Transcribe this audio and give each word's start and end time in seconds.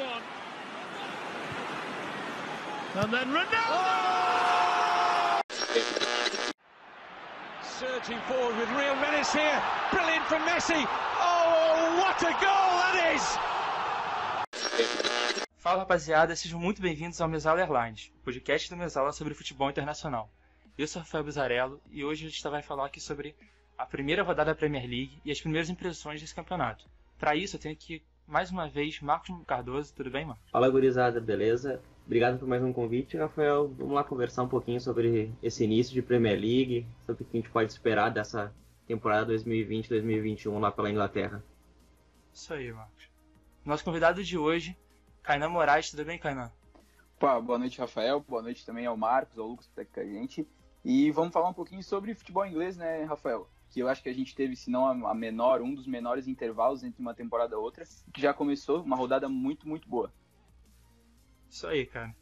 on. 0.00 0.22
And 2.96 3.12
then 3.12 3.28
Ronaldo! 3.28 3.80
Surging 7.62 8.18
forward 8.28 8.56
with 8.58 8.68
real 8.70 8.96
menace 8.96 9.32
here. 9.32 9.62
Brilliant 9.92 10.24
from 10.24 10.42
Messi. 10.42 10.86
Oh, 11.20 11.98
what 12.00 12.20
a 12.22 12.32
goal 12.40 12.70
that 12.80 13.14
is! 13.14 13.38
Fala 15.56 15.80
rapaziada, 15.80 16.34
sejam 16.34 16.58
muito 16.58 16.80
bem-vindos 16.80 17.20
ao 17.20 17.28
Mesala 17.28 17.60
Airlines, 17.60 18.10
podcast 18.24 18.70
do 18.70 18.76
Mesala 18.76 19.12
sobre 19.12 19.34
futebol 19.34 19.68
internacional. 19.68 20.30
Eu 20.76 20.88
sou 20.88 21.02
Rafael 21.02 21.22
Bizarello 21.22 21.80
e 21.90 22.02
hoje 22.02 22.26
a 22.26 22.30
gente 22.30 22.42
vai 22.42 22.62
falar 22.62 22.86
aqui 22.86 22.98
sobre 22.98 23.36
a 23.76 23.84
primeira 23.84 24.22
rodada 24.22 24.52
da 24.52 24.58
Premier 24.58 24.88
League 24.88 25.20
e 25.24 25.30
as 25.30 25.40
primeiras 25.40 25.68
impressões 25.68 26.20
desse 26.20 26.34
campeonato. 26.34 26.86
Para 27.18 27.36
isso 27.36 27.56
eu 27.56 27.60
tenho 27.60 27.74
aqui 27.74 28.02
mais 28.30 28.50
uma 28.50 28.68
vez 28.68 29.00
Marcos 29.00 29.34
Cardoso, 29.44 29.92
tudo 29.92 30.10
bem, 30.10 30.24
Marcos? 30.24 30.48
Fala 30.50 30.70
gurizada, 30.70 31.20
beleza? 31.20 31.82
Obrigado 32.06 32.38
por 32.38 32.46
mais 32.46 32.62
um 32.62 32.72
convite, 32.72 33.16
Rafael. 33.16 33.68
Vamos 33.76 33.92
lá 33.92 34.04
conversar 34.04 34.44
um 34.44 34.48
pouquinho 34.48 34.80
sobre 34.80 35.34
esse 35.42 35.64
início 35.64 35.92
de 35.92 36.00
Premier 36.00 36.38
League, 36.38 36.86
sobre 37.04 37.24
o 37.24 37.26
que 37.26 37.36
a 37.36 37.40
gente 37.40 37.50
pode 37.50 37.72
esperar 37.72 38.08
dessa 38.10 38.54
temporada 38.86 39.34
2020-2021 39.34 40.58
lá 40.60 40.70
pela 40.70 40.90
Inglaterra. 40.90 41.42
Isso 42.32 42.54
aí, 42.54 42.72
Marcos. 42.72 43.10
Nosso 43.64 43.84
convidado 43.84 44.22
de 44.22 44.38
hoje, 44.38 44.78
Kainan 45.22 45.48
Moraes, 45.48 45.90
tudo 45.90 46.04
bem, 46.04 46.18
Kainan? 46.18 46.52
Opa, 47.16 47.40
boa 47.40 47.58
noite, 47.58 47.80
Rafael. 47.80 48.20
Boa 48.20 48.42
noite 48.42 48.64
também 48.64 48.86
ao 48.86 48.96
Marcos, 48.96 49.38
ao 49.38 49.46
Lucas 49.46 49.66
que 49.66 49.72
está 49.72 49.82
aqui 49.82 49.92
com 49.92 50.00
a 50.00 50.04
gente. 50.04 50.48
E 50.84 51.10
vamos 51.10 51.32
falar 51.32 51.48
um 51.48 51.54
pouquinho 51.54 51.82
sobre 51.82 52.14
futebol 52.14 52.46
inglês, 52.46 52.76
né, 52.76 53.04
Rafael? 53.04 53.48
Que 53.70 53.80
eu 53.80 53.88
acho 53.88 54.02
que 54.02 54.08
a 54.08 54.14
gente 54.14 54.34
teve, 54.34 54.56
se 54.56 54.70
não 54.70 55.06
a 55.06 55.14
menor, 55.14 55.62
um 55.62 55.74
dos 55.74 55.86
menores 55.86 56.26
intervalos 56.26 56.82
entre 56.82 57.00
uma 57.00 57.14
temporada 57.14 57.54
e 57.54 57.58
outra, 57.58 57.84
que 58.12 58.20
já 58.20 58.34
começou 58.34 58.82
uma 58.82 58.96
rodada 58.96 59.28
muito, 59.28 59.68
muito 59.68 59.88
boa. 59.88 60.12
Isso 61.48 61.66
aí, 61.66 61.86
cara. 61.86 62.14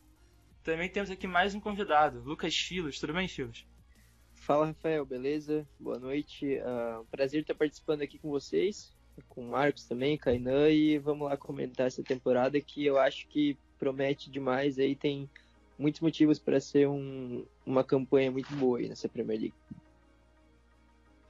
Também 0.63 0.91
temos 0.91 1.11
aqui 1.11 1.27
mais 1.27 1.55
um 1.55 1.61
convidado, 1.61 2.21
Lucas 2.21 2.55
Filos. 2.55 3.01
Tudo 3.01 3.15
bem, 3.15 3.27
Filos? 3.27 3.67
Fala, 4.35 4.67
Rafael, 4.67 5.05
beleza? 5.05 5.67
Boa 5.81 5.99
noite. 5.99 6.59
Uh, 6.59 7.05
prazer 7.07 7.43
estar 7.43 7.55
participando 7.55 8.03
aqui 8.03 8.19
com 8.19 8.31
vocês, 8.31 8.95
com 9.29 9.43
o 9.43 9.51
Marcos 9.51 9.85
também, 9.85 10.17
Kainan, 10.17 10.71
e 10.71 10.99
vamos 10.99 11.29
lá 11.29 11.37
comentar 11.37 11.87
essa 11.87 12.03
temporada 12.03 12.61
que 12.61 12.85
eu 12.85 12.99
acho 12.99 13.27
que 13.29 13.59
promete 13.79 14.31
demais 14.31 14.79
aí, 14.79 14.95
tem 14.95 15.29
muitos 15.79 16.01
motivos 16.01 16.39
para 16.39 16.61
ser 16.61 16.89
um, 16.89 17.45
uma 17.65 17.85
campanha 17.85 18.31
muito 18.31 18.55
boa 18.57 18.79
aí 18.79 18.89
nessa 18.89 19.09
Premier 19.09 19.39
League. 19.39 19.55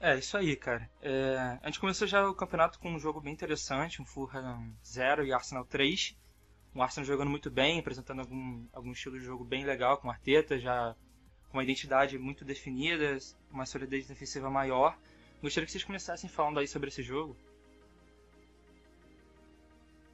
É, 0.01 0.17
isso 0.17 0.37
aí, 0.37 0.55
cara. 0.55 0.89
É, 1.03 1.59
a 1.63 1.67
gente 1.67 1.81
começou 1.81 2.07
já 2.07 2.29
o 2.29 2.35
campeonato 2.35 2.79
com 2.79 2.91
um 2.91 2.99
jogo 2.99 3.21
bem 3.21 3.33
interessante, 3.33 4.01
um 4.01 4.07
Fulham 4.07 4.73
0 4.85 5.27
e 5.27 5.33
Arsenal 5.33 5.65
3 5.65 6.17
o 6.75 6.83
Arsenal 6.83 7.07
jogando 7.07 7.31
muito 7.31 7.51
bem, 7.51 7.81
apresentando 7.81 8.21
algum, 8.21 8.65
algum 8.73 8.93
estilo 8.93 9.19
de 9.19 9.25
jogo 9.25 9.45
bem 9.45 9.65
legal 9.65 9.99
com 9.99 10.09
o 10.09 10.11
Arteta, 10.11 10.59
já 10.59 10.95
com 11.51 11.59
uma 11.59 11.65
identidade 11.65 12.19
muito 12.19 12.45
definida, 12.45 13.19
uma 13.51 13.67
solidez 13.67 14.07
defensiva 14.07 14.51
maior. 14.51 14.97
Gostaria 15.43 15.67
que 15.67 15.73
vocês 15.73 15.85
começassem 15.85 16.29
falando 16.29 16.61
aí 16.61 16.69
sobre 16.69 16.89
esse 16.89 17.03
jogo. 17.03 17.37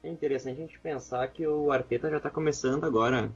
É 0.03 0.09
interessante 0.09 0.57
a 0.59 0.61
gente 0.61 0.79
pensar 0.79 1.27
que 1.27 1.45
o 1.45 1.71
Arteta 1.71 2.09
já 2.09 2.17
está 2.17 2.29
começando 2.29 2.83
agora 2.83 3.31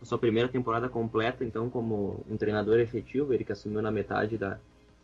a 0.00 0.04
sua 0.04 0.18
primeira 0.18 0.48
temporada 0.48 0.88
completa, 0.88 1.44
então, 1.44 1.70
como 1.70 2.24
um 2.28 2.36
treinador 2.36 2.80
efetivo, 2.80 3.32
ele 3.32 3.44
que 3.44 3.52
assumiu 3.52 3.82
na 3.82 3.90
metade 3.90 4.36
da 4.36 4.58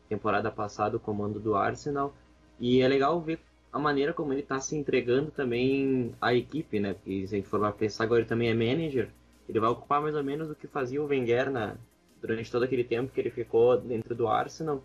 temporada 0.08 0.50
passada 0.50 0.96
o 0.96 1.00
comando 1.00 1.38
do 1.38 1.54
Arsenal. 1.54 2.14
E 2.58 2.80
é 2.80 2.88
legal 2.88 3.20
ver 3.20 3.40
a 3.72 3.78
maneira 3.78 4.12
como 4.12 4.32
ele 4.32 4.40
está 4.40 4.58
se 4.60 4.76
entregando 4.76 5.30
também 5.30 6.14
à 6.20 6.34
equipe, 6.34 6.80
né? 6.80 6.94
Porque 6.94 7.26
se 7.26 7.34
a 7.34 7.38
gente 7.38 7.48
for 7.48 7.72
pensar 7.72 8.04
agora 8.04 8.20
ele 8.20 8.28
também 8.28 8.48
é 8.48 8.54
manager, 8.54 9.10
ele 9.48 9.60
vai 9.60 9.70
ocupar 9.70 10.00
mais 10.00 10.14
ou 10.14 10.24
menos 10.24 10.50
o 10.50 10.54
que 10.54 10.66
fazia 10.66 11.02
o 11.02 11.06
Wenger 11.06 11.50
na, 11.50 11.76
durante 12.20 12.50
todo 12.50 12.62
aquele 12.64 12.84
tempo 12.84 13.12
que 13.12 13.20
ele 13.20 13.30
ficou 13.30 13.78
dentro 13.78 14.14
do 14.14 14.28
Arsenal. 14.28 14.82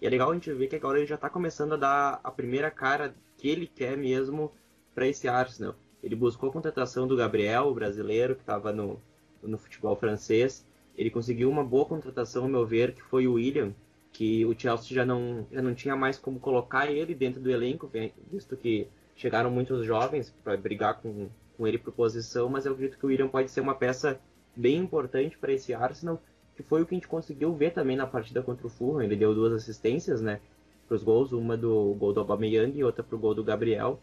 E 0.00 0.06
é 0.06 0.10
legal 0.10 0.30
a 0.30 0.34
gente 0.34 0.52
ver 0.52 0.68
que 0.68 0.76
agora 0.76 0.98
ele 0.98 1.06
já 1.06 1.14
está 1.14 1.30
começando 1.30 1.74
a 1.74 1.76
dar 1.76 2.20
a 2.22 2.30
primeira 2.30 2.70
cara 2.70 3.14
que 3.36 3.48
ele 3.48 3.66
quer 3.66 3.96
mesmo 3.96 4.52
para 4.94 5.06
esse 5.06 5.28
Arsenal. 5.28 5.74
Ele 6.02 6.14
buscou 6.14 6.48
a 6.50 6.52
contratação 6.52 7.06
do 7.06 7.16
Gabriel, 7.16 7.68
o 7.68 7.74
brasileiro, 7.74 8.34
que 8.34 8.42
estava 8.42 8.72
no, 8.72 9.00
no 9.42 9.58
futebol 9.58 9.96
francês. 9.96 10.64
Ele 10.96 11.10
conseguiu 11.10 11.50
uma 11.50 11.64
boa 11.64 11.84
contratação, 11.84 12.44
ao 12.44 12.48
meu 12.48 12.66
ver, 12.66 12.94
que 12.94 13.02
foi 13.02 13.26
o 13.26 13.34
William, 13.34 13.72
que 14.16 14.46
o 14.46 14.58
Chelsea 14.58 14.94
já 14.94 15.04
não, 15.04 15.46
já 15.52 15.60
não 15.60 15.74
tinha 15.74 15.94
mais 15.94 16.18
como 16.18 16.40
colocar 16.40 16.90
ele 16.90 17.14
dentro 17.14 17.38
do 17.38 17.50
elenco, 17.50 17.90
visto 18.32 18.56
que 18.56 18.88
chegaram 19.14 19.50
muitos 19.50 19.84
jovens 19.84 20.34
para 20.42 20.56
brigar 20.56 21.02
com, 21.02 21.28
com 21.54 21.66
ele 21.66 21.76
por 21.76 21.92
posição, 21.92 22.48
mas 22.48 22.64
eu 22.64 22.72
acredito 22.72 22.98
que 22.98 23.04
o 23.04 23.08
William 23.08 23.28
pode 23.28 23.50
ser 23.50 23.60
uma 23.60 23.74
peça 23.74 24.18
bem 24.56 24.78
importante 24.78 25.36
para 25.36 25.52
esse 25.52 25.74
Arsenal, 25.74 26.22
que 26.56 26.62
foi 26.62 26.80
o 26.80 26.86
que 26.86 26.94
a 26.94 26.96
gente 26.96 27.06
conseguiu 27.06 27.54
ver 27.54 27.72
também 27.74 27.94
na 27.94 28.06
partida 28.06 28.42
contra 28.42 28.66
o 28.66 28.70
Fulham. 28.70 29.02
Ele 29.02 29.16
deu 29.16 29.34
duas 29.34 29.52
assistências, 29.52 30.22
né, 30.22 30.40
para 30.88 30.94
os 30.94 31.02
gols, 31.02 31.32
uma 31.32 31.54
do 31.54 31.94
gol 31.98 32.14
do 32.14 32.20
Aubameyang 32.20 32.78
e 32.78 32.82
outra 32.82 33.04
para 33.04 33.16
o 33.16 33.18
gol 33.18 33.34
do 33.34 33.44
Gabriel. 33.44 34.00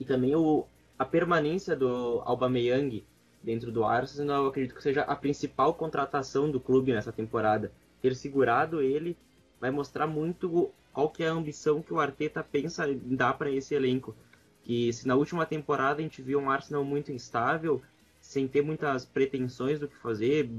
E 0.00 0.04
também 0.06 0.34
o, 0.34 0.64
a 0.98 1.04
permanência 1.04 1.76
do 1.76 2.22
Aubameyang 2.24 3.04
dentro 3.42 3.70
do 3.70 3.84
Arsenal, 3.84 4.44
eu 4.44 4.48
acredito 4.48 4.74
que 4.74 4.82
seja 4.82 5.02
a 5.02 5.14
principal 5.14 5.74
contratação 5.74 6.50
do 6.50 6.58
clube 6.58 6.94
nessa 6.94 7.12
temporada. 7.12 7.70
Ter 8.00 8.14
segurado 8.14 8.80
ele 8.80 9.14
vai 9.60 9.70
mostrar 9.70 10.06
muito 10.06 10.70
qual 10.92 11.10
que 11.10 11.22
é 11.22 11.28
a 11.28 11.32
ambição 11.32 11.82
que 11.82 11.92
o 11.92 12.00
Arteta 12.00 12.42
pensa 12.42 12.88
em 12.88 13.14
dar 13.14 13.34
para 13.34 13.50
esse 13.50 13.74
elenco. 13.74 14.14
Que 14.62 14.92
se 14.92 15.06
na 15.06 15.14
última 15.14 15.46
temporada 15.46 16.00
a 16.00 16.02
gente 16.02 16.22
viu 16.22 16.38
um 16.38 16.50
Arsenal 16.50 16.84
muito 16.84 17.12
instável, 17.12 17.82
sem 18.20 18.48
ter 18.48 18.62
muitas 18.62 19.04
pretensões 19.04 19.78
do 19.78 19.88
que 19.88 19.96
fazer, 19.96 20.50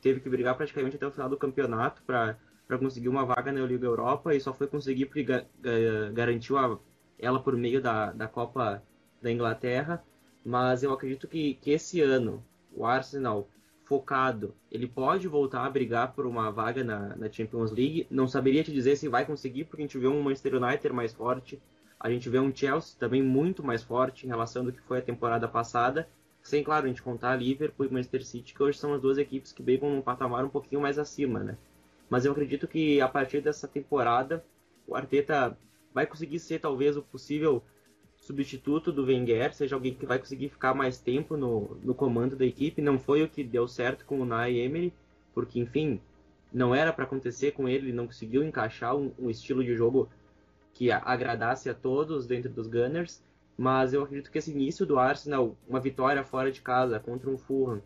teve 0.00 0.20
que 0.20 0.28
brigar 0.28 0.56
praticamente 0.56 0.96
até 0.96 1.06
o 1.06 1.10
final 1.10 1.28
do 1.28 1.36
campeonato 1.36 2.02
para 2.02 2.36
conseguir 2.78 3.08
uma 3.08 3.24
vaga 3.24 3.50
na 3.50 3.60
Liga 3.66 3.86
Europa 3.86 4.34
e 4.34 4.40
só 4.40 4.52
foi 4.52 4.66
conseguir 4.66 5.06
porque 5.06 5.24
ga 5.24 5.44
garantiu 6.12 6.58
a, 6.58 6.78
ela 7.18 7.40
por 7.40 7.56
meio 7.56 7.80
da, 7.80 8.12
da 8.12 8.28
Copa 8.28 8.82
da 9.20 9.32
Inglaterra. 9.32 10.04
Mas 10.44 10.84
eu 10.84 10.92
acredito 10.92 11.26
que, 11.26 11.54
que 11.54 11.72
esse 11.72 12.00
ano 12.00 12.44
o 12.72 12.86
Arsenal 12.86 13.48
focado, 13.86 14.52
ele 14.70 14.86
pode 14.88 15.28
voltar 15.28 15.64
a 15.64 15.70
brigar 15.70 16.12
por 16.12 16.26
uma 16.26 16.50
vaga 16.50 16.82
na, 16.82 17.16
na, 17.16 17.30
Champions 17.30 17.70
League. 17.70 18.06
Não 18.10 18.26
saberia 18.26 18.62
te 18.62 18.72
dizer 18.72 18.96
se 18.96 19.08
vai 19.08 19.24
conseguir, 19.24 19.64
porque 19.64 19.80
a 19.80 19.86
gente 19.86 19.96
vê 19.96 20.08
um 20.08 20.20
Manchester 20.20 20.56
United 20.56 20.92
mais 20.92 21.14
forte, 21.14 21.62
a 21.98 22.10
gente 22.10 22.28
vê 22.28 22.38
um 22.38 22.54
Chelsea 22.54 22.98
também 22.98 23.22
muito 23.22 23.64
mais 23.64 23.82
forte 23.82 24.26
em 24.26 24.28
relação 24.28 24.64
do 24.64 24.72
que 24.72 24.82
foi 24.82 24.98
a 24.98 25.02
temporada 25.02 25.46
passada. 25.48 26.08
Sem, 26.42 26.62
claro, 26.62 26.84
a 26.84 26.88
gente 26.88 27.02
contar 27.02 27.30
a 27.30 27.36
Liverpool 27.36 27.86
e 27.86 27.92
Manchester 27.92 28.24
City, 28.24 28.54
que 28.54 28.62
hoje 28.62 28.78
são 28.78 28.92
as 28.92 29.00
duas 29.00 29.18
equipes 29.18 29.52
que 29.52 29.62
brigam 29.62 29.88
num 29.88 30.02
patamar 30.02 30.44
um 30.44 30.48
pouquinho 30.48 30.80
mais 30.80 30.98
acima, 30.98 31.40
né? 31.40 31.56
Mas 32.10 32.24
eu 32.24 32.32
acredito 32.32 32.68
que 32.68 33.00
a 33.00 33.08
partir 33.08 33.40
dessa 33.40 33.66
temporada, 33.66 34.44
o 34.86 34.94
Arteta 34.94 35.56
vai 35.94 36.06
conseguir 36.06 36.38
ser 36.38 36.60
talvez 36.60 36.96
o 36.96 37.02
possível 37.02 37.62
substituto 38.26 38.90
do 38.92 39.04
Wenger, 39.04 39.54
seja 39.54 39.76
alguém 39.76 39.94
que 39.94 40.04
vai 40.04 40.18
conseguir 40.18 40.48
ficar 40.48 40.74
mais 40.74 40.98
tempo 40.98 41.36
no, 41.36 41.78
no 41.82 41.94
comando 41.94 42.34
da 42.34 42.44
equipe. 42.44 42.82
Não 42.82 42.98
foi 42.98 43.22
o 43.22 43.28
que 43.28 43.44
deu 43.44 43.68
certo 43.68 44.04
com 44.04 44.20
o 44.20 44.26
Nai 44.26 44.58
Emery, 44.58 44.92
porque, 45.32 45.60
enfim, 45.60 46.00
não 46.52 46.74
era 46.74 46.92
para 46.92 47.04
acontecer 47.04 47.52
com 47.52 47.68
ele, 47.68 47.86
ele 47.86 47.92
não 47.92 48.06
conseguiu 48.06 48.42
encaixar 48.42 48.96
um, 48.96 49.12
um, 49.16 49.30
estilo 49.30 49.62
de 49.62 49.76
jogo 49.76 50.08
que 50.74 50.90
agradasse 50.90 51.70
a 51.70 51.74
todos 51.74 52.26
dentro 52.26 52.50
dos 52.50 52.66
Gunners. 52.66 53.22
Mas 53.56 53.94
eu 53.94 54.02
acredito 54.02 54.30
que 54.30 54.38
esse 54.38 54.50
início 54.50 54.84
do 54.84 54.98
Arsenal, 54.98 55.56
uma 55.66 55.80
vitória 55.80 56.22
fora 56.24 56.50
de 56.50 56.60
casa 56.60 56.98
contra 56.98 57.30
um 57.30 57.38
Fulham, 57.38 57.80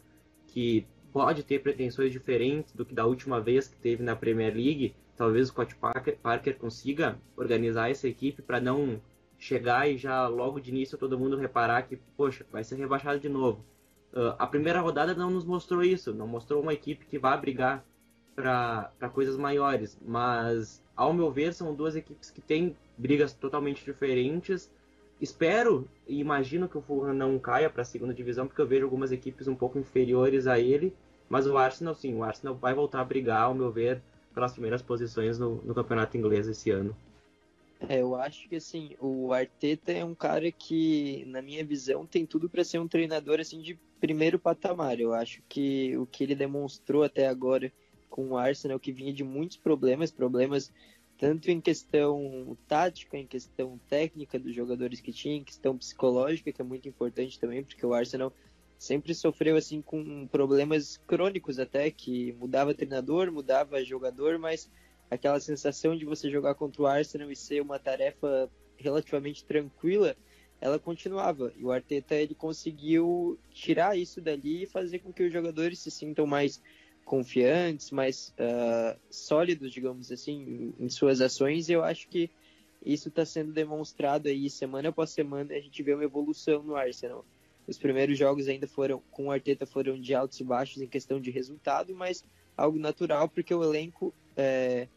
que 0.47 0.87
pode 1.13 1.43
ter 1.43 1.61
pretensões 1.61 2.11
diferentes 2.11 2.73
do 2.73 2.85
que 2.85 2.95
da 2.95 3.05
última 3.05 3.41
vez 3.41 3.69
que 3.69 3.77
teve 3.77 4.03
na 4.03 4.17
Premier 4.17 4.55
League, 4.55 4.95
talvez 5.17 5.49
o 5.49 5.53
Scott 5.53 5.77
Parker, 5.77 6.17
Parker 6.17 6.57
consiga 6.57 7.19
organizar 7.37 7.91
essa 7.91 8.09
equipe 8.09 8.43
para 8.43 8.59
não 8.59 9.01
chegar 9.41 9.91
e 9.91 9.97
já 9.97 10.29
logo 10.29 10.61
de 10.61 10.71
início 10.71 10.99
todo 10.99 11.19
mundo 11.19 11.37
reparar 11.37 11.83
que, 11.83 11.97
poxa, 12.17 12.45
vai 12.53 12.63
ser 12.63 12.77
rebaixado 12.77 13.19
de 13.19 13.29
novo. 13.29 13.65
Uh, 14.13 14.37
a 14.39 14.47
primeira 14.47 14.81
rodada 14.81 15.15
não 15.15 15.31
nos 15.31 15.45
mostrou 15.45 15.83
isso, 15.83 16.13
não 16.13 16.29
mostrou 16.29 16.63
uma 16.63 16.75
equipe 16.75 17.07
que 17.07 17.19
vai 17.19 17.41
brigar 17.41 17.83
para 18.37 19.09
coisas 19.13 19.37
maiores, 19.37 19.99
mas 20.07 20.83
ao 20.95 21.13
meu 21.13 21.31
ver 21.31 21.55
são 21.55 21.75
duas 21.75 21.97
equipes 21.97 22.31
que 22.31 22.41
têm 22.41 22.77
brigas 22.99 23.33
totalmente 23.33 23.85
diferentes. 23.85 24.71
Espero 25.21 25.89
e 26.07 26.21
imagino 26.21 26.69
que 26.69 26.77
o 26.77 26.83
Fulham 26.83 27.15
não 27.15 27.39
caia 27.39 27.71
para 27.71 27.83
a 27.83 27.85
segunda 27.85 28.13
divisão, 28.13 28.47
porque 28.47 28.61
eu 28.61 28.67
vejo 28.67 28.85
algumas 28.85 29.11
equipes 29.11 29.49
um 29.49 29.55
pouco 29.55 29.79
inferiores 29.79 30.47
a 30.47 30.59
ele, 30.59 30.95
mas 31.29 31.47
o 31.47 31.57
Arsenal 31.57 31.95
sim, 31.95 32.15
o 32.15 32.23
Arsenal 32.23 32.55
vai 32.55 32.75
voltar 32.75 33.01
a 33.01 33.05
brigar, 33.05 33.43
ao 33.43 33.55
meu 33.55 33.71
ver, 33.71 34.03
pelas 34.35 34.53
primeiras 34.53 34.83
posições 34.83 35.39
no, 35.39 35.57
no 35.63 35.75
campeonato 35.75 36.17
inglês 36.17 36.47
esse 36.47 36.71
ano. 36.71 36.95
É, 37.89 38.01
eu 38.03 38.15
acho 38.15 38.49
que 38.49 38.57
assim, 38.57 38.95
o 39.01 39.33
Arteta 39.33 39.91
é 39.91 40.05
um 40.05 40.15
cara 40.15 40.53
que, 40.53 41.25
na 41.27 41.41
minha 41.41 41.65
visão, 41.65 42.07
tem 42.07 42.27
tudo 42.27 42.49
para 42.49 42.63
ser 42.63 42.79
um 42.79 42.87
treinador 42.87 43.41
assim 43.41 43.61
de 43.61 43.79
primeiro 43.99 44.39
patamar. 44.39 45.01
Eu 45.01 45.15
acho 45.15 45.43
que 45.49 45.97
o 45.97 46.07
que 46.07 46.25
ele 46.25 46.35
demonstrou 46.35 47.03
até 47.03 47.27
agora 47.27 47.73
com 48.09 48.31
o 48.31 48.37
Arsenal, 48.37 48.79
que 48.79 48.93
vinha 48.93 49.13
de 49.13 49.25
muitos 49.25 49.57
problemas, 49.57 50.11
problemas 50.11 50.71
tanto 51.17 51.51
em 51.51 51.61
questão 51.61 52.57
tática, 52.67 53.17
em 53.17 53.27
questão 53.27 53.79
técnica 53.89 54.39
dos 54.39 54.55
jogadores 54.55 55.01
que 55.01 55.13
tinha, 55.13 55.37
em 55.37 55.45
questão 55.45 55.77
psicológica, 55.77 56.51
que 56.51 56.63
é 56.63 56.65
muito 56.65 56.89
importante 56.89 57.39
também, 57.39 57.63
porque 57.63 57.85
o 57.85 57.93
Arsenal 57.93 58.33
sempre 58.79 59.15
sofreu 59.15 59.57
assim 59.57 59.83
com 59.83 60.27
problemas 60.27 60.97
crônicos 61.07 61.59
até, 61.59 61.91
que 61.91 62.33
mudava 62.33 62.75
treinador, 62.75 63.31
mudava 63.31 63.85
jogador, 63.85 64.39
mas 64.39 64.71
aquela 65.11 65.41
sensação 65.41 65.97
de 65.97 66.05
você 66.05 66.31
jogar 66.31 66.55
contra 66.55 66.83
o 66.83 66.87
Arsenal 66.87 67.31
e 67.31 67.37
ser 67.37 67.61
uma 67.61 67.79
tarefa 67.79 68.49
relativamente 68.77 69.45
tranquila, 69.45 70.17
ela 70.61 70.79
continuava. 70.79 71.53
E 71.57 71.65
o 71.65 71.73
Arteta 71.73 72.15
ele 72.15 72.35
conseguiu 72.35 73.39
tirar 73.51 73.99
isso 73.99 74.21
dali 74.21 74.63
e 74.63 74.67
fazer 74.67 75.01
com 75.01 75.13
que 75.13 75.25
os 75.25 75.33
jogadores 75.33 75.79
se 75.81 75.91
sintam 75.91 76.27
mais 76.27 76.63
confiantes, 77.05 77.91
mais 77.91 78.33
uh, 78.39 78.99
sólidos, 79.11 79.73
digamos 79.73 80.13
assim, 80.13 80.73
em, 80.79 80.89
suas 80.89 81.21
ações. 81.21 81.69
E 81.69 81.73
eu 81.73 81.83
acho 81.83 82.09
que 82.09 82.31
isso 82.85 83.09
está 83.09 83.25
sendo 83.25 83.53
demonstrado 83.53 84.29
aí 84.29 84.49
semana 84.49 84.91
após 84.91 85.11
semana. 85.11 85.55
A 85.55 85.61
gente 85.61 85.83
vê 85.83 85.93
uma 85.93 86.05
evolução 86.05 86.63
no 86.63 86.77
Arsenal. 86.77 87.25
Os 87.67 87.79
primeiros 87.79 88.17
jogos 88.17 88.49
ainda 88.49 88.67
foram 88.67 89.03
com 89.11 89.27
o 89.27 89.31
Arteta 89.31 89.67
foram 89.67 89.99
de 90.01 90.15
altos 90.15 90.39
e 90.41 90.45
baixos 90.45 90.81
em 90.81 90.87
questão 90.87 91.21
de 91.21 91.31
resultado, 91.31 91.95
mas 91.95 92.25
algo 92.57 92.79
natural 92.79 93.29
porque 93.29 93.55
o 93.55 93.63
elenco 93.63 94.15
é, 94.37 94.89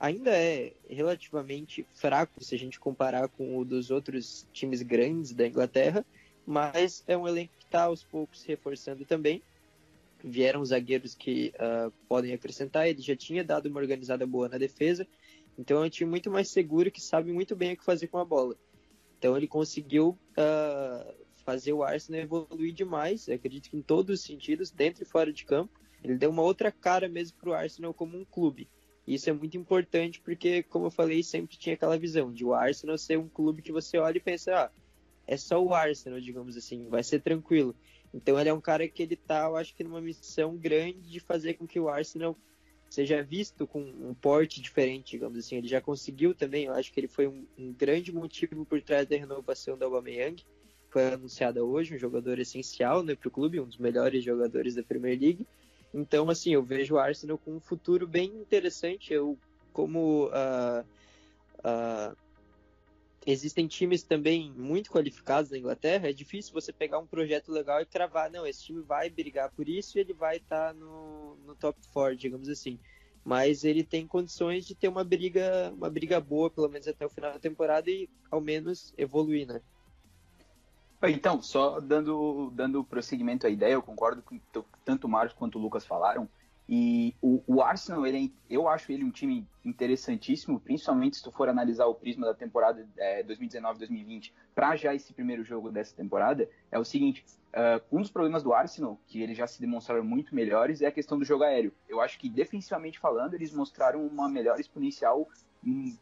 ainda 0.00 0.30
é 0.30 0.72
relativamente 0.88 1.86
fraco 1.92 2.42
se 2.42 2.54
a 2.54 2.58
gente 2.58 2.80
comparar 2.80 3.28
com 3.28 3.58
o 3.58 3.64
dos 3.66 3.90
outros 3.90 4.46
times 4.50 4.80
grandes 4.80 5.34
da 5.34 5.46
Inglaterra, 5.46 6.04
mas 6.46 7.04
é 7.06 7.16
um 7.16 7.28
elenco 7.28 7.52
que 7.58 7.66
está 7.66 7.82
aos 7.82 8.02
poucos 8.02 8.42
reforçando 8.42 9.04
também. 9.04 9.42
Vieram 10.24 10.64
zagueiros 10.64 11.14
que 11.14 11.52
uh, 11.56 11.92
podem 12.08 12.32
acrescentar, 12.32 12.88
ele 12.88 13.02
já 13.02 13.14
tinha 13.14 13.44
dado 13.44 13.66
uma 13.66 13.78
organizada 13.78 14.26
boa 14.26 14.48
na 14.48 14.56
defesa, 14.56 15.06
então 15.58 15.82
é 15.82 15.86
um 15.86 15.90
time 15.90 16.08
muito 16.08 16.30
mais 16.30 16.48
seguro 16.48 16.90
que 16.90 17.00
sabe 17.00 17.30
muito 17.30 17.54
bem 17.54 17.74
o 17.74 17.76
que 17.76 17.84
fazer 17.84 18.06
com 18.06 18.18
a 18.18 18.24
bola. 18.24 18.56
Então 19.18 19.36
ele 19.36 19.46
conseguiu 19.46 20.18
uh, 20.32 21.14
fazer 21.44 21.74
o 21.74 21.82
Arsenal 21.82 22.22
evoluir 22.22 22.72
demais, 22.72 23.28
acredito 23.28 23.68
que 23.68 23.76
em 23.76 23.82
todos 23.82 24.18
os 24.18 24.24
sentidos, 24.24 24.70
dentro 24.70 25.02
e 25.02 25.06
fora 25.06 25.30
de 25.30 25.44
campo. 25.44 25.78
Ele 26.02 26.16
deu 26.16 26.30
uma 26.30 26.42
outra 26.42 26.72
cara 26.72 27.06
mesmo 27.06 27.36
para 27.38 27.50
o 27.50 27.52
Arsenal 27.52 27.92
como 27.92 28.16
um 28.16 28.24
clube. 28.24 28.66
Isso 29.14 29.28
é 29.28 29.32
muito 29.32 29.56
importante 29.56 30.20
porque, 30.20 30.62
como 30.62 30.86
eu 30.86 30.90
falei, 30.90 31.20
sempre 31.24 31.56
tinha 31.56 31.74
aquela 31.74 31.98
visão 31.98 32.32
de 32.32 32.44
o 32.44 32.54
Arsenal 32.54 32.96
ser 32.96 33.18
um 33.18 33.28
clube 33.28 33.60
que 33.60 33.72
você 33.72 33.98
olha 33.98 34.18
e 34.18 34.20
pensa, 34.20 34.54
ah, 34.54 34.70
é 35.26 35.36
só 35.36 35.60
o 35.60 35.74
Arsenal, 35.74 36.20
digamos 36.20 36.56
assim, 36.56 36.88
vai 36.88 37.02
ser 37.02 37.20
tranquilo. 37.20 37.74
Então 38.14 38.38
ele 38.38 38.48
é 38.48 38.54
um 38.54 38.60
cara 38.60 38.86
que 38.88 39.02
ele 39.02 39.16
tá, 39.16 39.46
eu 39.46 39.56
acho 39.56 39.74
que 39.74 39.82
numa 39.82 40.00
missão 40.00 40.56
grande 40.56 41.10
de 41.10 41.18
fazer 41.18 41.54
com 41.54 41.66
que 41.66 41.80
o 41.80 41.88
Arsenal 41.88 42.38
seja 42.88 43.20
visto 43.20 43.66
com 43.66 43.80
um 43.80 44.14
porte 44.14 44.62
diferente, 44.62 45.12
digamos 45.12 45.38
assim. 45.38 45.56
Ele 45.56 45.66
já 45.66 45.80
conseguiu 45.80 46.32
também, 46.32 46.66
eu 46.66 46.74
acho 46.74 46.92
que 46.92 47.00
ele 47.00 47.08
foi 47.08 47.26
um, 47.26 47.44
um 47.58 47.72
grande 47.72 48.12
motivo 48.12 48.64
por 48.64 48.80
trás 48.80 49.08
da 49.08 49.16
renovação 49.16 49.76
da 49.76 49.86
Aubameyang, 49.86 50.40
foi 50.88 51.12
anunciada 51.12 51.64
hoje, 51.64 51.96
um 51.96 51.98
jogador 51.98 52.38
essencial 52.38 53.02
né, 53.02 53.16
para 53.16 53.26
o 53.26 53.30
clube, 53.30 53.58
um 53.58 53.66
dos 53.66 53.78
melhores 53.78 54.22
jogadores 54.22 54.76
da 54.76 54.84
Premier 54.84 55.18
League. 55.18 55.44
Então, 55.92 56.30
assim, 56.30 56.54
eu 56.54 56.62
vejo 56.62 56.94
o 56.94 56.98
Arsenal 56.98 57.38
com 57.38 57.56
um 57.56 57.60
futuro 57.60 58.06
bem 58.06 58.28
interessante. 58.28 59.12
Eu, 59.12 59.36
como 59.72 60.26
uh, 60.26 60.84
uh, 61.58 62.16
existem 63.26 63.66
times 63.66 64.02
também 64.02 64.52
muito 64.52 64.90
qualificados 64.90 65.50
na 65.50 65.58
Inglaterra, 65.58 66.08
é 66.08 66.12
difícil 66.12 66.52
você 66.52 66.72
pegar 66.72 66.98
um 66.98 67.06
projeto 67.06 67.50
legal 67.50 67.80
e 67.80 67.86
cravar, 67.86 68.30
não, 68.30 68.46
esse 68.46 68.64
time 68.64 68.82
vai 68.82 69.10
brigar 69.10 69.50
por 69.50 69.68
isso 69.68 69.98
e 69.98 70.00
ele 70.00 70.14
vai 70.14 70.36
estar 70.36 70.68
tá 70.68 70.72
no, 70.72 71.36
no 71.46 71.54
top 71.54 71.78
4, 71.92 72.16
digamos 72.16 72.48
assim. 72.48 72.78
Mas 73.22 73.64
ele 73.64 73.84
tem 73.84 74.06
condições 74.06 74.64
de 74.64 74.74
ter 74.74 74.88
uma 74.88 75.04
briga, 75.04 75.72
uma 75.76 75.90
briga 75.90 76.20
boa, 76.20 76.50
pelo 76.50 76.68
menos 76.68 76.88
até 76.88 77.04
o 77.04 77.10
final 77.10 77.32
da 77.32 77.38
temporada, 77.38 77.90
e 77.90 78.08
ao 78.30 78.40
menos 78.40 78.94
evoluir, 78.96 79.46
né? 79.46 79.60
Então, 81.02 81.40
só 81.40 81.80
dando, 81.80 82.50
dando 82.54 82.84
prosseguimento 82.84 83.46
à 83.46 83.50
ideia, 83.50 83.72
eu 83.72 83.82
concordo 83.82 84.22
com 84.22 84.38
tanto 84.84 85.06
o 85.06 85.10
Marcos 85.10 85.34
quanto 85.34 85.58
o 85.58 85.62
Lucas 85.62 85.86
falaram. 85.86 86.28
E 86.72 87.16
o, 87.20 87.42
o 87.48 87.62
Arsenal, 87.62 88.06
ele, 88.06 88.32
é 88.48 88.54
eu 88.54 88.68
acho 88.68 88.92
ele 88.92 89.02
um 89.02 89.10
time 89.10 89.44
interessantíssimo, 89.64 90.60
principalmente 90.60 91.16
se 91.16 91.22
tu 91.22 91.32
for 91.32 91.48
analisar 91.48 91.86
o 91.86 91.94
prisma 91.96 92.26
da 92.26 92.34
temporada 92.34 92.86
é, 92.96 93.24
2019-2020 93.24 94.32
para 94.54 94.76
já 94.76 94.94
esse 94.94 95.12
primeiro 95.12 95.42
jogo 95.42 95.72
dessa 95.72 95.96
temporada. 95.96 96.48
É 96.70 96.78
o 96.78 96.84
seguinte: 96.84 97.24
uh, 97.48 97.82
um 97.90 98.00
dos 98.00 98.12
problemas 98.12 98.44
do 98.44 98.52
Arsenal, 98.52 99.00
que 99.08 99.20
eles 99.20 99.36
já 99.36 99.48
se 99.48 99.60
demonstraram 99.60 100.04
muito 100.04 100.32
melhores, 100.32 100.80
é 100.80 100.86
a 100.86 100.92
questão 100.92 101.18
do 101.18 101.24
jogo 101.24 101.42
aéreo. 101.42 101.72
Eu 101.88 102.00
acho 102.00 102.16
que 102.20 102.28
defensivamente 102.28 103.00
falando, 103.00 103.34
eles 103.34 103.52
mostraram 103.52 104.06
uma 104.06 104.28
melhor 104.28 104.60
exponencial 104.60 105.28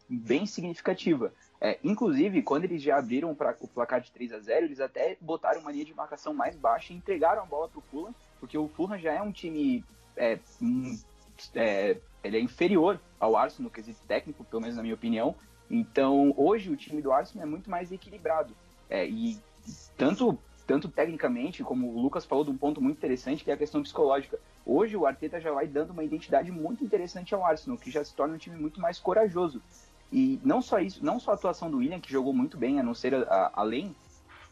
bem 0.09 0.45
significativa. 0.45 1.33
É, 1.61 1.77
inclusive, 1.83 2.41
quando 2.41 2.63
eles 2.63 2.81
já 2.81 2.97
abriram 2.97 3.35
pra, 3.35 3.55
o 3.59 3.67
placar 3.67 3.99
de 3.99 4.11
3 4.11 4.31
a 4.33 4.39
0 4.39 4.65
eles 4.65 4.79
até 4.79 5.17
botaram 5.19 5.61
uma 5.61 5.71
linha 5.71 5.85
de 5.85 5.93
marcação 5.93 6.33
mais 6.33 6.55
baixa 6.55 6.93
e 6.93 6.95
entregaram 6.95 7.43
a 7.43 7.45
bola 7.45 7.67
para 7.67 7.79
o 7.79 7.81
Fulham, 7.81 8.15
porque 8.39 8.57
o 8.57 8.69
Fulham 8.69 8.97
já 8.97 9.13
é 9.13 9.21
um 9.21 9.31
time. 9.31 9.83
É, 10.15 10.39
é, 11.55 11.97
ele 12.23 12.37
é 12.37 12.39
inferior 12.39 12.99
ao 13.19 13.35
Arsenal 13.35 13.65
no 13.65 13.69
quesito 13.69 13.99
técnico, 14.07 14.43
pelo 14.43 14.61
menos 14.61 14.77
na 14.77 14.81
minha 14.81 14.95
opinião. 14.95 15.35
Então, 15.69 16.33
hoje 16.35 16.71
o 16.71 16.77
time 16.77 17.01
do 17.01 17.11
Arsenal 17.11 17.47
é 17.47 17.49
muito 17.49 17.69
mais 17.69 17.91
equilibrado. 17.91 18.55
É, 18.89 19.07
e 19.07 19.37
tanto, 19.97 20.37
tanto 20.69 20.87
tecnicamente, 20.87 21.63
como 21.63 21.87
o 21.87 21.99
Lucas 21.99 22.25
falou 22.25 22.43
de 22.43 22.51
um 22.51 22.57
ponto 22.57 22.79
muito 22.79 22.97
interessante, 22.97 23.43
que 23.43 23.49
é 23.49 23.55
a 23.55 23.57
questão 23.57 23.81
psicológica. 23.81 24.39
Hoje 24.63 24.95
o 24.95 25.07
Arteta 25.07 25.41
já 25.41 25.51
vai 25.51 25.65
dando 25.65 25.89
uma 25.89 26.03
identidade 26.03 26.51
muito 26.51 26.83
interessante 26.83 27.33
ao 27.33 27.43
Arsenal, 27.43 27.75
que 27.75 27.89
já 27.89 28.03
se 28.03 28.13
torna 28.13 28.35
um 28.35 28.37
time 28.37 28.55
muito 28.55 28.79
mais 28.79 28.99
corajoso. 28.99 29.59
E 30.13 30.39
não 30.43 30.61
só 30.61 30.77
isso, 30.77 31.03
não 31.03 31.19
só 31.19 31.31
a 31.31 31.33
atuação 31.33 31.71
do 31.71 31.77
William, 31.77 31.99
que 31.99 32.11
jogou 32.11 32.31
muito 32.33 32.55
bem, 32.55 32.79
a 32.79 32.83
não 32.83 32.93
ser 32.93 33.15
a, 33.15 33.23
a, 33.23 33.51
além 33.55 33.95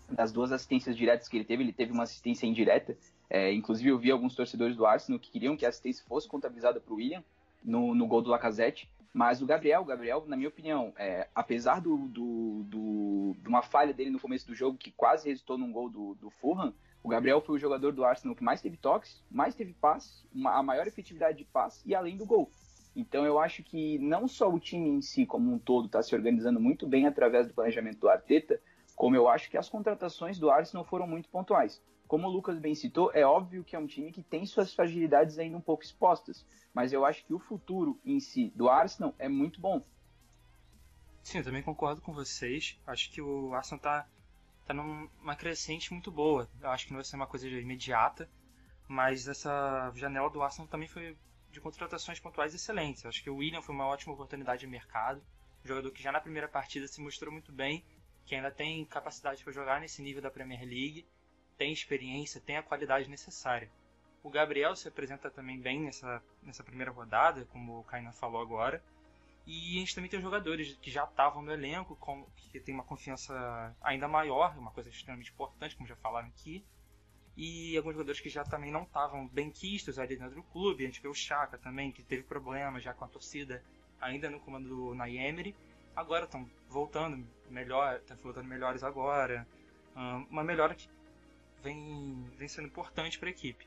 das 0.09 0.31
duas 0.31 0.51
assistências 0.51 0.97
diretas 0.97 1.27
que 1.27 1.37
ele 1.37 1.45
teve, 1.45 1.61
ele 1.61 1.71
teve 1.71 1.91
uma 1.91 2.01
assistência 2.01 2.47
indireta. 2.47 2.97
É, 3.29 3.53
inclusive, 3.53 3.89
eu 3.89 3.99
vi 3.99 4.09
alguns 4.09 4.33
torcedores 4.33 4.75
do 4.75 4.87
Arsenal 4.87 5.19
que 5.19 5.29
queriam 5.29 5.55
que 5.55 5.67
a 5.67 5.69
assistência 5.69 6.03
fosse 6.07 6.27
contabilizada 6.27 6.79
para 6.79 6.93
o 6.95 6.97
William 6.97 7.23
no, 7.63 7.93
no 7.93 8.07
gol 8.07 8.23
do 8.23 8.31
Lacazette. 8.31 8.89
Mas 9.13 9.41
o 9.41 9.45
Gabriel, 9.45 9.81
o 9.81 9.85
Gabriel, 9.85 10.23
na 10.27 10.35
minha 10.35 10.49
opinião, 10.49 10.93
é, 10.97 11.27
apesar 11.33 11.81
do, 11.81 11.97
do, 12.07 12.63
do, 12.65 13.35
de 13.41 13.47
uma 13.47 13.61
falha 13.61 13.93
dele 13.93 14.11
no 14.11 14.19
começo 14.19 14.45
do 14.45 14.53
jogo, 14.53 14.77
que 14.77 14.91
quase 14.91 15.27
resultou 15.27 15.57
num 15.57 15.71
gol 15.71 15.89
do, 15.89 16.15
do 16.15 16.29
Fulham, 16.29 16.73
o 17.03 17.09
Gabriel 17.09 17.41
foi 17.41 17.55
o 17.55 17.59
jogador 17.59 17.93
do 17.93 18.03
Arsenal 18.03 18.35
que 18.35 18.43
mais 18.43 18.61
teve 18.61 18.77
toques, 18.77 19.23
mais 19.31 19.55
teve 19.55 19.73
passes, 19.73 20.25
a 20.45 20.61
maior 20.61 20.87
efetividade 20.87 21.37
de 21.37 21.45
passe 21.45 21.81
e 21.85 21.95
além 21.95 22.17
do 22.17 22.25
gol. 22.25 22.51
Então 22.95 23.25
eu 23.25 23.39
acho 23.39 23.63
que 23.63 23.99
não 23.99 24.27
só 24.27 24.51
o 24.51 24.59
time 24.59 24.89
em 24.89 25.01
si 25.01 25.25
como 25.25 25.53
um 25.53 25.59
todo 25.59 25.85
está 25.85 26.01
se 26.01 26.15
organizando 26.15 26.59
muito 26.59 26.87
bem 26.87 27.05
através 27.05 27.47
do 27.47 27.53
planejamento 27.53 27.99
do 27.99 28.09
Arteta, 28.09 28.59
como 28.95 29.15
eu 29.15 29.29
acho 29.29 29.49
que 29.49 29.57
as 29.57 29.69
contratações 29.69 30.39
do 30.39 30.49
Arsenal 30.49 30.83
foram 30.83 31.07
muito 31.07 31.29
pontuais. 31.29 31.79
Como 32.07 32.27
o 32.27 32.31
Lucas 32.31 32.57
bem 32.57 32.73
citou, 32.73 33.11
é 33.13 33.25
óbvio 33.25 33.63
que 33.63 33.75
é 33.75 33.79
um 33.79 33.85
time 33.85 34.11
que 34.11 34.23
tem 34.23 34.45
suas 34.45 34.73
fragilidades 34.73 35.37
ainda 35.37 35.57
um 35.57 35.61
pouco 35.61 35.83
expostas, 35.83 36.45
mas 36.73 36.93
eu 36.93 37.03
acho 37.03 37.25
que 37.25 37.33
o 37.33 37.39
futuro 37.39 37.99
em 38.05 38.19
si 38.19 38.51
do 38.55 38.69
Arsenal 38.69 39.13
é 39.19 39.27
muito 39.27 39.59
bom. 39.59 39.83
Sim, 41.21 41.39
eu 41.39 41.43
também 41.43 41.61
concordo 41.61 42.01
com 42.01 42.13
vocês. 42.13 42.79
Acho 42.87 43.11
que 43.11 43.21
o 43.21 43.53
Arsenal 43.53 43.77
está 43.77 44.07
tá 44.65 44.73
numa 44.73 45.35
crescente 45.35 45.91
muito 45.91 46.09
boa. 46.09 46.49
Eu 46.61 46.69
acho 46.69 46.85
que 46.85 46.91
não 46.91 46.97
vai 46.97 47.03
ser 47.03 47.17
uma 47.17 47.27
coisa 47.27 47.47
imediata, 47.47 48.29
mas 48.87 49.27
essa 49.27 49.91
janela 49.93 50.29
do 50.29 50.41
Arsenal 50.41 50.69
também 50.69 50.87
foi 50.87 51.17
de 51.51 51.59
contratações 51.59 52.19
pontuais 52.19 52.53
excelentes. 52.53 53.05
Acho 53.05 53.21
que 53.21 53.29
o 53.29 53.35
William 53.35 53.61
foi 53.61 53.75
uma 53.75 53.85
ótima 53.85 54.13
oportunidade 54.13 54.61
de 54.61 54.67
mercado, 54.67 55.21
um 55.65 55.67
jogador 55.67 55.91
que 55.91 56.01
já 56.01 56.13
na 56.13 56.21
primeira 56.21 56.47
partida 56.47 56.87
se 56.87 57.01
mostrou 57.01 57.33
muito 57.33 57.51
bem, 57.51 57.83
que 58.25 58.33
ainda 58.33 58.51
tem 58.51 58.85
capacidade 58.85 59.43
para 59.43 59.51
jogar 59.51 59.81
nesse 59.81 60.01
nível 60.01 60.21
da 60.21 60.31
Premier 60.31 60.61
League, 60.61 61.05
tem 61.57 61.71
experiência, 61.71 62.41
tem 62.41 62.57
a 62.57 62.63
qualidade 62.63 63.09
necessária. 63.09 63.69
O 64.23 64.29
Gabriel 64.29 64.75
se 64.75 64.87
apresenta 64.87 65.29
também 65.29 65.59
bem 65.59 65.81
nessa, 65.81 66.21
nessa 66.41 66.63
primeira 66.63 66.91
rodada, 66.91 67.45
como 67.45 67.79
o 67.79 67.83
Kainan 67.83 68.11
falou 68.11 68.41
agora. 68.41 68.83
E 69.45 69.77
a 69.77 69.79
gente 69.79 69.95
também 69.95 70.09
tem 70.09 70.19
jogadores 70.19 70.77
que 70.81 70.91
já 70.91 71.05
estavam 71.05 71.41
no 71.41 71.51
elenco, 71.51 71.95
com, 71.95 72.25
que 72.35 72.59
tem 72.59 72.73
uma 72.73 72.83
confiança 72.83 73.75
ainda 73.81 74.07
maior, 74.07 74.57
uma 74.57 74.71
coisa 74.71 74.89
extremamente 74.89 75.31
importante, 75.31 75.75
como 75.75 75.87
já 75.87 75.95
falaram 75.95 76.27
aqui 76.27 76.65
e 77.37 77.77
alguns 77.77 77.93
jogadores 77.93 78.19
que 78.19 78.29
já 78.29 78.43
também 78.43 78.71
não 78.71 78.81
estavam 78.81 79.27
bem 79.27 79.51
quistos 79.51 79.99
ali 79.99 80.17
dentro 80.17 80.33
do 80.33 80.43
clube. 80.43 80.83
A 80.83 80.87
gente 80.87 80.99
vê 80.99 81.07
o 81.07 81.13
Chaka 81.13 81.55
também, 81.55 81.91
que 81.91 82.01
teve 82.01 82.23
problemas 82.23 82.83
já 82.83 82.95
com 82.95 83.05
a 83.05 83.07
torcida, 83.07 83.63
ainda 84.01 84.27
no 84.27 84.39
comando 84.39 84.67
do 84.67 84.95
Naemery. 84.95 85.55
Agora 85.95 86.25
estão 86.25 86.49
voltando 86.67 87.23
melhor, 87.47 87.97
estão 87.97 88.17
voltando 88.17 88.47
melhores 88.47 88.83
agora. 88.83 89.47
Uma 90.31 90.43
melhora 90.43 90.73
que 90.73 90.89
vem, 91.63 92.25
vem 92.37 92.47
sendo 92.47 92.67
importante 92.67 93.19
para 93.19 93.29
a 93.29 93.31
equipe. 93.31 93.65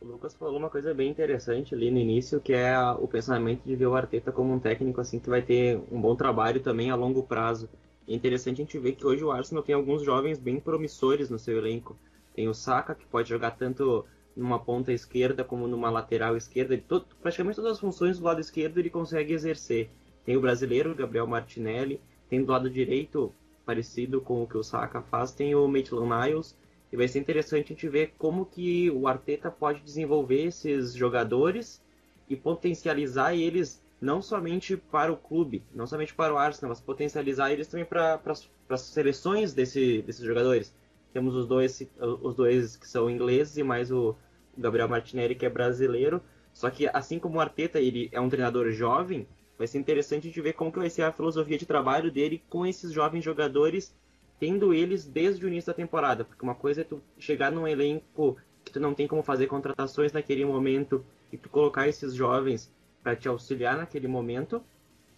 O 0.00 0.06
Lucas 0.06 0.34
falou 0.34 0.56
uma 0.56 0.70
coisa 0.70 0.94
bem 0.94 1.10
interessante 1.10 1.74
ali 1.74 1.90
no 1.90 1.98
início, 1.98 2.40
que 2.40 2.54
é 2.54 2.74
o 2.92 3.06
pensamento 3.06 3.62
de 3.64 3.76
ver 3.76 3.86
o 3.86 3.94
Arteta 3.94 4.32
como 4.32 4.54
um 4.54 4.58
técnico 4.58 4.98
assim 5.00 5.18
que 5.18 5.28
vai 5.28 5.42
ter 5.42 5.78
um 5.92 6.00
bom 6.00 6.16
trabalho 6.16 6.60
também 6.60 6.90
a 6.90 6.94
longo 6.94 7.22
prazo. 7.22 7.68
É 8.08 8.14
interessante 8.14 8.62
a 8.62 8.64
gente 8.64 8.78
ver 8.78 8.92
que 8.92 9.06
hoje 9.06 9.22
o 9.22 9.30
Arsenal 9.30 9.62
tem 9.62 9.74
alguns 9.74 10.02
jovens 10.02 10.38
bem 10.38 10.58
promissores 10.58 11.28
no 11.28 11.38
seu 11.38 11.58
elenco. 11.58 11.98
Tem 12.34 12.48
o 12.48 12.54
Saka, 12.54 12.94
que 12.94 13.04
pode 13.04 13.28
jogar 13.28 13.50
tanto 13.52 14.06
numa 14.34 14.58
ponta 14.58 14.90
esquerda 14.90 15.44
como 15.44 15.68
numa 15.68 15.90
lateral 15.90 16.34
esquerda. 16.34 16.80
Todo, 16.88 17.04
praticamente 17.22 17.56
todas 17.56 17.72
as 17.72 17.80
funções 17.80 18.18
do 18.18 18.24
lado 18.24 18.40
esquerdo 18.40 18.78
ele 18.78 18.88
consegue 18.88 19.34
exercer. 19.34 19.90
tem 20.24 20.36
o 20.36 20.40
brasileiro, 20.40 20.94
Gabriel 20.94 21.26
Martinelli, 21.26 22.00
tem 22.28 22.42
do 22.42 22.50
lado 22.50 22.70
direito, 22.70 23.34
parecido 23.66 24.20
com 24.20 24.42
o 24.42 24.46
que 24.46 24.56
o 24.56 24.62
Saka 24.62 25.02
faz, 25.02 25.32
tem 25.32 25.54
o 25.54 25.68
Maitland 25.68 26.08
Niles, 26.08 26.56
e 26.92 26.96
vai 26.96 27.06
ser 27.06 27.20
interessante 27.20 27.72
a 27.72 27.74
gente 27.74 27.88
ver 27.88 28.14
como 28.18 28.44
que 28.44 28.90
o 28.90 29.06
Arteta 29.06 29.50
pode 29.50 29.80
desenvolver 29.80 30.46
esses 30.46 30.94
jogadores 30.94 31.82
e 32.28 32.36
potencializar 32.36 33.34
eles 33.34 33.82
não 34.00 34.22
somente 34.22 34.76
para 34.76 35.12
o 35.12 35.16
clube, 35.16 35.62
não 35.74 35.86
somente 35.86 36.14
para 36.14 36.32
o 36.32 36.38
Arsenal, 36.38 36.70
mas 36.70 36.80
potencializar 36.80 37.52
eles 37.52 37.68
também 37.68 37.84
para, 37.84 38.18
para, 38.18 38.32
as 38.70 38.80
seleções 38.80 39.52
desse, 39.52 40.02
desses 40.02 40.24
jogadores. 40.24 40.74
Temos 41.12 41.34
os 41.34 41.46
dois, 41.46 41.86
os 42.22 42.34
dois 42.34 42.76
que 42.76 42.88
são 42.88 43.10
ingleses 43.10 43.56
e 43.56 43.62
mais 43.62 43.90
o 43.92 44.16
Gabriel 44.56 44.88
Martinelli 44.88 45.34
que 45.34 45.44
é 45.44 45.50
brasileiro. 45.50 46.22
Só 46.52 46.70
que 46.70 46.88
assim 46.88 47.18
como 47.18 47.36
o 47.36 47.40
Arteta 47.40 47.78
ele 47.78 48.08
é 48.10 48.20
um 48.20 48.28
treinador 48.28 48.70
jovem, 48.70 49.26
vai 49.58 49.66
ser 49.66 49.78
interessante 49.78 50.26
a 50.26 50.30
gente 50.30 50.40
ver 50.40 50.54
como 50.54 50.72
que 50.72 50.78
vai 50.78 50.90
ser 50.90 51.02
a 51.02 51.12
filosofia 51.12 51.58
de 51.58 51.66
trabalho 51.66 52.10
dele 52.10 52.42
com 52.48 52.64
esses 52.64 52.92
jovens 52.92 53.22
jogadores, 53.22 53.94
tendo 54.40 54.72
eles 54.72 55.04
desde 55.04 55.44
o 55.44 55.48
início 55.48 55.68
da 55.68 55.74
temporada. 55.74 56.24
Porque 56.24 56.42
uma 56.42 56.54
coisa 56.54 56.80
é 56.80 56.84
tu 56.84 57.00
chegar 57.18 57.52
num 57.52 57.68
elenco 57.68 58.38
que 58.64 58.72
tu 58.72 58.80
não 58.80 58.94
tem 58.94 59.06
como 59.06 59.22
fazer 59.22 59.46
contratações 59.46 60.12
naquele 60.12 60.44
momento 60.44 61.04
e 61.30 61.36
tu 61.36 61.48
colocar 61.48 61.86
esses 61.86 62.14
jovens 62.14 62.72
para 63.02 63.14
te 63.14 63.28
auxiliar 63.28 63.76
naquele 63.76 64.08
momento. 64.08 64.62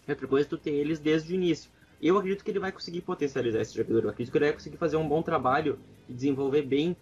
E 0.05 0.11
outra 0.11 0.27
coisa 0.27 0.45
é 0.45 0.49
tu 0.49 0.57
ter 0.57 0.71
eles 0.71 0.99
desde 0.99 1.31
o 1.31 1.35
início. 1.35 1.71
Eu 2.01 2.17
acredito 2.17 2.43
que 2.43 2.51
ele 2.51 2.59
vai 2.59 2.71
conseguir 2.71 3.01
potencializar 3.01 3.61
esse 3.61 3.73
jogador. 3.73 4.03
Eu 4.03 4.09
acredito 4.09 4.31
que 4.31 4.37
ele 4.37 4.45
vai 4.45 4.53
conseguir 4.53 4.77
fazer 4.77 4.97
um 4.97 5.07
bom 5.07 5.21
trabalho 5.21 5.79
e 6.09 6.13
desenvolver 6.13 6.63
bem 6.63 6.95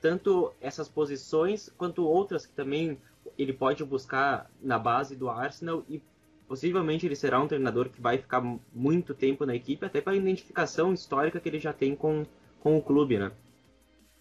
tanto 0.00 0.52
essas 0.60 0.88
posições 0.88 1.70
quanto 1.76 2.02
outras 2.04 2.46
que 2.46 2.52
também 2.54 2.96
ele 3.36 3.52
pode 3.52 3.84
buscar 3.84 4.50
na 4.62 4.78
base 4.78 5.14
do 5.14 5.28
Arsenal 5.28 5.84
e 5.88 6.00
possivelmente 6.46 7.06
ele 7.06 7.16
será 7.16 7.40
um 7.40 7.48
treinador 7.48 7.90
que 7.90 8.00
vai 8.00 8.18
ficar 8.18 8.40
muito 8.72 9.14
tempo 9.14 9.44
na 9.44 9.54
equipe, 9.54 9.84
até 9.84 10.00
pela 10.00 10.16
identificação 10.16 10.92
histórica 10.92 11.40
que 11.40 11.48
ele 11.48 11.58
já 11.58 11.72
tem 11.72 11.94
com, 11.94 12.24
com 12.60 12.76
o 12.76 12.82
clube, 12.82 13.18
né? 13.18 13.32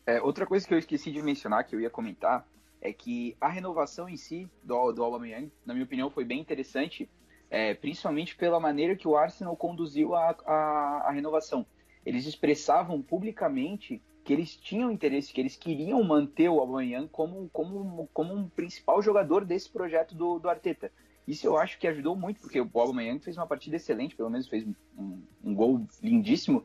É, 0.06 0.22
outra 0.22 0.46
coisa 0.46 0.68
que 0.68 0.74
eu 0.74 0.78
esqueci 0.78 1.12
de 1.12 1.22
mencionar, 1.22 1.66
que 1.66 1.76
eu 1.76 1.82
ia 1.82 1.90
comentar, 1.90 2.48
é 2.82 2.94
que 2.94 3.36
a 3.42 3.48
renovação 3.48 4.08
em 4.08 4.18
si 4.18 4.48
do, 4.64 4.92
do 4.92 5.04
Aubameyang, 5.04 5.52
na 5.66 5.74
minha 5.74 5.86
opinião, 5.86 6.10
foi 6.10 6.24
bem 6.24 6.40
interessante, 6.40 7.10
é, 7.50 7.74
principalmente 7.74 8.36
pela 8.36 8.60
maneira 8.60 8.96
que 8.96 9.08
o 9.08 9.18
Arsenal 9.18 9.56
conduziu 9.56 10.14
a, 10.14 10.36
a, 10.46 11.06
a 11.08 11.12
renovação. 11.12 11.66
Eles 12.06 12.28
expressavam 12.28 13.02
publicamente 13.02 14.02
que 14.24 14.34
eles 14.34 14.56
tinham 14.56 14.92
interesse, 14.92 15.34
que 15.34 15.42
eles 15.42 15.56
queriam 15.56 16.04
manter 16.04 16.50
o 16.50 16.60
Aubameyang 16.60 17.08
como, 17.08 17.50
como, 17.50 18.08
como 18.14 18.34
um 18.34 18.50
principal 18.50 19.02
jogador 19.02 19.46
desse 19.46 19.70
projeto 19.70 20.16
do, 20.16 20.40
do 20.40 20.50
Arteta. 20.50 20.92
Isso 21.28 21.48
eu 21.48 21.58
acho 21.58 21.80
que 21.80 21.88
ajudou 21.88 22.16
muito, 22.16 22.40
porque 22.40 22.62
o 22.62 22.70
Aubameyang 22.74 23.20
fez 23.20 23.38
uma 23.38 23.48
partida 23.48 23.76
excelente, 23.76 24.16
pelo 24.16 24.30
menos 24.30 24.48
fez 24.48 24.66
um, 24.98 25.22
um 25.44 25.56
gol 25.56 25.86
lindíssimo. 26.02 26.64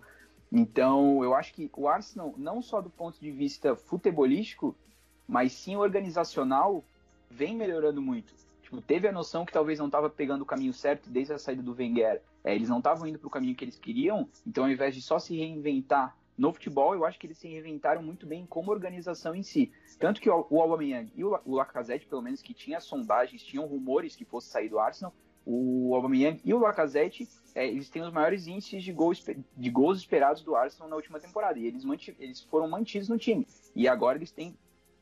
Então, 0.53 1.23
eu 1.23 1.35
acho 1.35 1.55
que 1.55 1.71
o 1.77 1.89
Arsenal, 1.89 2.35
não 2.37 2.61
só 2.61 2.81
do 2.81 2.91
ponto 2.91 3.19
de 3.21 3.31
vista 3.31 3.75
futebolístico, 3.75 4.77
mas 5.27 5.53
sim 5.53 5.77
organizacional, 5.77 6.85
vem 7.31 7.57
melhorando 7.57 8.03
muito. 8.03 8.35
Tipo, 8.63 8.83
teve 8.83 9.09
a 9.09 9.13
noção 9.13 9.47
que 9.47 9.53
talvez 9.53 9.79
não 9.79 9.87
estava 9.87 10.11
pegando 10.11 10.43
o 10.43 10.47
caminho 10.47 10.73
certo 10.73 11.09
desde 11.09 11.33
a 11.33 11.39
saída 11.39 11.63
do 11.63 11.75
Wenger. 11.75 12.21
É, 12.45 12.55
eles 12.55 12.69
não 12.69 12.79
estavam 12.79 13.07
indo 13.07 13.19
para 13.19 13.29
o 13.29 13.31
caminho 13.31 13.55
que 13.55 13.65
eles 13.65 13.79
queriam, 13.79 14.29
então 14.47 14.65
ao 14.65 14.71
invés 14.71 14.95
de 14.95 15.03
só 15.03 15.19
se 15.19 15.37
reinventar 15.37 16.17
no 16.41 16.55
futebol, 16.55 16.95
eu 16.95 17.05
acho 17.05 17.19
que 17.19 17.27
eles 17.27 17.37
se 17.37 17.47
reinventaram 17.47 18.03
muito 18.03 18.27
bem 18.27 18.47
como 18.47 18.71
organização 18.71 19.35
em 19.35 19.43
si. 19.43 19.71
Tanto 19.99 20.23
que 20.23 20.31
o, 20.31 20.47
o 20.49 20.63
Aubameyang 20.63 21.13
e 21.15 21.23
o, 21.23 21.39
o 21.45 21.55
Lacazette, 21.55 22.07
pelo 22.07 22.23
menos 22.23 22.41
que 22.41 22.55
tinha 22.55 22.81
sondagens, 22.81 23.43
tinham 23.43 23.67
rumores 23.67 24.17
que 24.17 24.25
fosse 24.25 24.49
sair 24.49 24.71
do 24.71 24.79
Arsenal, 24.79 25.13
o 25.45 25.95
Aubameyang 25.95 26.41
e 26.43 26.55
o 26.55 26.59
Lacazette, 26.59 27.29
é, 27.55 27.69
eles 27.69 27.91
têm 27.91 28.01
os 28.01 28.11
maiores 28.11 28.47
índices 28.47 28.83
de 28.83 28.91
gols, 28.91 29.23
de 29.55 29.71
gols 29.71 29.99
esperados 29.99 30.43
do 30.43 30.57
Arsenal 30.57 30.89
na 30.89 30.97
última 30.97 31.21
temporada, 31.21 31.59
e 31.59 31.67
eles, 31.67 31.85
eles 32.19 32.41
foram 32.41 32.67
mantidos 32.67 33.11
no 33.11 33.19
time. 33.19 33.47
E 33.77 33.87
agora 33.87 34.17
eles 34.17 34.31
têm 34.31 34.57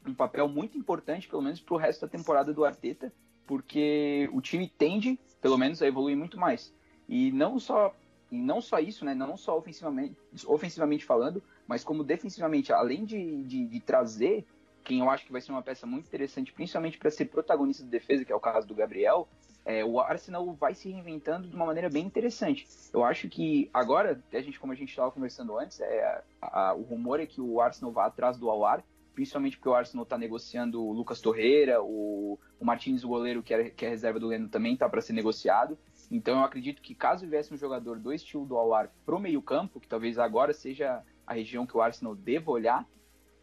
um 0.04 0.14
papel 0.14 0.49
muito 0.49 0.76
importante, 0.76 1.28
pelo 1.28 1.42
menos 1.42 1.61
para 1.61 1.75
o 1.75 1.78
resto 1.78 2.00
da 2.00 2.09
temporada 2.09 2.52
do 2.52 2.64
Arteta, 2.64 3.12
porque 3.47 4.28
o 4.33 4.40
time 4.40 4.68
tende, 4.68 5.21
pelo 5.40 5.57
menos, 5.57 5.80
a 5.83 5.87
evoluir 5.87 6.16
muito 6.16 6.37
mais. 6.37 6.75
E 7.09 7.30
não 7.30 7.61
só, 7.61 7.95
e 8.30 8.38
não 8.38 8.61
só 8.61 8.78
isso, 8.78 9.04
né? 9.04 9.14
Não 9.14 9.37
só 9.37 9.56
ofensivamente, 9.56 10.16
ofensivamente 10.47 11.04
falando, 11.04 11.42
mas 11.66 11.82
como 11.82 12.04
defensivamente, 12.04 12.73
além 12.73 13.04
de, 13.04 13.42
de, 13.44 13.66
de 13.66 13.80
trazer 13.80 14.47
quem 14.85 15.00
eu 15.00 15.11
acho 15.11 15.26
que 15.26 15.32
vai 15.32 15.40
ser 15.40 15.52
uma 15.52 15.62
peça 15.62 15.87
muito 15.87 16.06
interessante, 16.06 16.52
principalmente 16.52 16.97
para 16.97 17.11
ser 17.11 17.26
protagonista 17.26 17.85
de 17.85 17.90
defesa, 17.90 18.25
que 18.25 18.32
é 18.32 18.35
o 18.35 18.40
caso 18.40 18.66
do 18.66 18.75
Gabriel, 18.75 19.28
é, 19.64 19.85
o 19.85 20.00
Arsenal 20.00 20.50
vai 20.54 20.75
se 20.75 20.88
reinventando 20.88 21.47
de 21.47 21.54
uma 21.54 21.66
maneira 21.66 21.90
bem 21.90 22.06
interessante. 22.06 22.66
Eu 22.90 23.04
acho 23.04 23.28
que 23.28 23.68
agora, 23.73 24.23
a 24.32 24.40
gente, 24.40 24.58
como 24.58 24.73
a 24.73 24.76
gente 24.76 24.88
estava 24.88 25.11
conversando 25.11 25.58
antes, 25.58 25.78
é, 25.80 26.23
a, 26.40 26.70
a, 26.70 26.75
o 26.75 26.82
rumor 26.82 27.20
é 27.20 27.26
que 27.26 27.38
o 27.38 27.61
Arsenal 27.61 27.92
vá 27.92 28.06
atrás 28.06 28.38
do 28.38 28.49
Awar, 28.49 28.82
principalmente 29.14 29.58
porque 29.58 29.68
o 29.68 29.75
Arsenal 29.75 30.04
está 30.04 30.16
negociando 30.16 30.82
o 30.82 30.92
Lucas 30.92 31.20
Torreira, 31.20 31.82
o, 31.82 32.38
o 32.58 32.64
Martins, 32.64 33.04
o 33.04 33.08
goleiro, 33.08 33.42
que 33.42 33.52
é, 33.52 33.68
que 33.68 33.85
é 33.85 33.90
reserva 33.90 34.18
do 34.18 34.28
Leno, 34.28 34.49
também 34.49 34.73
está 34.73 34.88
para 34.88 35.02
ser 35.02 35.12
negociado. 35.12 35.76
Então 36.11 36.38
eu 36.38 36.45
acredito 36.45 36.81
que 36.81 36.95
caso 36.95 37.27
viesse 37.27 37.53
um 37.53 37.57
jogador 37.57 37.99
do 37.99 38.12
estilo 38.12 38.47
do 38.47 38.57
Awar 38.57 38.91
pro 39.05 39.21
meio 39.21 39.43
campo, 39.43 39.81
que 39.81 39.88
talvez 39.88 40.19
agora 40.19 40.53
seja 40.53 41.03
a 41.27 41.35
região 41.35 41.67
que 41.67 41.77
o 41.77 41.83
Arsenal 41.83 42.15
deva 42.15 42.50
olhar, 42.50 42.87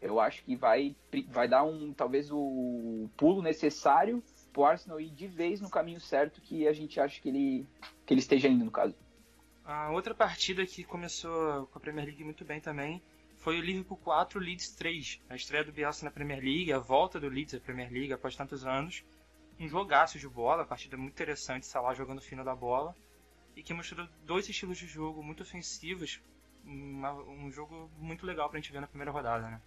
eu 0.00 0.20
acho 0.20 0.44
que 0.44 0.56
vai, 0.56 0.94
vai 1.28 1.48
dar 1.48 1.64
um 1.64 1.92
talvez 1.92 2.30
o 2.30 3.08
pulo 3.16 3.42
necessário 3.42 4.22
para 4.52 4.60
o 4.60 4.64
Arsenal 4.64 5.00
ir 5.00 5.10
de 5.10 5.26
vez 5.26 5.60
no 5.60 5.70
caminho 5.70 6.00
certo 6.00 6.40
que 6.40 6.66
a 6.66 6.72
gente 6.72 7.00
acha 7.00 7.20
que 7.20 7.28
ele, 7.28 7.66
que 8.04 8.12
ele 8.12 8.20
esteja 8.20 8.48
indo, 8.48 8.64
no 8.64 8.70
caso. 8.70 8.94
A 9.64 9.90
outra 9.90 10.14
partida 10.14 10.64
que 10.64 10.84
começou 10.84 11.66
com 11.66 11.78
a 11.78 11.80
Premier 11.80 12.06
League 12.06 12.24
muito 12.24 12.44
bem 12.44 12.60
também 12.60 13.02
foi 13.36 13.58
o 13.58 13.62
Liverpool 13.62 13.96
4, 13.98 14.38
Leeds 14.40 14.70
3. 14.76 15.20
A 15.28 15.36
estreia 15.36 15.64
do 15.64 15.72
Bielsa 15.72 16.04
na 16.04 16.10
Premier 16.10 16.40
League, 16.40 16.72
a 16.72 16.78
volta 16.78 17.18
do 17.18 17.28
Leeds 17.28 17.54
à 17.54 17.60
Premier 17.60 17.90
League 17.90 18.12
após 18.12 18.36
tantos 18.36 18.64
anos. 18.64 19.04
Um 19.58 19.68
jogaço 19.68 20.18
de 20.18 20.28
bola, 20.28 20.64
partida 20.64 20.96
muito 20.96 21.12
interessante, 21.12 21.66
Salah 21.66 21.94
jogando 21.94 22.20
fino 22.20 22.44
da 22.44 22.54
bola. 22.54 22.94
E 23.56 23.62
que 23.62 23.72
mostrou 23.72 24.06
dois 24.24 24.48
estilos 24.48 24.76
de 24.76 24.86
jogo 24.86 25.22
muito 25.22 25.42
ofensivos. 25.42 26.20
Uma, 26.64 27.12
um 27.12 27.50
jogo 27.50 27.90
muito 27.98 28.26
legal 28.26 28.50
pra 28.50 28.58
gente 28.58 28.72
ver 28.72 28.80
na 28.80 28.86
primeira 28.86 29.10
rodada, 29.10 29.48
né? 29.48 29.60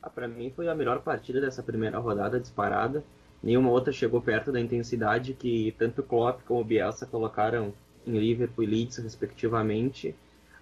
Ah, 0.00 0.10
pra 0.10 0.28
mim 0.28 0.50
foi 0.50 0.68
a 0.68 0.74
melhor 0.74 1.00
partida 1.00 1.40
dessa 1.40 1.62
primeira 1.62 1.98
rodada 1.98 2.38
disparada. 2.38 3.04
Nenhuma 3.42 3.70
outra 3.70 3.92
chegou 3.92 4.22
perto 4.22 4.52
da 4.52 4.60
intensidade 4.60 5.34
que 5.34 5.74
tanto 5.76 6.02
Klopp 6.02 6.42
como 6.44 6.62
Bielsa 6.62 7.06
colocaram 7.06 7.74
em 8.06 8.18
Liverpool 8.18 8.64
e 8.64 8.66
Leeds, 8.68 8.98
respectivamente. 8.98 10.14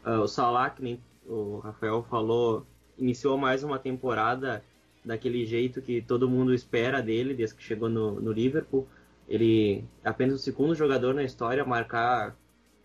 Uh, 0.04 0.20
o 0.20 0.28
Salah, 0.28 0.70
que 0.70 0.82
nem 0.82 1.00
o 1.26 1.58
Rafael 1.58 2.02
falou, 2.04 2.66
iniciou 2.96 3.36
mais 3.36 3.62
uma 3.62 3.78
temporada 3.78 4.64
daquele 5.04 5.44
jeito 5.44 5.80
que 5.80 6.02
todo 6.02 6.28
mundo 6.28 6.52
espera 6.52 7.02
dele 7.02 7.34
desde 7.34 7.56
que 7.56 7.62
chegou 7.62 7.88
no, 7.88 8.20
no 8.20 8.32
Liverpool. 8.32 8.86
Ele 9.28 9.84
apenas 10.04 10.34
o 10.34 10.38
segundo 10.38 10.74
jogador 10.74 11.14
na 11.14 11.22
história 11.22 11.62
a 11.62 11.66
marcar 11.66 12.36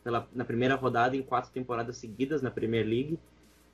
pela, 0.04 0.28
na 0.34 0.46
primeira 0.46 0.76
rodada 0.76 1.16
em 1.16 1.24
quatro 1.24 1.52
temporadas 1.52 1.98
seguidas 1.98 2.42
na 2.42 2.52
Premier 2.52 2.86
League. 2.86 3.20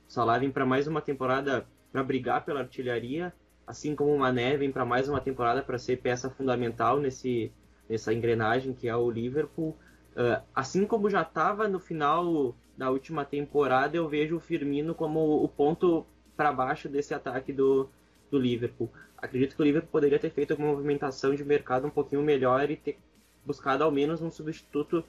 Salah 0.08 0.38
vem 0.38 0.50
para 0.50 0.66
mais 0.66 0.86
uma 0.86 1.00
temporada 1.00 1.66
para 1.92 2.02
brigar 2.02 2.44
pela 2.44 2.60
artilharia, 2.60 3.32
assim 3.66 3.94
como 3.94 4.14
o 4.14 4.18
Mané 4.18 4.56
vem 4.56 4.72
para 4.72 4.84
mais 4.84 5.08
uma 5.08 5.20
temporada 5.20 5.62
para 5.62 5.78
ser 5.78 5.98
peça 5.98 6.30
fundamental 6.30 6.98
nesse, 6.98 7.52
nessa 7.88 8.12
engrenagem 8.12 8.72
que 8.72 8.88
é 8.88 8.96
o 8.96 9.10
Liverpool. 9.10 9.76
Uh, 10.12 10.42
assim 10.54 10.86
como 10.86 11.08
já 11.08 11.22
estava 11.22 11.68
no 11.68 11.78
final 11.78 12.54
da 12.76 12.90
última 12.90 13.24
temporada, 13.24 13.96
eu 13.96 14.08
vejo 14.08 14.36
o 14.36 14.40
Firmino 14.40 14.94
como 14.94 15.42
o 15.42 15.48
ponto 15.48 16.06
para 16.36 16.52
baixo 16.52 16.88
desse 16.88 17.14
ataque 17.14 17.52
do, 17.52 17.88
do 18.32 18.38
Liverpool. 18.40 18.90
Acredito 19.16 19.54
que 19.54 19.62
o 19.62 19.64
Liverpool 19.64 19.90
poderia 19.92 20.18
ter 20.18 20.30
feito 20.30 20.54
uma 20.54 20.66
movimentação 20.66 21.34
de 21.34 21.44
mercado 21.44 21.86
um 21.86 21.90
pouquinho 21.90 22.22
melhor 22.22 22.68
e 22.70 22.76
ter 22.76 22.98
buscado 23.46 23.84
ao 23.84 23.92
menos 23.92 24.20
um 24.20 24.30
substituto 24.30 25.04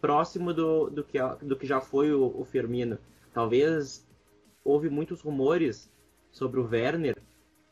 próximo 0.00 0.52
do, 0.52 0.90
do, 0.90 1.04
que, 1.04 1.18
do 1.40 1.56
que 1.56 1.66
já 1.66 1.80
foi 1.80 2.12
o, 2.12 2.34
o 2.36 2.44
Firmino. 2.44 2.98
Talvez 3.32 4.04
houve 4.64 4.90
muitos 4.90 5.20
rumores 5.20 5.88
sobre 6.32 6.58
o 6.58 6.68
Werner 6.68 7.16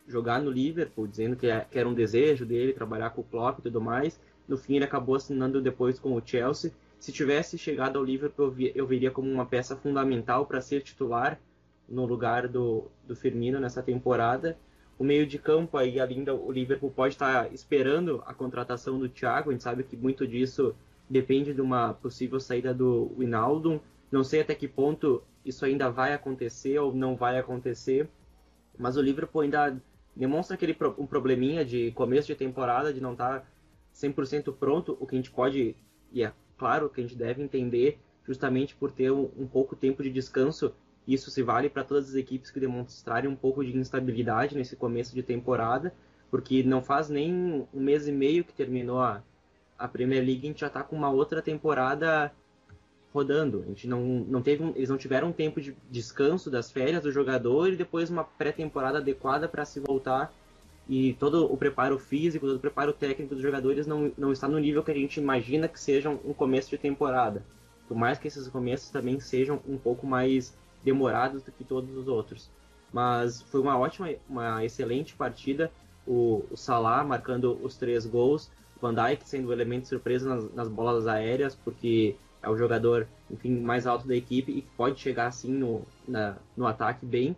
jogar 0.07 0.41
no 0.41 0.51
Liverpool, 0.51 1.09
dizendo 1.09 1.35
que, 1.35 1.49
é, 1.49 1.67
que 1.69 1.79
era 1.79 1.89
um 1.89 1.95
desejo 1.95 2.47
dele 2.47 2.73
trabalhar 2.73 3.11
com 3.11 3.23
o 3.23 3.25
Klopp 3.25 3.59
e 3.59 3.63
tudo 3.63 3.81
mais. 3.81 4.21
No 4.47 4.57
fim, 4.57 4.77
ele 4.77 4.85
acabou 4.85 5.17
assinando 5.17 5.61
depois 5.61 5.99
com 5.99 6.15
o 6.15 6.23
Chelsea 6.25 6.73
se 7.01 7.11
tivesse 7.11 7.57
chegado 7.57 7.99
ao 7.99 8.05
Liverpool, 8.05 8.45
eu, 8.45 8.51
vi, 8.51 8.73
eu 8.75 8.87
veria 8.87 9.11
como 9.11 9.29
uma 9.29 9.47
peça 9.47 9.75
fundamental 9.75 10.45
para 10.45 10.61
ser 10.61 10.83
titular 10.83 11.41
no 11.89 12.05
lugar 12.05 12.47
do, 12.47 12.89
do 13.09 13.17
Firmino 13.17 13.59
nessa 13.59 13.83
temporada. 13.83 14.57
O 15.01 15.03
meio 15.03 15.27
de 15.27 15.39
campo 15.39 15.79
aí, 15.79 15.97
do 16.27 16.35
o 16.35 16.53
Liverpool 16.53 16.91
pode 16.91 17.15
estar 17.15 17.51
esperando 17.55 18.23
a 18.27 18.35
contratação 18.35 18.99
do 18.99 19.09
Thiago, 19.09 19.49
a 19.49 19.53
gente 19.55 19.63
sabe 19.63 19.83
que 19.83 19.97
muito 19.97 20.27
disso 20.29 20.77
depende 21.09 21.55
de 21.55 21.63
uma 21.63 21.95
possível 21.95 22.39
saída 22.39 22.75
do 22.75 23.11
Winaldum. 23.17 23.81
Não 24.13 24.23
sei 24.23 24.43
até 24.43 24.55
que 24.55 24.69
ponto 24.69 25.23
isso 25.43 25.65
ainda 25.65 25.89
vai 25.89 26.13
acontecer 26.13 26.79
ou 26.79 26.95
não 26.95 27.17
vai 27.17 27.39
acontecer, 27.39 28.11
mas 28.79 28.99
o 28.99 29.01
Liverpool 29.01 29.41
ainda 29.41 29.83
demonstra 30.15 30.55
aquele 30.55 30.77
um 30.99 31.07
probleminha 31.07 31.65
de 31.65 31.91
começo 31.93 32.27
de 32.27 32.35
temporada, 32.35 32.93
de 32.93 33.01
não 33.01 33.13
estar 33.13 33.51
100% 33.95 34.53
pronto, 34.53 34.99
o 35.01 35.07
que 35.07 35.15
a 35.15 35.19
gente 35.19 35.31
pode, 35.31 35.75
e 36.13 36.23
é 36.23 36.31
claro 36.59 36.91
que 36.91 37.01
a 37.01 37.03
gente 37.03 37.17
deve 37.17 37.43
entender, 37.43 37.99
justamente 38.27 38.77
por 38.77 38.93
ter 38.93 39.11
um, 39.11 39.31
um 39.35 39.47
pouco 39.47 39.75
tempo 39.75 40.03
de 40.03 40.11
descanso, 40.11 40.75
isso 41.13 41.31
se 41.31 41.43
vale 41.43 41.69
para 41.69 41.85
todas 41.85 42.11
as 42.11 42.15
equipes 42.15 42.51
que 42.51 42.61
demonstrarem 42.61 43.31
um 43.31 43.37
pouco 43.37 43.65
de 43.65 43.77
instabilidade 43.77 44.57
nesse 44.57 44.77
começo 44.77 45.15
de 45.15 45.23
temporada, 45.23 45.93
porque 46.31 46.63
não 46.63 46.83
faz 46.83 47.09
nem 47.09 47.67
um 47.73 47.81
mês 47.81 48.07
e 48.07 48.13
meio 48.13 48.45
que 48.45 48.53
terminou 48.53 49.01
a, 49.01 49.23
a 49.79 49.89
Premier 49.89 50.25
League, 50.25 50.41
a 50.45 50.47
gente 50.49 50.61
já 50.61 50.67
está 50.69 50.83
com 50.83 50.97
uma 50.97 51.11
outra 51.11 51.43
temporada 51.43 52.33
rodando. 53.13 53.63
A 53.65 53.69
gente 53.69 53.89
não, 53.89 54.01
não 54.01 54.43
teve 54.43 54.63
um, 54.63 54.73
eles 54.77 54.89
não 54.89 54.97
tiveram 54.97 55.29
um 55.29 55.33
tempo 55.33 55.61
de 55.61 55.77
descanso 55.91 56.51
das 56.51 56.71
férias 56.71 57.03
do 57.03 57.11
jogador 57.11 57.73
e 57.73 57.77
depois 57.77 58.11
uma 58.11 58.25
pré-temporada 58.25 58.99
adequada 58.99 59.49
para 59.49 59.65
se 59.65 59.81
voltar 59.81 60.33
e 60.89 61.15
todo 61.15 61.45
o 61.53 61.57
preparo 61.57 61.99
físico, 61.99 62.47
todo 62.47 62.57
o 62.57 62.61
preparo 62.61 62.93
técnico 62.93 63.35
dos 63.35 63.43
jogadores 63.43 63.87
não, 63.87 64.13
não 64.17 64.33
está 64.33 64.49
no 64.49 64.59
nível 64.59 64.83
que 64.83 64.91
a 64.91 64.95
gente 64.95 65.21
imagina 65.21 65.69
que 65.69 65.79
seja 65.79 66.11
um 66.11 66.33
começo 66.33 66.71
de 66.71 66.79
temporada. 66.79 67.45
Por 67.87 67.97
mais 67.97 68.19
que 68.19 68.29
esses 68.29 68.49
começos 68.49 68.91
também 68.91 69.19
sejam 69.21 69.61
um 69.69 69.77
pouco 69.77 70.07
mais 70.07 70.57
demorados 70.83 71.43
do 71.43 71.53
que 71.53 71.65
todos 71.65 71.97
os 71.97 72.09
outros. 72.09 72.51
Mas 72.93 73.43
foi 73.43 73.61
uma 73.61 73.79
ótima, 73.79 74.09
uma 74.29 74.65
excelente 74.65 75.15
partida. 75.15 75.71
O, 76.07 76.45
o 76.51 76.57
Salah 76.57 77.05
marcando 77.05 77.59
os 77.63 77.77
três 77.77 78.07
gols, 78.07 78.51
Van 78.81 78.95
Dijk 78.95 79.29
sendo 79.29 79.49
o 79.49 79.53
elemento 79.53 79.87
surpresa 79.87 80.29
nas, 80.29 80.55
nas 80.55 80.69
bolas 80.69 81.07
aéreas, 81.07 81.55
porque 81.55 82.17
é 82.43 82.49
o 82.49 82.57
jogador, 82.57 83.07
enfim, 83.31 83.61
mais 83.61 83.87
alto 83.87 84.09
da 84.09 84.17
equipe 84.17 84.51
e 84.51 84.63
pode 84.77 84.99
chegar 84.99 85.27
assim 85.27 85.53
no, 85.53 85.83
na, 86.09 86.37
no 86.57 86.67
ataque 86.67 87.05
bem. 87.05 87.37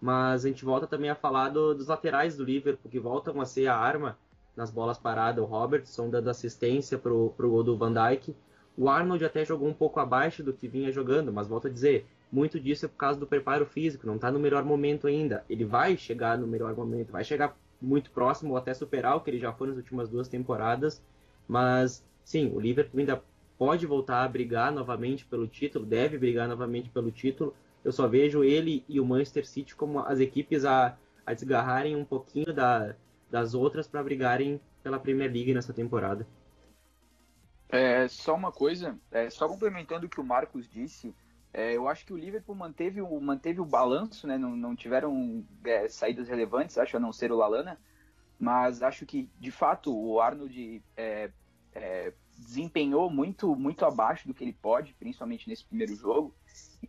Mas 0.00 0.44
a 0.44 0.48
gente 0.48 0.64
volta 0.64 0.86
também 0.86 1.10
a 1.10 1.14
falar 1.14 1.48
do, 1.48 1.74
dos 1.74 1.88
laterais 1.88 2.36
do 2.36 2.44
Liverpool, 2.44 2.90
que 2.90 3.00
voltam 3.00 3.40
a 3.40 3.46
ser 3.46 3.66
a 3.66 3.76
arma 3.76 4.16
nas 4.56 4.70
bolas 4.70 4.98
paradas. 4.98 5.42
O 5.42 5.46
Robertson 5.46 6.08
dando 6.08 6.28
assistência 6.28 6.98
para 6.98 7.12
o 7.12 7.34
gol 7.36 7.64
do 7.64 7.76
Van 7.76 7.92
Dijk. 7.92 8.34
O 8.76 8.88
Arnold 8.88 9.24
até 9.24 9.44
jogou 9.44 9.68
um 9.68 9.74
pouco 9.74 10.00
abaixo 10.00 10.42
do 10.42 10.52
que 10.52 10.68
vinha 10.68 10.92
jogando, 10.92 11.32
mas 11.32 11.48
volto 11.48 11.68
a 11.68 11.70
dizer, 11.70 12.06
muito 12.34 12.58
disso 12.58 12.86
é 12.86 12.88
por 12.88 12.96
causa 12.96 13.18
do 13.18 13.28
preparo 13.28 13.64
físico, 13.64 14.08
não 14.08 14.16
está 14.16 14.28
no 14.28 14.40
melhor 14.40 14.64
momento 14.64 15.06
ainda. 15.06 15.44
Ele 15.48 15.64
vai 15.64 15.96
chegar 15.96 16.36
no 16.36 16.48
melhor 16.48 16.74
momento, 16.74 17.12
vai 17.12 17.22
chegar 17.22 17.56
muito 17.80 18.10
próximo 18.10 18.50
ou 18.50 18.56
até 18.56 18.74
superar 18.74 19.16
o 19.16 19.20
que 19.20 19.30
ele 19.30 19.38
já 19.38 19.52
foi 19.52 19.68
nas 19.68 19.76
últimas 19.76 20.08
duas 20.08 20.26
temporadas. 20.26 21.00
Mas 21.46 22.04
sim, 22.24 22.50
o 22.52 22.58
Liverpool 22.58 22.98
ainda 22.98 23.22
pode 23.56 23.86
voltar 23.86 24.24
a 24.24 24.28
brigar 24.28 24.72
novamente 24.72 25.24
pelo 25.24 25.46
título, 25.46 25.86
deve 25.86 26.18
brigar 26.18 26.48
novamente 26.48 26.90
pelo 26.90 27.12
título. 27.12 27.54
Eu 27.84 27.92
só 27.92 28.08
vejo 28.08 28.42
ele 28.42 28.84
e 28.88 28.98
o 28.98 29.06
Manchester 29.06 29.46
City 29.46 29.76
como 29.76 30.00
as 30.00 30.18
equipes 30.18 30.64
a, 30.64 30.98
a 31.24 31.34
desgarrarem 31.34 31.94
um 31.94 32.04
pouquinho 32.04 32.52
da, 32.52 32.96
das 33.30 33.54
outras 33.54 33.86
para 33.86 34.02
brigarem 34.02 34.60
pela 34.82 34.98
Premier 34.98 35.30
League 35.30 35.54
nessa 35.54 35.72
temporada. 35.72 36.26
É, 37.68 38.08
só 38.08 38.34
uma 38.34 38.50
coisa, 38.50 38.98
é, 39.12 39.30
só 39.30 39.46
complementando 39.48 40.06
o 40.06 40.08
que 40.08 40.20
o 40.20 40.24
Marcos 40.24 40.68
disse, 40.68 41.14
é, 41.54 41.76
eu 41.76 41.88
acho 41.88 42.04
que 42.04 42.12
o 42.12 42.16
Liverpool 42.16 42.56
manteve 42.56 43.00
o, 43.00 43.20
manteve 43.20 43.60
o 43.60 43.64
balanço, 43.64 44.26
né? 44.26 44.36
não, 44.36 44.56
não 44.56 44.74
tiveram 44.74 45.44
é, 45.64 45.88
saídas 45.88 46.28
relevantes, 46.28 46.76
acho, 46.76 46.96
a 46.96 47.00
não 47.00 47.12
ser 47.12 47.30
o 47.30 47.36
Lalana, 47.36 47.80
mas 48.36 48.82
acho 48.82 49.06
que, 49.06 49.30
de 49.38 49.52
fato, 49.52 49.96
o 49.96 50.20
Arnold 50.20 50.82
é, 50.96 51.30
é, 51.72 52.12
desempenhou 52.36 53.08
muito, 53.08 53.54
muito 53.54 53.84
abaixo 53.84 54.26
do 54.26 54.34
que 54.34 54.42
ele 54.42 54.52
pode, 54.52 54.94
principalmente 54.94 55.48
nesse 55.48 55.64
primeiro 55.64 55.94
jogo, 55.94 56.34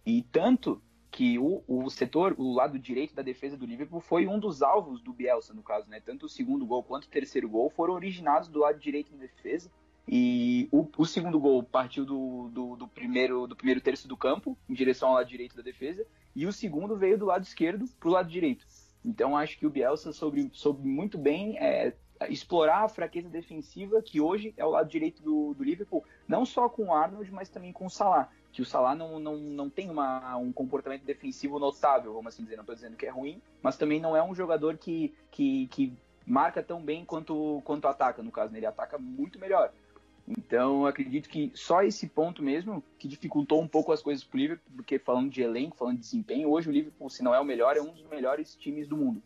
e 0.04 0.24
tanto 0.24 0.82
que 1.12 1.38
o, 1.38 1.64
o 1.68 1.88
setor, 1.92 2.36
o 2.38 2.52
lado 2.52 2.80
direito 2.80 3.14
da 3.14 3.22
defesa 3.22 3.56
do 3.56 3.68
Liverpool 3.68 4.02
foi 4.02 4.26
um 4.26 4.40
dos 4.40 4.64
alvos 4.64 5.00
do 5.00 5.14
Bielsa, 5.14 5.54
no 5.54 5.62
caso, 5.62 5.88
né? 5.88 6.02
Tanto 6.02 6.26
o 6.26 6.30
segundo 6.30 6.66
gol 6.66 6.84
quanto 6.84 7.06
o 7.06 7.10
terceiro 7.10 7.48
gol 7.48 7.70
foram 7.70 7.94
originados 7.94 8.50
do 8.50 8.60
lado 8.60 8.80
direito 8.80 9.14
da 9.14 9.20
defesa. 9.20 9.72
E 10.08 10.68
o, 10.72 10.88
o 10.98 11.06
segundo 11.06 11.40
gol 11.40 11.64
partiu 11.64 12.06
do, 12.06 12.50
do, 12.50 12.76
do, 12.76 12.88
primeiro, 12.88 13.48
do 13.48 13.56
primeiro 13.56 13.82
terço 13.82 14.08
do 14.08 14.16
campo, 14.16 14.58
em 14.70 14.74
direção 14.74 15.10
ao 15.10 15.16
lado 15.16 15.28
direito 15.28 15.56
da 15.56 15.64
defesa, 15.64 16.06
e 16.36 16.46
o 16.46 16.54
segundo 16.54 16.96
veio 16.96 17.18
do 17.18 17.26
lado 17.26 17.44
esquerdo 17.44 17.86
para 18.00 18.10
o 18.10 18.12
lado 18.12 18.30
direito. 18.30 18.66
Então 19.04 19.38
acho 19.38 19.58
que 19.58 19.66
o 19.66 19.70
Bielsa 19.70 20.12
soube, 20.12 20.50
soube 20.54 20.88
muito 20.88 21.18
bem 21.18 21.58
é, 21.58 21.94
explorar 22.30 22.84
a 22.84 22.90
fraqueza 22.90 23.30
defensiva 23.30 24.02
que 24.02 24.22
hoje 24.22 24.54
é 24.58 24.66
o 24.66 24.70
lado 24.70 24.90
direito 24.90 25.22
do, 25.22 25.54
do, 25.54 25.64
Liverpool, 25.64 26.04
não 26.28 26.46
só 26.46 26.70
com 26.70 26.86
o 26.86 26.94
Arnold, 26.94 27.32
mas 27.32 27.50
também 27.50 27.74
com 27.74 27.86
o 27.86 27.90
Salah. 27.90 28.30
Que 28.52 28.62
o 28.62 28.66
Salah 28.66 28.96
não, 28.96 29.20
não, 29.20 29.38
não 29.38 29.70
tem 29.70 29.90
uma, 29.90 30.38
um 30.38 30.52
comportamento 30.52 31.04
defensivo 31.04 31.60
notável, 31.60 32.14
vamos 32.14 32.34
assim 32.34 32.44
dizer. 32.44 32.56
Não 32.56 32.64
estou 32.64 32.76
dizendo 32.76 32.96
que 32.96 33.06
é 33.06 33.10
ruim, 33.10 33.42
mas 33.62 33.78
também 33.78 34.00
não 34.00 34.16
é 34.16 34.24
um 34.24 34.34
jogador 34.34 34.78
que, 34.78 35.14
que, 35.30 35.68
que 35.68 35.94
marca 36.26 36.64
tão 36.64 36.82
bem 36.82 37.04
quanto, 37.04 37.62
quanto 37.66 37.88
ataca, 37.88 38.24
no 38.24 38.32
caso. 38.32 38.54
Né? 38.54 38.60
Ele 38.60 38.66
ataca 38.66 38.98
muito 38.98 39.38
melhor. 39.38 39.74
Então, 40.28 40.86
acredito 40.88 41.30
que 41.30 41.52
só 41.54 41.84
esse 41.84 42.08
ponto 42.08 42.42
mesmo 42.42 42.84
que 42.98 43.08
dificultou 43.08 43.62
um 43.62 43.68
pouco 43.68 43.92
as 43.92 44.02
coisas 44.02 44.24
para 44.24 44.38
o 44.38 44.40
Liverpool, 44.40 44.74
porque 44.76 44.98
falando 44.98 45.30
de 45.30 45.42
elenco, 45.42 45.78
falando 45.78 45.98
de 45.98 46.02
desempenho, 46.02 46.50
hoje 46.50 46.68
o 46.68 46.72
Liverpool, 46.72 47.10
se 47.10 47.24
não 47.24 47.34
é 47.34 47.40
o 47.40 47.46
melhor, 47.46 47.78
é 47.78 47.82
um 47.82 47.92
dos 47.92 48.08
melhores 48.08 48.56
times 48.56 48.88
do 48.88 48.98
mundo. 48.98 49.22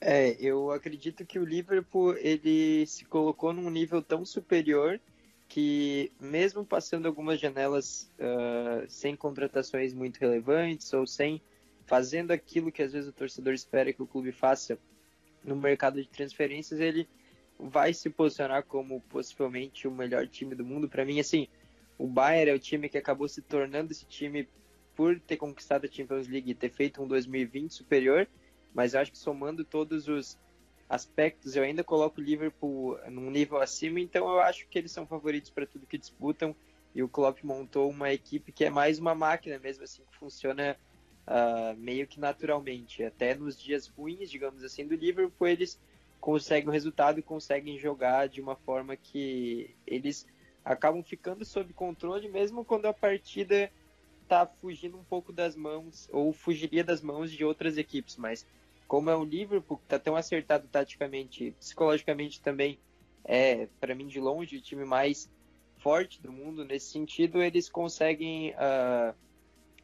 É, 0.00 0.36
eu 0.38 0.70
acredito 0.70 1.24
que 1.24 1.38
o 1.38 1.44
Liverpool 1.44 2.16
ele 2.16 2.86
se 2.86 3.04
colocou 3.04 3.52
num 3.52 3.70
nível 3.70 4.02
tão 4.02 4.24
superior 4.24 5.00
que 5.48 6.12
mesmo 6.20 6.64
passando 6.64 7.06
algumas 7.06 7.40
janelas 7.40 8.10
uh, 8.18 8.88
sem 8.88 9.16
contratações 9.16 9.92
muito 9.92 10.18
relevantes 10.18 10.92
ou 10.92 11.06
sem 11.06 11.42
fazendo 11.86 12.30
aquilo 12.30 12.70
que 12.70 12.82
às 12.82 12.92
vezes 12.92 13.10
o 13.10 13.12
torcedor 13.12 13.52
espera 13.52 13.92
que 13.92 14.00
o 14.00 14.06
clube 14.06 14.30
faça 14.30 14.78
no 15.42 15.56
mercado 15.56 16.00
de 16.00 16.08
transferências, 16.08 16.78
ele 16.78 17.08
vai 17.68 17.92
se 17.92 18.10
posicionar 18.10 18.64
como 18.64 19.00
possivelmente 19.02 19.86
o 19.86 19.90
melhor 19.90 20.26
time 20.26 20.54
do 20.54 20.64
mundo. 20.64 20.88
Para 20.88 21.04
mim, 21.04 21.20
assim, 21.20 21.48
o 21.98 22.06
Bayern 22.06 22.50
é 22.50 22.54
o 22.54 22.58
time 22.58 22.88
que 22.88 22.98
acabou 22.98 23.28
se 23.28 23.42
tornando 23.42 23.92
esse 23.92 24.06
time 24.06 24.48
por 24.94 25.18
ter 25.20 25.36
conquistado 25.36 25.86
a 25.86 25.90
Champions 25.90 26.28
League 26.28 26.50
e 26.50 26.54
ter 26.54 26.70
feito 26.70 27.02
um 27.02 27.08
2020 27.08 27.72
superior 27.72 28.28
mas 28.74 28.94
eu 28.94 29.00
acho 29.00 29.12
que 29.12 29.18
somando 29.18 29.64
todos 29.64 30.08
os 30.08 30.38
aspectos, 30.88 31.54
eu 31.54 31.62
ainda 31.62 31.84
coloco 31.84 32.20
o 32.20 32.24
Liverpool 32.24 32.98
num 33.08 33.30
nível 33.30 33.58
acima, 33.58 34.00
então 34.00 34.28
eu 34.28 34.40
acho 34.40 34.66
que 34.68 34.78
eles 34.78 34.92
são 34.92 35.06
favoritos 35.06 35.50
para 35.50 35.66
tudo 35.66 35.86
que 35.86 35.98
disputam. 35.98 36.54
E 36.92 37.02
o 37.02 37.08
Klopp 37.08 37.44
montou 37.44 37.88
uma 37.88 38.12
equipe 38.12 38.50
que 38.50 38.64
é 38.64 38.70
mais 38.70 38.98
uma 38.98 39.14
máquina 39.14 39.58
mesmo, 39.60 39.84
assim, 39.84 40.02
que 40.10 40.16
funciona 40.16 40.76
uh, 41.24 41.76
meio 41.78 42.06
que 42.06 42.18
naturalmente. 42.18 43.04
Até 43.04 43.34
nos 43.34 43.60
dias 43.60 43.86
ruins, 43.86 44.28
digamos 44.28 44.64
assim, 44.64 44.84
do 44.84 44.96
Liverpool, 44.96 45.46
eles 45.46 45.80
conseguem 46.20 46.68
o 46.68 46.72
resultado 46.72 47.18
e 47.18 47.22
conseguem 47.22 47.78
jogar 47.78 48.28
de 48.28 48.40
uma 48.40 48.54
forma 48.54 48.96
que 48.96 49.74
eles 49.86 50.26
acabam 50.64 51.02
ficando 51.02 51.44
sob 51.44 51.72
controle, 51.72 52.28
mesmo 52.28 52.64
quando 52.64 52.86
a 52.86 52.92
partida 52.92 53.70
está 54.22 54.46
fugindo 54.46 54.96
um 54.96 55.04
pouco 55.04 55.32
das 55.32 55.56
mãos, 55.56 56.08
ou 56.12 56.32
fugiria 56.32 56.84
das 56.84 57.00
mãos 57.00 57.32
de 57.32 57.44
outras 57.44 57.76
equipes, 57.76 58.16
mas 58.16 58.46
como 58.86 59.10
é 59.10 59.16
o 59.16 59.24
Liverpool 59.24 59.78
que 59.78 59.84
está 59.84 59.98
tão 59.98 60.14
acertado 60.14 60.68
taticamente, 60.68 61.54
psicologicamente 61.58 62.40
também, 62.40 62.78
é 63.24 63.66
para 63.80 63.94
mim 63.94 64.06
de 64.06 64.20
longe 64.20 64.56
o 64.56 64.60
time 64.60 64.84
mais 64.84 65.30
forte 65.78 66.20
do 66.20 66.30
mundo 66.30 66.64
nesse 66.64 66.90
sentido, 66.90 67.42
eles 67.42 67.68
conseguem 67.68 68.50
uh, 68.50 69.14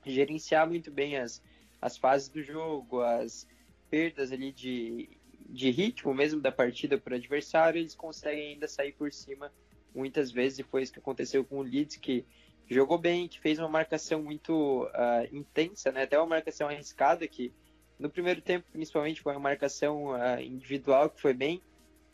gerenciar 0.04 0.68
muito 0.68 0.90
bem 0.90 1.16
as, 1.16 1.42
as 1.80 1.96
fases 1.96 2.28
do 2.28 2.42
jogo, 2.42 3.00
as 3.00 3.48
perdas 3.90 4.30
ali 4.30 4.52
de, 4.52 5.15
de 5.48 5.70
ritmo 5.70 6.14
mesmo 6.14 6.40
da 6.40 6.52
partida 6.52 6.98
para 6.98 7.14
o 7.14 7.16
adversário, 7.16 7.78
eles 7.78 7.94
conseguem 7.94 8.52
ainda 8.52 8.68
sair 8.68 8.92
por 8.92 9.12
cima 9.12 9.52
muitas 9.94 10.30
vezes, 10.30 10.58
e 10.58 10.62
foi 10.62 10.82
isso 10.82 10.92
que 10.92 10.98
aconteceu 10.98 11.44
com 11.44 11.58
o 11.58 11.62
Leeds, 11.62 11.96
que 11.96 12.24
jogou 12.68 12.98
bem, 12.98 13.28
que 13.28 13.40
fez 13.40 13.58
uma 13.58 13.68
marcação 13.68 14.22
muito 14.22 14.84
uh, 14.84 15.34
intensa, 15.34 15.90
né? 15.90 16.02
até 16.02 16.18
uma 16.18 16.26
marcação 16.26 16.68
arriscada 16.68 17.26
que 17.26 17.52
no 17.98 18.10
primeiro 18.10 18.42
tempo, 18.42 18.66
principalmente, 18.72 19.22
foi 19.22 19.32
uma 19.32 19.40
marcação 19.40 20.08
uh, 20.08 20.40
individual 20.40 21.08
que 21.08 21.20
foi 21.20 21.32
bem 21.32 21.62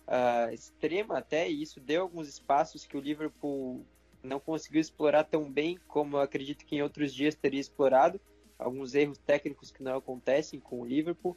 uh, 0.06 0.52
extrema 0.52 1.18
até, 1.18 1.50
e 1.50 1.62
isso 1.62 1.80
deu 1.80 2.02
alguns 2.02 2.28
espaços 2.28 2.86
que 2.86 2.96
o 2.96 3.00
Liverpool 3.00 3.84
não 4.22 4.38
conseguiu 4.38 4.80
explorar 4.80 5.24
tão 5.24 5.50
bem 5.50 5.78
como 5.88 6.16
eu 6.16 6.20
acredito 6.20 6.64
que 6.64 6.76
em 6.76 6.82
outros 6.82 7.12
dias 7.12 7.34
teria 7.34 7.60
explorado. 7.60 8.20
Alguns 8.56 8.94
erros 8.94 9.18
técnicos 9.18 9.72
que 9.72 9.82
não 9.82 9.96
acontecem 9.96 10.60
com 10.60 10.80
o 10.80 10.86
Liverpool, 10.86 11.36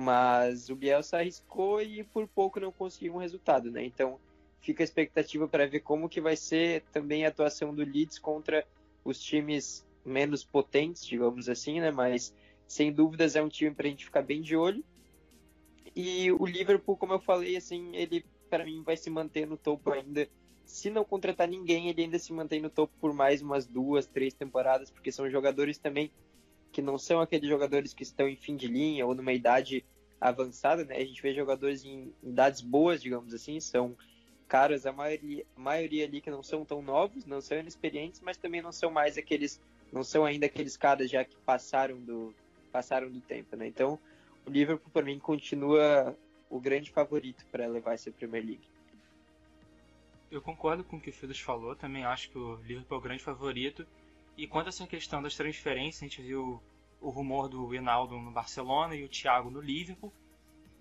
mas 0.00 0.70
o 0.70 0.74
Bielsa 0.74 1.18
arriscou 1.18 1.82
e 1.82 2.02
por 2.02 2.26
pouco 2.26 2.58
não 2.58 2.72
conseguiu 2.72 3.14
um 3.14 3.18
resultado, 3.18 3.70
né? 3.70 3.84
Então 3.84 4.18
fica 4.58 4.82
a 4.82 4.84
expectativa 4.84 5.46
para 5.46 5.66
ver 5.66 5.80
como 5.80 6.08
que 6.08 6.22
vai 6.22 6.36
ser 6.36 6.82
também 6.90 7.26
a 7.26 7.28
atuação 7.28 7.74
do 7.74 7.84
Leeds 7.84 8.18
contra 8.18 8.66
os 9.04 9.20
times 9.20 9.86
menos 10.02 10.42
potentes, 10.42 11.04
digamos 11.04 11.50
assim, 11.50 11.80
né? 11.80 11.90
Mas 11.90 12.34
sem 12.66 12.90
dúvidas 12.90 13.36
é 13.36 13.42
um 13.42 13.48
time 13.48 13.74
para 13.74 13.86
a 13.86 13.90
gente 13.90 14.06
ficar 14.06 14.22
bem 14.22 14.40
de 14.40 14.56
olho. 14.56 14.82
E 15.94 16.32
o 16.32 16.46
Liverpool, 16.46 16.96
como 16.96 17.12
eu 17.12 17.20
falei, 17.20 17.56
assim, 17.56 17.94
ele 17.94 18.24
para 18.48 18.64
mim 18.64 18.82
vai 18.82 18.96
se 18.96 19.10
manter 19.10 19.46
no 19.46 19.58
topo 19.58 19.92
ainda. 19.92 20.26
Se 20.64 20.88
não 20.88 21.04
contratar 21.04 21.46
ninguém, 21.46 21.90
ele 21.90 22.04
ainda 22.04 22.18
se 22.18 22.32
mantém 22.32 22.60
no 22.60 22.70
topo 22.70 22.94
por 22.98 23.12
mais 23.12 23.42
umas 23.42 23.66
duas, 23.66 24.06
três 24.06 24.32
temporadas, 24.32 24.90
porque 24.90 25.12
são 25.12 25.28
jogadores 25.28 25.76
também 25.76 26.10
que 26.72 26.80
não 26.80 26.98
são 26.98 27.20
aqueles 27.20 27.48
jogadores 27.48 27.92
que 27.92 28.02
estão 28.02 28.28
em 28.28 28.36
fim 28.36 28.56
de 28.56 28.66
linha 28.66 29.06
ou 29.06 29.14
numa 29.14 29.32
idade 29.32 29.84
avançada, 30.20 30.84
né? 30.84 30.96
A 30.96 31.04
gente 31.04 31.22
vê 31.22 31.34
jogadores 31.34 31.84
em 31.84 32.12
idades 32.22 32.60
boas, 32.60 33.02
digamos 33.02 33.32
assim, 33.32 33.58
são 33.58 33.96
caras, 34.46 34.84
a 34.84 34.92
maioria, 34.92 35.44
a 35.56 35.60
maioria 35.60 36.04
ali 36.04 36.20
que 36.20 36.30
não 36.30 36.42
são 36.42 36.64
tão 36.64 36.82
novos, 36.82 37.24
não 37.24 37.40
são 37.40 37.58
inexperientes, 37.58 38.20
mas 38.20 38.36
também 38.36 38.60
não 38.60 38.72
são 38.72 38.90
mais 38.90 39.16
aqueles, 39.16 39.60
não 39.92 40.02
são 40.02 40.24
ainda 40.24 40.46
aqueles 40.46 40.76
caras 40.76 41.10
já 41.10 41.24
que 41.24 41.36
passaram 41.46 41.98
do, 42.00 42.34
passaram 42.70 43.10
do 43.10 43.20
tempo, 43.20 43.56
né? 43.56 43.66
Então, 43.66 43.98
o 44.44 44.50
Liverpool 44.50 44.90
para 44.92 45.04
mim 45.04 45.18
continua 45.18 46.16
o 46.50 46.60
grande 46.60 46.90
favorito 46.90 47.46
para 47.50 47.66
levar 47.66 47.94
essa 47.94 48.10
Premier 48.10 48.44
League. 48.44 48.68
Eu 50.30 50.42
concordo 50.42 50.84
com 50.84 50.96
o 50.96 51.00
que 51.00 51.10
o 51.10 51.12
Filos 51.12 51.40
falou, 51.40 51.74
também 51.74 52.04
acho 52.04 52.30
que 52.30 52.38
o 52.38 52.56
Liverpool 52.56 52.96
é 52.96 52.98
o 52.98 53.02
grande 53.02 53.22
favorito. 53.22 53.86
E 54.36 54.46
quanto 54.46 54.66
a 54.66 54.68
essa 54.70 54.86
questão 54.86 55.22
das 55.22 55.34
transferências, 55.34 56.02
a 56.02 56.06
gente 56.06 56.22
viu 56.22 56.62
o 57.00 57.10
rumor 57.10 57.48
do 57.48 57.74
Hinaldo 57.74 58.18
no 58.18 58.30
Barcelona 58.30 58.94
e 58.94 59.04
o 59.04 59.08
Thiago 59.08 59.50
no 59.50 59.60
Liverpool. 59.60 60.12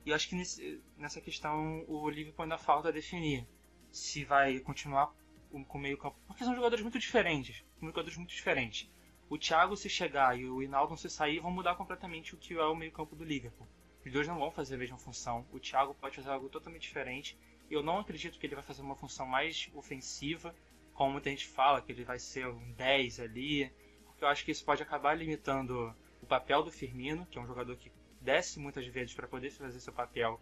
E 0.06 0.14
acho 0.14 0.30
que 0.30 0.36
nesse, 0.36 0.82
nessa 0.98 1.22
questão 1.22 1.84
o 1.88 2.10
Liverpool 2.10 2.44
ainda 2.44 2.58
falta 2.58 2.92
definir 2.92 3.48
se 3.92 4.24
vai 4.24 4.60
continuar 4.60 5.14
com 5.50 5.78
o 5.78 5.82
meio 5.82 5.98
campo. 5.98 6.18
Porque 6.28 6.44
são 6.44 6.56
jogadores 6.56 6.84
muito 6.84 7.00
diferentes. 7.00 7.64
Jogadores 7.82 8.18
muito 8.18 8.32
diferentes. 8.32 8.90
O 9.30 9.38
Thiago 9.38 9.78
se 9.78 9.90
chegar 9.90 10.38
e 10.40 10.46
o 10.48 10.62
Hinaldo 10.62 10.98
se 10.98 11.10
sair 11.10 11.40
vão 11.40 11.52
mudar 11.52 11.76
completamente 11.76 12.34
o 12.34 12.38
que 12.38 12.54
é 12.56 12.66
o 12.66 12.76
meio 12.76 12.92
campo 12.92 13.16
do 13.16 13.24
Liverpool. 13.24 13.68
Os 14.06 14.12
dois 14.12 14.28
não 14.28 14.40
vão 14.40 14.52
fazer 14.52 14.76
a 14.76 14.78
mesma 14.78 14.98
função. 14.98 15.46
O 15.52 15.60
Thiago 15.60 15.94
pode 15.94 16.16
fazer 16.16 16.30
algo 16.30 16.50
totalmente 16.50 16.84
diferente. 16.84 17.38
Eu 17.70 17.84
não 17.84 18.00
acredito 18.00 18.40
que 18.40 18.48
ele 18.48 18.56
vai 18.56 18.64
fazer 18.64 18.82
uma 18.82 18.96
função 18.96 19.28
mais 19.28 19.70
ofensiva, 19.76 20.56
como 21.00 21.14
muita 21.14 21.30
gente 21.30 21.48
fala, 21.48 21.82
que 21.82 21.94
ele 21.94 22.04
vai 22.04 22.20
ser 22.20 22.46
um 22.46 22.74
10 22.74 23.22
ali. 23.22 23.72
Porque 24.06 24.22
eu 24.22 24.28
acho 24.28 24.44
que 24.44 24.52
isso 24.52 24.66
pode 24.66 24.84
acabar 24.84 25.14
limitando 25.18 25.96
o 26.22 26.26
papel 26.26 26.62
do 26.62 26.70
Firmino, 26.70 27.26
que 27.28 27.40
é 27.40 27.42
um 27.42 27.48
jogador 27.48 27.78
que 27.78 27.90
desce 28.20 28.60
muitas 28.60 28.86
vezes 28.86 29.14
para 29.14 29.26
poder 29.26 29.50
fazer 29.50 29.80
seu 29.80 29.94
papel 29.94 30.38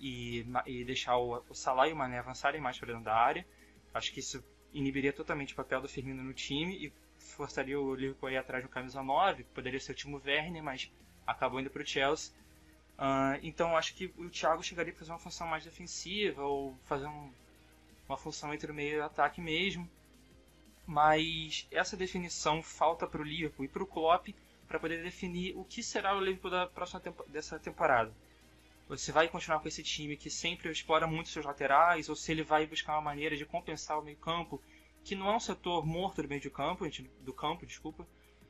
e, 0.00 0.46
e 0.64 0.82
deixar 0.82 1.18
o, 1.18 1.44
o 1.50 1.54
Salah 1.54 1.88
e 1.88 1.92
o 1.92 1.96
Mané 1.96 2.20
avançarem 2.20 2.58
mais 2.58 2.78
para 2.78 2.86
dentro 2.86 3.04
da 3.04 3.14
área. 3.14 3.46
Acho 3.92 4.10
que 4.10 4.20
isso 4.20 4.42
inibiria 4.72 5.12
totalmente 5.12 5.52
o 5.52 5.56
papel 5.56 5.82
do 5.82 5.88
Firmino 5.90 6.22
no 6.22 6.32
time 6.32 6.86
e 6.86 6.92
forçaria 7.18 7.78
o 7.78 7.94
Liverpool 7.94 8.30
a 8.30 8.32
ir 8.32 8.38
atrás 8.38 8.64
do 8.64 8.70
camisa 8.70 9.02
9, 9.02 9.44
que 9.44 9.50
poderia 9.50 9.78
ser 9.78 9.92
o 9.92 9.94
Timo 9.94 10.22
Werner, 10.24 10.62
mas 10.62 10.90
acabou 11.26 11.60
indo 11.60 11.68
para 11.68 11.82
o 11.82 11.86
Chelsea. 11.86 12.32
Uh, 12.98 13.36
então 13.42 13.76
acho 13.76 13.94
que 13.94 14.06
o 14.16 14.30
Thiago 14.30 14.62
chegaria 14.62 14.90
para 14.90 15.00
fazer 15.00 15.12
uma 15.12 15.18
função 15.18 15.46
mais 15.46 15.64
defensiva 15.64 16.42
ou 16.42 16.74
fazer 16.84 17.06
um, 17.06 17.30
uma 18.08 18.16
função 18.16 18.54
entre 18.54 18.72
o 18.72 18.74
meio 18.74 18.96
e 18.96 19.00
o 19.00 19.04
ataque 19.04 19.38
mesmo. 19.42 19.86
Mas 20.88 21.68
essa 21.70 21.98
definição 21.98 22.62
falta 22.62 23.06
para 23.06 23.20
o 23.20 23.24
Liverpool 23.24 23.66
e 23.66 23.68
para 23.68 23.82
o 23.82 23.86
Klopp 23.86 24.28
para 24.66 24.80
poder 24.80 25.02
definir 25.02 25.54
o 25.54 25.62
que 25.62 25.82
será 25.82 26.16
o 26.16 26.20
Liverpool 26.20 26.50
da 26.50 26.66
próxima 26.66 27.02
dessa 27.28 27.58
temporada. 27.58 28.10
Você 28.88 29.12
vai 29.12 29.28
continuar 29.28 29.60
com 29.60 29.68
esse 29.68 29.82
time 29.82 30.16
que 30.16 30.30
sempre 30.30 30.72
explora 30.72 31.06
muito 31.06 31.28
seus 31.28 31.44
laterais, 31.44 32.08
ou 32.08 32.16
se 32.16 32.32
ele 32.32 32.42
vai 32.42 32.66
buscar 32.66 32.94
uma 32.94 33.02
maneira 33.02 33.36
de 33.36 33.44
compensar 33.44 33.98
o 33.98 34.02
meio-campo, 34.02 34.62
que 35.04 35.14
não 35.14 35.28
é 35.28 35.36
um 35.36 35.40
setor 35.40 35.84
morto 35.84 36.22
do 36.22 36.28
meio 36.28 36.40
de 36.40 36.48
campo, 36.48 36.86
do 37.20 37.34
campo, 37.34 37.66
desculpa. 37.66 38.08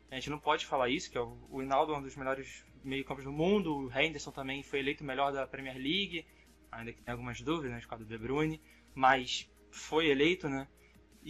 A 0.09 0.15
gente 0.15 0.31
não 0.31 0.39
pode 0.39 0.65
falar 0.65 0.89
isso, 0.89 1.11
que 1.11 1.19
é 1.19 1.21
o, 1.21 1.37
o 1.51 1.61
Hinaldo 1.61 1.93
é 1.93 1.99
um 1.99 2.03
dos 2.03 2.15
melhores 2.15 2.65
meio-campos 2.85 3.25
do 3.25 3.33
mundo, 3.33 3.77
o 3.77 3.93
Henderson 3.93 4.31
também 4.31 4.63
foi 4.63 4.79
eleito 4.79 5.03
melhor 5.03 5.33
da 5.33 5.45
Premier 5.45 5.77
League, 5.77 6.25
ainda 6.71 6.93
que 6.93 7.03
tem 7.03 7.11
algumas 7.11 7.41
dúvidas, 7.41 7.73
né, 7.73 7.81
por 7.81 7.89
causa 7.89 8.05
do 8.05 8.09
De 8.09 8.17
Bruyne, 8.17 8.61
mas 8.95 9.51
foi 9.73 10.07
eleito, 10.07 10.49
né? 10.49 10.69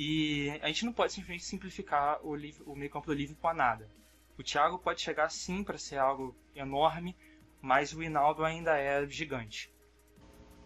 E 0.01 0.51
a 0.63 0.69
gente 0.69 0.85
não 0.85 0.93
pode 0.93 1.13
simplesmente 1.13 1.43
simplificar 1.43 2.21
o, 2.23 2.37
o 2.67 2.77
meio-campo 2.77 3.09
do 3.09 3.13
Liverpool 3.13 3.51
a 3.51 3.53
nada. 3.53 3.89
O 4.39 4.45
Thiago 4.45 4.79
pode 4.79 5.01
chegar 5.01 5.29
sim 5.29 5.65
para 5.65 5.77
ser 5.77 5.97
algo 5.97 6.37
enorme, 6.55 7.17
mas 7.61 7.93
o 7.93 8.01
Hinaldo 8.01 8.45
ainda 8.45 8.79
é 8.79 9.05
gigante. 9.09 9.75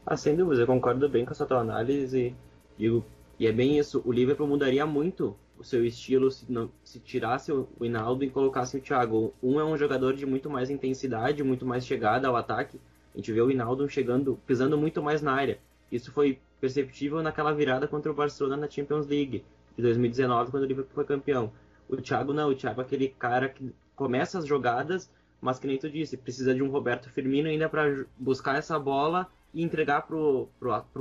Ah, 0.04 0.18
sem 0.18 0.36
dúvida, 0.36 0.60
eu 0.60 0.66
concordo 0.66 1.08
bem 1.08 1.24
com 1.24 1.30
essa 1.30 1.46
tua 1.46 1.60
análise. 1.60 2.36
E, 2.78 3.02
e 3.38 3.46
é 3.46 3.52
bem 3.52 3.78
isso, 3.78 4.02
o 4.04 4.12
Liverpool 4.12 4.46
mudaria 4.46 4.84
muito 4.84 5.34
o 5.58 5.64
seu 5.64 5.82
estilo 5.82 6.30
se, 6.30 6.52
não, 6.52 6.70
se 6.84 7.00
tirasse 7.00 7.50
o 7.50 7.66
Hinaldo 7.80 8.24
e 8.24 8.30
colocasse 8.30 8.76
o 8.76 8.82
Thiago. 8.82 9.32
Um 9.42 9.58
é 9.58 9.64
um 9.64 9.78
jogador 9.78 10.14
de 10.14 10.26
muito 10.26 10.50
mais 10.50 10.68
intensidade, 10.68 11.42
muito 11.42 11.64
mais 11.64 11.86
chegada 11.86 12.28
ao 12.28 12.36
ataque. 12.36 12.78
A 13.14 13.16
gente 13.16 13.32
vê 13.32 13.40
o 13.40 13.50
Hinaldo 13.50 13.88
chegando, 13.88 14.38
pisando 14.46 14.76
muito 14.76 15.02
mais 15.02 15.22
na 15.22 15.32
área. 15.32 15.58
Isso 15.90 16.12
foi 16.12 16.38
perceptível 16.62 17.20
naquela 17.20 17.52
virada 17.52 17.88
contra 17.88 18.12
o 18.12 18.14
Barcelona 18.14 18.56
na 18.56 18.70
Champions 18.70 19.08
League 19.08 19.44
de 19.76 19.82
2019, 19.82 20.52
quando 20.52 20.62
o 20.62 20.66
Liverpool 20.66 20.94
foi 20.94 21.04
campeão. 21.04 21.52
O 21.88 21.96
Thiago 21.96 22.32
não, 22.32 22.50
o 22.50 22.54
Thiago 22.54 22.80
é 22.80 22.84
aquele 22.84 23.08
cara 23.08 23.48
que 23.48 23.74
começa 23.96 24.38
as 24.38 24.46
jogadas, 24.46 25.10
mas 25.40 25.58
que 25.58 25.66
nem 25.66 25.76
tu 25.76 25.90
disse, 25.90 26.16
precisa 26.16 26.54
de 26.54 26.62
um 26.62 26.70
Roberto 26.70 27.10
Firmino 27.10 27.48
ainda 27.48 27.68
para 27.68 28.06
buscar 28.16 28.54
essa 28.54 28.78
bola 28.78 29.28
e 29.52 29.60
entregar 29.60 30.02
para 30.02 30.16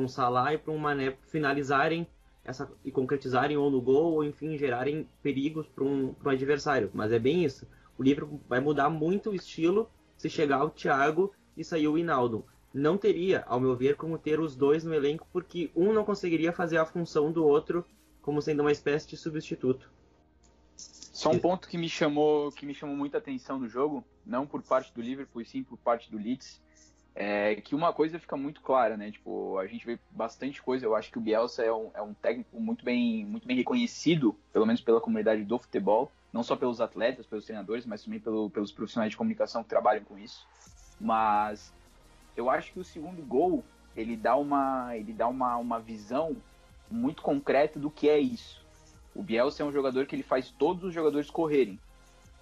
um 0.02 0.08
Salah 0.08 0.52
e 0.52 0.58
para 0.58 0.74
um 0.74 0.80
Mané 0.80 1.15
finalizarem 1.28 2.08
essa, 2.43 2.67
e 2.84 2.89
concretizarem 2.89 3.56
ou 3.56 3.69
no 3.69 3.80
gol 3.80 4.13
ou 4.13 4.24
enfim 4.24 4.58
gerarem 4.58 5.08
perigos 5.21 5.67
para 5.67 5.84
um, 5.84 6.15
adversário. 6.26 6.89
Mas 6.91 7.12
é 7.12 7.19
bem 7.19 7.45
isso. 7.45 7.67
O 8.00 8.02
Liverpool 8.02 8.41
vai 8.50 8.60
mudar 8.60 8.89
muito 8.89 9.30
o 9.30 9.36
estilo 9.36 9.88
se 10.17 10.28
chegar 10.28 10.65
o 10.65 10.71
Thiago 10.71 11.32
e 11.56 11.63
sair 11.63 11.88
o 11.88 12.00
Hinaldo. 12.00 12.43
Não 12.73 12.97
teria, 12.97 13.43
ao 13.47 13.60
meu 13.60 13.75
ver, 13.75 13.95
como 13.95 14.17
ter 14.17 14.39
os 14.39 14.55
dois 14.55 14.84
no 14.84 14.93
elenco, 14.93 15.27
porque 15.31 15.69
um 15.75 15.91
não 15.91 16.05
conseguiria 16.05 16.53
fazer 16.53 16.77
a 16.77 16.86
função 16.86 17.31
do 17.31 17.45
outro 17.45 17.86
como 18.21 18.41
sendo 18.41 18.62
uma 18.62 18.71
espécie 18.71 19.07
de 19.07 19.17
substituto. 19.17 19.91
Só 20.75 21.31
um 21.31 21.39
ponto 21.39 21.67
que 21.67 21.77
me 21.77 21.89
chamou, 21.89 22.51
que 22.51 22.65
me 22.65 22.73
chamou 22.73 22.95
muita 22.95 23.17
atenção 23.17 23.60
no 23.60 23.67
jogo, 23.67 24.03
não 24.25 24.47
por 24.47 24.62
parte 24.62 24.93
do 24.93 25.01
Liverpool, 25.01 25.43
sim 25.43 25.63
por 25.63 25.77
parte 25.77 26.10
do 26.10 26.17
Leeds, 26.17 26.62
é 27.13 27.55
que 27.55 27.75
uma 27.75 27.91
coisa 27.91 28.17
fica 28.17 28.38
muito 28.38 28.62
clara, 28.62 28.95
né? 28.95 29.12
Tipo, 29.12 29.57
a 29.57 29.67
gente 29.67 29.86
vê 29.86 29.99
bastante 30.10 30.62
coisa. 30.62 30.86
Eu 30.86 30.95
acho 30.95 31.12
que 31.12 31.17
o 31.17 31.21
Bielsa 31.21 31.63
é 31.63 31.71
um, 31.71 31.91
é 31.93 32.01
um 32.01 32.13
técnico 32.13 32.60
muito 32.60 32.86
bem, 32.86 33.25
muito 33.25 33.45
bem 33.45 33.57
reconhecido, 33.57 34.36
pelo 34.53 34.65
menos 34.65 34.81
pela 34.81 35.01
comunidade 35.01 35.43
do 35.43 35.60
futebol, 35.60 36.12
não 36.31 36.41
só 36.41 36.55
pelos 36.55 36.79
atletas, 36.79 37.25
pelos 37.25 37.45
treinadores, 37.45 37.86
mas 37.86 38.03
também 38.03 38.19
pelo, 38.19 38.49
pelos 38.49 38.71
profissionais 38.71 39.12
de 39.12 39.17
comunicação 39.17 39.62
que 39.62 39.69
trabalham 39.69 40.05
com 40.05 40.17
isso. 40.17 40.47
Mas 40.99 41.73
eu 42.36 42.50
acho 42.50 42.72
que 42.72 42.80
o 42.80 42.84
segundo 42.84 43.22
gol 43.24 43.63
ele 43.96 44.15
dá 44.15 44.36
uma, 44.36 44.96
ele 44.96 45.13
dá 45.13 45.28
uma, 45.28 45.58
uma 45.58 45.80
visão 45.80 46.36
muito 46.89 47.22
concreta 47.22 47.80
do 47.80 47.89
que 47.89 48.10
é 48.10 48.20
isso. 48.20 48.62
O 49.13 49.22
Bielsa 49.22 49.63
é 49.63 49.65
um 49.65 49.72
jogador 49.72 50.06
que 50.06 50.15
ele 50.15 50.24
faz 50.24 50.50
todos 50.52 50.84
os 50.84 50.94
jogadores 50.94 51.30
correrem, 51.30 51.80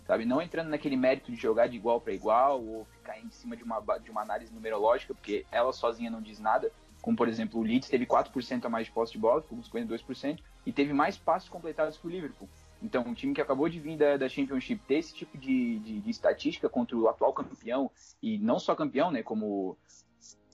sabe? 0.05 0.25
Não 0.25 0.41
entrando 0.41 0.69
naquele 0.69 0.95
mérito 0.95 1.31
de 1.31 1.37
jogar 1.37 1.67
de 1.67 1.75
igual 1.75 1.99
para 1.99 2.13
igual 2.13 2.63
ou 2.63 2.85
ficar 2.85 3.19
em 3.19 3.29
cima 3.31 3.55
de 3.55 3.63
uma, 3.63 3.79
de 3.99 4.11
uma 4.11 4.21
análise 4.21 4.53
numerológica, 4.53 5.13
porque 5.13 5.45
ela 5.51 5.73
sozinha 5.73 6.11
não 6.11 6.21
diz 6.21 6.39
nada. 6.39 6.71
Como, 7.01 7.17
por 7.17 7.27
exemplo, 7.27 7.59
o 7.59 7.63
Leeds 7.63 7.89
teve 7.89 8.05
4% 8.05 8.65
a 8.65 8.69
mais 8.69 8.85
de 8.85 8.91
posse 8.91 9.13
de 9.13 9.17
bola, 9.17 9.41
com 9.41 9.61
52%, 9.61 10.39
e 10.65 10.71
teve 10.71 10.93
mais 10.93 11.17
passos 11.17 11.49
completados 11.49 11.97
que 11.97 12.05
o 12.05 12.09
Liverpool. 12.09 12.49
Então, 12.81 13.03
um 13.03 13.13
time 13.13 13.33
que 13.33 13.41
acabou 13.41 13.67
de 13.67 13.79
vir 13.79 13.97
da, 13.97 14.17
da 14.17 14.29
Championship 14.29 14.81
ter 14.87 14.95
esse 14.95 15.13
tipo 15.13 15.37
de, 15.37 15.79
de, 15.79 15.99
de, 15.99 16.09
estatística 16.09 16.69
contra 16.69 16.95
o 16.95 17.07
atual 17.09 17.33
campeão, 17.33 17.91
e 18.21 18.37
não 18.37 18.57
só 18.57 18.73
campeão, 18.73 19.11
né, 19.11 19.21
como 19.21 19.77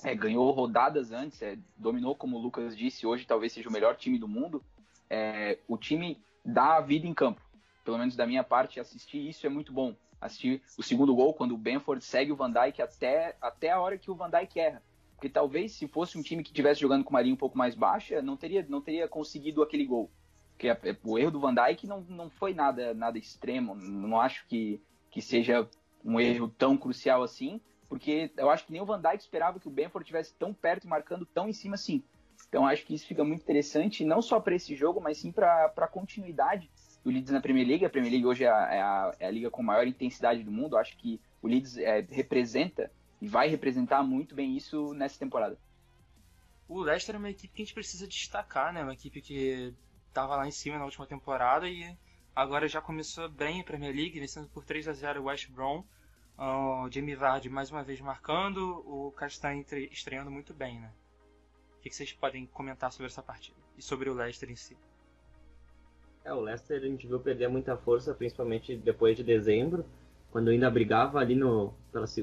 é, 0.04 0.16
ganhou 0.16 0.50
rodadas 0.52 1.12
antes, 1.12 1.42
é, 1.42 1.58
dominou, 1.78 2.16
como 2.16 2.38
o 2.38 2.42
Lucas 2.42 2.76
disse, 2.76 3.06
hoje 3.06 3.26
talvez 3.26 3.54
seja 3.54 3.70
o 3.70 3.72
melhor 3.72 3.96
time 3.96 4.18
do 4.18 4.28
mundo, 4.28 4.64
é, 5.10 5.60
o 5.68 5.78
time 5.78 6.20
dá 6.44 6.78
a 6.78 6.82
vida 6.82 7.08
em 7.08 7.14
campo. 7.14 7.42
Pelo 7.84 8.00
menos 8.00 8.16
da 8.16 8.26
minha 8.26 8.44
parte, 8.44 8.80
assistir 8.80 9.30
isso 9.30 9.46
é 9.46 9.50
muito 9.50 9.72
bom. 9.72 9.96
Assistir 10.20 10.62
o 10.78 10.82
segundo 10.82 11.14
gol, 11.14 11.34
quando 11.34 11.54
o 11.54 11.58
Benford 11.58 12.04
segue 12.04 12.32
o 12.32 12.36
Van 12.36 12.52
Dijk 12.52 12.82
até, 12.82 13.36
até 13.40 13.72
a 13.72 13.80
hora 13.80 13.98
que 13.98 14.10
o 14.10 14.16
Van 14.16 14.30
Dijk 14.30 14.60
erra. 14.60 14.82
Porque 15.16 15.30
talvez 15.30 15.74
se 15.74 15.88
fosse 15.88 16.18
um 16.18 16.24
time 16.24 16.44
que 16.44 16.52
tivesse 16.52 16.82
jogando 16.82 17.04
com 17.04 17.12
uma 17.12 17.22
linha 17.22 17.36
um 17.36 17.38
pouco 17.38 17.58
mais 17.58 17.76
baixa, 17.76 18.22
não 18.22 18.36
teria, 18.36 18.66
não 18.68 18.82
teria 18.82 19.08
conseguido 19.08 19.62
aquele 19.62 19.86
gol. 19.86 20.10
Porque 20.56 20.70
a, 20.70 20.78
o 21.04 21.20
erro 21.20 21.32
do 21.32 21.40
Van 21.40 21.54
Dijk 21.54 21.86
não, 21.86 22.02
não 22.02 22.30
foi 22.30 22.54
nada, 22.54 22.94
nada 22.94 23.18
extremo. 23.18 23.76
Não 23.76 24.20
acho 24.20 24.48
que, 24.48 24.82
que 25.12 25.22
seja 25.22 25.68
um 26.04 26.20
erro 26.20 26.48
tão 26.48 26.78
crucial 26.78 27.24
assim, 27.24 27.60
porque 27.90 28.32
eu 28.38 28.50
acho 28.50 28.66
que 28.66 28.72
nem 28.72 28.82
o 28.82 28.86
Van 28.86 29.02
Dijk 29.02 29.18
esperava 29.18 29.60
que 29.60 29.68
o 29.68 29.72
Benford 29.72 30.04
estivesse 30.04 30.34
tão 30.36 30.54
perto 30.54 30.86
e 30.86 30.88
marcando 30.88 31.26
tão 31.26 31.50
em 31.50 31.54
cima 31.54 31.76
assim. 31.76 32.04
Então 32.48 32.66
acho 32.66 32.86
que 32.86 32.94
isso 32.94 33.08
fica 33.08 33.24
muito 33.24 33.42
interessante, 33.42 34.06
não 34.06 34.22
só 34.22 34.40
para 34.40 34.56
esse 34.56 34.76
jogo, 34.76 35.02
mas 35.02 35.18
sim 35.18 35.32
para 35.32 35.74
a 35.76 35.88
continuidade 35.88 36.70
do 37.04 37.10
Leeds 37.10 37.32
na 37.32 37.42
Premier 37.42 37.68
League. 37.68 37.86
A 37.86 37.90
Premier 37.90 38.14
League 38.14 38.26
hoje 38.26 38.44
é 38.46 38.50
a, 38.50 38.74
é 38.74 38.82
a, 38.82 39.16
é 39.20 39.28
a 39.28 39.32
liga 39.32 39.52
com 39.52 39.62
maior 39.62 39.86
intensidade 39.86 40.44
do 40.44 40.52
mundo. 40.52 40.78
Acho 40.78 40.96
que 40.98 41.20
o 41.42 41.48
Leeds 41.48 41.78
é, 41.78 42.06
representa 42.10 42.92
e 43.22 43.28
vai 43.28 43.48
representar 43.50 44.04
muito 44.04 44.36
bem 44.36 44.56
isso 44.56 44.94
nessa 44.94 45.20
temporada. 45.20 45.58
O 46.68 46.82
Leicester 46.82 47.16
é 47.16 47.18
uma 47.20 47.30
equipe 47.30 47.54
que 47.54 47.62
a 47.62 47.66
gente 47.66 47.74
precisa 47.74 48.08
destacar, 48.08 48.74
né? 48.74 48.84
Uma 48.84 48.94
equipe 48.94 49.22
que 49.22 49.74
estava 50.16 50.38
lá 50.38 50.48
em 50.48 50.52
cima 50.52 50.78
na 50.78 50.86
última 50.86 51.06
temporada 51.06 51.68
e 51.68 51.96
agora 52.36 52.68
já 52.68 52.82
começou 52.82 53.28
bem 53.28 53.60
a 53.60 53.64
Premier 53.64 53.94
League, 53.94 54.20
vencendo 54.20 54.48
por 54.48 54.64
3 54.64 54.88
a 54.88 54.94
0 54.94 55.22
o 55.22 55.26
West 55.26 55.50
Brom. 55.50 55.84
O 56.38 56.90
Jamie 56.90 57.16
Vardy 57.16 57.50
mais 57.50 57.70
uma 57.70 57.84
vez 57.84 58.00
marcando, 58.02 58.84
o 58.86 59.12
Castanho 59.12 59.66
estreando 59.92 60.32
muito 60.32 60.54
bem, 60.54 60.80
né? 60.80 60.92
que, 61.86 61.90
que 61.90 61.96
vocês 61.96 62.12
podem 62.14 62.48
comentar 62.48 62.92
sobre 62.92 63.08
essa 63.08 63.22
partida 63.22 63.56
e 63.78 63.82
sobre 63.82 64.10
o 64.10 64.14
Leicester 64.14 64.50
em 64.50 64.56
si? 64.56 64.76
É, 66.24 66.34
o 66.34 66.42
Leicester 66.42 66.78
a 66.78 66.86
gente 66.86 67.06
viu 67.06 67.20
perder 67.20 67.48
muita 67.48 67.78
força, 67.78 68.12
principalmente 68.14 68.76
depois 68.76 69.16
de 69.16 69.24
dezembro, 69.24 69.86
quando 70.32 70.50
ainda 70.50 70.70
brigava 70.72 71.20
ali 71.20 71.36
no, 71.36 71.74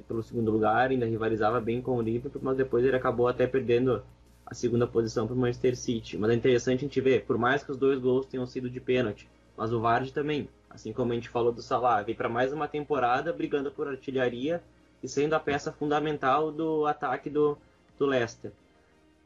pelo 0.09 0.23
segundo 0.25 0.51
lugar, 0.51 0.91
ainda 0.91 1.07
rivalizava 1.07 1.61
bem 1.61 1.81
com 1.81 1.97
o 1.97 2.03
Liverpool, 2.03 2.43
mas 2.43 2.57
depois 2.57 2.85
ele 2.85 2.97
acabou 2.97 3.29
até 3.29 3.47
perdendo 3.47 4.03
a 4.47 4.55
segunda 4.55 4.87
posição 4.87 5.27
para 5.27 5.35
o 5.35 5.39
Manchester 5.39 5.77
City. 5.77 6.19
Mas 6.19 6.31
é 6.31 6.35
interessante 6.35 6.79
a 6.79 6.83
gente 6.83 7.01
ver, 7.01 7.25
por 7.25 7.39
mais 7.39 7.63
que 7.63 7.71
os 7.71 7.77
dois 7.77 7.99
gols 7.99 8.27
tenham 8.27 8.47
sido 8.47 8.69
de 8.69 8.81
pênalti, 8.81 9.29
mas 9.57 9.73
o 9.73 9.81
Vardy 9.81 10.13
também, 10.13 10.49
assim 10.69 10.93
como 10.93 11.13
a 11.13 11.15
gente 11.15 11.29
falou 11.29 11.53
do 11.53 11.63
Salah, 11.63 12.03
veio 12.03 12.17
para 12.17 12.29
mais 12.29 12.53
uma 12.53 12.69
temporada 12.69 13.33
brigando 13.33 13.71
por 13.71 13.89
artilharia 13.89 14.63
e 15.03 15.09
sendo 15.09 15.35
a 15.35 15.41
peça 15.41 15.73
fundamental 15.73 16.53
do 16.53 16.87
ataque 16.87 17.29
do, 17.29 17.59
do 17.99 18.07
Leicester. 18.07 18.53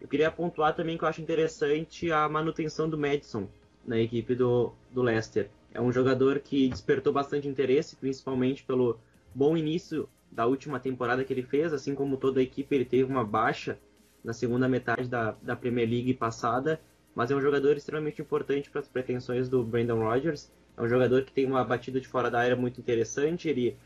Eu 0.00 0.08
queria 0.08 0.30
pontuar 0.30 0.74
também 0.74 0.98
que 0.98 1.04
eu 1.04 1.08
acho 1.08 1.22
interessante 1.22 2.10
a 2.12 2.28
manutenção 2.28 2.88
do 2.88 2.98
Madison 2.98 3.48
na 3.86 3.98
equipe 3.98 4.34
do, 4.34 4.72
do 4.90 5.02
Leicester. 5.02 5.48
É 5.72 5.80
um 5.80 5.92
jogador 5.92 6.40
que 6.40 6.68
despertou 6.68 7.12
bastante 7.12 7.48
interesse, 7.48 7.96
principalmente 7.96 8.64
pelo 8.64 8.98
bom 9.34 9.56
início 9.56 10.08
da 10.30 10.46
última 10.46 10.80
temporada 10.80 11.24
que 11.24 11.32
ele 11.32 11.42
fez, 11.42 11.72
assim 11.72 11.94
como 11.94 12.16
toda 12.16 12.40
a 12.40 12.42
equipe, 12.42 12.74
ele 12.74 12.84
teve 12.84 13.10
uma 13.10 13.24
baixa 13.24 13.78
na 14.26 14.32
segunda 14.32 14.68
metade 14.68 15.08
da, 15.08 15.36
da 15.40 15.54
Premier 15.54 15.88
League 15.88 16.12
passada, 16.12 16.80
mas 17.14 17.30
é 17.30 17.36
um 17.36 17.40
jogador 17.40 17.76
extremamente 17.76 18.20
importante 18.20 18.68
para 18.68 18.80
as 18.80 18.88
pretensões 18.88 19.48
do 19.48 19.62
Brandon 19.62 20.00
Rodgers. 20.00 20.50
É 20.76 20.82
um 20.82 20.88
jogador 20.88 21.22
que 21.22 21.32
tem 21.32 21.46
uma 21.46 21.64
batida 21.64 22.00
de 22.00 22.08
fora 22.08 22.28
da 22.28 22.40
área 22.40 22.56
muito 22.56 22.80
interessante, 22.80 23.48
ele 23.48 23.76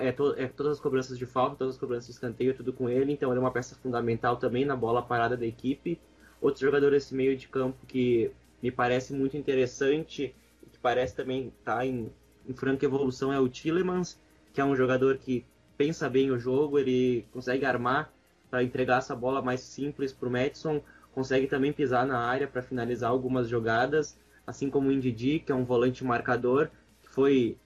é, 0.00 0.10
to, 0.10 0.34
é 0.36 0.48
todas 0.48 0.72
as 0.72 0.80
cobranças 0.80 1.16
de 1.16 1.24
falta, 1.24 1.56
todas 1.56 1.76
as 1.76 1.80
cobranças 1.80 2.06
de 2.06 2.12
escanteio, 2.12 2.54
tudo 2.54 2.72
com 2.72 2.88
ele, 2.90 3.12
então 3.12 3.30
ele 3.30 3.38
é 3.38 3.40
uma 3.40 3.52
peça 3.52 3.76
fundamental 3.76 4.36
também 4.36 4.64
na 4.64 4.74
bola 4.74 5.00
parada 5.00 5.36
da 5.36 5.46
equipe. 5.46 6.00
Outro 6.40 6.60
jogador 6.60 6.90
desse 6.90 7.14
meio 7.14 7.36
de 7.36 7.46
campo 7.46 7.86
que 7.86 8.32
me 8.60 8.72
parece 8.72 9.14
muito 9.14 9.36
interessante, 9.36 10.34
que 10.72 10.78
parece 10.80 11.14
também 11.14 11.52
estar 11.60 11.76
tá 11.76 11.86
em, 11.86 12.12
em 12.48 12.52
franca 12.52 12.84
evolução, 12.84 13.32
é 13.32 13.38
o 13.38 13.48
Tillemans, 13.48 14.18
que 14.52 14.60
é 14.60 14.64
um 14.64 14.74
jogador 14.74 15.18
que 15.18 15.46
pensa 15.76 16.08
bem 16.08 16.32
o 16.32 16.38
jogo, 16.38 16.80
ele 16.80 17.24
consegue 17.32 17.64
armar 17.64 18.12
para 18.54 18.62
entregar 18.62 18.98
essa 18.98 19.16
bola 19.16 19.42
mais 19.42 19.62
simples 19.62 20.12
para 20.12 20.28
o 20.28 20.30
Madison, 20.30 20.80
consegue 21.12 21.48
também 21.48 21.72
pisar 21.72 22.06
na 22.06 22.20
área 22.20 22.46
para 22.46 22.62
finalizar 22.62 23.10
algumas 23.10 23.48
jogadas, 23.48 24.16
assim 24.46 24.70
como 24.70 24.90
o 24.90 24.92
Indidi, 24.92 25.40
que 25.40 25.50
é 25.50 25.54
um 25.56 25.64
volante 25.64 26.04
marcador, 26.04 26.70
que 27.02 27.10
foi 27.10 27.58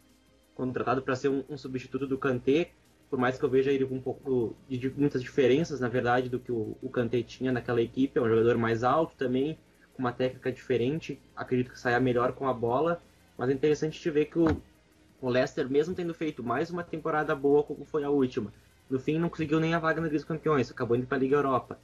contratado 0.55 1.03
para 1.03 1.14
ser 1.14 1.29
um, 1.29 1.44
um, 1.46 1.59
substituto 1.59 2.07
do 2.07 2.16
Kanté, 2.16 2.70
por 3.11 3.18
mais 3.18 3.38
que 3.38 3.44
eu 3.44 3.51
veja 3.51 3.70
ele 3.70 3.85
com 3.85 3.96
um 3.96 4.01
pouco 4.01 4.57
de, 4.66 4.79
de 4.79 4.88
muitas 4.88 5.22
diferenças, 5.22 5.79
na 5.79 5.88
verdade, 5.88 6.31
do 6.31 6.40
que 6.40 6.51
o, 6.51 6.74
o 6.81 6.88
Kanté 6.88 7.22
tinha 7.22 7.53
naquela 7.53 7.83
equipe, 7.83 8.18
é 8.18 8.22
um 8.22 8.29
jogador 8.29 8.57
mais 8.57 8.83
alto 8.83 9.14
também, 9.14 9.59
com 9.92 9.98
uma 9.98 10.12
técnica 10.12 10.51
diferente, 10.51 11.20
acredito 11.37 11.70
que 11.70 11.79
saia 11.79 12.01
melhor 12.01 12.33
com 12.33 12.48
a 12.48 12.55
bola, 12.55 13.03
mas 13.37 13.51
é 13.51 13.53
interessante 13.53 14.01
te 14.01 14.09
ver 14.09 14.24
que 14.24 14.38
o, 14.38 14.46
o 15.20 15.29
Leicester, 15.29 15.68
mesmo 15.68 15.94
tendo 15.94 16.14
feito 16.14 16.42
mais 16.42 16.70
uma 16.70 16.83
temporada 16.83 17.37
boa 17.37 17.62
como 17.62 17.85
foi 17.85 18.05
a 18.05 18.09
última, 18.11 18.51
no 18.90 18.98
fim 18.98 19.18
não 19.18 19.29
conseguiu 19.29 19.61
nem 19.61 19.74
a 19.74 19.79
vaga 19.79 20.01
na 20.01 20.07
Liga 20.07 20.16
dos 20.16 20.24
Campeões, 20.24 20.70
acabou 20.70 20.96
indo 20.96 21.07
para 21.07 21.18
a 21.18 21.20
Liga 21.20 21.37
Europa. 21.37 21.79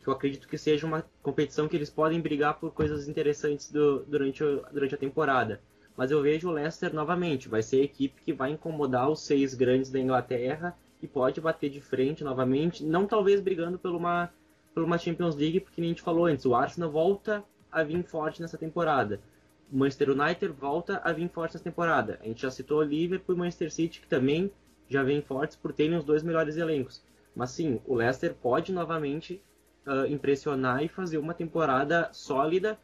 Que 0.00 0.08
eu 0.08 0.12
acredito 0.12 0.48
que 0.48 0.56
seja 0.56 0.86
uma 0.86 1.04
competição 1.22 1.68
que 1.68 1.76
eles 1.76 1.90
podem 1.90 2.20
brigar 2.20 2.58
por 2.58 2.72
coisas 2.72 3.08
interessantes 3.08 3.70
do, 3.70 4.04
durante, 4.06 4.42
durante 4.72 4.94
a 4.94 4.98
temporada. 4.98 5.60
Mas 5.96 6.10
eu 6.10 6.22
vejo 6.22 6.48
o 6.48 6.52
Leicester 6.52 6.94
novamente, 6.94 7.48
vai 7.48 7.62
ser 7.62 7.80
a 7.80 7.84
equipe 7.84 8.22
que 8.22 8.32
vai 8.32 8.50
incomodar 8.50 9.10
os 9.10 9.20
seis 9.20 9.54
grandes 9.54 9.90
da 9.90 9.98
Inglaterra 9.98 10.76
e 11.02 11.06
pode 11.06 11.40
bater 11.40 11.70
de 11.70 11.80
frente 11.80 12.22
novamente, 12.22 12.84
não 12.84 13.06
talvez 13.06 13.40
brigando 13.40 13.78
por 13.78 13.92
uma, 13.92 14.30
por 14.74 14.82
uma 14.82 14.98
Champions 14.98 15.36
League, 15.36 15.60
porque 15.60 15.80
nem 15.80 15.90
a 15.90 15.92
gente 15.92 16.02
falou 16.02 16.26
antes, 16.26 16.44
o 16.44 16.54
Arsenal 16.54 16.90
volta 16.90 17.44
a 17.70 17.82
vir 17.82 18.02
forte 18.04 18.40
nessa 18.40 18.58
temporada. 18.58 19.20
O 19.72 19.76
Manchester 19.76 20.10
United 20.10 20.52
volta 20.52 21.00
a 21.02 21.12
vir 21.12 21.28
forte 21.28 21.54
nessa 21.54 21.64
temporada. 21.64 22.18
A 22.22 22.26
gente 22.26 22.42
já 22.42 22.50
citou 22.50 22.78
o 22.78 22.82
Liverpool 22.82 23.34
e 23.34 23.36
o 23.36 23.38
Manchester 23.38 23.72
City, 23.72 24.00
que 24.00 24.06
também 24.06 24.50
já 24.88 25.02
vêm 25.02 25.22
fortes 25.22 25.56
por 25.56 25.72
terem 25.72 25.96
os 25.96 26.04
dois 26.04 26.22
melhores 26.22 26.56
elencos. 26.56 27.02
Mas 27.34 27.50
sim, 27.50 27.80
o 27.86 27.94
Leicester 27.94 28.34
pode 28.34 28.72
novamente 28.72 29.42
uh, 29.86 30.06
impressionar 30.06 30.82
e 30.82 30.88
fazer 30.88 31.18
uma 31.18 31.34
temporada 31.34 32.08
sólida, 32.12 32.78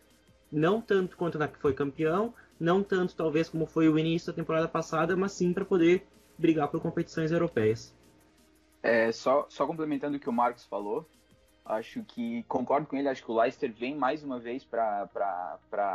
não 0.50 0.80
tanto 0.80 1.16
quanto 1.16 1.38
na 1.38 1.48
que 1.48 1.58
foi 1.58 1.72
campeão, 1.72 2.34
não 2.60 2.82
tanto 2.82 3.16
talvez 3.16 3.48
como 3.48 3.66
foi 3.66 3.88
o 3.88 3.98
início 3.98 4.32
da 4.32 4.36
temporada 4.36 4.68
passada, 4.68 5.16
mas 5.16 5.32
sim 5.32 5.52
para 5.52 5.64
poder 5.64 6.06
brigar 6.38 6.68
por 6.68 6.80
competições 6.80 7.32
europeias. 7.32 7.94
É, 8.82 9.10
só, 9.12 9.46
só 9.48 9.66
complementando 9.66 10.16
o 10.16 10.20
que 10.20 10.28
o 10.28 10.32
Marcos 10.32 10.64
falou, 10.66 11.08
acho 11.64 12.02
que 12.04 12.42
concordo 12.44 12.86
com 12.86 12.96
ele, 12.96 13.08
acho 13.08 13.24
que 13.24 13.30
o 13.30 13.40
Leicester 13.40 13.72
vem 13.72 13.96
mais 13.96 14.22
uma 14.22 14.38
vez 14.38 14.64
para 14.64 15.08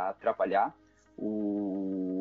atrapalhar. 0.08 0.74
O, 1.16 2.17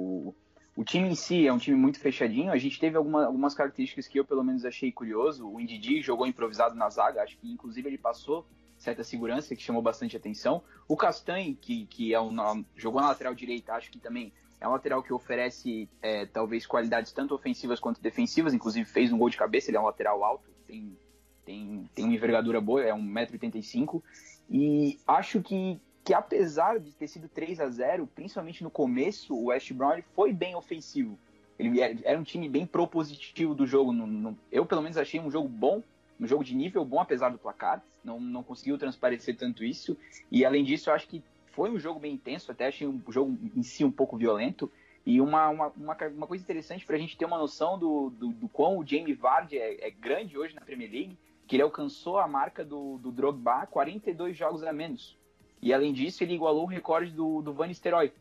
o 0.77 0.83
time 0.83 1.09
em 1.09 1.15
si 1.15 1.47
é 1.47 1.51
um 1.51 1.57
time 1.57 1.75
muito 1.75 1.99
fechadinho. 1.99 2.51
A 2.51 2.57
gente 2.57 2.79
teve 2.79 2.95
alguma, 2.95 3.25
algumas 3.25 3.55
características 3.55 4.07
que 4.07 4.19
eu, 4.19 4.23
pelo 4.23 4.43
menos, 4.43 4.63
achei 4.63 4.91
curioso. 4.91 5.49
O 5.49 5.59
Indidi 5.59 6.03
jogou 6.03 6.27
improvisado 6.27 6.75
na 6.75 6.87
zaga, 6.87 7.23
acho 7.23 7.35
que 7.39 7.51
inclusive 7.51 7.89
ele 7.89 7.97
passou 7.97 8.45
certa 8.77 9.03
segurança 9.03 9.55
que 9.55 9.63
chamou 9.63 9.81
bastante 9.81 10.15
atenção. 10.15 10.61
O 10.87 10.95
Castanhe, 10.95 11.55
que, 11.55 11.87
que 11.87 12.13
é 12.13 12.21
um, 12.21 12.63
jogou 12.75 13.01
na 13.01 13.07
lateral 13.07 13.33
direita, 13.33 13.73
acho 13.73 13.89
que 13.89 13.97
também 13.97 14.31
é 14.61 14.67
um 14.67 14.71
lateral 14.71 15.01
que 15.01 15.11
oferece 15.11 15.89
é, 15.99 16.27
talvez 16.27 16.67
qualidades 16.67 17.11
tanto 17.11 17.33
ofensivas 17.33 17.79
quanto 17.79 17.99
defensivas, 17.99 18.53
inclusive 18.53 18.87
fez 18.87 19.11
um 19.11 19.17
gol 19.17 19.31
de 19.31 19.37
cabeça, 19.37 19.71
ele 19.71 19.77
é 19.77 19.79
um 19.79 19.85
lateral 19.85 20.23
alto, 20.23 20.47
tem, 20.67 20.95
tem, 21.43 21.89
tem 21.95 22.05
uma 22.05 22.13
envergadura 22.13 22.61
boa, 22.61 22.83
é 22.83 22.93
1,85m. 22.93 24.03
E 24.47 24.99
acho 25.07 25.41
que, 25.41 25.81
que 26.07 26.13
apesar 26.13 26.79
de 26.79 26.93
ter 26.93 27.05
sido 27.09 27.27
3 27.27 27.59
a 27.59 27.67
0 27.67 28.07
principalmente 28.07 28.63
no 28.63 28.71
começo, 28.71 29.35
o 29.35 29.47
West 29.47 29.73
Brom 29.73 30.01
foi 30.15 30.31
bem 30.31 30.55
ofensivo. 30.55 31.19
Ele 31.59 31.81
era 31.81 32.17
um 32.17 32.23
time 32.23 32.47
bem 32.47 32.65
propositivo 32.65 33.53
do 33.53 33.67
jogo. 33.67 33.91
No, 33.91 34.07
no, 34.07 34.37
eu, 34.49 34.65
pelo 34.65 34.81
menos, 34.81 34.97
achei 34.97 35.19
um 35.19 35.29
jogo 35.29 35.49
bom, 35.49 35.83
um 36.17 36.25
jogo 36.25 36.45
de 36.45 36.55
nível 36.55 36.85
bom, 36.85 37.01
apesar 37.01 37.27
do 37.27 37.37
placar. 37.37 37.83
Não, 38.05 38.21
não 38.21 38.41
conseguiu 38.41 38.77
transparecer 38.77 39.35
tanto 39.35 39.65
isso. 39.65 39.97
E, 40.31 40.45
além 40.45 40.63
disso, 40.63 40.89
eu 40.89 40.93
acho 40.93 41.09
que 41.09 41.21
foi 41.47 41.69
um 41.69 41.77
jogo 41.77 41.99
bem 41.99 42.13
intenso. 42.13 42.53
Até 42.53 42.67
achei 42.67 42.87
um 42.87 43.01
jogo 43.09 43.37
em 43.53 43.61
si 43.61 43.83
um 43.83 43.91
pouco 43.91 44.15
violento. 44.15 44.71
E 45.05 45.19
uma, 45.19 45.49
uma, 45.49 45.67
uma, 45.75 45.97
uma 46.15 46.27
coisa 46.27 46.41
interessante 46.41 46.85
para 46.85 46.95
a 46.95 46.99
gente 46.99 47.17
ter 47.17 47.25
uma 47.25 47.37
noção 47.37 47.77
do, 47.77 48.11
do, 48.11 48.29
do 48.29 48.47
quão 48.47 48.77
o 48.77 48.87
Jamie 48.87 49.13
Vardy 49.13 49.57
é, 49.57 49.87
é, 49.87 49.91
grande 49.91 50.37
hoje 50.37 50.55
na 50.55 50.61
Premier 50.61 50.89
League, 50.89 51.17
que 51.45 51.57
ele 51.57 51.63
alcançou 51.63 52.17
a 52.17 52.29
marca 52.29 52.63
do, 52.63 52.97
do 52.97 53.11
Drogba 53.11 53.65
42 53.65 54.37
jogos 54.37 54.63
a 54.63 54.71
menos. 54.71 55.17
E 55.61 55.73
além 55.73 55.93
disso, 55.93 56.23
ele 56.23 56.35
igualou 56.35 56.63
o 56.63 56.67
recorde 56.67 57.11
do, 57.11 57.41
do 57.41 57.53
Van 57.53 57.67
Nistelrooy, 57.67 58.11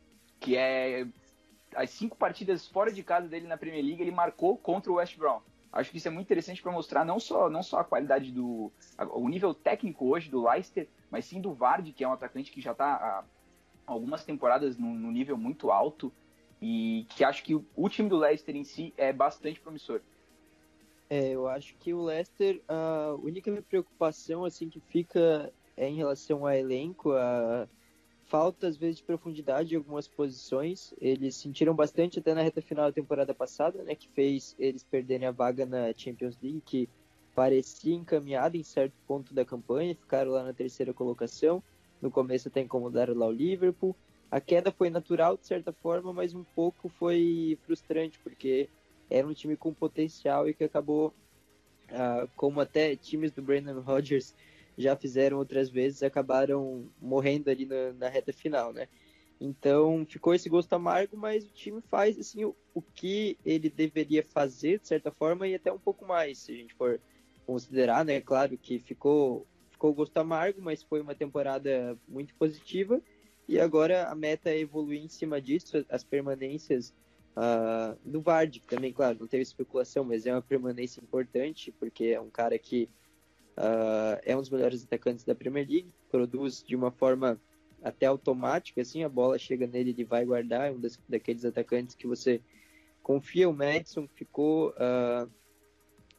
que 0.40 0.56
é 0.56 1.06
as 1.74 1.90
cinco 1.90 2.16
partidas 2.16 2.66
fora 2.66 2.90
de 2.90 3.02
casa 3.02 3.28
dele 3.28 3.46
na 3.46 3.56
Premier 3.56 3.84
League, 3.84 4.02
ele 4.02 4.10
marcou 4.10 4.56
contra 4.56 4.90
o 4.90 4.94
West 4.96 5.16
Brom. 5.16 5.40
Acho 5.72 5.90
que 5.90 5.98
isso 5.98 6.08
é 6.08 6.10
muito 6.10 6.26
interessante 6.26 6.62
para 6.62 6.72
mostrar 6.72 7.04
não 7.04 7.20
só, 7.20 7.50
não 7.50 7.62
só 7.62 7.80
a 7.80 7.84
qualidade 7.84 8.32
do. 8.32 8.72
o 8.98 9.28
nível 9.28 9.52
técnico 9.52 10.06
hoje 10.06 10.30
do 10.30 10.42
Leicester, 10.42 10.88
mas 11.10 11.26
sim 11.26 11.40
do 11.40 11.52
Vardy, 11.52 11.92
que 11.92 12.02
é 12.02 12.08
um 12.08 12.12
atacante 12.12 12.50
que 12.50 12.62
já 12.62 12.72
está 12.72 12.94
há 12.94 13.24
algumas 13.86 14.24
temporadas 14.24 14.78
no, 14.78 14.94
no, 14.94 15.12
nível 15.12 15.36
muito 15.36 15.70
alto 15.70 16.10
e 16.62 17.06
que 17.10 17.22
acho 17.22 17.44
que 17.44 17.54
o 17.54 17.88
time 17.90 18.08
do 18.08 18.16
Leicester 18.16 18.56
em 18.56 18.64
si 18.64 18.94
é 18.96 19.12
bastante 19.12 19.60
promissor. 19.60 20.00
É, 21.10 21.28
eu 21.28 21.46
acho 21.46 21.74
que 21.76 21.92
o 21.92 22.02
Leicester, 22.02 22.60
a 22.66 23.14
única 23.22 23.52
preocupação 23.62 24.44
assim 24.44 24.68
que 24.70 24.80
fica 24.80 25.52
é 25.76 25.88
em 25.88 25.96
relação 25.96 26.46
ao 26.46 26.52
elenco, 26.52 27.12
a 27.12 27.68
falta 28.26 28.66
às 28.66 28.76
vezes 28.76 28.96
de 28.96 29.04
profundidade 29.04 29.74
em 29.74 29.76
algumas 29.78 30.08
posições. 30.08 30.92
Eles 31.00 31.36
sentiram 31.36 31.74
bastante 31.74 32.18
até 32.18 32.34
na 32.34 32.42
reta 32.42 32.60
final 32.60 32.86
da 32.86 32.92
temporada 32.92 33.34
passada, 33.34 33.82
né, 33.82 33.94
que 33.94 34.08
fez 34.08 34.54
eles 34.58 34.82
perderem 34.82 35.28
a 35.28 35.32
vaga 35.32 35.64
na 35.64 35.92
Champions 35.96 36.36
League, 36.42 36.62
que 36.64 36.88
parecia 37.34 37.94
encaminhada 37.94 38.56
em 38.56 38.62
certo 38.62 38.94
ponto 39.06 39.34
da 39.34 39.44
campanha, 39.44 39.94
ficaram 39.94 40.32
lá 40.32 40.42
na 40.42 40.52
terceira 40.52 40.92
colocação. 40.92 41.62
No 42.00 42.10
começo 42.10 42.48
até 42.48 42.60
incomodaram 42.60 43.14
lá 43.14 43.26
o 43.26 43.32
Liverpool. 43.32 43.94
A 44.30 44.40
queda 44.40 44.72
foi 44.72 44.90
natural 44.90 45.36
de 45.36 45.46
certa 45.46 45.72
forma, 45.72 46.12
mas 46.12 46.34
um 46.34 46.42
pouco 46.42 46.88
foi 46.88 47.58
frustrante, 47.64 48.18
porque 48.18 48.68
era 49.08 49.26
um 49.26 49.32
time 49.32 49.56
com 49.56 49.72
potencial 49.72 50.48
e 50.48 50.54
que 50.54 50.64
acabou, 50.64 51.14
ah, 51.90 52.26
como 52.34 52.60
até 52.60 52.96
times 52.96 53.30
do 53.30 53.42
Brandon 53.42 53.80
Rodgers 53.80 54.34
já 54.76 54.96
fizeram 54.96 55.38
outras 55.38 55.70
vezes, 55.70 56.02
acabaram 56.02 56.88
morrendo 57.00 57.48
ali 57.48 57.64
na, 57.64 57.92
na 57.92 58.08
reta 58.08 58.32
final, 58.32 58.72
né? 58.72 58.88
Então 59.40 60.06
ficou 60.06 60.34
esse 60.34 60.48
gosto 60.48 60.72
amargo, 60.72 61.16
mas 61.16 61.44
o 61.44 61.52
time 61.52 61.82
faz 61.90 62.18
assim 62.18 62.44
o, 62.44 62.56
o, 62.74 62.80
que 62.80 63.38
ele 63.44 63.68
deveria 63.68 64.22
fazer 64.22 64.80
de 64.80 64.88
certa 64.88 65.10
forma 65.10 65.46
e 65.46 65.54
até 65.54 65.70
um 65.70 65.78
pouco 65.78 66.06
mais, 66.06 66.38
se 66.38 66.52
a 66.52 66.56
gente 66.56 66.74
for 66.74 67.00
considerar, 67.46 68.04
né? 68.04 68.20
Claro 68.20 68.56
que 68.56 68.78
ficou 68.78 69.46
ficou 69.70 69.92
gosto 69.92 70.16
amargo, 70.16 70.62
mas 70.62 70.82
foi 70.82 71.02
uma 71.02 71.14
temporada 71.14 71.98
muito 72.08 72.34
positiva 72.34 73.00
e 73.46 73.60
agora 73.60 74.08
a 74.08 74.14
meta 74.14 74.48
é 74.48 74.58
evoluir 74.58 75.02
em 75.02 75.08
cima 75.08 75.40
disso, 75.40 75.84
as 75.90 76.02
permanências 76.02 76.94
uh, 77.36 77.96
do 78.02 78.22
Vardy, 78.22 78.60
também, 78.60 78.90
claro, 78.90 79.18
não 79.20 79.26
teve 79.26 79.42
especulação, 79.42 80.02
mas 80.02 80.24
é 80.24 80.32
uma 80.32 80.40
permanência 80.40 81.00
importante 81.00 81.70
porque 81.72 82.06
é 82.06 82.20
um 82.20 82.30
cara 82.30 82.58
que 82.58 82.88
Uh, 83.56 84.20
é 84.22 84.36
um 84.36 84.40
dos 84.40 84.50
melhores 84.50 84.84
atacantes 84.84 85.24
da 85.24 85.34
Premier 85.34 85.66
League, 85.66 85.90
produz 86.10 86.62
de 86.62 86.76
uma 86.76 86.90
forma 86.90 87.40
até 87.82 88.06
automática, 88.06 88.82
assim, 88.82 89.02
a 89.02 89.08
bola 89.08 89.38
chega 89.38 89.66
nele, 89.66 89.90
ele 89.90 90.04
vai 90.04 90.24
guardar, 90.24 90.68
é 90.68 90.72
um 90.72 90.80
das, 90.80 90.98
daqueles 91.08 91.44
atacantes 91.44 91.94
que 91.94 92.06
você 92.06 92.40
confia. 93.02 93.48
O 93.48 93.52
Madison 93.52 94.08
ficou. 94.14 94.70
Uh, 94.70 95.30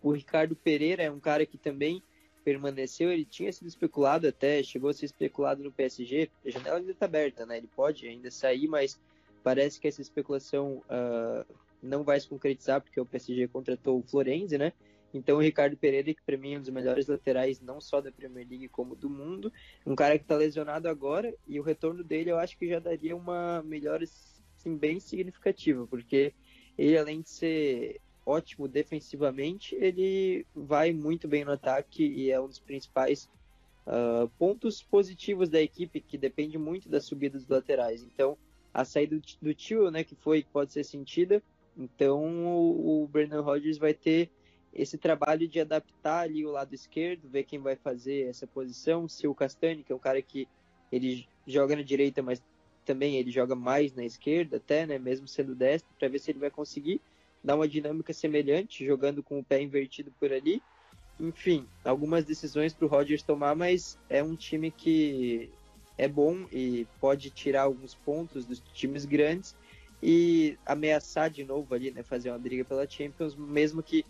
o 0.01 0.11
Ricardo 0.11 0.55
Pereira 0.55 1.03
é 1.03 1.11
um 1.11 1.19
cara 1.19 1.45
que 1.45 1.57
também 1.57 2.01
permaneceu, 2.43 3.11
ele 3.11 3.25
tinha 3.25 3.51
sido 3.51 3.67
especulado 3.67 4.25
até, 4.25 4.63
chegou 4.63 4.89
a 4.89 4.93
ser 4.93 5.05
especulado 5.05 5.61
no 5.61 5.71
PSG. 5.71 6.29
A 6.45 6.49
janela 6.49 6.77
ainda 6.77 6.91
está 6.91 7.05
aberta, 7.05 7.45
né? 7.45 7.57
Ele 7.57 7.69
pode 7.75 8.07
ainda 8.07 8.31
sair, 8.31 8.69
mas 8.69 8.97
parece 9.43 9.81
que 9.81 9.87
essa 9.87 10.01
especulação 10.01 10.81
uh, 10.85 11.45
não 11.83 12.03
vai 12.03 12.17
se 12.19 12.27
concretizar 12.27 12.79
porque 12.79 13.01
o 13.01 13.05
PSG 13.05 13.49
contratou 13.49 13.99
o 13.99 14.03
Florenzi, 14.03 14.57
né? 14.57 14.71
Então 15.13 15.37
o 15.37 15.41
Ricardo 15.41 15.77
Pereira, 15.77 16.13
que 16.13 16.21
para 16.25 16.37
mim 16.37 16.53
é 16.53 16.57
um 16.57 16.61
dos 16.61 16.69
melhores 16.69 17.07
laterais 17.07 17.61
não 17.61 17.79
só 17.79 18.01
da 18.01 18.11
Premier 18.11 18.47
League 18.47 18.67
como 18.67 18.95
do 18.95 19.09
mundo, 19.09 19.51
um 19.85 19.95
cara 19.95 20.17
que 20.17 20.23
está 20.23 20.35
lesionado 20.35 20.87
agora 20.87 21.33
e 21.47 21.59
o 21.59 21.63
retorno 21.63 22.03
dele 22.03 22.31
eu 22.31 22.37
acho 22.37 22.57
que 22.57 22.67
já 22.67 22.79
daria 22.79 23.15
uma 23.15 23.63
melhora 23.63 24.03
assim, 24.03 24.75
bem 24.75 24.99
significativa, 24.99 25.87
porque 25.87 26.33
ele 26.77 26.97
além 26.97 27.21
de 27.21 27.29
ser 27.29 28.01
ótimo 28.25 28.67
defensivamente, 28.67 29.73
ele 29.75 30.45
vai 30.53 30.91
muito 30.91 31.27
bem 31.27 31.45
no 31.45 31.53
ataque 31.53 32.05
e 32.05 32.29
é 32.29 32.39
um 32.39 32.47
dos 32.47 32.59
principais 32.59 33.29
uh, 33.87 34.27
pontos 34.37 34.83
positivos 34.83 35.49
da 35.49 35.61
equipe, 35.61 36.01
que 36.01 36.17
depende 36.17 36.57
muito 36.57 36.89
das 36.89 37.05
subidas 37.05 37.43
dos 37.43 37.49
laterais. 37.49 38.03
Então, 38.03 38.37
a 38.73 38.83
saída 38.83 39.17
do 39.41 39.53
tio, 39.53 39.89
né, 39.89 40.03
que 40.03 40.13
foi, 40.13 40.43
pode 40.51 40.73
ser 40.73 40.83
sentida, 40.83 41.41
então 41.77 42.45
o, 42.45 43.03
o 43.03 43.07
Brendan 43.07 43.41
Rodgers 43.41 43.77
vai 43.77 43.93
ter 43.93 44.29
esse 44.73 44.97
trabalho 44.97 45.47
de 45.47 45.59
adaptar 45.59 46.19
ali 46.21 46.45
o 46.45 46.51
lado 46.51 46.73
esquerdo, 46.73 47.29
ver 47.29 47.43
quem 47.43 47.59
vai 47.59 47.75
fazer 47.75 48.27
essa 48.29 48.45
posição, 48.45 49.07
se 49.07 49.27
o 49.27 49.35
Castani, 49.35 49.83
que 49.83 49.91
é 49.91 49.95
um 49.95 49.99
cara 49.99 50.21
que 50.21 50.47
ele 50.91 51.27
joga 51.45 51.75
na 51.75 51.81
direita, 51.81 52.21
mas 52.21 52.41
também 52.85 53.17
ele 53.17 53.31
joga 53.31 53.55
mais 53.55 53.93
na 53.93 54.05
esquerda, 54.05 54.57
até, 54.57 54.85
né, 54.85 54.97
mesmo 54.97 55.27
sendo 55.27 55.53
destro, 55.53 55.93
para 55.99 56.07
ver 56.07 56.19
se 56.19 56.31
ele 56.31 56.39
vai 56.39 56.49
conseguir 56.49 57.01
dar 57.43 57.55
uma 57.55 57.67
dinâmica 57.67 58.13
semelhante, 58.13 58.85
jogando 58.85 59.21
com 59.21 59.39
o 59.39 59.43
pé 59.43 59.61
invertido 59.61 60.11
por 60.19 60.31
ali. 60.31 60.61
Enfim, 61.19 61.67
algumas 61.83 62.23
decisões 62.23 62.73
para 62.73 62.85
o 62.85 62.89
Rodgers 62.89 63.23
tomar, 63.23 63.55
mas 63.55 63.97
é 64.09 64.23
um 64.23 64.35
time 64.35 64.71
que 64.71 65.49
é 65.97 66.07
bom 66.07 66.45
e 66.51 66.87
pode 66.99 67.29
tirar 67.31 67.63
alguns 67.63 67.95
pontos 67.95 68.45
dos 68.45 68.59
times 68.73 69.03
grandes 69.03 69.55
e 70.01 70.57
ameaçar 70.65 71.29
de 71.29 71.43
novo 71.43 71.73
ali, 71.73 71.91
né, 71.91 72.03
fazer 72.03 72.29
uma 72.29 72.37
briga 72.37 72.63
pela 72.63 72.87
Champions, 72.87 73.35
mesmo 73.35 73.81
que 73.81 74.05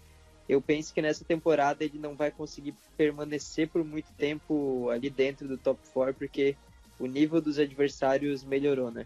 eu 0.48 0.62
pense 0.62 0.94
que 0.94 1.02
nessa 1.02 1.26
temporada 1.26 1.84
ele 1.84 2.00
não 2.00 2.16
vai 2.16 2.32
conseguir 2.32 2.74
permanecer 2.96 3.68
por 3.68 3.84
muito 3.84 4.12
tempo 4.14 4.90
ali 4.90 5.10
dentro 5.10 5.48
do 5.48 5.58
top 5.58 5.80
4, 5.94 6.14
porque 6.14 6.56
o 7.00 7.06
nível 7.06 7.42
dos 7.42 7.60
adversários 7.60 8.44
melhorou, 8.44 8.90
né? 8.90 9.06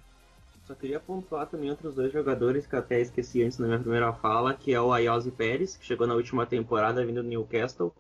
Só 0.66 0.76
queria 0.76 1.00
pontuar 1.00 1.48
também 1.48 1.70
outros 1.70 1.96
dois 1.96 2.14
jogadores 2.14 2.68
que 2.68 2.76
até 2.76 3.02
esqueci 3.02 3.44
antes 3.44 3.58
na 3.58 3.68
minha 3.68 3.80
primeira 3.80 4.14
fala, 4.14 4.54
que 4.54 4.74
é 4.74 4.80
o 4.80 4.94
Ayose 4.94 5.32
Pérez, 5.32 5.76
que 5.76 5.86
chegou 5.86 6.06
na 6.06 6.14
última 6.14 6.46
temporada 6.46 7.04
vindo 7.06 7.24
do 7.24 7.28
Newcastle. 7.28 7.94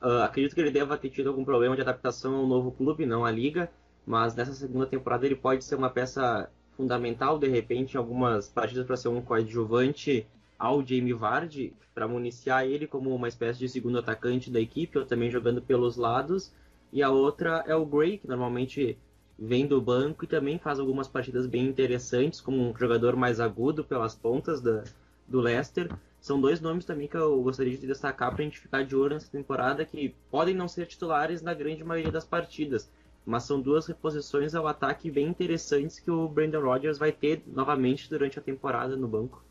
Uh, 0.00 0.22
acredito 0.22 0.54
que 0.54 0.60
ele 0.60 0.70
deva 0.70 0.96
ter 0.96 1.10
tido 1.10 1.28
algum 1.28 1.44
problema 1.44 1.74
de 1.74 1.82
adaptação 1.82 2.36
ao 2.36 2.46
novo 2.46 2.70
clube, 2.70 3.04
não 3.04 3.24
à 3.24 3.30
liga, 3.32 3.68
mas 4.06 4.34
nessa 4.36 4.54
segunda 4.54 4.86
temporada 4.86 5.26
ele 5.26 5.34
pode 5.34 5.64
ser 5.64 5.74
uma 5.74 5.90
peça 5.90 6.48
fundamental, 6.76 7.38
de 7.38 7.48
repente, 7.48 7.94
em 7.94 7.98
algumas 7.98 8.48
partidas 8.48 8.86
para 8.86 8.96
ser 8.96 9.08
um 9.08 9.20
coadjuvante 9.20 10.24
ao 10.58 10.84
Jamie 10.84 11.12
Vardy, 11.12 11.72
para 11.94 12.08
municiar 12.08 12.66
ele 12.66 12.86
como 12.86 13.14
uma 13.14 13.28
espécie 13.28 13.60
de 13.60 13.68
segundo 13.68 13.98
atacante 13.98 14.50
da 14.50 14.60
equipe, 14.60 14.98
ou 14.98 15.06
também 15.06 15.30
jogando 15.30 15.62
pelos 15.62 15.96
lados. 15.96 16.52
E 16.92 17.02
a 17.02 17.10
outra 17.10 17.62
é 17.66 17.74
o 17.74 17.86
Gray, 17.86 18.18
que 18.18 18.26
normalmente 18.26 18.98
vem 19.38 19.66
do 19.66 19.80
banco 19.80 20.24
e 20.24 20.28
também 20.28 20.58
faz 20.58 20.80
algumas 20.80 21.06
partidas 21.06 21.46
bem 21.46 21.66
interessantes, 21.66 22.40
como 22.40 22.60
um 22.60 22.76
jogador 22.76 23.14
mais 23.14 23.38
agudo 23.38 23.84
pelas 23.84 24.16
pontas 24.16 24.60
da, 24.60 24.82
do 25.28 25.40
Leicester. 25.40 25.88
São 26.20 26.40
dois 26.40 26.60
nomes 26.60 26.84
também 26.84 27.06
que 27.06 27.16
eu 27.16 27.40
gostaria 27.40 27.76
de 27.76 27.86
destacar 27.86 28.32
para 28.32 28.42
a 28.42 28.44
gente 28.44 28.58
ficar 28.58 28.84
de 28.84 28.96
olho 28.96 29.14
nessa 29.14 29.30
temporada, 29.30 29.84
que 29.84 30.12
podem 30.30 30.54
não 30.54 30.66
ser 30.66 30.86
titulares 30.86 31.40
na 31.40 31.54
grande 31.54 31.84
maioria 31.84 32.10
das 32.10 32.24
partidas, 32.24 32.90
mas 33.24 33.44
são 33.44 33.60
duas 33.60 33.86
reposições 33.86 34.56
ao 34.56 34.66
ataque 34.66 35.08
bem 35.10 35.28
interessantes 35.28 36.00
que 36.00 36.10
o 36.10 36.26
Brandon 36.26 36.62
Rodgers 36.62 36.98
vai 36.98 37.12
ter 37.12 37.44
novamente 37.46 38.10
durante 38.10 38.38
a 38.38 38.42
temporada 38.42 38.96
no 38.96 39.06
banco. 39.06 39.44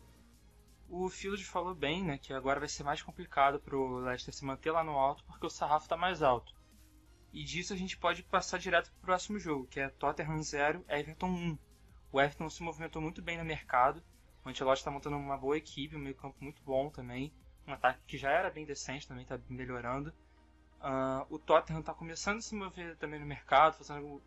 O 0.88 1.08
Field 1.10 1.44
falou 1.44 1.74
bem, 1.74 2.02
né, 2.02 2.16
que 2.16 2.32
agora 2.32 2.60
vai 2.60 2.68
ser 2.68 2.82
mais 2.82 3.02
complicado 3.02 3.60
para 3.60 3.76
o 3.76 3.98
Leicester 3.98 4.32
se 4.32 4.44
manter 4.44 4.70
lá 4.70 4.82
no 4.82 4.98
alto 4.98 5.22
porque 5.24 5.44
o 5.44 5.50
sarrafo 5.50 5.84
está 5.84 5.96
mais 5.96 6.22
alto. 6.22 6.54
E 7.32 7.44
disso 7.44 7.74
a 7.74 7.76
gente 7.76 7.96
pode 7.96 8.22
passar 8.22 8.58
direto 8.58 8.90
para 8.90 8.98
o 8.98 9.04
próximo 9.04 9.38
jogo, 9.38 9.66
que 9.66 9.80
é 9.80 9.88
Tottenham 9.90 10.42
0, 10.42 10.84
Everton 10.88 11.28
1. 11.28 11.58
O 12.10 12.20
Everton 12.20 12.48
se 12.48 12.62
movimentou 12.62 13.02
muito 13.02 13.20
bem 13.20 13.36
no 13.36 13.44
mercado. 13.44 14.02
O 14.44 14.48
Ancelotti 14.48 14.80
está 14.80 14.90
montando 14.90 15.16
uma 15.16 15.36
boa 15.36 15.56
equipe, 15.56 15.94
um 15.94 15.98
meio 15.98 16.14
campo 16.14 16.36
muito 16.40 16.62
bom 16.62 16.88
também. 16.88 17.32
Um 17.66 17.72
ataque 17.74 18.00
que 18.06 18.16
já 18.16 18.30
era 18.30 18.50
bem 18.50 18.64
decente, 18.64 19.06
também 19.06 19.24
está 19.24 19.38
melhorando. 19.48 20.10
Uh, 20.80 21.26
o 21.28 21.38
Tottenham 21.38 21.80
está 21.80 21.92
começando 21.92 22.38
a 22.38 22.40
se 22.40 22.54
mover 22.54 22.96
também 22.96 23.20
no 23.20 23.26
mercado, 23.26 23.76
fazendo 23.76 24.22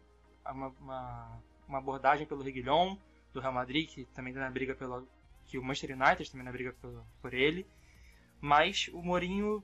uma, 0.46 0.68
uma, 0.68 1.42
uma 1.68 1.78
abordagem 1.80 2.28
pelo 2.28 2.44
Reguilhon, 2.44 2.98
do 3.34 3.40
Real 3.40 3.54
Madrid, 3.54 3.90
que 3.90 4.06
também 4.06 4.32
está 4.32 4.44
na 4.44 4.52
briga 4.52 4.76
pelo. 4.76 5.08
Que 5.52 5.58
o 5.58 5.64
Manchester 5.64 6.02
United 6.02 6.32
também 6.32 6.46
na 6.46 6.52
briga 6.52 6.74
por, 6.82 7.04
por 7.22 7.34
ele. 7.34 7.68
Mas 8.40 8.90
o 8.94 9.02
Mourinho 9.02 9.62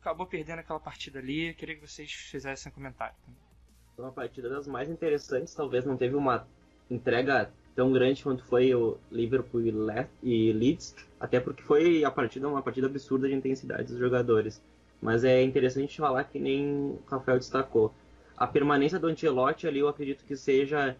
acabou 0.00 0.26
perdendo 0.26 0.60
aquela 0.60 0.80
partida 0.80 1.18
ali. 1.18 1.48
Eu 1.48 1.54
queria 1.54 1.76
que 1.76 1.86
vocês 1.86 2.10
fizessem 2.10 2.72
um 2.72 2.74
comentário. 2.74 3.14
Foi 3.94 4.04
uma 4.04 4.12
partida 4.12 4.48
das 4.48 4.66
mais 4.66 4.88
interessantes, 4.88 5.54
talvez 5.54 5.84
não 5.84 5.96
teve 5.96 6.16
uma 6.16 6.48
entrega 6.90 7.52
tão 7.76 7.92
grande 7.92 8.22
quanto 8.22 8.44
foi 8.44 8.74
o 8.74 8.98
Liverpool 9.10 9.60
e 10.22 10.52
Leeds, 10.52 10.96
até 11.20 11.38
porque 11.38 11.62
foi 11.62 12.04
a 12.04 12.10
partida 12.10 12.48
uma 12.48 12.62
partida 12.62 12.86
absurda 12.86 13.28
de 13.28 13.34
intensidade 13.34 13.84
dos 13.84 13.98
jogadores. 13.98 14.60
Mas 15.00 15.22
é 15.22 15.42
interessante 15.42 15.98
falar 15.98 16.24
que 16.24 16.38
nem 16.38 16.66
o 16.66 17.02
Rafael 17.06 17.38
destacou. 17.38 17.94
A 18.36 18.46
permanência 18.46 18.98
do 18.98 19.06
Ancelotti 19.06 19.66
ali 19.66 19.80
eu 19.80 19.88
acredito 19.88 20.24
que 20.24 20.36
seja 20.36 20.96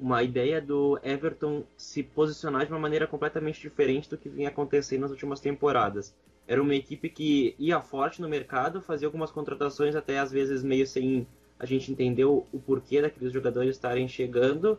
uma 0.00 0.22
ideia 0.22 0.60
do 0.60 0.98
Everton 1.02 1.64
se 1.76 2.02
posicionar 2.02 2.64
de 2.64 2.72
uma 2.72 2.78
maneira 2.78 3.06
completamente 3.06 3.60
diferente 3.60 4.08
do 4.08 4.16
que 4.16 4.28
vinha 4.28 4.48
acontecendo 4.48 5.02
nas 5.02 5.10
últimas 5.10 5.40
temporadas. 5.40 6.14
Era 6.46 6.62
uma 6.62 6.74
equipe 6.74 7.10
que 7.10 7.54
ia 7.58 7.80
forte 7.80 8.22
no 8.22 8.28
mercado, 8.28 8.80
fazia 8.80 9.08
algumas 9.08 9.30
contratações 9.30 9.94
até 9.94 10.18
às 10.18 10.30
vezes 10.30 10.62
meio 10.62 10.86
sem 10.86 11.26
a 11.58 11.66
gente 11.66 11.90
entender 11.90 12.24
o, 12.24 12.46
porquê 12.64 13.02
daqueles 13.02 13.32
jogadores 13.32 13.74
estarem 13.74 14.06
chegando. 14.06 14.78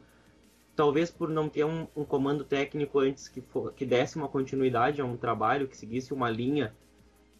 Talvez 0.76 1.12
por 1.12 1.30
não 1.30 1.50
ter 1.50 1.66
um, 1.66 1.86
um 1.96 2.06
comando 2.06 2.46
técnico 2.46 3.00
antes 3.00 3.28
que, 3.28 3.42
for, 3.42 3.74
que 3.74 3.86
desse 3.86 4.16
uma 4.16 4.30
continuidade 4.30 5.02
a 5.02 5.06
um 5.06 5.18
trabalho, 5.18 5.68
que 5.68 5.76
seguisse 5.76 6.14
uma 6.14 6.30
linha 6.30 6.74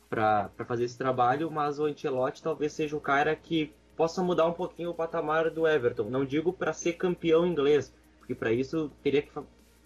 para 0.10 0.50
fazer 0.66 0.84
esse 0.84 0.98
trabalho, 0.98 1.50
mas 1.50 1.80
o 1.80 1.86
Ancelotti 1.86 2.44
talvez 2.44 2.74
seja 2.74 2.98
o 2.98 3.02
cara 3.02 3.36
que 3.36 3.72
possa 4.00 4.24
mudar 4.24 4.46
um 4.46 4.54
pouquinho 4.54 4.92
o 4.92 4.94
patamar 4.94 5.50
do 5.52 5.68
Everton. 5.68 6.06
Não 6.06 6.24
digo 6.24 6.54
para 6.54 6.72
ser 6.72 6.94
campeão 6.94 7.46
inglês, 7.46 7.94
porque 8.18 8.34
para 8.34 8.50
isso 8.54 8.90
teria 9.04 9.22
que, 9.22 9.30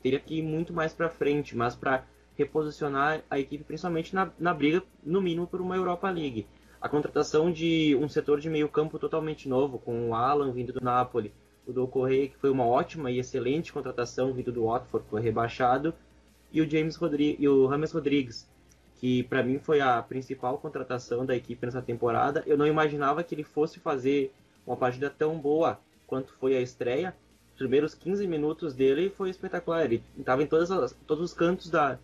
teria 0.04 0.20
que 0.20 0.36
ir 0.36 0.44
muito 0.44 0.72
mais 0.72 0.94
para 0.94 1.10
frente, 1.10 1.58
mas 1.58 1.76
para 1.76 2.06
reposicionar 2.38 3.24
a 3.28 3.40
equipe, 3.40 3.64
principalmente 3.64 4.14
na, 4.14 4.30
na 4.38 4.54
briga, 4.54 4.84
no 5.04 5.20
mínimo, 5.20 5.48
por 5.48 5.60
uma 5.60 5.76
Europa 5.76 6.12
League. 6.12 6.46
A 6.80 6.88
contratação 6.88 7.52
de 7.52 7.98
um 8.00 8.08
setor 8.08 8.40
de 8.40 8.52
meio 8.52 8.70
campo 8.70 9.00
totalmente 9.00 9.50
novo, 9.50 9.80
com 9.80 10.10
o 10.10 10.14
Alan 10.14 10.52
vindo 10.52 10.72
do 10.72 10.80
Napoli, 10.80 11.34
o 11.66 11.74
do 11.74 11.88
Correia, 11.88 12.28
que 12.28 12.38
foi 12.38 12.52
uma 12.52 12.68
ótima 12.68 13.10
e 13.10 13.18
excelente 13.18 13.74
contratação 13.74 14.32
vindo 14.32 14.52
do 14.52 14.66
Watford, 14.66 15.08
foi 15.10 15.22
rebaixado, 15.22 15.92
e 16.52 16.62
o 16.62 16.70
James 16.70 16.96
Rodrigues, 16.98 17.38
e 17.40 17.48
o 17.48 17.66
Rames 17.66 17.92
Rodrigues, 17.92 18.48
que 19.04 19.22
para 19.22 19.44
mim 19.44 19.60
foi 19.60 19.82
a 19.82 20.02
principal 20.02 20.58
contratação 20.58 21.26
da 21.26 21.36
equipe 21.36 21.66
nessa 21.66 21.82
temporada. 21.82 22.42
Eu 22.48 22.58
não 22.58 22.66
imaginava 22.66 23.22
que 23.22 23.36
ele 23.36 23.44
fosse 23.44 23.78
fazer 23.78 24.34
uma 24.66 24.78
partida 24.78 25.10
tão 25.10 25.38
boa 25.38 25.78
quanto 26.08 26.32
foi 26.32 26.56
a 26.56 26.62
estreia. 26.62 27.14
Os 27.52 27.58
primeiros 27.58 27.94
15 27.94 28.26
minutos 28.26 28.74
dele 28.74 29.10
foi 29.10 29.30
espetacular. 29.30 29.84
Ele 29.84 30.02
estava 30.18 30.42
em 30.42 30.48
todas 30.48 30.72
as, 30.72 30.96
todos 31.06 31.22
os 31.22 31.34
cantos 31.34 31.70
da, 31.70 32.00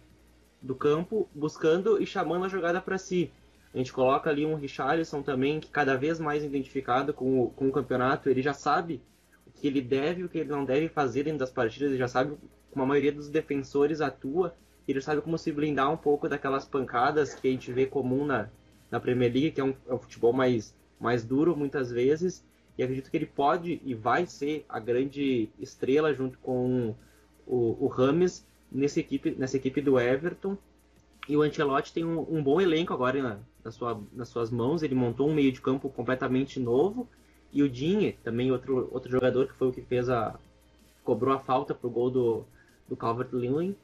do 0.61 0.75
campo, 0.75 1.29
buscando 1.33 2.03
e 2.03 2.05
chamando 2.05 2.43
a 2.43 2.49
jogada 2.49 2.81
para 2.81 2.97
si. 2.97 3.31
A 3.73 3.77
gente 3.77 3.93
coloca 3.93 4.29
ali 4.29 4.45
um 4.45 4.55
Richarlison 4.55 5.21
também, 5.21 5.61
que 5.61 5.69
cada 5.69 5.95
vez 5.95 6.19
mais 6.19 6.43
identificado 6.43 7.13
com 7.13 7.43
o, 7.43 7.49
com 7.51 7.69
o 7.69 7.71
campeonato, 7.71 8.29
ele 8.29 8.41
já 8.41 8.53
sabe 8.53 9.01
o 9.47 9.51
que 9.51 9.65
ele 9.65 9.79
deve 9.79 10.19
e 10.19 10.23
o 10.25 10.27
que 10.27 10.39
ele 10.39 10.49
não 10.49 10.65
deve 10.65 10.89
fazer 10.89 11.23
dentro 11.23 11.39
das 11.39 11.49
partidas, 11.49 11.91
ele 11.91 11.97
já 11.97 12.09
sabe 12.09 12.35
como 12.69 12.83
a 12.83 12.87
maioria 12.87 13.13
dos 13.13 13.29
defensores 13.29 14.01
atua, 14.01 14.53
ele 14.91 15.01
sabe 15.01 15.21
como 15.21 15.37
se 15.37 15.51
blindar 15.51 15.91
um 15.91 15.97
pouco 15.97 16.27
daquelas 16.27 16.65
pancadas 16.65 17.33
que 17.33 17.47
a 17.47 17.51
gente 17.51 17.71
vê 17.71 17.85
comum 17.85 18.25
na, 18.25 18.49
na 18.89 18.99
Premier 18.99 19.31
League, 19.31 19.51
que 19.51 19.61
é 19.61 19.63
um, 19.63 19.73
é 19.87 19.93
um 19.93 19.99
futebol 19.99 20.33
mais, 20.33 20.75
mais 20.99 21.23
duro 21.23 21.55
muitas 21.55 21.91
vezes, 21.91 22.43
e 22.77 22.83
acredito 22.83 23.11
que 23.11 23.17
ele 23.17 23.25
pode 23.25 23.81
e 23.83 23.93
vai 23.93 24.25
ser 24.25 24.65
a 24.69 24.79
grande 24.79 25.49
estrela 25.59 26.13
junto 26.13 26.39
com 26.39 26.95
o, 27.45 27.85
o 27.85 27.87
Rames 27.87 28.45
nessa 28.71 28.99
equipe, 28.99 29.31
nessa 29.31 29.57
equipe 29.57 29.81
do 29.81 29.99
Everton. 29.99 30.57
E 31.27 31.35
o 31.35 31.41
Ancelotti 31.41 31.93
tem 31.93 32.05
um, 32.05 32.21
um 32.29 32.41
bom 32.41 32.61
elenco 32.61 32.93
agora 32.93 33.21
na, 33.21 33.39
na 33.63 33.71
sua, 33.71 34.01
nas 34.13 34.29
suas 34.29 34.49
mãos. 34.49 34.81
Ele 34.81 34.95
montou 34.95 35.29
um 35.29 35.33
meio 35.33 35.51
de 35.51 35.61
campo 35.61 35.89
completamente 35.89 36.59
novo. 36.59 37.07
E 37.51 37.61
o 37.61 37.69
Dinhe, 37.69 38.13
também 38.23 38.51
outro, 38.51 38.87
outro 38.91 39.11
jogador 39.11 39.47
que 39.47 39.53
foi 39.53 39.67
o 39.67 39.73
que 39.73 39.81
fez 39.81 40.09
a. 40.09 40.39
cobrou 41.03 41.33
a 41.33 41.39
falta 41.39 41.73
pro 41.73 41.89
gol 41.89 42.09
do, 42.09 42.45
do 42.87 42.95
Calvert 42.95 43.29
Lewin. 43.33 43.75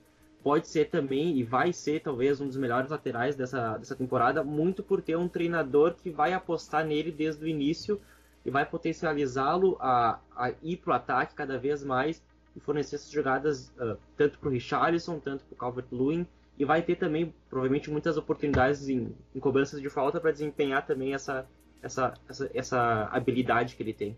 Pode 0.45 0.67
ser 0.67 0.91
também 0.91 1.39
e 1.39 1.43
vai 1.43 1.73
ser 1.73 2.01
talvez 2.01 2.39
um 2.39 2.45
dos 2.45 2.55
melhores 2.55 2.91
laterais 2.91 3.35
dessa, 3.35 3.79
dessa 3.79 3.95
temporada, 3.95 4.43
muito 4.43 4.83
por 4.83 5.01
ter 5.01 5.17
um 5.17 5.27
treinador 5.27 5.95
que 5.95 6.11
vai 6.11 6.33
apostar 6.33 6.85
nele 6.85 7.11
desde 7.11 7.43
o 7.43 7.47
início 7.47 7.99
e 8.45 8.51
vai 8.51 8.63
potencializá-lo 8.63 9.75
a, 9.79 10.19
a 10.35 10.53
ir 10.61 10.77
para 10.77 10.91
o 10.91 10.93
ataque 10.93 11.33
cada 11.33 11.57
vez 11.57 11.83
mais 11.83 12.21
e 12.55 12.59
fornecer 12.59 12.97
essas 12.97 13.09
jogadas 13.09 13.69
uh, 13.79 13.97
tanto 14.15 14.37
para 14.37 14.49
o 14.49 14.51
Richarlison, 14.51 15.19
tanto 15.19 15.43
para 15.45 15.55
o 15.55 15.57
Calvert-Lewin 15.57 16.27
e 16.59 16.63
vai 16.63 16.83
ter 16.83 16.97
também 16.97 17.33
provavelmente 17.49 17.89
muitas 17.89 18.15
oportunidades 18.15 18.87
em, 18.87 19.15
em 19.33 19.39
cobranças 19.39 19.81
de 19.81 19.89
falta 19.89 20.21
para 20.21 20.31
desempenhar 20.31 20.85
também 20.85 21.15
essa, 21.15 21.47
essa, 21.81 22.13
essa, 22.29 22.51
essa 22.53 23.09
habilidade 23.11 23.75
que 23.75 23.81
ele 23.81 23.93
tem. 23.93 24.15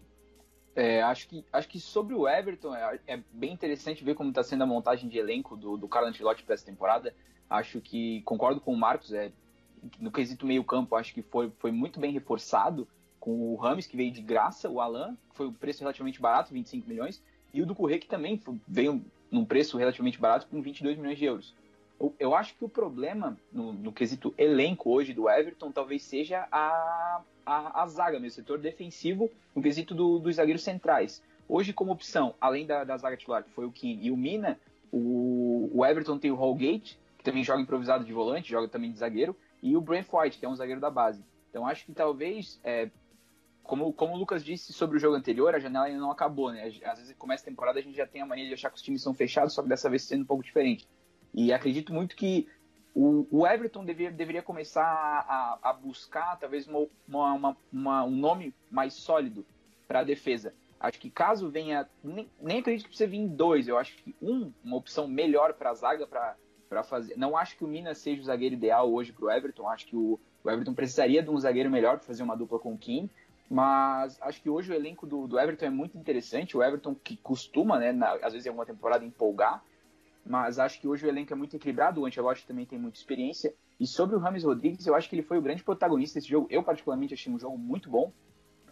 É, 0.77 1.01
acho, 1.01 1.27
que, 1.27 1.43
acho 1.51 1.67
que 1.67 1.79
sobre 1.79 2.13
o 2.13 2.29
Everton 2.29 2.75
é, 2.75 2.99
é 3.07 3.19
bem 3.31 3.51
interessante 3.51 4.03
ver 4.03 4.13
como 4.13 4.29
está 4.29 4.43
sendo 4.43 4.61
a 4.61 4.67
montagem 4.67 5.09
de 5.09 5.17
elenco 5.17 5.57
do, 5.57 5.75
do 5.75 5.87
Carlo 5.87 6.07
Ancelotti 6.07 6.43
para 6.43 6.53
essa 6.53 6.67
temporada. 6.67 7.15
Acho 7.49 7.81
que 7.81 8.21
concordo 8.21 8.61
com 8.61 8.73
o 8.73 8.77
Marcos, 8.77 9.11
é, 9.11 9.31
no 9.99 10.11
quesito 10.11 10.45
meio 10.45 10.63
campo, 10.63 10.95
acho 10.95 11.15
que 11.15 11.23
foi, 11.23 11.51
foi 11.57 11.71
muito 11.71 11.99
bem 11.99 12.11
reforçado 12.11 12.87
com 13.19 13.53
o 13.53 13.55
Rames, 13.55 13.87
que 13.87 13.97
veio 13.97 14.11
de 14.11 14.21
graça, 14.21 14.69
o 14.69 14.79
Alan, 14.79 15.17
que 15.31 15.35
foi 15.35 15.47
um 15.47 15.53
preço 15.53 15.79
relativamente 15.79 16.21
barato, 16.21 16.53
25 16.53 16.87
milhões, 16.87 17.23
e 17.51 17.59
o 17.59 17.65
do 17.65 17.73
Corrêa, 17.73 17.97
que 17.97 18.07
também 18.07 18.39
veio 18.67 19.03
num 19.31 19.43
preço 19.43 19.79
relativamente 19.79 20.19
barato, 20.19 20.45
com 20.45 20.61
22 20.61 20.95
milhões 20.95 21.17
de 21.17 21.25
euros. 21.25 21.55
Eu, 21.99 22.13
eu 22.19 22.35
acho 22.35 22.53
que 22.53 22.63
o 22.63 22.69
problema 22.69 23.35
no, 23.51 23.73
no 23.73 23.91
quesito 23.91 24.31
elenco 24.37 24.91
hoje 24.91 25.11
do 25.11 25.27
Everton 25.27 25.71
talvez 25.71 26.03
seja 26.03 26.47
a 26.51 27.23
a, 27.47 27.83
a 27.83 27.87
zaga, 27.87 28.19
meu 28.19 28.29
setor 28.29 28.59
defensivo, 28.59 29.31
no 29.55 29.61
quesito 29.61 29.95
do, 29.95 30.19
dos 30.19 30.35
zagueiros 30.35 30.63
centrais. 30.63 31.23
Hoje, 31.47 31.71
como 31.71 31.93
opção, 31.93 32.35
além 32.41 32.65
da, 32.65 32.83
da 32.83 32.97
zaga 32.97 33.15
titular, 33.15 33.41
que 33.41 33.49
foi 33.51 33.65
o 33.65 33.71
Kim 33.71 33.97
e 34.01 34.11
o 34.11 34.17
Mina, 34.17 34.59
o, 34.91 35.71
o 35.73 35.85
Everton 35.85 36.17
tem 36.17 36.29
o 36.29 36.35
Holgate, 36.35 36.99
que 37.17 37.23
também 37.23 37.45
joga 37.45 37.61
improvisado 37.61 38.03
de 38.03 38.11
volante, 38.11 38.49
joga 38.49 38.67
também 38.67 38.91
de 38.91 38.99
zagueiro, 38.99 39.33
e 39.63 39.77
o 39.77 39.81
Brent 39.81 40.07
White, 40.11 40.37
que 40.37 40.45
é 40.45 40.49
um 40.49 40.55
zagueiro 40.55 40.81
da 40.81 40.89
base. 40.89 41.23
Então 41.49 41.65
acho 41.65 41.85
que 41.85 41.93
talvez, 41.93 42.59
é, 42.65 42.89
como, 43.63 43.93
como 43.93 44.13
o 44.13 44.17
Lucas 44.17 44.43
disse 44.43 44.73
sobre 44.73 44.97
o 44.97 44.99
jogo 44.99 45.15
anterior, 45.15 45.55
a 45.55 45.59
janela 45.59 45.85
ainda 45.85 46.01
não 46.01 46.11
acabou, 46.11 46.51
né? 46.51 46.65
Às 46.83 46.99
vezes 46.99 47.15
começa 47.17 47.43
a 47.43 47.49
temporada 47.49 47.79
a 47.79 47.81
gente 47.81 47.95
já 47.95 48.05
tem 48.05 48.21
a 48.21 48.25
mania 48.25 48.45
de 48.45 48.53
achar 48.53 48.69
que 48.69 48.75
os 48.75 48.81
times 48.81 49.01
são 49.01 49.13
fechados, 49.13 49.53
só 49.53 49.63
que 49.63 49.69
dessa 49.69 49.89
vez 49.89 50.03
sendo 50.03 50.23
um 50.23 50.25
pouco 50.25 50.43
diferente. 50.43 50.85
E 51.33 51.53
acredito 51.53 51.93
muito 51.93 52.15
que 52.15 52.47
o, 52.97 53.27
o 53.29 53.45
Everton 53.45 53.85
deveria, 53.85 54.41
começar 54.41 54.83
a, 54.83 55.59
a 55.61 55.73
buscar 55.73 56.35
talvez 56.39 56.67
uma, 56.67 56.87
uma, 57.07 57.57
uma, 57.71 58.03
um 58.03 58.09
nome 58.09 58.55
mais 58.71 58.95
sólido 58.95 59.45
para 59.87 59.99
a 59.99 60.03
defesa. 60.03 60.51
Acho 60.79 60.99
que 60.99 61.11
caso 61.11 61.47
venha, 61.47 61.87
nem, 62.03 62.27
nem 62.41 62.57
acredito 62.57 62.85
que 62.85 62.89
precisa 62.89 63.07
vir 63.07 63.27
dois, 63.27 63.67
eu 63.67 63.77
acho 63.77 63.95
que 63.97 64.15
um, 64.19 64.51
uma 64.63 64.77
opção 64.77 65.07
melhor 65.07 65.53
para 65.53 65.69
a 65.69 65.73
zaga 65.75 66.07
para 66.07 66.83
fazer. 66.83 67.15
Não 67.17 67.37
acho 67.37 67.55
que 67.55 67.63
o 67.63 67.67
Minas 67.67 67.99
seja 67.99 68.19
o 68.19 68.25
zagueiro 68.25 68.55
ideal 68.55 68.91
hoje 68.91 69.13
para 69.13 69.25
o 69.25 69.31
Everton, 69.31 69.69
acho 69.69 69.85
que 69.85 69.95
o, 69.95 70.19
o, 70.43 70.49
Everton 70.49 70.73
precisaria 70.73 71.21
de 71.21 71.29
um 71.29 71.37
zagueiro 71.37 71.69
melhor 71.69 71.97
para 71.97 72.07
fazer 72.07 72.23
uma 72.23 72.35
dupla 72.35 72.57
com 72.57 72.73
o 72.73 72.77
Kim, 72.79 73.07
mas 73.47 74.19
acho 74.23 74.41
que 74.41 74.49
hoje 74.49 74.71
o 74.71 74.75
elenco 74.75 75.05
do, 75.05 75.27
do 75.27 75.39
Everton 75.39 75.65
é 75.65 75.69
muito 75.69 75.95
interessante. 75.99 76.57
O 76.57 76.63
Everton 76.63 76.95
que 76.95 77.15
costuma, 77.15 77.77
né, 77.77 77.91
na, 77.91 78.13
às 78.13 78.33
vezes 78.33 78.47
em 78.47 78.49
alguma 78.49 78.65
temporada, 78.65 79.05
empolgar, 79.05 79.63
mas 80.27 80.59
acho 80.59 80.79
que 80.79 80.87
hoje 80.87 81.05
o 81.05 81.09
elenco 81.09 81.31
é 81.31 81.35
muito 81.35 81.55
equilibrado, 81.55 82.01
o 82.01 82.05
Ancelotti 82.05 82.45
também 82.45 82.65
tem 82.65 82.77
muita 82.77 82.97
experiência. 82.97 83.53
E 83.79 83.87
sobre 83.87 84.15
o 84.15 84.19
Rames 84.19 84.43
Rodrigues, 84.43 84.85
eu 84.85 84.95
acho 84.95 85.09
que 85.09 85.15
ele 85.15 85.23
foi 85.23 85.37
o 85.37 85.41
grande 85.41 85.63
protagonista 85.63 86.19
desse 86.19 86.29
jogo. 86.29 86.47
Eu, 86.49 86.63
particularmente, 86.63 87.13
achei 87.13 87.31
um 87.31 87.39
jogo 87.39 87.57
muito 87.57 87.89
bom, 87.89 88.11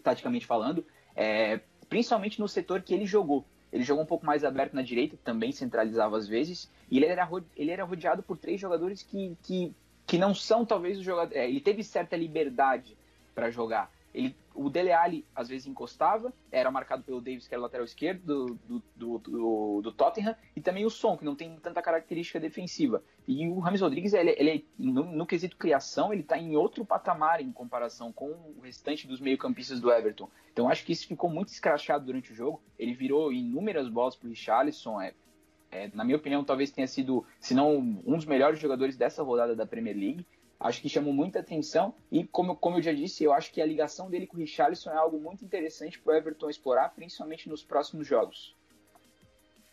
taticamente 0.03 0.45
falando, 0.45 0.85
é, 1.15 1.61
principalmente 1.87 2.39
no 2.39 2.47
setor 2.47 2.81
que 2.81 2.93
ele 2.93 3.05
jogou. 3.05 3.45
Ele 3.71 3.83
jogou 3.83 4.03
um 4.03 4.07
pouco 4.07 4.25
mais 4.25 4.43
aberto 4.43 4.73
na 4.73 4.81
direita, 4.81 5.17
também 5.23 5.51
centralizava 5.51 6.17
às 6.17 6.27
vezes, 6.27 6.71
e 6.89 6.97
ele 6.97 7.05
era, 7.05 7.29
ele 7.55 7.71
era 7.71 7.83
rodeado 7.83 8.21
por 8.23 8.37
três 8.37 8.59
jogadores 8.59 9.01
que, 9.01 9.37
que, 9.43 9.73
que 10.05 10.17
não 10.17 10.33
são, 10.33 10.65
talvez, 10.65 10.97
os 10.97 11.03
jogadores. 11.03 11.37
É, 11.37 11.47
ele 11.47 11.61
teve 11.61 11.83
certa 11.83 12.15
liberdade 12.15 12.97
para 13.33 13.49
jogar. 13.49 13.91
Ele, 14.15 14.33
o 14.53 14.69
Dele 14.69 14.93
Alli 14.93 15.25
às 15.35 15.49
vezes 15.49 15.67
encostava, 15.67 16.33
era 16.49 16.71
marcado 16.71 17.03
pelo 17.03 17.19
Davis, 17.19 17.49
que 17.49 17.53
era 17.53 17.59
o 17.59 17.63
lateral 17.63 17.83
esquerdo 17.83 18.57
do, 18.65 18.81
do, 18.95 19.19
do, 19.19 19.81
do, 19.81 19.91
Tottenham, 19.91 20.33
e 20.55 20.61
também 20.61 20.85
o 20.85 20.89
Son, 20.89 21.17
que 21.17 21.25
não 21.25 21.35
tem 21.35 21.53
tanta 21.59 21.81
característica 21.81 22.39
defensiva. 22.39 23.03
E 23.27 23.45
o 23.49 23.59
Rames 23.59 23.81
Rodrigues, 23.81 24.13
ele, 24.13 24.33
ele 24.37 24.65
no, 24.79 25.03
no, 25.03 25.25
quesito 25.25 25.57
criação, 25.57 26.13
ele 26.13 26.21
está 26.21 26.37
em 26.37 26.55
outro 26.55 26.85
patamar 26.85 27.41
em 27.41 27.51
comparação 27.51 28.13
com 28.13 28.27
o 28.27 28.61
restante 28.63 29.05
dos 29.05 29.19
meio-campistas 29.19 29.81
do 29.81 29.91
Everton. 29.91 30.29
Então 30.53 30.69
acho 30.69 30.85
que 30.85 30.93
isso 30.93 31.07
ficou 31.07 31.29
muito 31.29 31.49
escrachado 31.49 32.05
durante 32.05 32.31
o 32.31 32.35
jogo. 32.35 32.61
Ele 32.79 32.93
virou 32.93 33.33
inúmeras 33.33 33.89
bolas 33.89 34.15
para 34.15 34.27
o 34.27 34.29
Richarlison. 34.29 35.01
É, 35.01 35.13
é, 35.71 35.91
na 35.93 36.05
minha 36.05 36.15
opinião, 36.15 36.41
talvez 36.41 36.71
tenha 36.71 36.87
sido, 36.87 37.25
se 37.37 37.53
não 37.53 37.75
um 37.77 38.15
dos 38.15 38.25
melhores 38.25 38.59
jogadores 38.59 38.95
dessa 38.95 39.21
rodada 39.21 39.53
da 39.53 39.65
Premier 39.65 39.97
League 39.97 40.25
acho 40.59 40.81
que 40.81 40.89
chamou 40.89 41.13
muita 41.13 41.39
atenção 41.39 41.93
e 42.11 42.23
como, 42.25 42.55
como 42.55 42.77
eu 42.77 42.81
já 42.81 42.93
disse, 42.93 43.23
eu 43.23 43.33
acho 43.33 43.51
que 43.51 43.61
a 43.61 43.65
ligação 43.65 44.09
dele 44.09 44.27
com 44.27 44.37
o 44.37 44.39
Richarlison 44.39 44.89
é 44.89 44.95
algo 44.95 45.19
muito 45.19 45.43
interessante 45.43 45.99
para 45.99 46.13
o 46.13 46.15
Everton 46.15 46.49
explorar, 46.49 46.89
principalmente 46.89 47.49
nos 47.49 47.63
próximos 47.63 48.07
jogos. 48.07 48.55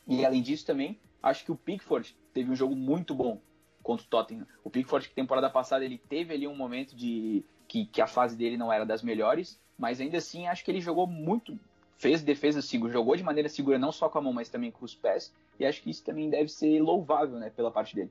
E 0.06 0.24
além 0.24 0.42
disso 0.42 0.66
também, 0.66 1.00
acho 1.22 1.44
que 1.44 1.52
o 1.52 1.56
Pickford 1.56 2.16
teve 2.34 2.50
um 2.50 2.56
jogo 2.56 2.74
muito 2.74 3.14
bom 3.14 3.40
contra 3.82 4.04
o 4.04 4.08
Tottenham. 4.08 4.46
O 4.64 4.70
Pickford 4.70 5.08
que 5.08 5.14
temporada 5.14 5.48
passada 5.48 5.84
ele 5.84 5.98
teve 5.98 6.34
ali 6.34 6.46
um 6.46 6.56
momento 6.56 6.94
de 6.94 7.44
que, 7.68 7.86
que 7.86 8.00
a 8.00 8.06
fase 8.06 8.36
dele 8.36 8.56
não 8.56 8.72
era 8.72 8.84
das 8.84 9.02
melhores, 9.02 9.60
mas 9.78 10.00
ainda 10.00 10.18
assim 10.18 10.46
acho 10.46 10.64
que 10.64 10.70
ele 10.70 10.80
jogou 10.80 11.06
muito, 11.06 11.58
fez 11.96 12.22
defesa 12.22 12.60
segura, 12.60 12.92
jogou 12.92 13.16
de 13.16 13.22
maneira 13.22 13.48
segura 13.48 13.78
não 13.78 13.92
só 13.92 14.08
com 14.08 14.18
a 14.18 14.20
mão, 14.20 14.32
mas 14.32 14.48
também 14.48 14.70
com 14.70 14.84
os 14.84 14.94
pés, 14.94 15.32
e 15.58 15.64
acho 15.64 15.82
que 15.82 15.90
isso 15.90 16.04
também 16.04 16.28
deve 16.28 16.48
ser 16.48 16.80
louvável, 16.80 17.38
né, 17.38 17.50
pela 17.50 17.70
parte 17.70 17.94
dele. 17.94 18.10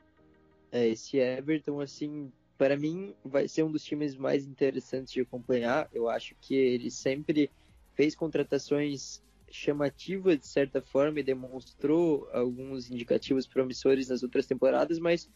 É, 0.71 0.87
esse 0.87 1.17
Everton, 1.17 1.81
assim, 1.81 2.31
para 2.61 2.77
mim 2.77 3.15
vai 3.25 3.47
ser 3.47 3.63
um 3.63 3.71
dos 3.71 3.83
times 3.83 4.15
mais 4.15 4.45
interessantes 4.45 5.11
de 5.11 5.21
acompanhar. 5.21 5.89
Eu 5.91 6.07
acho 6.07 6.35
que 6.39 6.53
ele 6.53 6.91
sempre 6.91 7.49
fez 7.95 8.13
contratações 8.13 9.19
chamativas 9.49 10.37
de 10.37 10.45
certa 10.45 10.79
forma 10.79 11.19
e 11.19 11.23
demonstrou 11.23 12.29
alguns 12.31 12.91
indicativos 12.91 13.47
promissores 13.47 14.09
nas 14.09 14.21
outras 14.21 14.45
temporadas, 14.45 14.99
mas 14.99 15.27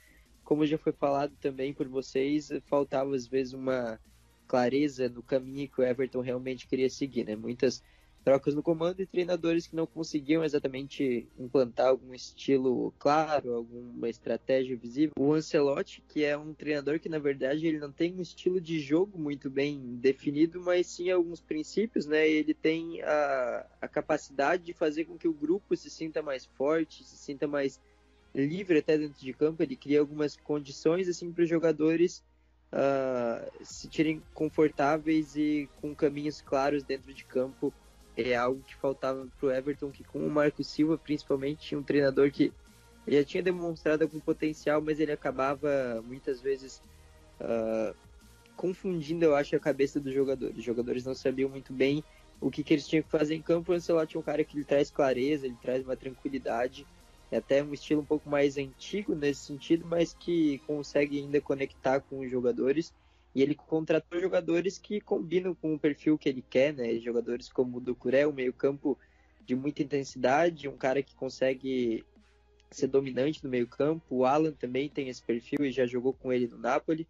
como 0.43 0.67
já 0.67 0.77
foi 0.77 0.93
falado 0.93 1.33
também 1.41 1.73
por 1.73 1.87
vocês, 1.87 2.51
faltava 2.67 3.15
às 3.15 3.25
vezes 3.25 3.53
uma 3.53 3.99
clareza 4.47 5.09
no 5.09 5.23
caminho 5.23 5.67
que 5.67 5.81
o 5.81 5.83
Everton 5.83 6.21
realmente 6.21 6.67
queria 6.67 6.91
seguir, 6.91 7.25
né? 7.25 7.35
Muitas 7.35 7.81
trocas 8.25 8.55
no 8.55 8.63
comando 8.63 8.99
e 8.99 9.05
treinadores 9.05 9.67
que 9.67 9.75
não 9.75 9.85
conseguiam 9.85 10.43
exatamente 10.43 11.29
implantar 11.37 11.89
algum 11.89 12.11
estilo 12.11 12.91
claro, 12.97 13.53
alguma 13.53 14.09
estratégia 14.09 14.75
visível. 14.75 15.13
O 15.19 15.31
Ancelotti, 15.31 16.03
que 16.09 16.25
é 16.25 16.35
um 16.35 16.51
treinador 16.51 16.99
que 16.99 17.07
na 17.07 17.19
verdade 17.19 17.67
ele 17.67 17.77
não 17.77 17.91
tem 17.91 18.15
um 18.15 18.21
estilo 18.21 18.59
de 18.59 18.79
jogo 18.79 19.19
muito 19.19 19.47
bem 19.47 19.79
definido, 19.97 20.59
mas 20.59 20.87
sim 20.87 21.11
alguns 21.11 21.39
princípios, 21.39 22.07
né? 22.07 22.27
Ele 22.27 22.55
tem 22.55 22.99
a, 23.03 23.67
a 23.79 23.87
capacidade 23.87 24.63
de 24.63 24.73
fazer 24.73 25.05
com 25.05 25.19
que 25.19 25.27
o 25.27 25.33
grupo 25.33 25.75
se 25.75 25.91
sinta 25.91 26.23
mais 26.23 26.45
forte, 26.45 27.03
se 27.03 27.17
sinta 27.17 27.47
mais 27.47 27.79
livre 28.33 28.79
até 28.79 28.97
dentro 28.97 29.23
de 29.23 29.33
campo. 29.33 29.61
Ele 29.61 29.75
cria 29.75 29.99
algumas 29.99 30.35
condições 30.35 31.07
assim 31.07 31.31
para 31.31 31.43
os 31.43 31.49
jogadores 31.49 32.23
uh, 32.73 33.63
se 33.63 33.81
sentirem 33.81 34.19
confortáveis 34.33 35.35
e 35.35 35.69
com 35.79 35.93
caminhos 35.93 36.41
claros 36.41 36.83
dentro 36.83 37.13
de 37.13 37.23
campo 37.23 37.71
é 38.15 38.35
algo 38.35 38.61
que 38.61 38.75
faltava 38.75 39.27
para 39.39 39.47
o 39.47 39.51
Everton, 39.51 39.91
que 39.91 40.03
com 40.03 40.19
o 40.19 40.29
Marco 40.29 40.63
Silva, 40.63 40.97
principalmente, 40.97 41.67
tinha 41.67 41.79
um 41.79 41.83
treinador 41.83 42.31
que 42.31 42.51
já 43.07 43.23
tinha 43.23 43.43
demonstrado 43.43 44.03
algum 44.03 44.19
potencial, 44.19 44.81
mas 44.81 44.99
ele 44.99 45.11
acabava 45.11 46.01
muitas 46.05 46.41
vezes 46.41 46.81
uh, 47.39 47.95
confundindo, 48.55 49.25
eu 49.25 49.35
acho, 49.35 49.55
a 49.55 49.59
cabeça 49.59 49.99
dos 49.99 50.13
jogadores. 50.13 50.57
Os 50.57 50.63
jogadores 50.63 51.05
não 51.05 51.13
sabiam 51.13 51.49
muito 51.49 51.71
bem 51.71 52.03
o 52.39 52.49
que, 52.49 52.63
que 52.63 52.73
eles 52.73 52.87
tinham 52.87 53.03
que 53.03 53.09
fazer 53.09 53.35
em 53.35 53.41
campo. 53.41 53.71
O 53.71 53.75
Ancelotti 53.75 54.15
é 54.15 54.19
um 54.19 54.23
cara 54.23 54.43
que 54.43 54.57
ele 54.57 54.65
traz 54.65 54.89
clareza, 54.89 55.45
ele 55.45 55.57
traz 55.61 55.83
uma 55.83 55.95
tranquilidade, 55.95 56.87
é 57.31 57.37
até 57.37 57.63
um 57.63 57.73
estilo 57.73 58.01
um 58.01 58.05
pouco 58.05 58.29
mais 58.29 58.57
antigo 58.57 59.13
nesse 59.13 59.41
sentido, 59.41 59.85
mas 59.87 60.13
que 60.13 60.59
consegue 60.65 61.19
ainda 61.19 61.41
conectar 61.41 61.99
com 61.99 62.19
os 62.19 62.31
jogadores. 62.31 62.93
E 63.35 63.41
ele 63.41 63.53
contratou 63.53 64.17
jogadores 64.21 64.77
que 64.77 65.01
combinam 65.01 65.53
com 65.53 65.75
o 65.75 65.79
perfil 65.79 66.17
que 66.17 66.29
ele 66.29 66.41
quer, 66.41 66.73
né? 66.73 66.97
Jogadores 66.99 67.49
como 67.49 67.77
o 67.77 67.81
Ducuré, 67.81 68.25
um 68.25 68.31
meio-campo 68.31 68.97
de 69.45 69.53
muita 69.53 69.83
intensidade, 69.83 70.69
um 70.69 70.77
cara 70.77 71.03
que 71.03 71.13
consegue 71.13 72.05
ser 72.71 72.87
dominante 72.87 73.43
no 73.43 73.49
meio-campo. 73.49 74.05
O 74.09 74.23
Alan 74.23 74.53
também 74.53 74.87
tem 74.87 75.09
esse 75.09 75.21
perfil 75.21 75.65
e 75.65 75.71
já 75.71 75.85
jogou 75.85 76.13
com 76.13 76.31
ele 76.31 76.47
no 76.47 76.57
Napoli. 76.57 77.05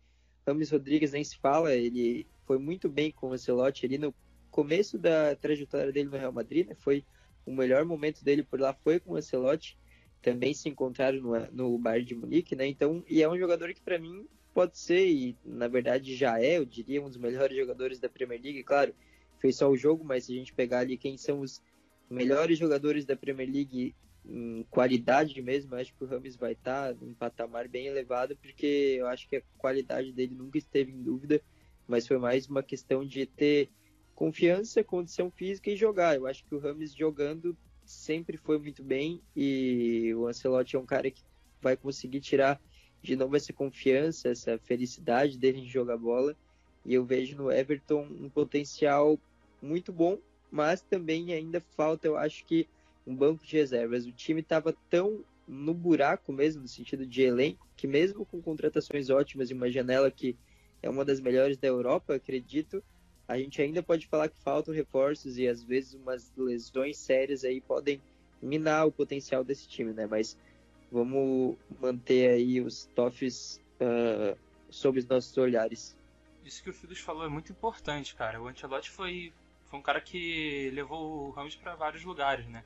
Rames 0.48 0.72
Rodrigues 0.72 1.12
nem 1.12 1.24
se 1.24 1.38
fala, 1.38 1.76
ele 1.76 2.26
foi 2.46 2.58
muito 2.58 2.90
bem 2.90 3.12
com 3.12 3.30
o 3.30 3.34
Ancelotti 3.34 3.86
ali 3.86 4.00
no 4.00 4.14
começo 4.50 4.98
da 4.98 5.36
trajetória 5.36 5.92
dele 5.92 6.10
no 6.10 6.18
Real 6.18 6.32
Madrid, 6.32 6.68
né? 6.68 6.76
Foi 6.76 7.06
o 7.46 7.54
melhor 7.54 7.86
momento 7.86 8.24
dele 8.24 8.42
por 8.42 8.60
lá 8.60 8.74
foi 8.74 9.00
com 9.00 9.14
o 9.14 9.16
Ancelotti. 9.16 9.78
Também 10.24 10.56
se 10.56 10.68
encontraram 10.70 11.20
no, 11.22 11.52
no 11.52 11.78
Bayern 11.78 12.08
de 12.08 12.16
Munique, 12.16 12.56
né? 12.56 12.66
Então, 12.66 13.04
e 13.08 13.22
é 13.22 13.30
um 13.30 13.38
jogador 13.38 13.72
que 13.76 13.82
para 13.82 14.00
mim 14.00 14.28
pode 14.56 14.78
ser, 14.78 15.06
e 15.06 15.38
na 15.44 15.68
verdade 15.68 16.16
já 16.16 16.42
é, 16.42 16.58
eu 16.58 16.66
diria, 16.66 17.02
um 17.02 17.10
dos 17.10 17.18
melhores 17.18 17.56
jogadores 17.58 18.00
da 18.00 18.08
Premier 18.08 18.42
League. 18.42 18.64
Claro, 18.64 18.96
fez 19.38 19.58
só 19.58 19.70
o 19.70 19.76
jogo, 19.76 20.06
mas 20.06 20.24
se 20.24 20.32
a 20.32 20.36
gente 20.38 20.54
pegar 20.54 20.80
ali 20.80 20.98
quem 20.98 21.18
são 21.18 21.42
os 21.42 21.62
melhores 22.10 22.58
jogadores 22.58 23.06
da 23.06 23.18
Premier 23.18 23.52
League 23.52 23.94
em 24.26 24.64
qualidade 24.72 25.40
mesmo, 25.42 25.76
acho 25.76 25.94
que 25.94 26.06
o 26.06 26.08
Rames 26.08 26.38
vai 26.38 26.54
estar 26.54 26.96
tá 26.96 27.06
em 27.06 27.14
patamar 27.14 27.68
bem 27.68 27.88
elevado, 27.88 28.38
porque 28.38 28.96
eu 28.98 29.08
acho 29.08 29.28
que 29.28 29.36
a 29.36 29.42
qualidade 29.58 30.14
dele 30.14 30.34
nunca 30.34 30.58
esteve 30.58 30.90
em 30.90 31.04
dúvida, 31.04 31.42
mas 31.86 32.08
foi 32.08 32.18
mais 32.18 32.48
uma 32.48 32.64
questão 32.64 33.06
de 33.06 33.26
ter 33.26 33.70
confiança, 34.16 34.86
condição 34.86 35.30
física 35.30 35.70
e 35.70 35.76
jogar. 35.76 36.16
Eu 36.16 36.28
acho 36.28 36.46
que 36.46 36.56
o 36.56 36.60
Rames 36.60 36.96
jogando 36.96 37.58
sempre 37.84 38.38
foi 38.38 38.58
muito 38.58 38.82
bem 38.82 39.22
e 39.36 40.14
o 40.16 40.28
Ancelotti 40.28 40.78
é 40.78 40.80
um 40.80 40.86
cara 40.86 41.12
que 41.12 41.22
vai 41.62 41.76
conseguir 41.76 42.22
tirar 42.22 42.60
de 43.06 43.16
novo 43.16 43.36
essa 43.36 43.54
confiança, 43.54 44.30
essa 44.30 44.58
felicidade 44.58 45.38
dele 45.38 45.60
em 45.60 45.68
jogar 45.68 45.98
bola. 45.98 46.36
E 46.84 46.94
eu 46.94 47.06
vejo 47.06 47.38
no 47.38 47.52
Everton 47.52 48.02
um 48.02 48.30
potencial 48.30 49.20
muito 49.62 49.94
bom, 49.94 50.18
mas 50.52 50.82
também 50.82 51.34
ainda 51.34 51.62
falta, 51.62 52.08
eu 52.08 52.18
acho 52.18 52.46
que, 52.46 52.68
um 53.06 53.16
banco 53.16 53.46
de 53.46 53.56
reservas. 53.56 54.06
O 54.06 54.12
time 54.12 54.42
estava 54.42 54.76
tão 54.90 55.24
no 55.48 55.74
buraco 55.74 56.34
mesmo, 56.34 56.64
no 56.64 56.68
sentido 56.68 57.06
de 57.06 57.22
elenco, 57.22 57.68
que 57.78 57.88
mesmo 57.88 58.26
com 58.26 58.42
contratações 58.42 59.10
ótimas 59.10 59.50
e 59.50 59.54
uma 59.54 59.70
janela 59.70 60.10
que 60.10 60.36
é 60.82 60.90
uma 60.90 61.06
das 61.06 61.20
melhores 61.20 61.58
da 61.58 61.68
Europa, 61.68 62.16
acredito, 62.16 62.84
a 63.28 63.38
gente 63.38 63.62
ainda 63.62 63.82
pode 63.82 64.08
falar 64.08 64.30
que 64.30 64.40
faltam 64.40 64.74
reforços 64.74 65.38
e 65.38 65.48
às 65.48 65.64
vezes 65.64 65.94
umas 65.94 66.32
lesões 66.36 66.98
sérias 66.98 67.44
aí 67.44 67.62
podem 67.62 68.02
minar 68.42 68.88
o 68.88 68.92
potencial 68.92 69.44
desse 69.44 69.68
time, 69.68 69.94
né? 69.94 70.06
Mas 70.06 70.38
vamos 70.96 71.58
manter 71.82 72.30
aí 72.30 72.62
os 72.62 72.86
TOFs 72.96 73.62
uh, 73.82 74.38
sob 74.70 74.98
os 74.98 75.06
nossos 75.06 75.38
olhares. 75.38 75.98
Isso 76.44 76.64
que 76.64 76.70
o 76.70 76.74
Filos 76.74 77.00
falou 77.00 77.26
é 77.26 77.30
muito 77.30 77.52
importante, 77.52 78.16
cara. 78.16 78.42
O 78.42 78.48
Ancelotti 78.48 78.90
foi, 78.90 79.34
foi 79.66 79.80
um 79.80 79.82
cara 79.82 80.00
que 80.00 80.70
levou 80.74 81.28
o 81.28 81.32
Ramos 81.32 81.56
para 81.56 81.76
vários 81.76 82.04
lugares, 82.04 82.48
né? 82.48 82.64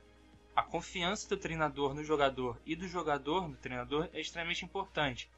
A 0.54 0.62
confiança 0.62 1.28
do 1.28 1.36
treinador 1.36 1.92
no 1.94 2.04
jogador 2.04 2.60
e 2.64 2.76
do 2.76 2.86
jogador 2.86 3.48
no 3.48 3.56
treinador 3.56 4.08
é 4.12 4.20
extremamente 4.20 4.64
importante. 4.64 5.28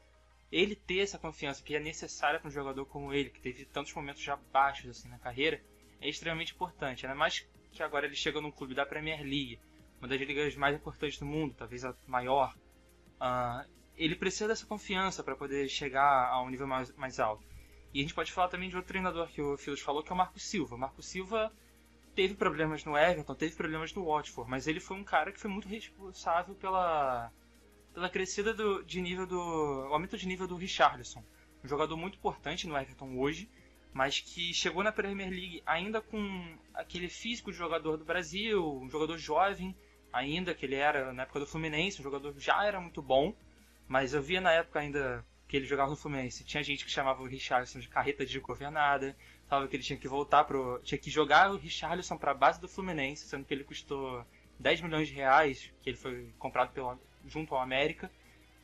Ele 0.51 0.75
ter 0.75 0.99
essa 0.99 1.17
confiança 1.17 1.63
que 1.63 1.75
é 1.75 1.79
necessária 1.79 2.39
para 2.39 2.49
um 2.49 2.51
jogador 2.51 2.85
como 2.85 3.11
ele, 3.11 3.31
que 3.31 3.39
teve 3.39 3.65
tantos 3.65 3.93
momentos 3.93 4.21
já 4.21 4.35
baixos 4.51 4.89
assim 4.89 5.09
na 5.09 5.17
carreira, 5.17 5.63
é 5.99 6.07
extremamente 6.07 6.53
importante. 6.53 7.05
Ainda 7.05 7.17
mais 7.17 7.47
que 7.71 7.81
agora 7.81 8.05
ele 8.05 8.15
chega 8.15 8.39
num 8.39 8.51
clube 8.51 8.75
da 8.75 8.85
Premier 8.85 9.21
League, 9.21 9.59
uma 9.99 10.07
das 10.07 10.19
ligas 10.19 10.55
mais 10.55 10.75
importantes 10.75 11.17
do 11.17 11.25
mundo, 11.25 11.55
talvez 11.57 11.83
a 11.85 11.95
maior, 12.05 12.53
Uh, 13.23 13.65
ele 13.95 14.15
precisa 14.17 14.49
dessa 14.49 14.65
confiança 14.65 15.23
para 15.23 15.33
poder 15.35 15.69
chegar 15.69 16.27
a 16.27 16.41
um 16.41 16.49
nível 16.49 16.67
mais, 16.67 16.91
mais 16.97 17.21
alto. 17.21 17.45
E 17.93 17.99
a 17.99 18.01
gente 18.01 18.13
pode 18.13 18.33
falar 18.33 18.49
também 18.49 18.67
de 18.67 18.75
outro 18.75 18.89
treinador 18.89 19.29
que 19.29 19.41
o 19.41 19.55
Filos 19.57 19.79
falou, 19.79 20.03
que 20.03 20.11
é 20.11 20.13
o 20.13 20.17
Marco 20.17 20.39
Silva. 20.39 20.75
Marco 20.75 21.01
Silva 21.01 21.53
teve 22.13 22.33
problemas 22.33 22.83
no 22.83 22.97
Everton, 22.97 23.33
teve 23.33 23.55
problemas 23.55 23.93
no 23.93 24.05
Watford, 24.05 24.49
mas 24.49 24.67
ele 24.67 24.79
foi 24.81 24.97
um 24.97 25.03
cara 25.03 25.31
que 25.31 25.39
foi 25.39 25.49
muito 25.49 25.69
responsável 25.69 26.53
pela, 26.55 27.31
pela 27.93 28.09
crescida 28.09 28.53
do, 28.53 28.83
de 28.83 28.99
nível 28.99 29.25
do. 29.25 29.37
O 29.39 29.93
aumento 29.93 30.17
de 30.17 30.27
nível 30.27 30.47
do 30.47 30.57
Richarlison. 30.57 31.23
Um 31.63 31.67
jogador 31.67 31.95
muito 31.95 32.17
importante 32.17 32.67
no 32.67 32.75
Everton 32.75 33.17
hoje, 33.17 33.49
mas 33.93 34.19
que 34.19 34.53
chegou 34.53 34.83
na 34.83 34.91
Premier 34.91 35.29
League 35.29 35.63
ainda 35.65 36.01
com 36.01 36.57
aquele 36.73 37.07
físico 37.07 37.51
de 37.51 37.57
jogador 37.57 37.95
do 37.95 38.03
Brasil, 38.03 38.81
um 38.81 38.89
jogador 38.89 39.17
jovem, 39.17 39.73
ainda 40.13 40.53
que 40.53 40.65
ele 40.65 40.75
era 40.75 41.11
na 41.11 41.23
época 41.23 41.39
do 41.39 41.47
Fluminense, 41.47 41.99
o 41.99 42.03
jogador 42.03 42.33
já 42.37 42.63
era 42.65 42.79
muito 42.79 43.01
bom, 43.01 43.35
mas 43.87 44.13
eu 44.13 44.21
via 44.21 44.39
na 44.39 44.51
época 44.51 44.79
ainda 44.79 45.25
que 45.47 45.57
ele 45.57 45.65
jogava 45.65 45.89
no 45.89 45.95
Fluminense, 45.95 46.43
tinha 46.43 46.63
gente 46.63 46.85
que 46.85 46.91
chamava 46.91 47.21
o 47.21 47.27
Richarlison 47.27 47.79
de 47.79 47.89
carreta 47.89 48.25
de 48.25 48.39
governada, 48.39 49.15
falava 49.47 49.67
que 49.67 49.75
ele 49.75 49.83
tinha 49.83 49.99
que 49.99 50.07
voltar 50.07 50.43
pro, 50.45 50.79
tinha 50.83 50.97
que 50.97 51.09
jogar 51.09 51.51
o 51.51 51.57
Richarlison 51.57 52.17
para 52.17 52.31
a 52.31 52.35
base 52.35 52.61
do 52.61 52.67
Fluminense, 52.67 53.27
sendo 53.27 53.45
que 53.45 53.53
ele 53.53 53.63
custou 53.63 54.25
10 54.59 54.81
milhões 54.81 55.07
de 55.07 55.15
reais, 55.15 55.71
que 55.81 55.89
ele 55.89 55.97
foi 55.97 56.29
comprado 56.39 56.71
pelo, 56.71 56.97
junto 57.27 57.53
ao 57.53 57.61
América, 57.61 58.11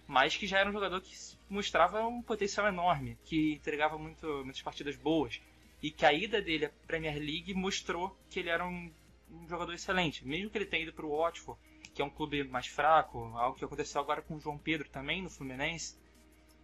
mas 0.08 0.36
que 0.36 0.48
já 0.48 0.60
era 0.60 0.70
um 0.70 0.74
jogador 0.74 1.02
que 1.02 1.16
mostrava 1.50 2.08
um 2.08 2.22
potencial 2.22 2.68
enorme, 2.68 3.18
que 3.26 3.54
entregava 3.54 3.98
muito, 3.98 4.26
muitas 4.44 4.62
partidas 4.62 4.96
boas, 4.96 5.40
e 5.82 5.92
que 5.92 6.06
a 6.06 6.14
ida 6.14 6.42
dele 6.42 6.66
à 6.66 6.72
Premier 6.88 7.18
League 7.18 7.54
mostrou 7.54 8.18
que 8.30 8.40
ele 8.40 8.50
era 8.50 8.66
um 8.66 8.92
um 9.32 9.48
jogador 9.48 9.74
excelente. 9.74 10.26
Mesmo 10.26 10.50
que 10.50 10.58
ele 10.58 10.66
tenha 10.66 10.84
ido 10.84 10.94
para 10.94 11.06
o 11.06 11.18
Watford, 11.18 11.60
que 11.94 12.02
é 12.02 12.06
um 12.06 12.10
clube 12.10 12.44
mais 12.44 12.68
fraco, 12.68 13.20
algo 13.36 13.58
que 13.58 13.66
aconteceu 13.66 14.02
agora 14.02 14.22
com 14.22 14.36
o 14.36 14.40
João 14.40 14.58
Pedro 14.58 14.90
também 14.90 15.22
no 15.22 15.30
Fluminense, 15.30 15.98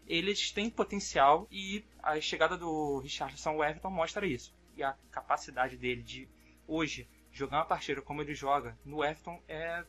eles 0.07 0.51
têm 0.51 0.69
potencial 0.69 1.47
e 1.51 1.83
a 2.01 2.19
chegada 2.21 2.57
do 2.57 2.99
Richardson 2.99 3.49
ao 3.49 3.63
Everton 3.63 3.89
mostra 3.89 4.25
isso. 4.25 4.53
E 4.75 4.83
a 4.83 4.93
capacidade 5.11 5.77
dele 5.77 6.03
de 6.03 6.29
hoje 6.67 7.07
jogar 7.31 7.57
uma 7.57 7.65
partida 7.65 8.01
como 8.01 8.21
ele 8.21 8.33
joga 8.33 8.77
no 8.85 9.03
Everton 9.03 9.41
é, 9.47 9.83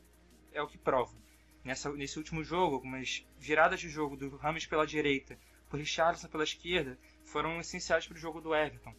é 0.52 0.62
o 0.62 0.66
que 0.66 0.78
prova. 0.78 1.14
Nessa, 1.62 1.92
nesse 1.92 2.18
último 2.18 2.42
jogo, 2.44 2.76
algumas 2.76 3.26
viradas 3.38 3.80
de 3.80 3.88
jogo 3.88 4.16
do 4.16 4.36
Rames 4.36 4.66
pela 4.66 4.86
direita, 4.86 5.38
por 5.68 5.78
Richardson 5.78 6.28
pela 6.28 6.44
esquerda, 6.44 6.98
foram 7.24 7.60
essenciais 7.60 8.06
para 8.06 8.14
o 8.14 8.20
jogo 8.20 8.40
do 8.40 8.54
Everton. 8.54 8.94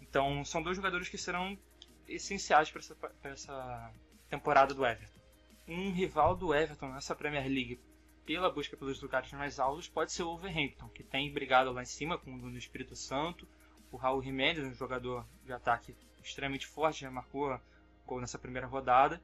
Então, 0.00 0.44
são 0.44 0.62
dois 0.62 0.76
jogadores 0.76 1.08
que 1.08 1.16
serão 1.16 1.58
essenciais 2.10 2.70
para 2.70 2.80
essa, 2.80 2.96
essa 3.24 3.94
temporada 4.28 4.74
do 4.74 4.84
Everton. 4.84 5.20
Um 5.68 5.92
rival 5.92 6.36
do 6.36 6.54
Everton 6.54 6.92
nessa 6.92 7.14
Premier 7.14 7.46
League 7.46 7.80
pela 8.26 8.50
busca 8.50 8.76
pelos 8.76 9.00
lugares 9.00 9.32
mais 9.32 9.58
altos 9.58 9.88
pode 9.88 10.12
ser 10.12 10.22
o 10.22 10.26
Wolverhampton, 10.26 10.88
que 10.88 11.02
tem 11.02 11.32
brigado 11.32 11.72
lá 11.72 11.82
em 11.82 11.86
cima 11.86 12.18
com 12.18 12.32
o 12.34 12.50
do 12.50 12.58
Espírito 12.58 12.94
Santo. 12.94 13.46
O 13.90 13.96
Raul 13.96 14.22
Jiménez, 14.22 14.64
um 14.64 14.74
jogador 14.74 15.26
de 15.44 15.52
ataque 15.52 15.96
extremamente 16.22 16.66
forte, 16.66 17.00
já 17.00 17.10
marcou 17.10 17.58
gol 18.06 18.20
nessa 18.20 18.38
primeira 18.38 18.66
rodada. 18.66 19.20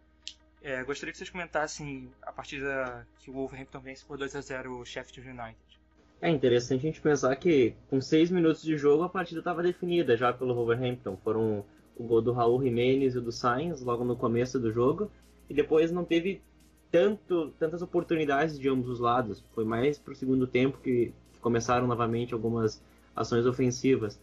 É, 0.63 0.83
gostaria 0.83 1.13
que 1.13 1.19
vocês 1.19 1.31
comentassem 1.31 2.11
a 2.23 2.33
partida 2.33 3.07
que 3.21 3.31
o 3.31 3.35
Wolverhampton 3.35 3.79
vence 3.79 4.05
por 4.05 4.19
2 4.19 4.35
a 4.35 4.41
0 4.41 4.81
o 4.81 4.85
Sheffield 4.85 5.31
United. 5.31 5.57
É 6.21 6.31
interessante 6.31 6.81
a 6.81 6.91
gente 6.91 7.01
pensar 7.01 7.37
que 7.37 7.77
com 7.89 8.01
seis 8.01 8.31
minutos 8.31 8.63
de 8.63 8.77
jogo 8.77 9.05
a 9.05 9.09
partida 9.09 9.41
estava 9.41 9.63
definida 9.63 10.17
já 10.17 10.33
pelo 10.33 10.55
Wolverhampton. 10.55 11.17
Foram 11.19 11.65
o 11.97 12.05
gol 12.05 12.21
do 12.21 12.33
Raul 12.33 12.63
Jimenez 12.63 13.17
e 13.17 13.21
do 13.21 13.33
Sainz 13.33 13.83
logo 13.83 14.05
no 14.05 14.17
começo 14.17 14.59
do 14.59 14.73
jogo. 14.73 15.11
E 15.49 15.55
depois 15.55 15.91
não 15.91 16.05
teve 16.05 16.41
tanto, 16.91 17.53
tantas 17.59 17.83
oportunidades 17.83 18.59
de 18.59 18.69
ambos 18.69 18.89
os 18.89 19.01
lados. 19.01 19.43
Foi 19.55 19.65
mais 19.65 19.99
para 19.99 20.13
o 20.13 20.17
segundo 20.17 20.47
tempo 20.47 20.79
que, 20.79 21.13
que 21.33 21.41
começaram 21.41 21.87
novamente 21.87 22.35
algumas 22.35 22.83
ações 23.15 23.47
ofensivas. 23.47 24.21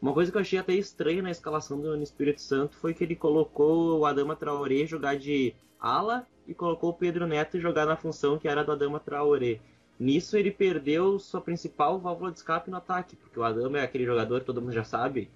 Uma 0.00 0.12
coisa 0.12 0.30
que 0.30 0.36
eu 0.36 0.40
achei 0.40 0.58
até 0.58 0.74
estranha 0.74 1.22
na 1.22 1.30
escalação 1.30 1.80
do 1.80 2.00
Espírito 2.00 2.40
Santo 2.40 2.76
foi 2.76 2.94
que 2.94 3.02
ele 3.02 3.16
colocou 3.16 3.98
o 3.98 4.06
Adama 4.06 4.36
Traoré 4.36 4.86
jogar 4.86 5.16
de 5.16 5.54
ala 5.80 6.24
e 6.46 6.54
colocou 6.54 6.90
o 6.90 6.94
Pedro 6.94 7.26
Neto 7.26 7.58
jogar 7.58 7.84
na 7.84 7.96
função 7.96 8.38
que 8.38 8.46
era 8.46 8.62
do 8.62 8.70
Adama 8.70 9.00
Traoré. 9.00 9.58
Nisso 9.98 10.36
ele 10.36 10.52
perdeu 10.52 11.18
sua 11.18 11.40
principal 11.40 11.98
válvula 11.98 12.30
de 12.30 12.38
escape 12.38 12.70
no 12.70 12.76
ataque, 12.76 13.16
porque 13.16 13.38
o 13.40 13.42
Adama 13.42 13.78
é 13.78 13.82
aquele 13.82 14.04
jogador 14.04 14.40
que 14.40 14.46
todo 14.46 14.60
mundo 14.60 14.72
já 14.72 14.84
sabe, 14.84 15.28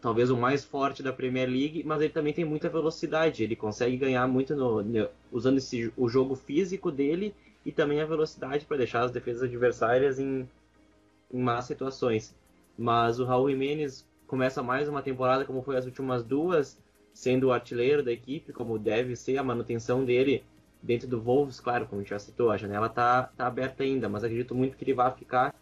talvez 0.00 0.30
o 0.30 0.36
mais 0.36 0.64
forte 0.64 1.02
da 1.02 1.12
Premier 1.12 1.48
League, 1.48 1.82
mas 1.84 2.00
ele 2.00 2.12
também 2.12 2.32
tem 2.32 2.44
muita 2.44 2.68
velocidade. 2.68 3.44
Ele 3.44 3.54
consegue 3.54 3.96
ganhar 3.96 4.26
muito 4.26 4.54
no, 4.56 4.82
no, 4.82 5.08
usando 5.30 5.58
esse, 5.58 5.92
o 5.96 6.08
jogo 6.08 6.34
físico 6.34 6.90
dele 6.90 7.34
e 7.64 7.70
também 7.70 8.00
a 8.00 8.06
velocidade 8.06 8.64
para 8.64 8.78
deixar 8.78 9.02
as 9.02 9.10
defesas 9.10 9.42
adversárias 9.42 10.18
em, 10.18 10.48
em 11.32 11.40
más 11.40 11.66
situações. 11.66 12.34
Mas 12.78 13.20
o 13.20 13.24
Raul 13.24 13.50
Jimenez 13.50 14.06
começa 14.26 14.62
mais 14.62 14.88
uma 14.88 15.02
temporada 15.02 15.44
como 15.44 15.62
foi 15.62 15.76
as 15.76 15.84
últimas 15.84 16.24
duas, 16.24 16.78
sendo 17.12 17.48
o 17.48 17.52
artilheiro 17.52 18.02
da 18.02 18.12
equipe, 18.12 18.52
como 18.52 18.78
deve 18.78 19.14
ser 19.16 19.36
a 19.36 19.42
manutenção 19.42 20.04
dele 20.04 20.42
dentro 20.82 21.06
do 21.06 21.20
Wolves, 21.20 21.60
claro, 21.60 21.86
como 21.86 22.02
já 22.04 22.18
citou, 22.18 22.50
a 22.50 22.56
janela 22.56 22.86
está 22.86 23.24
tá 23.24 23.46
aberta 23.46 23.82
ainda, 23.82 24.08
mas 24.08 24.24
acredito 24.24 24.54
muito 24.54 24.78
que 24.78 24.84
ele 24.84 24.94
vai 24.94 25.12
ficar 25.12 25.54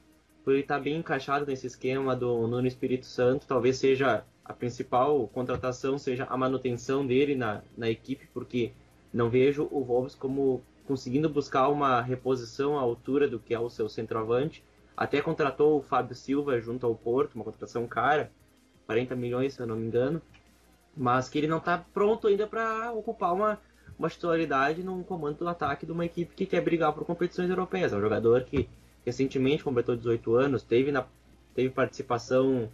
por 0.48 0.52
ele 0.54 0.62
estar 0.62 0.78
tá 0.78 0.80
bem 0.80 0.96
encaixado 0.96 1.44
nesse 1.44 1.66
esquema 1.66 2.16
do 2.16 2.48
Nuno 2.48 2.66
Espírito 2.66 3.04
Santo, 3.04 3.46
talvez 3.46 3.76
seja 3.76 4.24
a 4.42 4.54
principal 4.54 5.28
contratação, 5.28 5.98
seja 5.98 6.24
a 6.24 6.38
manutenção 6.38 7.06
dele 7.06 7.34
na, 7.34 7.60
na 7.76 7.90
equipe, 7.90 8.26
porque 8.32 8.72
não 9.12 9.28
vejo 9.28 9.68
o 9.70 9.84
Wolves 9.84 10.14
como 10.14 10.62
conseguindo 10.86 11.28
buscar 11.28 11.68
uma 11.68 12.00
reposição 12.00 12.78
à 12.78 12.80
altura 12.80 13.28
do 13.28 13.38
que 13.38 13.52
é 13.52 13.60
o 13.60 13.68
seu 13.68 13.90
centroavante. 13.90 14.64
Até 14.96 15.20
contratou 15.20 15.76
o 15.76 15.82
Fábio 15.82 16.14
Silva 16.14 16.58
junto 16.58 16.86
ao 16.86 16.94
Porto, 16.94 17.34
uma 17.34 17.44
contratação 17.44 17.86
cara, 17.86 18.32
40 18.86 19.14
milhões, 19.16 19.52
se 19.52 19.60
eu 19.60 19.66
não 19.66 19.76
me 19.76 19.86
engano, 19.86 20.22
mas 20.96 21.28
que 21.28 21.36
ele 21.36 21.46
não 21.46 21.58
está 21.58 21.76
pronto 21.92 22.26
ainda 22.26 22.46
para 22.46 22.90
ocupar 22.92 23.34
uma, 23.34 23.60
uma 23.98 24.08
titularidade 24.08 24.82
num 24.82 25.02
comando 25.02 25.40
do 25.40 25.48
ataque 25.48 25.84
de 25.84 25.92
uma 25.92 26.06
equipe 26.06 26.34
que 26.34 26.46
quer 26.46 26.62
brigar 26.62 26.94
por 26.94 27.04
competições 27.04 27.50
europeias. 27.50 27.92
É 27.92 27.96
um 27.98 28.00
jogador 28.00 28.44
que 28.44 28.66
recentemente 29.08 29.64
completou 29.64 29.96
18 29.96 30.34
anos, 30.34 30.62
teve, 30.62 30.92
na, 30.92 31.06
teve 31.54 31.70
participação 31.70 32.70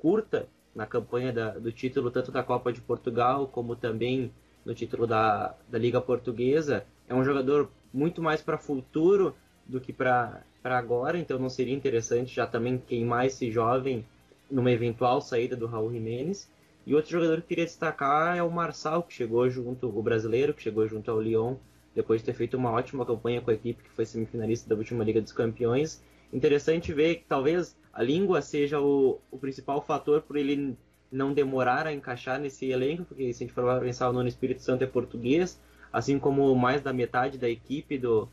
curta 0.00 0.48
na 0.74 0.86
campanha 0.86 1.32
da, 1.32 1.50
do 1.50 1.70
título 1.70 2.10
tanto 2.10 2.32
da 2.32 2.42
Copa 2.42 2.72
de 2.72 2.80
Portugal 2.80 3.46
como 3.46 3.76
também 3.76 4.32
no 4.64 4.74
título 4.74 5.06
da, 5.06 5.54
da 5.68 5.78
Liga 5.78 6.00
Portuguesa. 6.00 6.84
É 7.08 7.14
um 7.14 7.22
jogador 7.22 7.70
muito 7.92 8.22
mais 8.22 8.40
para 8.40 8.58
futuro 8.58 9.34
do 9.66 9.80
que 9.80 9.92
para 9.92 10.42
agora, 10.64 11.18
então 11.18 11.38
não 11.38 11.50
seria 11.50 11.74
interessante 11.74 12.34
já 12.34 12.46
também 12.46 12.78
queimar 12.78 13.26
esse 13.26 13.50
jovem 13.50 14.04
numa 14.50 14.70
eventual 14.70 15.20
saída 15.20 15.54
do 15.54 15.66
Raul 15.66 15.92
Jimenez. 15.92 16.50
E 16.86 16.94
outro 16.94 17.10
jogador 17.10 17.36
que 17.36 17.42
eu 17.42 17.48
queria 17.48 17.64
destacar 17.64 18.36
é 18.36 18.42
o 18.42 18.50
Marçal, 18.50 19.02
que 19.02 19.12
chegou 19.12 19.48
junto, 19.50 19.88
o 19.88 20.02
brasileiro, 20.02 20.54
que 20.54 20.62
chegou 20.62 20.86
junto 20.86 21.10
ao 21.10 21.20
Lyon 21.20 21.56
depois 21.96 22.20
de 22.20 22.26
ter 22.26 22.34
feito 22.34 22.58
uma 22.58 22.70
ótima 22.70 23.06
campanha 23.06 23.40
com 23.40 23.50
a 23.50 23.54
equipe 23.54 23.82
que 23.82 23.90
foi 23.90 24.04
semifinalista 24.04 24.68
da 24.68 24.76
última 24.76 25.02
Liga 25.02 25.22
dos 25.22 25.32
Campeões. 25.32 26.04
Interessante 26.30 26.92
ver 26.92 27.16
que 27.16 27.24
talvez 27.26 27.74
a 27.90 28.02
língua 28.02 28.42
seja 28.42 28.78
o, 28.78 29.18
o 29.30 29.38
principal 29.38 29.80
fator 29.80 30.20
por 30.20 30.36
ele 30.36 30.76
não 31.10 31.32
demorar 31.32 31.86
a 31.86 31.92
encaixar 31.94 32.38
nesse 32.38 32.66
elenco, 32.66 33.06
porque 33.06 33.32
se 33.32 33.42
a 33.42 33.46
gente 33.46 33.54
for 33.54 33.80
pensar, 33.80 34.10
o 34.10 34.12
Nono 34.12 34.28
Espírito 34.28 34.60
Santo 34.60 34.84
é 34.84 34.86
português, 34.86 35.58
assim 35.90 36.18
como 36.18 36.54
mais 36.54 36.82
da 36.82 36.92
metade 36.92 37.38
da 37.38 37.48
equipe 37.48 37.96
do, 37.96 38.28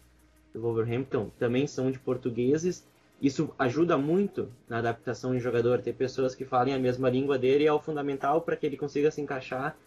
do 0.53 0.59
Wolverhampton 0.59 1.31
também 1.39 1.65
são 1.65 1.89
de 1.89 1.99
portugueses. 1.99 2.85
Isso 3.21 3.53
ajuda 3.57 3.97
muito 3.97 4.51
na 4.67 4.79
adaptação 4.79 5.31
de 5.31 5.39
jogador, 5.39 5.81
ter 5.81 5.93
pessoas 5.93 6.35
que 6.35 6.43
falem 6.43 6.73
a 6.73 6.79
mesma 6.79 7.09
língua 7.09 7.37
dele 7.37 7.65
é 7.65 7.71
o 7.71 7.79
fundamental 7.79 8.41
para 8.41 8.57
que 8.57 8.65
ele 8.65 8.75
consiga 8.75 9.09
se 9.09 9.21
encaixar 9.21 9.77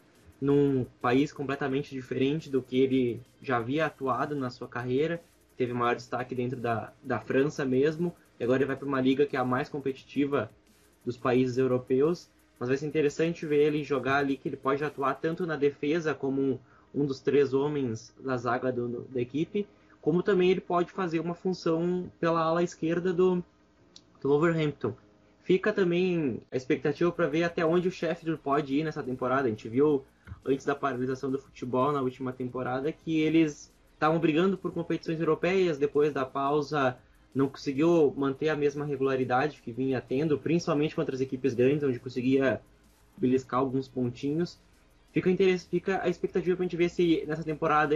num 0.41 0.85
país 1.01 1.33
completamente 1.33 1.91
diferente 1.91 2.51
do 2.51 2.63
que 2.63 2.81
ele 2.81 3.21
já 3.41 3.57
havia 3.57 3.87
atuado 3.87 4.35
na 4.35 4.51
sua 4.51 4.69
carreira. 4.69 5.23
Teve 5.57 5.73
maior 5.73 5.97
destaque 5.97 6.35
dentro 6.35 6.59
da, 6.59 6.93
da 7.03 7.19
França 7.19 7.65
mesmo, 7.65 8.15
e 8.39 8.45
agora 8.45 8.59
ele 8.59 8.67
vai 8.67 8.77
para 8.77 8.87
uma 8.87 9.01
liga 9.01 9.27
que 9.27 9.37
é 9.37 9.39
a 9.39 9.45
mais 9.45 9.69
competitiva 9.69 10.51
dos 11.05 11.17
países 11.17 11.57
europeus. 11.57 12.29
Mas 12.59 12.69
vai 12.69 12.79
ser 12.79 12.87
interessante 12.87 13.47
ver 13.47 13.67
ele 13.67 13.85
jogar 13.85 14.17
ali, 14.17 14.37
que 14.37 14.49
ele 14.49 14.57
pode 14.57 14.83
atuar 14.83 15.15
tanto 15.15 15.47
na 15.47 15.57
defesa 15.57 16.15
como 16.15 16.61
um, 16.95 17.05
dos 17.05 17.21
três 17.21 17.53
homens 17.53 18.15
da 18.19 18.37
zaga 18.37 18.73
do, 18.73 19.03
da 19.03 19.21
equipe, 19.21 19.67
como 20.01 20.23
também 20.23 20.51
ele 20.51 20.61
pode 20.61 20.91
fazer 20.93 21.21
uma 21.21 21.35
função 21.35 22.11
pela 22.19 22.41
ala 22.41 22.63
esquerda 22.63 23.13
do, 23.13 23.43
do 24.23 24.29
Wolverhampton. 24.29 24.95
Fica 25.43 25.73
também 25.73 26.41
a 26.51 26.57
expectativa 26.57 27.13
para 27.13 27.27
ver 27.27 27.45
até 27.45 27.65
onde 27.65 27.89
o 27.89 27.93
Sheffield 27.93 28.41
pode 28.43 28.75
ir 28.75 28.85
nessa 28.85 29.03
temporada. 29.03 29.47
A 29.47 29.51
gente 29.51 29.69
viu 29.69 30.05
antes 30.45 30.65
da 30.65 30.75
paralisação 30.75 31.31
do 31.31 31.39
futebol 31.39 31.93
na 31.93 32.01
última 32.01 32.33
temporada 32.33 32.93
que 32.93 33.21
eles 33.21 33.73
estavam 33.95 34.19
brigando 34.19 34.59
por 34.59 34.73
competições 34.73 35.19
europeias, 35.19 35.79
depois 35.79 36.13
da 36.13 36.25
pausa 36.25 36.97
não 37.35 37.49
conseguiu 37.49 38.15
manter 38.17 38.49
a 38.49 38.57
mesma 38.57 38.85
regularidade 38.85 39.61
que 39.63 39.73
vinha 39.73 40.01
tendo, 40.01 40.39
principalmente 40.39 40.95
contra 40.95 41.15
as 41.15 41.21
equipes 41.21 41.53
grandes, 41.53 41.83
onde 41.83 41.99
conseguia 41.99 42.61
beliscar 43.17 43.61
alguns 43.61 43.89
pontinhos. 43.89 44.59
Fica, 45.13 45.31
fica 45.71 46.03
a 46.03 46.09
expectativa 46.09 46.57
para 46.57 46.65
a 46.65 46.69
gente 46.69 46.77
ver 46.77 46.89
se 46.89 47.25
nessa 47.27 47.43
temporada 47.43 47.95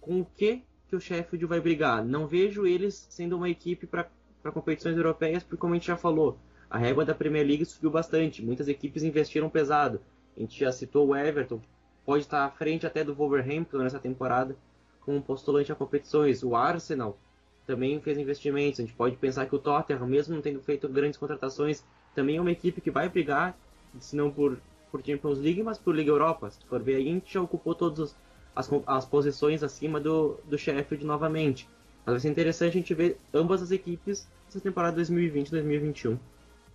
com 0.00 0.20
o 0.20 0.24
que, 0.24 0.62
que 0.88 0.96
o 0.96 1.00
Sheffield 1.00 1.46
vai 1.46 1.60
brigar. 1.60 2.04
Não 2.04 2.26
vejo 2.26 2.66
eles 2.66 3.06
sendo 3.10 3.36
uma 3.36 3.48
equipe 3.48 3.86
para 3.86 4.08
competições 4.52 4.96
europeias, 4.96 5.42
porque 5.42 5.60
como 5.60 5.74
a 5.74 5.76
gente 5.76 5.86
já 5.86 5.96
falou, 5.96 6.38
a 6.70 6.78
régua 6.78 7.04
da 7.04 7.14
Premier 7.14 7.46
League 7.46 7.64
subiu 7.64 7.90
bastante, 7.90 8.44
muitas 8.44 8.68
equipes 8.68 9.02
investiram 9.02 9.48
pesado. 9.48 10.00
A 10.38 10.40
gente 10.40 10.60
já 10.60 10.70
citou 10.70 11.08
o 11.08 11.16
Everton, 11.16 11.60
pode 12.06 12.22
estar 12.22 12.44
à 12.44 12.50
frente 12.50 12.86
até 12.86 13.02
do 13.02 13.12
Wolverhampton 13.12 13.78
nessa 13.78 13.98
temporada 13.98 14.56
como 15.00 15.20
postulante 15.20 15.72
a 15.72 15.74
competições. 15.74 16.44
O 16.44 16.54
Arsenal 16.54 17.18
também 17.66 18.00
fez 18.00 18.16
investimentos. 18.16 18.78
A 18.78 18.84
gente 18.84 18.94
pode 18.94 19.16
pensar 19.16 19.46
que 19.46 19.56
o 19.56 19.58
Tottenham, 19.58 20.06
mesmo 20.06 20.36
não 20.36 20.40
tendo 20.40 20.60
feito 20.60 20.88
grandes 20.88 21.18
contratações, 21.18 21.84
também 22.14 22.36
é 22.36 22.40
uma 22.40 22.52
equipe 22.52 22.80
que 22.80 22.90
vai 22.90 23.08
brigar, 23.08 23.58
se 23.98 24.14
não 24.14 24.30
por, 24.30 24.56
por 24.92 25.04
Champions 25.04 25.38
League, 25.40 25.62
mas 25.62 25.76
por 25.76 25.92
Liga 25.92 26.10
Europa. 26.10 26.50
Se 26.50 26.64
for 26.66 26.80
ver 26.80 26.96
a 26.96 27.00
gente 27.00 27.34
já 27.34 27.42
ocupou 27.42 27.74
todas 27.74 28.14
as, 28.54 28.70
as 28.86 29.04
posições 29.04 29.64
acima 29.64 29.98
do, 29.98 30.38
do 30.44 30.56
Sheffield 30.56 31.04
novamente. 31.04 31.68
Mas 32.06 32.12
vai 32.14 32.20
ser 32.20 32.28
interessante 32.28 32.78
a 32.78 32.80
gente 32.80 32.94
ver 32.94 33.18
ambas 33.34 33.60
as 33.60 33.72
equipes 33.72 34.28
nessa 34.46 34.60
temporada 34.60 35.02
2020-2021. 35.02 36.16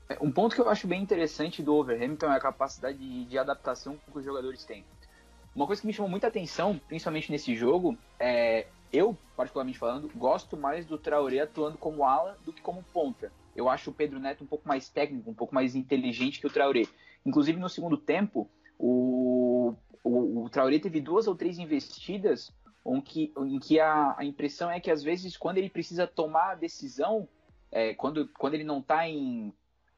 É, 0.10 0.18
um 0.22 0.32
ponto 0.32 0.56
que 0.56 0.62
eu 0.62 0.70
acho 0.70 0.88
bem 0.88 1.02
interessante 1.02 1.62
do 1.62 1.76
Overhampton 1.76 2.28
é 2.28 2.36
a 2.36 2.40
capacidade 2.40 2.98
de, 2.98 3.26
de 3.26 3.38
adaptação 3.38 3.98
que 4.12 4.18
os 4.18 4.26
jogadores 4.26 4.64
têm. 4.64 4.86
Uma 5.56 5.68
coisa 5.68 5.82
que 5.82 5.88
me 5.88 5.94
chamou 5.94 6.10
muita 6.10 6.28
atenção, 6.28 6.80
principalmente 6.88 7.32
nesse 7.32 7.56
jogo, 7.56 7.98
é 8.20 8.66
eu, 8.92 9.18
particularmente 9.36 9.80
falando, 9.80 10.10
gosto 10.16 10.56
mais 10.56 10.86
do 10.86 10.98
Traoré 10.98 11.40
atuando 11.40 11.78
como 11.78 12.06
ala 12.06 12.38
do 12.46 12.54
que 12.54 12.62
como 12.62 12.84
ponta. 12.94 13.32
Eu 13.56 13.70
acho 13.70 13.90
o 13.90 13.94
Pedro 13.94 14.20
Neto 14.20 14.44
um 14.44 14.48
pouco 14.48 14.68
mais 14.68 14.90
técnico, 14.90 15.30
um 15.30 15.34
pouco 15.34 15.54
mais 15.54 15.76
inteligente 15.76 16.40
que 16.40 16.48
o 16.48 16.50
Traoré. 16.50 16.84
Inclusive, 17.26 17.60
no 17.60 17.70
segundo 17.70 17.98
tempo, 17.98 18.50
o, 18.78 19.74
o, 20.04 20.44
o 20.44 20.50
Traoré 20.50 20.80
teve 20.80 21.02
duas 21.02 21.28
ou 21.28 21.36
três 21.36 21.58
investidas 21.58 22.54
em 22.86 23.02
que, 23.02 23.34
em 23.38 23.60
que 23.60 23.80
a, 23.80 24.16
a, 24.18 24.26
impressão 24.26 24.70
é 24.70 24.80
que, 24.80 24.92
às 24.92 25.02
vezes, 25.02 25.38
quando 25.38 25.58
ele 25.58 25.70
precisa 25.70 26.06
tomar 26.06 26.52
a 26.52 26.56
decisão, 26.56 27.28
é, 27.72 27.94
quando, 27.94 28.28
quando 28.38 28.56
ele 28.56 28.64
não 28.64 28.80
está 28.80 29.08
em 29.08 29.54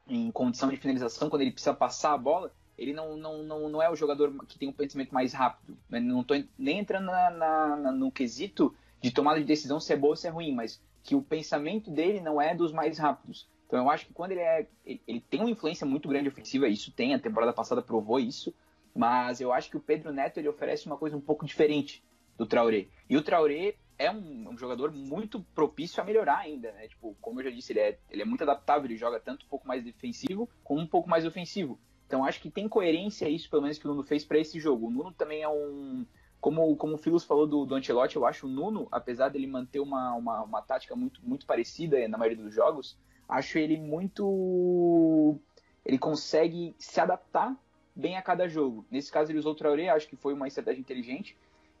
em 0.08 0.30
condição 0.30 0.68
de 0.68 0.76
finalização, 0.76 1.28
quando 1.28 1.42
ele 1.42 1.50
precisa 1.50 1.74
passar 1.74 2.12
a 2.12 2.18
bola, 2.18 2.52
ele 2.78 2.92
não, 2.92 3.16
não, 3.16 3.42
não, 3.42 3.68
não 3.68 3.82
é 3.82 3.90
o 3.90 3.96
jogador 3.96 4.32
que 4.46 4.58
tem 4.58 4.68
um 4.68 4.72
pensamento 4.72 5.12
mais 5.12 5.32
rápido. 5.32 5.76
Não 5.88 6.20
estou 6.20 6.42
nem 6.58 6.78
entrando 6.78 7.06
na, 7.06 7.30
na, 7.30 7.76
na, 7.76 7.92
no 7.92 8.10
quesito 8.10 8.74
de 9.00 9.10
tomada 9.10 9.38
de 9.38 9.46
decisão 9.46 9.80
se 9.80 9.92
é 9.92 9.96
boa 9.96 10.12
ou 10.12 10.16
se 10.16 10.26
é 10.26 10.30
ruim, 10.30 10.54
mas 10.54 10.80
que 11.02 11.14
o 11.14 11.22
pensamento 11.22 11.90
dele 11.90 12.20
não 12.20 12.40
é 12.40 12.54
dos 12.54 12.72
mais 12.72 12.98
rápidos. 12.98 13.48
Então 13.66 13.78
eu 13.78 13.90
acho 13.90 14.06
que 14.06 14.12
quando 14.12 14.32
ele 14.32 14.40
é. 14.40 14.66
Ele 14.84 15.20
tem 15.20 15.40
uma 15.40 15.50
influência 15.50 15.86
muito 15.86 16.08
grande 16.08 16.28
ofensiva, 16.28 16.68
isso 16.68 16.92
tem, 16.92 17.14
a 17.14 17.18
temporada 17.18 17.52
passada 17.52 17.82
provou 17.82 18.20
isso, 18.20 18.54
mas 18.94 19.40
eu 19.40 19.52
acho 19.52 19.70
que 19.70 19.76
o 19.76 19.80
Pedro 19.80 20.12
Neto 20.12 20.38
ele 20.38 20.48
oferece 20.48 20.86
uma 20.86 20.96
coisa 20.96 21.16
um 21.16 21.20
pouco 21.20 21.44
diferente 21.44 22.02
do 22.36 22.46
Traoré. 22.46 22.86
E 23.08 23.16
o 23.16 23.22
Traoré 23.22 23.74
é 23.98 24.10
um, 24.10 24.50
um, 24.50 24.58
jogador 24.58 24.92
muito 24.92 25.40
propício 25.54 26.02
a 26.02 26.04
melhorar 26.04 26.38
ainda, 26.38 26.70
né? 26.72 26.88
Tipo, 26.88 27.16
como 27.20 27.40
eu 27.40 27.44
já 27.44 27.50
disse, 27.50 27.72
ele 27.72 27.80
é, 27.80 27.98
ele 28.10 28.22
é 28.22 28.24
muito 28.24 28.42
adaptável, 28.42 28.86
ele 28.86 28.96
joga 28.96 29.18
tanto 29.18 29.46
um 29.46 29.48
pouco 29.48 29.66
mais 29.66 29.82
defensivo 29.82 30.48
como 30.62 30.80
um 30.80 30.86
pouco 30.86 31.08
mais 31.08 31.24
ofensivo. 31.24 31.78
Então 32.06 32.24
acho 32.24 32.40
que 32.40 32.50
tem 32.50 32.68
coerência 32.68 33.28
isso, 33.28 33.50
pelo 33.50 33.62
menos, 33.62 33.78
que 33.78 33.86
o 33.86 33.90
Nuno 33.90 34.02
fez 34.02 34.24
para 34.24 34.38
esse 34.38 34.60
jogo. 34.60 34.86
O 34.86 34.90
Nuno 34.90 35.12
também 35.12 35.42
é 35.42 35.48
um. 35.48 36.06
Como, 36.40 36.76
como 36.76 36.94
o 36.94 36.98
Filos 36.98 37.24
falou 37.24 37.46
do, 37.46 37.64
do 37.64 37.74
Ancelotti, 37.74 38.16
eu 38.16 38.26
acho 38.26 38.46
o 38.46 38.50
Nuno, 38.50 38.86
apesar 38.92 39.30
dele 39.30 39.46
manter 39.46 39.80
uma, 39.80 40.14
uma, 40.14 40.42
uma 40.42 40.62
tática 40.62 40.94
muito, 40.94 41.20
muito 41.24 41.46
parecida 41.46 42.06
na 42.06 42.18
maioria 42.18 42.42
dos 42.42 42.54
jogos, 42.54 42.96
acho 43.28 43.58
ele 43.58 43.76
muito. 43.76 45.38
Ele 45.84 45.98
consegue 45.98 46.74
se 46.78 47.00
adaptar 47.00 47.56
bem 47.94 48.16
a 48.16 48.22
cada 48.22 48.46
jogo. 48.46 48.84
Nesse 48.90 49.10
caso, 49.10 49.32
ele 49.32 49.38
usou 49.38 49.52
o 49.52 49.56
Traoré, 49.56 49.88
acho 49.88 50.06
que 50.06 50.16
foi 50.16 50.34
uma 50.34 50.46
estratégia 50.46 50.80
inteligente. 50.80 51.36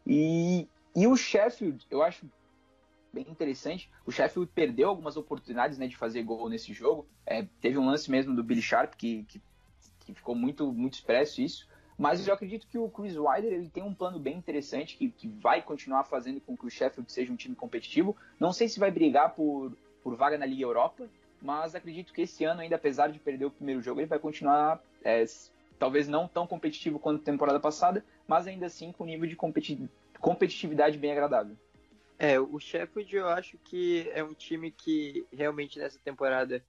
E, 0.06 0.66
e 0.96 1.06
o 1.06 1.14
Sheffield, 1.14 1.86
eu 1.90 2.02
acho 2.02 2.24
bem 3.12 3.26
interessante. 3.28 3.90
O 4.06 4.10
Sheffield 4.10 4.50
perdeu 4.54 4.88
algumas 4.88 5.14
oportunidades 5.18 5.76
né, 5.76 5.86
de 5.86 5.94
fazer 5.94 6.22
gol 6.22 6.48
nesse 6.48 6.72
jogo. 6.72 7.06
É, 7.26 7.46
teve 7.60 7.76
um 7.76 7.84
lance 7.84 8.10
mesmo 8.10 8.34
do 8.34 8.42
Billy 8.42 8.62
Sharp 8.62 8.94
que, 8.94 9.24
que, 9.24 9.42
que, 10.00 10.14
ficou 10.14 10.34
muito, 10.34 10.72
muito 10.72 10.94
expresso 10.94 11.42
isso. 11.42 11.68
Mas 11.98 12.26
eu 12.26 12.32
acredito 12.32 12.66
que 12.66 12.78
o 12.78 12.88
Chris 12.88 13.14
Wilder 13.14 13.52
ele 13.52 13.68
tem 13.68 13.82
um 13.82 13.94
plano 13.94 14.18
bem 14.18 14.38
interessante 14.38 14.96
que, 14.96 15.10
que 15.10 15.28
vai 15.28 15.60
continuar 15.60 16.04
fazendo 16.04 16.40
com 16.40 16.56
que 16.56 16.64
o 16.64 16.70
Sheffield 16.70 17.12
seja 17.12 17.30
um 17.30 17.36
time 17.36 17.54
competitivo. 17.54 18.16
Não 18.40 18.52
sei 18.52 18.66
se 18.66 18.78
vai 18.78 18.90
brigar 18.90 19.34
por, 19.34 19.76
por 20.02 20.16
vaga 20.16 20.38
na 20.38 20.46
Liga 20.46 20.62
Europa, 20.62 21.06
mas 21.42 21.74
acredito 21.74 22.12
que 22.12 22.22
esse 22.22 22.42
ano, 22.44 22.62
ainda 22.62 22.76
apesar 22.76 23.08
de 23.08 23.18
perder 23.18 23.44
o 23.44 23.50
primeiro 23.50 23.82
jogo, 23.82 24.00
ele 24.00 24.06
vai 24.06 24.18
continuar, 24.18 24.82
é, 25.04 25.24
talvez 25.78 26.08
não 26.08 26.26
tão 26.26 26.46
competitivo 26.46 26.98
quanto 26.98 27.20
a 27.20 27.24
temporada 27.24 27.60
passada, 27.60 28.02
mas 28.26 28.46
ainda 28.46 28.64
assim 28.64 28.92
com 28.92 29.04
nível 29.04 29.28
de 29.28 29.36
competitividade 29.36 30.05
competitividade 30.20 30.98
bem 30.98 31.12
agradável. 31.12 31.56
É, 32.18 32.40
o 32.40 32.58
Sheffield 32.58 33.14
eu 33.14 33.28
acho 33.28 33.58
que 33.58 34.08
é 34.12 34.24
um 34.24 34.32
time 34.32 34.70
que 34.70 35.26
realmente 35.30 35.78
nessa 35.78 35.98
temporada 35.98 36.64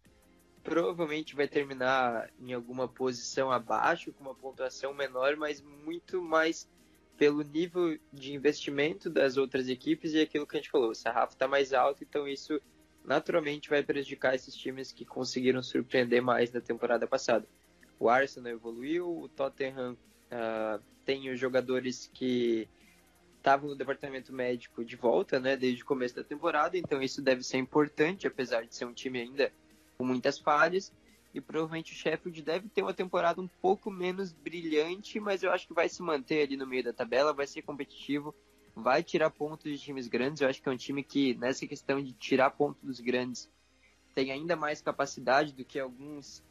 provavelmente 0.62 1.34
vai 1.34 1.48
terminar 1.48 2.30
em 2.38 2.54
alguma 2.54 2.88
posição 2.88 3.50
abaixo, 3.50 4.12
com 4.12 4.26
uma 4.26 4.36
pontuação 4.36 4.94
menor, 4.94 5.38
mas 5.38 5.62
muito 5.62 6.22
mais 6.22 6.70
pelo 7.18 7.42
nível 7.42 7.98
de 8.12 8.34
investimento 8.34 9.10
das 9.10 9.38
outras 9.38 9.70
equipes 9.70 10.14
e 10.14 10.20
aquilo 10.20 10.46
que 10.46 10.58
a 10.58 10.60
gente 10.60 10.70
falou, 10.70 10.92
o 10.92 10.96
sarrafo 10.96 11.34
está 11.34 11.48
mais 11.48 11.74
alto, 11.74 12.04
então 12.04 12.28
isso 12.28 12.62
naturalmente 13.04 13.70
vai 13.70 13.82
prejudicar 13.82 14.36
esses 14.36 14.54
times 14.54 14.92
que 14.92 15.06
conseguiram 15.06 15.64
surpreender 15.64 16.22
mais 16.22 16.52
na 16.52 16.60
temporada 16.60 17.08
passada. 17.08 17.48
O 17.98 18.10
Arsenal 18.10 18.52
evoluiu, 18.52 19.10
o 19.10 19.30
Tottenham 19.30 19.94
uh, 19.94 20.84
tem 21.06 21.30
os 21.32 21.40
jogadores 21.40 22.12
que 22.14 22.68
estavam 23.48 23.70
no 23.70 23.76
departamento 23.78 24.34
médico 24.34 24.84
de 24.84 24.98
volta, 24.98 25.40
né, 25.40 25.56
desde 25.56 25.82
o 25.82 25.86
começo 25.86 26.14
da 26.14 26.24
temporada, 26.24 26.78
então 26.78 27.02
isso 27.02 27.22
deve 27.22 27.44
ser 27.44 27.58
importante, 27.58 28.28
apesar 28.28 28.66
de 28.66 28.76
ser 28.76 28.84
um 28.84 28.94
time 28.94 29.22
ainda 29.22 29.54
com 29.98 30.04
muitas 30.04 30.38
falhas. 30.38 30.92
E 31.34 31.40
provavelmente 31.40 31.94
o 31.94 31.96
Sheffield 31.96 32.42
deve 32.42 32.68
ter 32.68 32.82
uma 32.82 32.94
temporada 32.94 33.40
um 33.40 33.48
pouco 33.48 33.90
menos 33.90 34.34
brilhante, 34.34 35.18
mas 35.20 35.44
eu 35.44 35.52
acho 35.52 35.66
que 35.66 35.74
vai 35.74 35.88
se 35.88 36.02
manter 36.02 36.42
ali 36.42 36.58
no 36.58 36.68
meio 36.68 36.84
da 36.84 36.92
tabela, 36.92 37.32
vai 37.32 37.48
ser 37.48 37.62
competitivo, 37.62 38.36
vai 38.76 39.02
tirar 39.02 39.30
pontos 39.30 39.72
de 39.72 39.78
times 39.78 40.08
grandes. 40.10 40.42
Eu 40.42 40.50
acho 40.50 40.62
que 40.62 40.68
é 40.68 40.72
um 40.72 40.78
time 40.78 41.02
que, 41.02 41.34
nessa 41.36 41.66
questão 41.66 42.04
de 42.04 42.12
tirar 42.12 42.50
pontos 42.50 42.84
dos 42.84 43.00
grandes, 43.00 43.50
tem 44.14 44.32
ainda 44.32 44.58
mais 44.58 44.82
capacidade 44.82 45.54
do 45.54 45.64
que 45.64 45.80
alguns 45.80 46.44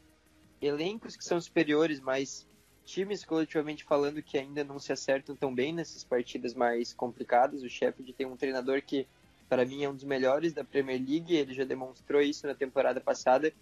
elencos 0.62 1.14
que 1.14 1.24
são 1.24 1.38
superiores, 1.40 2.00
mas 2.00 2.48
times 2.86 3.24
coletivamente 3.24 3.84
falando 3.84 4.22
que 4.22 4.38
ainda 4.38 4.62
não 4.62 4.78
se 4.78 4.92
acertam 4.92 5.34
tão 5.34 5.52
bem 5.52 5.74
nessas 5.74 6.04
partidas 6.04 6.54
mais 6.54 6.94
complicadas. 6.94 7.62
O 7.62 7.68
Sheffield 7.68 8.12
tem 8.12 8.26
um 8.26 8.36
treinador 8.36 8.80
que, 8.80 9.06
para 9.48 9.66
mim, 9.66 9.82
é 9.82 9.88
um 9.88 9.94
dos 9.94 10.04
melhores 10.04 10.54
da 10.54 10.64
Premier 10.64 11.02
League. 11.04 11.34
Ele 11.34 11.52
já 11.52 11.64
demonstrou 11.64 12.22
isso 12.22 12.46
na 12.46 12.54
temporada 12.54 13.00
passada. 13.00 13.52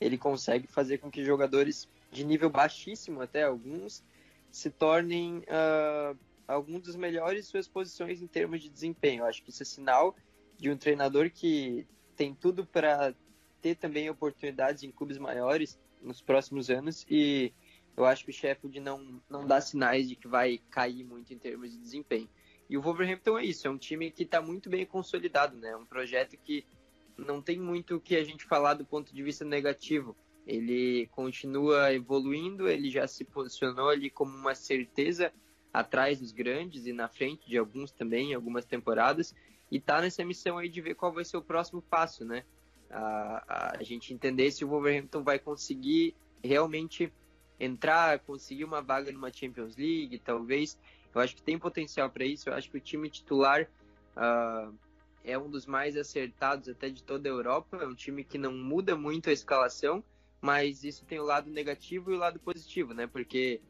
Ele 0.00 0.16
consegue 0.16 0.66
fazer 0.66 0.98
com 0.98 1.10
que 1.10 1.22
jogadores 1.22 1.86
de 2.10 2.24
nível 2.24 2.48
baixíssimo, 2.48 3.20
até 3.20 3.44
alguns, 3.44 4.02
se 4.50 4.70
tornem 4.70 5.38
uh, 5.40 6.18
alguns 6.48 6.82
dos 6.82 6.96
melhores 6.96 7.46
suas 7.46 7.68
posições 7.68 8.22
em 8.22 8.26
termos 8.26 8.62
de 8.62 8.70
desempenho. 8.70 9.22
Eu 9.22 9.26
acho 9.26 9.42
que 9.42 9.50
isso 9.50 9.62
é 9.62 9.66
sinal 9.66 10.16
de 10.58 10.70
um 10.70 10.76
treinador 10.76 11.30
que 11.30 11.86
tem 12.16 12.34
tudo 12.34 12.64
para 12.64 13.14
ter 13.60 13.76
também 13.76 14.08
oportunidades 14.08 14.82
em 14.82 14.90
clubes 14.90 15.18
maiores 15.18 15.78
nos 16.02 16.22
próximos 16.22 16.70
anos 16.70 17.04
e 17.10 17.52
eu 18.00 18.06
acho 18.06 18.24
que 18.24 18.30
o 18.30 18.34
Sheffield 18.34 18.80
não, 18.80 19.20
não 19.28 19.46
dá 19.46 19.60
sinais 19.60 20.08
de 20.08 20.16
que 20.16 20.26
vai 20.26 20.58
cair 20.70 21.04
muito 21.04 21.32
em 21.32 21.38
termos 21.38 21.70
de 21.70 21.78
desempenho. 21.78 22.28
E 22.68 22.76
o 22.76 22.82
Wolverhampton 22.82 23.38
é 23.38 23.44
isso, 23.44 23.66
é 23.66 23.70
um 23.70 23.76
time 23.76 24.10
que 24.10 24.22
está 24.22 24.40
muito 24.40 24.70
bem 24.70 24.86
consolidado, 24.86 25.56
né? 25.56 25.76
Um 25.76 25.84
projeto 25.84 26.36
que 26.36 26.64
não 27.16 27.42
tem 27.42 27.58
muito 27.58 27.96
o 27.96 28.00
que 28.00 28.16
a 28.16 28.24
gente 28.24 28.44
falar 28.44 28.74
do 28.74 28.84
ponto 28.84 29.14
de 29.14 29.22
vista 29.22 29.44
negativo. 29.44 30.16
Ele 30.46 31.06
continua 31.08 31.92
evoluindo, 31.92 32.68
ele 32.68 32.90
já 32.90 33.06
se 33.06 33.24
posicionou 33.24 33.88
ali 33.88 34.08
como 34.08 34.34
uma 34.34 34.54
certeza 34.54 35.32
atrás 35.72 36.20
dos 36.20 36.32
grandes 36.32 36.86
e 36.86 36.92
na 36.92 37.08
frente 37.08 37.48
de 37.48 37.58
alguns 37.58 37.92
também, 37.92 38.34
algumas 38.34 38.64
temporadas, 38.64 39.34
e 39.70 39.78
tá 39.78 40.00
nessa 40.00 40.24
missão 40.24 40.58
aí 40.58 40.68
de 40.68 40.80
ver 40.80 40.94
qual 40.94 41.12
vai 41.12 41.24
ser 41.24 41.36
o 41.36 41.42
próximo 41.42 41.82
passo, 41.82 42.24
né? 42.24 42.44
A, 42.90 43.76
a, 43.78 43.82
gente 43.84 44.12
entender 44.12 44.50
se 44.50 44.64
o 44.64 44.68
Wolverhampton 44.68 45.22
vai 45.22 45.38
conseguir 45.38 46.14
realmente 46.42 47.12
entrar, 47.60 48.18
conseguir 48.20 48.64
uma 48.64 48.80
vaga 48.80 49.12
numa 49.12 49.32
Champions 49.32 49.76
League, 49.76 50.18
talvez. 50.18 50.78
Eu 51.14 51.20
acho 51.20 51.36
que 51.36 51.42
tem 51.42 51.58
potencial 51.58 52.08
para 52.10 52.24
isso. 52.24 52.48
Eu 52.48 52.54
acho 52.54 52.70
que 52.70 52.78
o 52.78 52.80
time 52.80 53.10
titular 53.10 53.68
uh, 54.16 54.74
é 55.22 55.38
um 55.38 55.48
dos 55.50 55.66
mais 55.66 55.96
acertados 55.96 56.68
até 56.68 56.88
de 56.88 57.02
toda 57.02 57.28
a 57.28 57.32
Europa. 57.32 57.76
É 57.82 57.86
um 57.86 57.94
time 57.94 58.24
que 58.24 58.38
não 58.38 58.52
muda 58.52 58.96
muito 58.96 59.28
a 59.28 59.32
escalação, 59.32 60.02
mas 60.40 60.82
isso 60.82 61.04
tem 61.04 61.20
o 61.20 61.24
lado 61.24 61.50
negativo 61.50 62.10
e 62.10 62.14
o 62.14 62.18
lado 62.18 62.40
positivo, 62.40 62.94
né? 62.94 63.06
Porque 63.06 63.60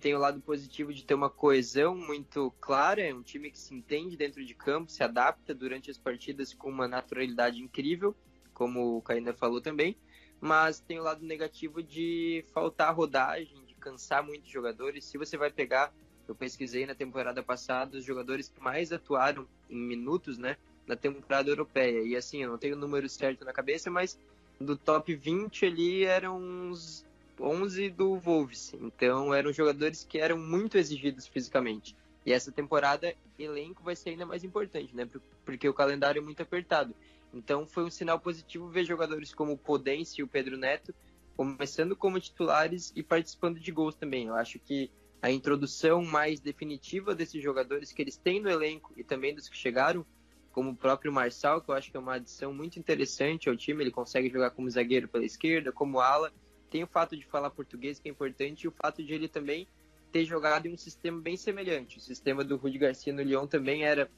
tem 0.00 0.14
o 0.14 0.18
lado 0.18 0.40
positivo 0.40 0.92
de 0.92 1.04
ter 1.04 1.14
uma 1.14 1.30
coesão 1.30 1.96
muito 1.96 2.50
clara, 2.60 3.00
é 3.00 3.14
um 3.14 3.22
time 3.22 3.50
que 3.50 3.58
se 3.58 3.74
entende 3.74 4.16
dentro 4.16 4.44
de 4.44 4.54
campo, 4.54 4.90
se 4.90 5.02
adapta 5.02 5.54
durante 5.54 5.90
as 5.90 5.96
partidas 5.96 6.52
com 6.52 6.68
uma 6.68 6.86
naturalidade 6.86 7.62
incrível, 7.62 8.14
como 8.52 8.98
o 8.98 9.02
Caína 9.02 9.32
falou 9.32 9.62
também, 9.62 9.96
mas 10.44 10.78
tem 10.78 11.00
o 11.00 11.02
lado 11.02 11.24
negativo 11.24 11.82
de 11.82 12.44
faltar 12.52 12.94
rodagem, 12.94 13.64
de 13.66 13.72
cansar 13.76 14.22
muitos 14.22 14.50
jogadores. 14.50 15.06
Se 15.06 15.16
você 15.16 15.38
vai 15.38 15.50
pegar, 15.50 15.90
eu 16.28 16.34
pesquisei 16.34 16.84
na 16.84 16.94
temporada 16.94 17.42
passada 17.42 17.96
os 17.96 18.04
jogadores 18.04 18.50
que 18.50 18.60
mais 18.60 18.92
atuaram 18.92 19.48
em 19.70 19.78
minutos, 19.78 20.36
né, 20.36 20.58
na 20.86 20.96
temporada 20.96 21.48
europeia. 21.48 22.02
E 22.02 22.14
assim, 22.14 22.42
eu 22.42 22.50
não 22.50 22.58
tenho 22.58 22.76
o 22.76 22.78
número 22.78 23.08
certo 23.08 23.42
na 23.42 23.54
cabeça, 23.54 23.90
mas 23.90 24.20
do 24.60 24.76
top 24.76 25.14
20 25.14 25.64
ali 25.64 26.04
eram 26.04 26.38
uns 26.38 27.06
11 27.40 27.88
do 27.88 28.18
Wolves. 28.18 28.74
Então 28.74 29.32
eram 29.32 29.50
jogadores 29.50 30.04
que 30.04 30.18
eram 30.18 30.36
muito 30.36 30.76
exigidos 30.76 31.26
fisicamente. 31.26 31.96
E 32.26 32.34
essa 32.34 32.52
temporada, 32.52 33.14
elenco 33.38 33.82
vai 33.82 33.96
ser 33.96 34.10
ainda 34.10 34.26
mais 34.26 34.44
importante, 34.44 34.94
né? 34.94 35.08
Porque 35.42 35.66
o 35.66 35.72
calendário 35.72 36.20
é 36.20 36.22
muito 36.22 36.42
apertado. 36.42 36.94
Então 37.34 37.66
foi 37.66 37.84
um 37.84 37.90
sinal 37.90 38.18
positivo 38.18 38.68
ver 38.68 38.84
jogadores 38.84 39.34
como 39.34 39.52
o 39.52 39.58
Podense 39.58 40.20
e 40.20 40.24
o 40.24 40.28
Pedro 40.28 40.56
Neto 40.56 40.94
começando 41.36 41.96
como 41.96 42.20
titulares 42.20 42.92
e 42.94 43.02
participando 43.02 43.58
de 43.58 43.72
gols 43.72 43.94
também. 43.94 44.26
Eu 44.26 44.34
acho 44.34 44.58
que 44.58 44.90
a 45.20 45.30
introdução 45.30 46.04
mais 46.04 46.38
definitiva 46.40 47.14
desses 47.14 47.42
jogadores 47.42 47.92
que 47.92 48.02
eles 48.02 48.16
têm 48.16 48.40
no 48.40 48.48
elenco 48.48 48.92
e 48.96 49.02
também 49.02 49.34
dos 49.34 49.48
que 49.48 49.56
chegaram, 49.56 50.06
como 50.52 50.70
o 50.70 50.76
próprio 50.76 51.12
Marçal, 51.12 51.60
que 51.60 51.70
eu 51.70 51.74
acho 51.74 51.90
que 51.90 51.96
é 51.96 52.00
uma 52.00 52.14
adição 52.14 52.52
muito 52.52 52.78
interessante 52.78 53.48
ao 53.48 53.56
time, 53.56 53.82
ele 53.82 53.90
consegue 53.90 54.30
jogar 54.30 54.50
como 54.50 54.70
zagueiro 54.70 55.08
pela 55.08 55.24
esquerda, 55.24 55.72
como 55.72 55.98
ala, 55.98 56.32
tem 56.70 56.84
o 56.84 56.86
fato 56.86 57.16
de 57.16 57.24
falar 57.24 57.50
português 57.50 57.98
que 57.98 58.08
é 58.08 58.12
importante 58.12 58.62
e 58.62 58.68
o 58.68 58.72
fato 58.72 59.02
de 59.02 59.12
ele 59.12 59.28
também 59.28 59.66
ter 60.12 60.24
jogado 60.24 60.66
em 60.66 60.74
um 60.74 60.76
sistema 60.76 61.20
bem 61.20 61.36
semelhante. 61.36 61.98
O 61.98 62.00
sistema 62.00 62.44
do 62.44 62.56
Rudi 62.56 62.78
Garcia 62.78 63.12
no 63.12 63.22
Lyon 63.22 63.46
também 63.46 63.84
era 63.84 64.08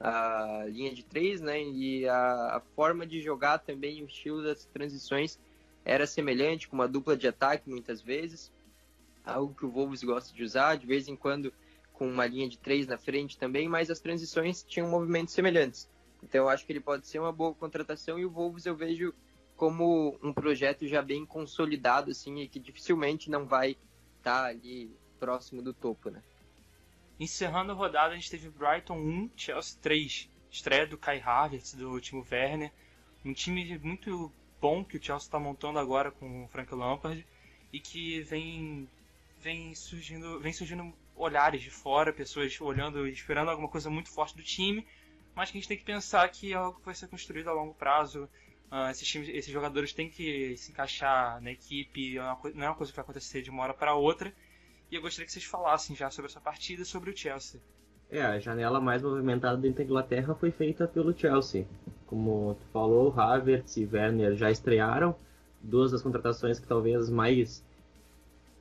a 0.00 0.64
linha 0.66 0.92
de 0.92 1.04
três, 1.04 1.40
né? 1.40 1.62
E 1.62 2.08
a, 2.08 2.56
a 2.56 2.60
forma 2.74 3.06
de 3.06 3.20
jogar 3.20 3.58
também, 3.58 4.02
o 4.02 4.06
estilo 4.06 4.42
das 4.42 4.64
transições 4.66 5.38
era 5.84 6.06
semelhante, 6.06 6.68
com 6.68 6.76
uma 6.76 6.88
dupla 6.88 7.16
de 7.16 7.28
ataque 7.28 7.68
muitas 7.68 8.00
vezes, 8.00 8.52
algo 9.24 9.54
que 9.54 9.66
o 9.66 9.70
Wolves 9.70 10.02
gosta 10.02 10.34
de 10.34 10.42
usar, 10.42 10.76
de 10.76 10.86
vez 10.86 11.08
em 11.08 11.16
quando 11.16 11.52
com 11.92 12.08
uma 12.08 12.26
linha 12.26 12.48
de 12.48 12.58
três 12.58 12.86
na 12.86 12.98
frente 12.98 13.38
também, 13.38 13.68
mas 13.68 13.90
as 13.90 14.00
transições 14.00 14.62
tinham 14.62 14.88
movimentos 14.88 15.32
semelhantes. 15.34 15.88
Então 16.22 16.42
eu 16.42 16.48
acho 16.48 16.64
que 16.64 16.72
ele 16.72 16.80
pode 16.80 17.06
ser 17.06 17.18
uma 17.18 17.32
boa 17.32 17.54
contratação 17.54 18.18
e 18.18 18.24
o 18.24 18.30
Wolves 18.30 18.66
eu 18.66 18.74
vejo 18.74 19.14
como 19.56 20.18
um 20.22 20.32
projeto 20.32 20.86
já 20.86 21.00
bem 21.00 21.24
consolidado, 21.24 22.10
assim, 22.10 22.40
e 22.40 22.48
que 22.48 22.58
dificilmente 22.58 23.30
não 23.30 23.46
vai 23.46 23.76
estar 24.18 24.42
tá 24.42 24.44
ali 24.46 24.90
próximo 25.20 25.62
do 25.62 25.72
topo, 25.72 26.10
né? 26.10 26.22
Encerrando 27.18 27.70
a 27.70 27.74
rodada, 27.74 28.12
a 28.12 28.16
gente 28.16 28.30
teve 28.30 28.50
Brighton 28.50 28.96
1, 28.96 29.30
Chelsea 29.36 29.78
3. 29.80 30.28
Estreia 30.50 30.86
do 30.86 30.98
Kai 30.98 31.20
Havertz, 31.20 31.74
do 31.74 32.00
Timo 32.00 32.26
Werner. 32.30 32.72
Um 33.24 33.32
time 33.32 33.78
muito 33.78 34.32
bom 34.60 34.84
que 34.84 34.96
o 34.96 35.02
Chelsea 35.02 35.26
está 35.26 35.38
montando 35.38 35.78
agora 35.78 36.10
com 36.10 36.44
o 36.44 36.48
Frank 36.48 36.74
Lampard 36.74 37.24
e 37.72 37.78
que 37.78 38.20
vem, 38.22 38.88
vem, 39.40 39.74
surgindo, 39.74 40.40
vem 40.40 40.52
surgindo 40.52 40.92
olhares 41.14 41.62
de 41.62 41.70
fora, 41.70 42.12
pessoas 42.12 42.60
olhando 42.60 43.06
e 43.06 43.12
esperando 43.12 43.50
alguma 43.50 43.68
coisa 43.68 43.88
muito 43.88 44.10
forte 44.10 44.36
do 44.36 44.42
time, 44.42 44.86
mas 45.34 45.50
que 45.50 45.58
a 45.58 45.60
gente 45.60 45.68
tem 45.68 45.78
que 45.78 45.84
pensar 45.84 46.28
que 46.28 46.52
é 46.52 46.56
algo 46.56 46.78
que 46.78 46.84
vai 46.86 46.94
ser 46.94 47.08
construído 47.08 47.48
a 47.48 47.52
longo 47.52 47.74
prazo. 47.74 48.28
Uh, 48.70 48.90
esses, 48.90 49.06
times, 49.06 49.28
esses 49.28 49.52
jogadores 49.52 49.92
têm 49.92 50.10
que 50.10 50.56
se 50.56 50.72
encaixar 50.72 51.40
na 51.40 51.52
equipe, 51.52 52.18
é 52.18 52.22
não 52.54 52.64
é 52.64 52.68
uma 52.68 52.74
coisa 52.74 52.92
que 52.92 52.96
vai 52.96 53.04
acontecer 53.04 53.42
de 53.42 53.50
uma 53.50 53.62
hora 53.62 53.74
para 53.74 53.94
outra. 53.94 54.34
Eu 54.94 55.02
gostaria 55.02 55.26
que 55.26 55.32
vocês 55.32 55.44
falassem 55.44 55.96
já 55.96 56.08
sobre 56.08 56.30
essa 56.30 56.40
partida 56.40 56.82
e 56.82 56.84
sobre 56.84 57.10
o 57.10 57.16
Chelsea. 57.16 57.60
É, 58.08 58.22
a 58.22 58.38
janela 58.38 58.80
mais 58.80 59.02
movimentada 59.02 59.56
dentro 59.56 59.78
da 59.78 59.82
Inglaterra 59.82 60.36
foi 60.36 60.52
feita 60.52 60.86
pelo 60.86 61.12
Chelsea. 61.12 61.66
Como 62.06 62.56
tu 62.60 62.66
falou, 62.72 63.12
Havertz 63.18 63.76
e 63.76 63.88
Werner 63.92 64.36
já 64.36 64.52
estrearam, 64.52 65.16
duas 65.60 65.90
das 65.90 66.00
contratações 66.00 66.60
que 66.60 66.68
talvez 66.68 67.10
mais 67.10 67.64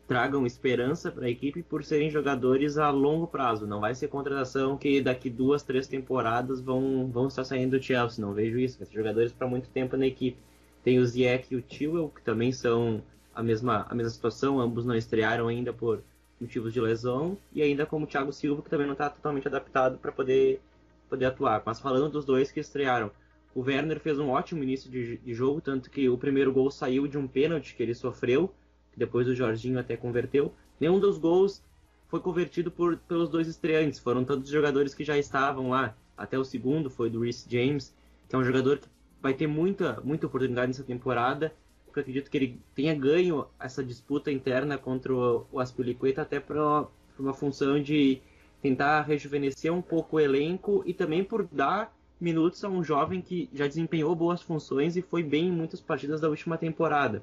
tragam 0.08 0.44
esperança 0.44 1.12
para 1.12 1.28
a 1.28 1.30
equipe 1.30 1.62
por 1.62 1.84
serem 1.84 2.10
jogadores 2.10 2.80
a 2.80 2.90
longo 2.90 3.28
prazo. 3.28 3.68
Não 3.68 3.80
vai 3.80 3.94
ser 3.94 4.08
contratação 4.08 4.76
que 4.76 5.02
daqui 5.02 5.30
duas, 5.30 5.62
três 5.62 5.86
temporadas 5.86 6.60
vão, 6.60 7.12
vão 7.12 7.28
estar 7.28 7.44
saindo 7.44 7.78
do 7.78 7.84
Chelsea. 7.84 8.26
Não 8.26 8.34
vejo 8.34 8.58
isso. 8.58 8.80
Vai 8.80 8.88
ser 8.88 8.96
jogadores 8.96 9.32
para 9.32 9.48
muito 9.48 9.70
tempo 9.70 9.96
na 9.96 10.08
equipe. 10.08 10.40
Tem 10.84 10.98
o 10.98 11.06
Ziyech 11.06 11.54
e 11.54 11.58
o 11.58 11.62
Tewell, 11.62 12.10
que 12.10 12.24
também 12.24 12.52
são 12.52 13.04
a 13.36 13.44
mesma, 13.44 13.86
a 13.88 13.94
mesma 13.94 14.10
situação. 14.10 14.60
Ambos 14.60 14.84
não 14.84 14.96
estrearam 14.96 15.48
ainda 15.48 15.72
por 15.72 16.02
motivos 16.44 16.72
de 16.72 16.80
lesão. 16.80 17.38
E 17.54 17.62
ainda 17.62 17.86
como 17.86 18.06
o 18.06 18.08
Thiago 18.08 18.32
Silva, 18.32 18.62
que 18.62 18.70
também 18.70 18.86
não 18.86 18.94
está 18.94 19.10
totalmente 19.10 19.48
adaptado 19.48 19.98
para 19.98 20.12
poder, 20.12 20.62
poder 21.10 21.26
atuar. 21.26 21.64
Mas 21.66 21.80
falando 21.80 22.10
dos 22.10 22.26
dois 22.26 22.52
que 22.52 22.60
estrearam, 22.60 23.12
o 23.56 23.62
Werner 23.62 24.00
fez 24.00 24.20
um 24.20 24.30
ótimo 24.30 24.64
início 24.64 24.90
de, 24.90 25.18
de 25.18 25.34
jogo, 25.34 25.62
tanto 25.62 25.90
que 25.90 26.08
o 26.08 26.18
primeiro 26.18 26.54
gol 26.54 26.70
saiu 26.72 27.08
de 27.08 27.18
um 27.18 27.28
pênalti 27.28 27.76
que 27.76 27.84
ele 27.84 27.94
sofreu 27.96 28.54
que 28.94 29.00
depois 29.00 29.28
o 29.28 29.36
Jorginho 29.36 29.80
até 29.80 29.98
converteu. 29.98 30.54
Nenhum 30.80 31.00
dos 31.00 31.18
gols 31.18 31.62
foi 32.08 32.20
convertido 32.20 32.70
por, 32.70 32.98
pelos 32.98 33.30
dois 33.30 33.48
estreantes, 33.48 34.00
foram 34.00 34.24
todos 34.24 34.48
jogadores 34.48 34.94
que 34.94 35.04
já 35.04 35.18
estavam 35.18 35.70
lá. 35.70 35.96
Até 36.16 36.38
o 36.38 36.46
segundo 36.46 36.90
foi 36.90 37.10
do 37.10 37.22
Reece 37.22 37.48
James, 37.50 37.94
que 38.30 38.36
é 38.36 38.38
um 38.38 38.44
jogador 38.44 38.78
que 38.78 38.88
vai 39.20 39.34
ter 39.34 39.48
muita, 39.48 40.00
muita 40.02 40.28
oportunidade 40.28 40.68
nessa 40.68 40.84
temporada. 40.84 41.52
Eu 41.96 42.02
acredito 42.02 42.30
que 42.30 42.38
ele 42.38 42.62
tenha 42.74 42.94
ganho 42.96 43.46
essa 43.60 43.84
disputa 43.84 44.32
interna 44.32 44.78
contra 44.78 45.14
o, 45.14 45.46
o 45.52 45.60
Aspilicueta 45.60 46.22
até 46.22 46.40
para 46.40 46.88
uma 47.20 47.34
função 47.34 47.82
de 47.82 48.22
tentar 48.62 49.02
rejuvenescer 49.02 49.74
um 49.74 49.82
pouco 49.82 50.16
o 50.16 50.20
elenco 50.20 50.84
e 50.86 50.94
também 50.94 51.24
por 51.24 51.46
dar 51.52 51.94
minutos 52.20 52.64
a 52.64 52.70
um 52.70 52.84
jovem 52.84 53.22
que 53.22 53.50
já 53.54 53.68
desempenhou 53.68 54.16
boas 54.16 54.42
funções 54.42 54.96
e 54.96 55.02
foi 55.02 55.22
bem 55.22 55.48
em 55.48 55.52
muitas 55.52 55.82
partidas 55.82 56.22
da 56.22 56.30
última 56.30 56.58
temporada. 56.58 57.22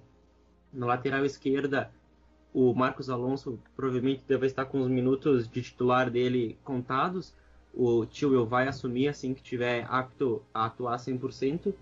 Na 0.72 0.86
lateral 0.86 1.24
esquerda, 1.24 1.90
o 2.52 2.74
Marcos 2.74 3.08
Alonso 3.08 3.58
provavelmente 3.74 4.22
deve 4.28 4.46
estar 4.46 4.66
com 4.66 4.80
os 4.80 4.88
minutos 4.88 5.48
de 5.48 5.62
titular 5.62 6.10
dele 6.10 6.58
contados. 6.62 7.34
O 7.72 8.04
Tio 8.04 8.44
vai 8.44 8.68
assumir 8.68 9.08
assim 9.08 9.32
que 9.32 9.42
tiver 9.42 9.86
apto 9.88 10.42
a 10.52 10.66
atuar 10.66 10.98
100%. 10.98 11.72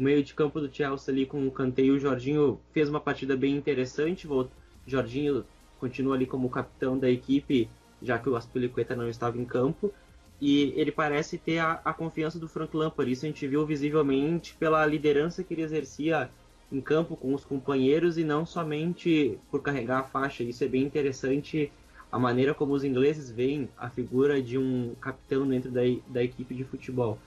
O 0.00 0.02
meio 0.02 0.24
de 0.24 0.32
campo 0.32 0.58
do 0.62 0.74
Chelsea 0.74 1.12
ali 1.12 1.26
com 1.26 1.46
o 1.46 1.50
Kanté 1.50 1.82
o 1.82 1.98
Jorginho 1.98 2.58
fez 2.72 2.88
uma 2.88 2.98
partida 2.98 3.36
bem 3.36 3.54
interessante. 3.54 4.26
O 4.26 4.48
Jorginho 4.86 5.44
continua 5.78 6.14
ali 6.14 6.24
como 6.24 6.48
capitão 6.48 6.98
da 6.98 7.10
equipe, 7.10 7.68
já 8.00 8.18
que 8.18 8.26
o 8.26 8.34
Aspilicueta 8.34 8.96
não 8.96 9.10
estava 9.10 9.36
em 9.36 9.44
campo. 9.44 9.92
E 10.40 10.72
ele 10.74 10.90
parece 10.90 11.36
ter 11.36 11.58
a, 11.58 11.82
a 11.84 11.92
confiança 11.92 12.38
do 12.38 12.48
Frank 12.48 12.74
Lampard. 12.74 13.12
Isso 13.12 13.26
a 13.26 13.28
gente 13.28 13.46
viu 13.46 13.66
visivelmente 13.66 14.54
pela 14.54 14.86
liderança 14.86 15.44
que 15.44 15.52
ele 15.52 15.60
exercia 15.60 16.30
em 16.72 16.80
campo 16.80 17.14
com 17.14 17.34
os 17.34 17.44
companheiros 17.44 18.16
e 18.16 18.24
não 18.24 18.46
somente 18.46 19.38
por 19.50 19.60
carregar 19.60 19.98
a 19.98 20.04
faixa. 20.04 20.42
Isso 20.42 20.64
é 20.64 20.66
bem 20.66 20.82
interessante 20.82 21.70
a 22.10 22.18
maneira 22.18 22.54
como 22.54 22.72
os 22.72 22.84
ingleses 22.84 23.30
veem 23.30 23.68
a 23.76 23.90
figura 23.90 24.40
de 24.40 24.56
um 24.56 24.94
capitão 24.98 25.46
dentro 25.46 25.70
da, 25.70 25.82
da 26.08 26.24
equipe 26.24 26.54
de 26.54 26.64
futebol. 26.64 27.18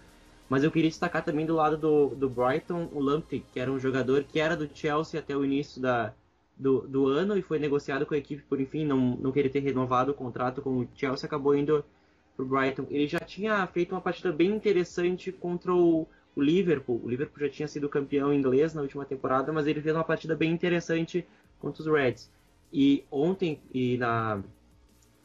Mas 0.53 0.63
eu 0.63 0.69
queria 0.69 0.87
destacar 0.87 1.25
também 1.25 1.47
do 1.47 1.55
lado 1.55 1.75
do, 1.75 2.09
do 2.09 2.29
Brighton 2.29 2.87
o 2.93 2.99
Lamptey, 2.99 3.43
que 3.51 3.59
era 3.59 3.71
um 3.71 3.79
jogador 3.79 4.23
que 4.23 4.39
era 4.39 4.55
do 4.55 4.69
Chelsea 4.71 5.19
até 5.19 5.35
o 5.35 5.43
início 5.43 5.81
da, 5.81 6.13
do, 6.55 6.81
do 6.81 7.07
ano 7.07 7.35
e 7.35 7.41
foi 7.41 7.57
negociado 7.57 8.05
com 8.05 8.13
a 8.13 8.17
equipe 8.17 8.43
por, 8.43 8.61
enfim, 8.61 8.85
não, 8.85 9.17
não 9.17 9.31
querer 9.31 9.49
ter 9.49 9.61
renovado 9.61 10.11
o 10.11 10.13
contrato 10.13 10.61
com 10.61 10.81
o 10.81 10.87
Chelsea, 10.93 11.25
acabou 11.25 11.55
indo 11.55 11.83
para 12.35 12.45
o 12.45 12.47
Brighton. 12.47 12.85
Ele 12.91 13.07
já 13.07 13.17
tinha 13.21 13.65
feito 13.65 13.95
uma 13.95 14.01
partida 14.01 14.31
bem 14.31 14.51
interessante 14.51 15.31
contra 15.31 15.73
o, 15.73 16.07
o, 16.35 16.41
Liverpool. 16.43 17.01
O 17.03 17.09
Liverpool 17.09 17.47
já 17.47 17.49
tinha 17.49 17.67
sido 17.67 17.89
campeão 17.89 18.31
inglês 18.31 18.75
na 18.75 18.83
última 18.83 19.05
temporada, 19.05 19.51
mas 19.51 19.65
ele 19.65 19.81
fez 19.81 19.95
uma 19.95 20.03
partida 20.03 20.35
bem 20.35 20.51
interessante 20.51 21.25
contra 21.59 21.81
os 21.81 21.87
Reds. 21.87 22.29
E 22.71 23.03
ontem 23.09 23.59
e 23.73 23.97
na, 23.97 24.39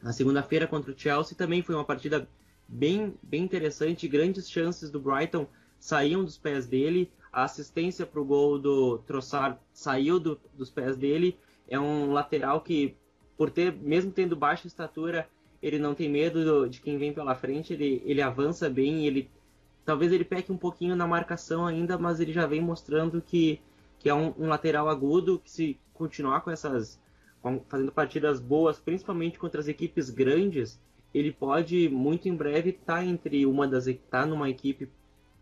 na 0.03 0.11
segunda-feira 0.11 0.67
contra 0.67 0.91
o 0.91 0.99
Chelsea 0.99 1.37
também 1.37 1.61
foi 1.61 1.75
uma 1.75 1.85
partida 1.85 2.27
bem, 2.69 3.15
bem 3.23 3.43
interessante. 3.43 4.07
Grandes 4.07 4.51
chances 4.51 4.91
do 4.91 5.01
Brighton 5.01 5.47
saíam 5.81 6.25
dos 6.25 6.37
pés 6.37 6.67
dele. 6.67 7.11
A 7.33 7.45
assistência 7.45 8.05
para 8.05 8.21
o 8.21 8.25
gol 8.25 8.59
do 8.59 8.99
Trossard 8.99 9.59
saiu 9.73 10.21
do, 10.21 10.39
dos 10.55 10.71
pés 10.71 10.97
dele. 10.97 11.37
É 11.69 11.81
um 11.81 12.13
lateral 12.13 12.61
que, 12.61 12.95
por 13.37 13.51
ter, 13.51 13.73
mesmo 13.73 14.13
tendo 14.13 14.37
baixa 14.37 14.67
estatura, 14.67 15.29
ele 15.63 15.79
não 15.79 15.95
tem 15.95 16.09
medo 16.09 16.69
de 16.69 16.81
quem 16.81 16.99
vem 16.99 17.13
pela 17.13 17.35
frente, 17.35 17.73
ele, 17.73 18.03
ele 18.05 18.23
avança 18.23 18.71
bem, 18.71 19.07
ele 19.07 19.29
talvez 19.85 20.13
ele 20.13 20.25
peque 20.25 20.53
um 20.53 20.57
pouquinho 20.57 20.95
na 20.95 21.07
marcação 21.07 21.67
ainda, 21.67 21.99
mas 21.99 22.21
ele 22.21 22.33
já 22.33 22.47
vem 22.47 22.61
mostrando 22.61 23.21
que, 23.21 23.61
que 23.99 24.09
é 24.09 24.15
um, 24.15 24.35
um 24.39 24.47
lateral 24.47 24.89
agudo, 24.89 25.39
que 25.39 25.51
se 25.51 25.79
continuar 25.95 26.43
com 26.43 26.51
essas 26.51 27.01
fazendo 27.69 27.93
partidas 27.93 28.41
boas, 28.41 28.79
principalmente 28.79 29.39
contra 29.39 29.61
as 29.61 29.69
equipes 29.69 30.11
grandes, 30.11 30.79
ele 31.15 31.33
pode 31.33 31.89
muito 31.89 32.29
em 32.29 32.35
breve 32.35 32.71
estar 32.71 32.97
tá 32.97 33.05
entre 33.05 33.47
uma 33.47 33.67
das 33.67 33.87
tá 34.11 34.27
numa 34.27 34.49
equipe 34.49 34.89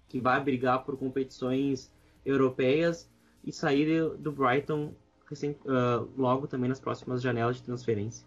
que 0.09 0.21
vai 0.21 0.43
brigar 0.43 0.85
por 0.85 0.97
competições 0.97 1.93
europeias 2.25 3.11
e 3.45 3.53
sair 3.53 4.11
do 4.19 4.33
Brighton 4.33 4.95
uh, 5.33 6.09
logo 6.17 6.47
também 6.47 6.69
nas 6.69 6.81
próximas 6.81 7.23
janelas 7.23 7.57
de 7.57 7.63
transferência. 7.63 8.27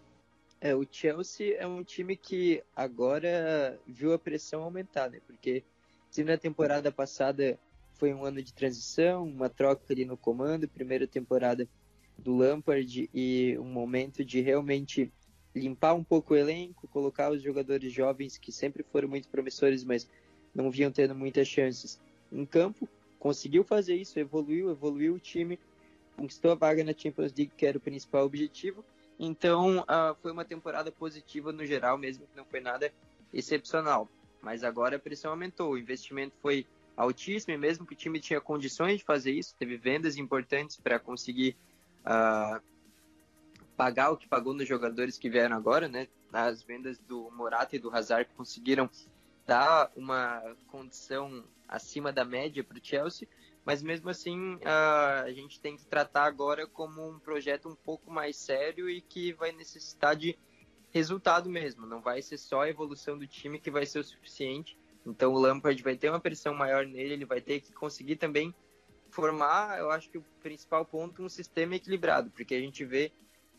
É, 0.60 0.74
o 0.74 0.86
Chelsea 0.90 1.56
é 1.56 1.66
um 1.66 1.82
time 1.82 2.14
que 2.16 2.62
agora 2.76 3.78
viu 3.86 4.12
a 4.12 4.18
pressão 4.18 4.62
aumentar, 4.62 5.10
né? 5.10 5.18
Porque 5.26 5.64
se 6.10 6.22
na 6.22 6.36
temporada 6.36 6.92
passada 6.92 7.58
foi 7.94 8.12
um 8.12 8.24
ano 8.24 8.42
de 8.42 8.52
transição, 8.52 9.24
uma 9.24 9.48
troca 9.48 9.84
ali 9.90 10.04
no 10.04 10.18
comando, 10.18 10.68
primeira 10.68 11.06
temporada 11.06 11.66
do 12.18 12.36
Lampard 12.36 13.08
e 13.14 13.56
um 13.58 13.64
momento 13.64 14.22
de 14.22 14.40
realmente 14.40 15.10
limpar 15.54 15.94
um 15.94 16.04
pouco 16.04 16.34
o 16.34 16.36
elenco, 16.36 16.88
colocar 16.88 17.30
os 17.30 17.42
jogadores 17.42 17.92
jovens 17.92 18.38
que 18.38 18.52
sempre 18.52 18.82
foram 18.82 19.08
muito 19.08 19.28
promissores, 19.28 19.84
mas 19.84 20.08
não 20.54 20.70
vinham 20.70 20.90
tendo 20.90 21.14
muitas 21.14 21.48
chances 21.48 22.00
em 22.30 22.44
campo. 22.44 22.88
Conseguiu 23.18 23.64
fazer 23.64 23.96
isso, 23.96 24.18
evoluiu, 24.18 24.70
evoluiu 24.70 25.14
o 25.14 25.18
time, 25.18 25.58
conquistou 26.16 26.52
a 26.52 26.54
vaga 26.54 26.82
na 26.84 26.92
Champions 26.92 27.32
League, 27.36 27.52
que 27.56 27.66
era 27.66 27.78
o 27.78 27.80
principal 27.80 28.24
objetivo, 28.24 28.84
então, 29.22 29.80
uh, 29.80 30.16
foi 30.22 30.32
uma 30.32 30.46
temporada 30.46 30.90
positiva 30.90 31.52
no 31.52 31.66
geral, 31.66 31.98
mesmo 31.98 32.26
que 32.26 32.34
não 32.34 32.44
foi 32.46 32.58
nada 32.58 32.90
excepcional. 33.34 34.08
Mas 34.40 34.64
agora 34.64 34.96
a 34.96 34.98
pressão 34.98 35.32
aumentou, 35.32 35.72
o 35.72 35.78
investimento 35.78 36.34
foi 36.40 36.66
altíssimo, 36.96 37.52
e 37.52 37.58
mesmo 37.58 37.84
que 37.84 37.92
o 37.92 37.96
time 37.96 38.18
tinha 38.18 38.40
condições 38.40 38.96
de 38.96 39.04
fazer 39.04 39.32
isso, 39.32 39.54
teve 39.58 39.76
vendas 39.76 40.16
importantes 40.16 40.78
para 40.78 40.98
conseguir 40.98 41.54
uh, 42.00 42.62
pagar 43.80 44.10
o 44.10 44.16
que 44.18 44.28
pagou 44.28 44.52
nos 44.52 44.68
jogadores 44.68 45.16
que 45.16 45.30
vieram 45.30 45.56
agora, 45.56 45.88
né? 45.88 46.06
As 46.30 46.62
vendas 46.62 46.98
do 46.98 47.30
Morata 47.30 47.74
e 47.74 47.78
do 47.78 47.88
Hazard 47.88 48.30
conseguiram 48.36 48.90
dar 49.46 49.90
uma 49.96 50.54
condição 50.66 51.42
acima 51.66 52.12
da 52.12 52.22
média 52.22 52.62
para 52.62 52.76
o 52.76 52.84
Chelsea, 52.84 53.26
mas 53.64 53.82
mesmo 53.82 54.10
assim 54.10 54.58
a 54.66 55.32
gente 55.32 55.58
tem 55.58 55.78
que 55.78 55.86
tratar 55.86 56.24
agora 56.24 56.66
como 56.66 57.08
um 57.08 57.18
projeto 57.18 57.70
um 57.70 57.74
pouco 57.74 58.10
mais 58.10 58.36
sério 58.36 58.86
e 58.90 59.00
que 59.00 59.32
vai 59.32 59.50
necessitar 59.50 60.14
de 60.14 60.38
resultado 60.90 61.48
mesmo. 61.48 61.86
Não 61.86 62.02
vai 62.02 62.20
ser 62.20 62.36
só 62.36 62.64
a 62.64 62.68
evolução 62.68 63.16
do 63.16 63.26
time 63.26 63.58
que 63.58 63.70
vai 63.70 63.86
ser 63.86 64.00
o 64.00 64.04
suficiente. 64.04 64.76
Então 65.06 65.32
o 65.32 65.38
Lampard 65.38 65.82
vai 65.82 65.96
ter 65.96 66.10
uma 66.10 66.20
pressão 66.20 66.52
maior 66.52 66.84
nele, 66.84 67.14
ele 67.14 67.24
vai 67.24 67.40
ter 67.40 67.62
que 67.62 67.72
conseguir 67.72 68.16
também 68.16 68.54
formar, 69.08 69.78
eu 69.78 69.90
acho 69.90 70.10
que 70.10 70.18
o 70.18 70.24
principal 70.42 70.84
ponto, 70.84 71.22
um 71.22 71.30
sistema 71.30 71.76
equilibrado, 71.76 72.30
porque 72.30 72.54
a 72.54 72.60
gente 72.60 72.84
vê, 72.84 73.10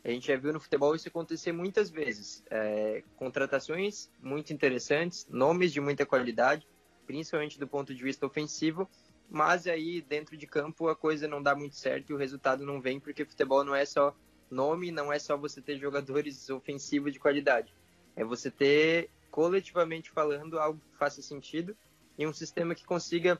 a 0.03 0.09
gente 0.09 0.27
já 0.27 0.35
viu 0.35 0.51
no 0.51 0.59
futebol 0.59 0.95
isso 0.95 1.07
acontecer 1.07 1.51
muitas 1.51 1.89
vezes. 1.89 2.43
É, 2.49 3.03
contratações 3.17 4.09
muito 4.21 4.51
interessantes, 4.51 5.27
nomes 5.29 5.71
de 5.71 5.79
muita 5.79 6.05
qualidade, 6.05 6.67
principalmente 7.05 7.59
do 7.59 7.67
ponto 7.67 7.93
de 7.93 8.03
vista 8.03 8.25
ofensivo, 8.25 8.89
mas 9.29 9.67
aí 9.67 10.01
dentro 10.01 10.35
de 10.35 10.47
campo 10.47 10.87
a 10.87 10.95
coisa 10.95 11.27
não 11.27 11.41
dá 11.41 11.55
muito 11.55 11.75
certo 11.75 12.09
e 12.09 12.13
o 12.13 12.17
resultado 12.17 12.65
não 12.65 12.81
vem, 12.81 12.99
porque 12.99 13.25
futebol 13.25 13.63
não 13.63 13.75
é 13.75 13.85
só 13.85 14.15
nome, 14.49 14.91
não 14.91 15.13
é 15.13 15.19
só 15.19 15.37
você 15.37 15.61
ter 15.61 15.77
jogadores 15.77 16.49
ofensivos 16.49 17.13
de 17.13 17.19
qualidade. 17.19 17.73
É 18.15 18.23
você 18.23 18.51
ter, 18.51 19.09
coletivamente 19.29 20.09
falando, 20.09 20.59
algo 20.59 20.81
que 20.91 20.97
faça 20.97 21.21
sentido 21.21 21.77
e 22.17 22.27
um 22.27 22.33
sistema 22.33 22.75
que 22.75 22.85
consiga 22.85 23.39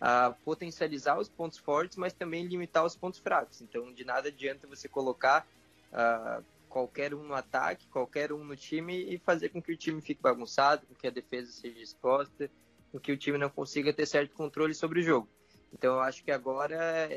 uh, 0.00 0.34
potencializar 0.44 1.18
os 1.18 1.28
pontos 1.28 1.58
fortes, 1.58 1.96
mas 1.96 2.12
também 2.12 2.46
limitar 2.46 2.84
os 2.84 2.94
pontos 2.94 3.18
fracos. 3.18 3.60
Então, 3.60 3.92
de 3.92 4.04
nada 4.04 4.28
adianta 4.28 4.66
você 4.66 4.88
colocar 4.88 5.46
uh, 5.92 6.44
qualquer 6.68 7.14
um 7.14 7.22
no 7.22 7.34
ataque, 7.34 7.86
qualquer 7.88 8.32
um 8.32 8.44
no 8.44 8.56
time 8.56 9.14
e 9.14 9.18
fazer 9.18 9.50
com 9.50 9.62
que 9.62 9.72
o 9.72 9.76
time 9.76 10.00
fique 10.00 10.22
bagunçado, 10.22 10.86
com 10.86 10.94
que 10.94 11.06
a 11.06 11.10
defesa 11.10 11.52
seja 11.52 11.78
exposta 11.80 12.50
em 12.92 12.98
que 12.98 13.12
o 13.12 13.16
time 13.16 13.38
não 13.38 13.48
consiga 13.48 13.92
ter 13.92 14.06
certo 14.06 14.34
controle 14.34 14.74
sobre 14.74 15.00
o 15.00 15.02
jogo. 15.02 15.28
Então 15.72 15.94
eu 15.94 16.00
acho 16.00 16.22
que 16.22 16.30
agora 16.30 17.08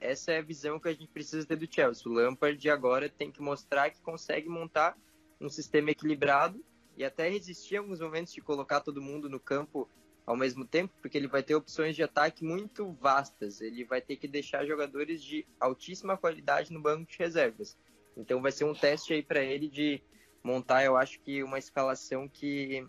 essa 0.00 0.32
é 0.32 0.38
a 0.38 0.42
visão 0.42 0.78
que 0.78 0.88
a 0.88 0.92
gente 0.92 1.08
precisa 1.08 1.46
ter 1.46 1.56
do 1.56 1.72
Chelsea. 1.72 2.10
O 2.10 2.14
Lampard 2.14 2.70
agora 2.70 3.08
tem 3.08 3.30
que 3.30 3.40
mostrar 3.40 3.90
que 3.90 4.00
consegue 4.00 4.48
montar 4.48 4.96
um 5.40 5.48
sistema 5.48 5.90
equilibrado 5.90 6.64
e 6.96 7.04
até 7.04 7.28
resistir 7.28 7.74
em 7.74 7.78
alguns 7.78 8.00
momentos 8.00 8.32
de 8.32 8.40
colocar 8.40 8.80
todo 8.80 9.02
mundo 9.02 9.28
no 9.28 9.40
campo 9.40 9.88
ao 10.24 10.36
mesmo 10.36 10.64
tempo, 10.64 10.92
porque 11.00 11.16
ele 11.16 11.28
vai 11.28 11.42
ter 11.42 11.54
opções 11.54 11.94
de 11.94 12.02
ataque 12.02 12.44
muito 12.44 12.92
vastas. 12.94 13.60
Ele 13.60 13.84
vai 13.84 14.00
ter 14.00 14.16
que 14.16 14.26
deixar 14.26 14.66
jogadores 14.66 15.22
de 15.22 15.46
altíssima 15.60 16.16
qualidade 16.16 16.72
no 16.72 16.80
banco 16.80 17.10
de 17.10 17.18
reservas. 17.18 17.76
Então 18.16 18.40
vai 18.40 18.52
ser 18.52 18.64
um 18.64 18.74
teste 18.74 19.12
aí 19.12 19.22
para 19.22 19.42
ele 19.42 19.68
de 19.68 20.02
montar, 20.42 20.84
eu 20.84 20.96
acho 20.96 21.20
que 21.20 21.42
uma 21.42 21.58
escalação 21.58 22.28
que 22.28 22.86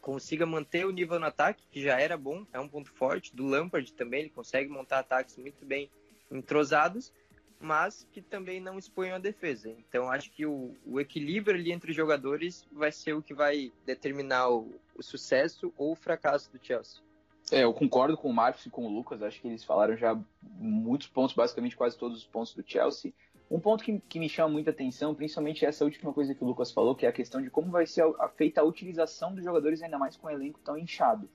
consiga 0.00 0.46
manter 0.46 0.86
o 0.86 0.92
nível 0.92 1.18
no 1.18 1.26
ataque, 1.26 1.66
que 1.70 1.82
já 1.82 2.00
era 2.00 2.16
bom, 2.16 2.46
é 2.52 2.58
um 2.58 2.68
ponto 2.68 2.90
forte. 2.92 3.34
Do 3.34 3.44
Lampard 3.44 3.92
também, 3.92 4.20
ele 4.20 4.30
consegue 4.30 4.68
montar 4.70 5.00
ataques 5.00 5.36
muito 5.36 5.66
bem 5.66 5.90
entrosados, 6.30 7.12
mas 7.60 8.06
que 8.12 8.22
também 8.22 8.60
não 8.60 8.78
expõem 8.78 9.10
a 9.10 9.18
defesa. 9.18 9.68
Então 9.68 10.10
acho 10.10 10.30
que 10.30 10.46
o, 10.46 10.74
o, 10.86 11.00
equilíbrio 11.00 11.58
ali 11.58 11.72
entre 11.72 11.90
os 11.90 11.96
jogadores 11.96 12.66
vai 12.72 12.92
ser 12.92 13.14
o 13.14 13.22
que 13.22 13.34
vai 13.34 13.72
determinar 13.84 14.48
o, 14.48 14.72
o 14.94 15.02
sucesso 15.02 15.72
ou 15.76 15.92
o 15.92 15.96
fracasso 15.96 16.50
do 16.52 16.64
Chelsea. 16.64 17.02
É, 17.50 17.64
eu 17.64 17.72
concordo 17.72 18.16
com 18.16 18.28
o 18.28 18.32
Marcos 18.32 18.66
e 18.66 18.70
com 18.70 18.86
o 18.86 18.94
Lucas, 18.94 19.22
acho 19.22 19.40
que 19.40 19.48
eles 19.48 19.64
falaram 19.64 19.96
já 19.96 20.18
muitos 20.42 21.08
pontos, 21.08 21.34
basicamente 21.34 21.76
quase 21.76 21.96
todos 21.96 22.18
os 22.18 22.26
pontos 22.26 22.54
do 22.54 22.62
Chelsea. 22.64 23.12
Um 23.50 23.58
ponto 23.58 23.82
que, 23.82 23.98
que, 24.00 24.18
me 24.18 24.28
chama 24.28 24.50
muita 24.50 24.70
atenção, 24.70 25.14
principalmente 25.14 25.64
essa 25.64 25.84
última 25.84 26.12
coisa 26.12 26.34
que 26.34 26.44
o 26.44 26.46
Lucas 26.46 26.70
falou, 26.70 26.94
que 26.94 27.06
é 27.06 27.08
a 27.08 27.12
questão 27.12 27.40
de 27.40 27.48
como 27.48 27.70
vai 27.70 27.86
ser 27.86 28.02
a, 28.02 28.24
a, 28.24 28.28
feita 28.28 28.60
a 28.60 28.64
utilização 28.64 29.34
dos 29.34 29.42
jogadores, 29.42 29.82
ainda 29.82 29.98
mais 29.98 30.16
com 30.16 30.26
o 30.26 30.30
elenco 30.30 30.60
tão 30.62 30.76
inchado. 30.76 31.28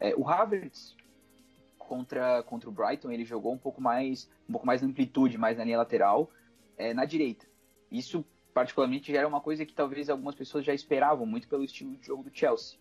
É, 0.00 0.14
o 0.16 0.28
Havertz 0.28 0.96
contra, 1.78 2.42
contra 2.42 2.68
o 2.68 2.72
Brighton, 2.72 3.10
ele 3.10 3.24
jogou 3.24 3.52
um 3.52 3.58
pouco 3.58 3.80
mais, 3.80 4.28
um 4.48 4.52
pouco 4.52 4.66
mais 4.66 4.82
amplitude, 4.82 5.38
mais 5.38 5.58
na 5.58 5.64
linha 5.64 5.78
lateral, 5.78 6.30
é, 6.76 6.92
na 6.92 7.04
direita. 7.04 7.46
Isso, 7.90 8.24
particularmente, 8.54 9.12
já 9.12 9.18
era 9.18 9.28
uma 9.28 9.40
coisa 9.40 9.64
que 9.64 9.72
talvez 9.72 10.08
algumas 10.08 10.34
pessoas 10.34 10.64
já 10.64 10.74
esperavam, 10.74 11.24
muito 11.24 11.48
pelo 11.48 11.62
estilo 11.62 11.96
de 11.96 12.06
jogo 12.06 12.24
do 12.24 12.30
Chelsea. 12.32 12.78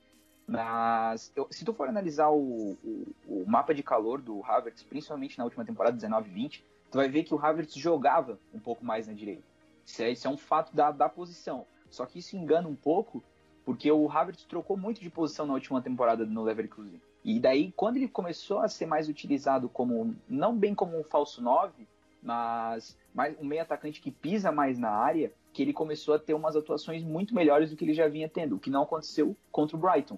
Mas 0.47 1.31
eu, 1.35 1.47
se 1.51 1.63
tu 1.63 1.73
for 1.73 1.87
analisar 1.87 2.29
o, 2.29 2.71
o, 2.83 3.15
o, 3.27 3.45
mapa 3.47 3.73
de 3.73 3.83
calor 3.83 4.19
do 4.19 4.43
Havertz, 4.43 4.81
principalmente 4.81 5.37
na 5.37 5.43
última 5.43 5.63
temporada 5.63 5.95
19-20, 5.95 6.63
tu 6.89 6.97
vai 6.97 7.09
ver 7.09 7.23
que 7.23 7.33
o 7.33 7.39
Havertz 7.39 7.75
jogava 7.75 8.39
um 8.53 8.59
pouco 8.59 8.83
mais 8.83 9.07
na 9.07 9.13
direita. 9.13 9.43
Isso 9.85 10.01
é, 10.03 10.11
isso 10.11 10.27
é 10.27 10.29
um 10.29 10.37
fato 10.37 10.75
da, 10.75 10.91
da 10.91 11.09
posição. 11.09 11.65
Só 11.89 12.05
que 12.05 12.19
isso 12.19 12.37
engana 12.37 12.67
um 12.67 12.75
pouco, 12.75 13.23
porque 13.65 13.91
o 13.91 14.09
Havertz 14.09 14.45
trocou 14.45 14.77
muito 14.77 15.01
de 15.01 15.09
posição 15.09 15.45
na 15.45 15.53
última 15.53 15.81
temporada 15.81 16.25
no 16.25 16.43
Leverkusen. 16.43 17.01
E 17.23 17.39
daí, 17.39 17.71
quando 17.75 17.97
ele 17.97 18.07
começou 18.07 18.59
a 18.59 18.67
ser 18.67 18.85
mais 18.85 19.09
utilizado 19.09 19.67
como, 19.67 20.15
não 20.27 20.57
bem 20.57 20.73
como 20.73 20.97
um 20.97 21.03
falso 21.03 21.41
9, 21.41 21.87
mas 22.21 22.97
mais 23.13 23.37
um 23.39 23.45
meio 23.45 23.61
atacante 23.61 24.01
que 24.01 24.11
pisa 24.11 24.51
mais 24.51 24.77
na 24.77 24.89
área, 24.89 25.31
que 25.51 25.61
ele 25.61 25.73
começou 25.73 26.13
a 26.13 26.19
ter 26.19 26.33
umas 26.33 26.55
atuações 26.55 27.03
muito 27.03 27.33
melhores 27.33 27.69
do 27.69 27.75
que 27.75 27.83
ele 27.83 27.93
já 27.93 28.07
vinha 28.07 28.29
tendo, 28.29 28.55
o 28.55 28.59
que 28.59 28.69
não 28.69 28.83
aconteceu 28.83 29.35
contra 29.51 29.75
o 29.75 29.79
Brighton. 29.79 30.17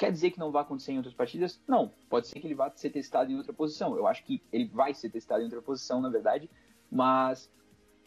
Quer 0.00 0.10
dizer 0.10 0.30
que 0.30 0.38
não 0.38 0.50
vai 0.50 0.62
acontecer 0.62 0.92
em 0.92 0.96
outras 0.96 1.12
partidas? 1.12 1.60
Não. 1.68 1.92
Pode 2.08 2.26
ser 2.26 2.40
que 2.40 2.46
ele 2.46 2.54
vá 2.54 2.72
ser 2.74 2.88
testado 2.88 3.30
em 3.30 3.36
outra 3.36 3.52
posição. 3.52 3.94
Eu 3.94 4.06
acho 4.06 4.24
que 4.24 4.42
ele 4.50 4.64
vai 4.64 4.94
ser 4.94 5.10
testado 5.10 5.42
em 5.42 5.44
outra 5.44 5.60
posição, 5.60 6.00
na 6.00 6.08
verdade. 6.08 6.48
Mas 6.90 7.52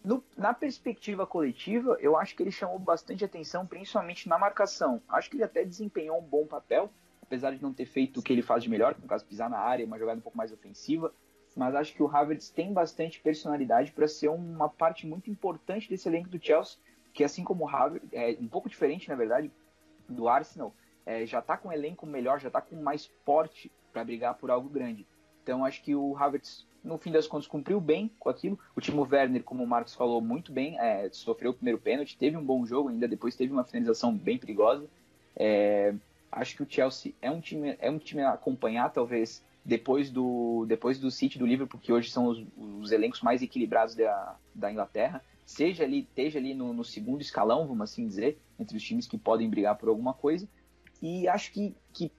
no, 0.04 0.24
na 0.36 0.56
perspectiva 0.56 1.28
coletiva, 1.28 1.96
eu 2.00 2.18
acho 2.18 2.36
que 2.36 2.42
ele 2.42 2.52
chamou 2.52 2.80
bastante 2.80 3.24
atenção, 3.24 3.68
principalmente 3.68 4.28
na 4.28 4.40
marcação. 4.40 5.04
Acho 5.08 5.30
que 5.30 5.36
ele 5.36 5.44
até 5.44 5.64
desempenhou 5.64 6.18
um 6.18 6.24
bom 6.24 6.48
papel, 6.48 6.90
apesar 7.22 7.52
de 7.52 7.62
não 7.62 7.72
ter 7.72 7.86
feito 7.86 8.22
o 8.22 8.24
que 8.24 8.34
ele 8.34 8.42
faz 8.42 8.64
de 8.64 8.72
melhor, 8.72 8.96
no 9.00 9.08
caso 9.08 9.24
pisar 9.24 9.48
na 9.48 9.60
área, 9.60 9.86
uma 9.86 10.00
jogada 10.00 10.18
um 10.18 10.24
pouco 10.24 10.36
mais 10.36 10.52
ofensiva. 10.52 11.14
Mas 11.56 11.76
acho 11.76 11.94
que 11.94 12.02
o 12.02 12.08
Havertz 12.08 12.50
tem 12.50 12.74
bastante 12.74 13.20
personalidade 13.20 13.92
para 13.92 14.08
ser 14.08 14.30
uma 14.30 14.68
parte 14.68 15.06
muito 15.06 15.30
importante 15.30 15.88
desse 15.88 16.10
elenco 16.10 16.28
do 16.28 16.44
Chelsea, 16.44 16.80
que 17.14 17.24
assim 17.24 17.44
como 17.44 17.66
o 17.66 17.70
Havertz, 17.70 18.08
é 18.12 18.36
um 18.42 18.48
pouco 18.48 18.68
diferente, 18.68 19.10
na 19.10 19.16
verdade, 19.16 19.52
do 20.10 20.28
Arsenal, 20.28 20.74
é, 21.06 21.26
já 21.26 21.40
está 21.40 21.58
com 21.58 21.70
um 21.70 21.72
elenco 21.72 22.06
melhor, 22.06 22.40
já 22.40 22.48
está 22.48 22.62
com 22.62 22.76
mais 22.76 23.08
porte 23.26 23.72
para 23.92 24.04
brigar 24.04 24.36
por 24.36 24.50
algo 24.50 24.70
grande. 24.70 25.06
Então 25.44 25.66
acho 25.66 25.82
que 25.84 25.94
o 25.94 26.16
Havertz, 26.18 26.66
no 26.84 26.98
fim 26.98 27.12
das 27.12 27.28
contas, 27.28 27.48
cumpriu 27.48 27.80
bem 27.80 28.10
com 28.20 28.30
aquilo. 28.30 28.58
O 28.76 28.82
Timo 28.82 29.08
Werner, 29.10 29.44
como 29.44 29.64
o 29.64 29.68
Marcos 29.68 29.94
falou, 29.94 30.22
muito 30.22 30.52
bem, 30.52 30.80
é, 30.80 31.10
sofreu 31.12 31.52
o 31.52 31.54
primeiro 31.54 31.80
pênalti, 31.80 32.18
teve 32.18 32.38
um 32.38 32.44
bom 32.44 32.66
jogo 32.66 32.90
ainda, 32.90 33.08
depois 33.08 33.36
teve 33.36 33.52
uma 33.52 33.64
finalização 33.64 34.16
bem 34.16 34.38
perigosa. 34.38 34.88
É, 35.36 35.94
acho 36.32 36.56
que 36.56 36.64
o 36.64 36.68
Chelsea 36.70 37.14
é 37.22 37.30
um 37.30 37.42
time, 37.42 37.76
é 37.80 37.90
um 37.90 38.00
time 38.00 38.22
a 38.22 38.32
acompanhar, 38.32 38.90
talvez, 38.92 39.44
depois 39.66 40.10
do, 40.10 40.66
depois 40.68 41.00
do 41.00 41.12
City 41.12 41.38
do 41.38 41.46
Liverpool, 41.46 41.80
que 41.80 41.92
hoje 41.92 42.10
são 42.10 42.28
os, 42.28 42.44
os 42.80 42.92
elencos 42.92 43.22
mais 43.22 43.42
equilibrados 43.42 43.96
da, 43.96 44.38
da 44.56 44.72
Inglaterra 44.72 45.22
seja 45.46 45.84
ali, 45.84 46.00
esteja 46.00 46.40
ali 46.40 46.54
no, 46.54 46.74
no, 46.74 46.84
segundo 46.84 47.22
escalão, 47.22 47.68
vamos 47.68 47.84
assim 47.84 48.08
dizer, 48.08 48.38
entre 48.60 48.78
os 48.78 48.84
times 48.84 49.08
que 49.08 49.18
podem 49.18 49.50
brigar 49.50 49.78
por 49.78 49.90
alguma 49.90 50.14
coisa. 50.14 50.48
E 51.04 51.28
acho 51.28 51.52
que, 51.52 51.76
que 51.92 52.10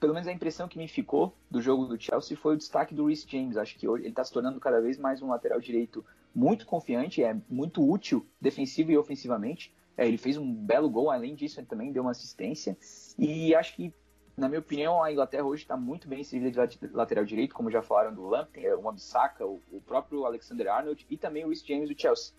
pelo 0.00 0.12
menos 0.12 0.26
a 0.26 0.32
impressão 0.32 0.66
que 0.66 0.76
me 0.76 0.88
ficou 0.88 1.32
do 1.48 1.60
jogo 1.60 1.86
do 1.86 2.00
Chelsea 2.00 2.36
foi 2.36 2.54
o 2.54 2.58
destaque 2.58 2.92
do 2.92 3.06
Reece 3.06 3.24
James. 3.28 3.56
Acho 3.56 3.78
que 3.78 3.86
ele 3.86 4.08
está 4.08 4.24
se 4.24 4.32
tornando 4.32 4.58
cada 4.58 4.80
vez 4.80 4.98
mais 4.98 5.22
um 5.22 5.28
lateral 5.28 5.60
direito 5.60 6.04
muito 6.34 6.66
confiante, 6.66 7.22
é 7.22 7.36
muito 7.48 7.88
útil 7.88 8.26
defensivo 8.40 8.90
e 8.90 8.98
ofensivamente. 8.98 9.72
É, 9.96 10.08
ele 10.08 10.18
fez 10.18 10.36
um 10.36 10.52
belo 10.52 10.90
gol, 10.90 11.08
além 11.08 11.36
disso, 11.36 11.60
ele 11.60 11.68
também 11.68 11.92
deu 11.92 12.02
uma 12.02 12.10
assistência. 12.10 12.76
E 13.16 13.54
acho 13.54 13.76
que, 13.76 13.94
na 14.36 14.48
minha 14.48 14.58
opinião, 14.58 15.00
a 15.00 15.12
Inglaterra 15.12 15.44
hoje 15.44 15.62
está 15.62 15.76
muito 15.76 16.08
bem 16.08 16.24
servida 16.24 16.66
de 16.66 16.80
lateral 16.88 17.24
direito, 17.24 17.54
como 17.54 17.70
já 17.70 17.80
falaram 17.80 18.12
do 18.12 18.26
Lamptey, 18.26 18.72
o 18.72 18.80
Wambisaka, 18.80 19.46
o, 19.46 19.60
o 19.70 19.80
próprio 19.82 20.26
Alexander 20.26 20.66
Arnold 20.68 21.06
e 21.08 21.16
também 21.16 21.44
o 21.44 21.48
Reece 21.48 21.64
James 21.64 21.88
do 21.88 21.96
Chelsea. 21.96 22.34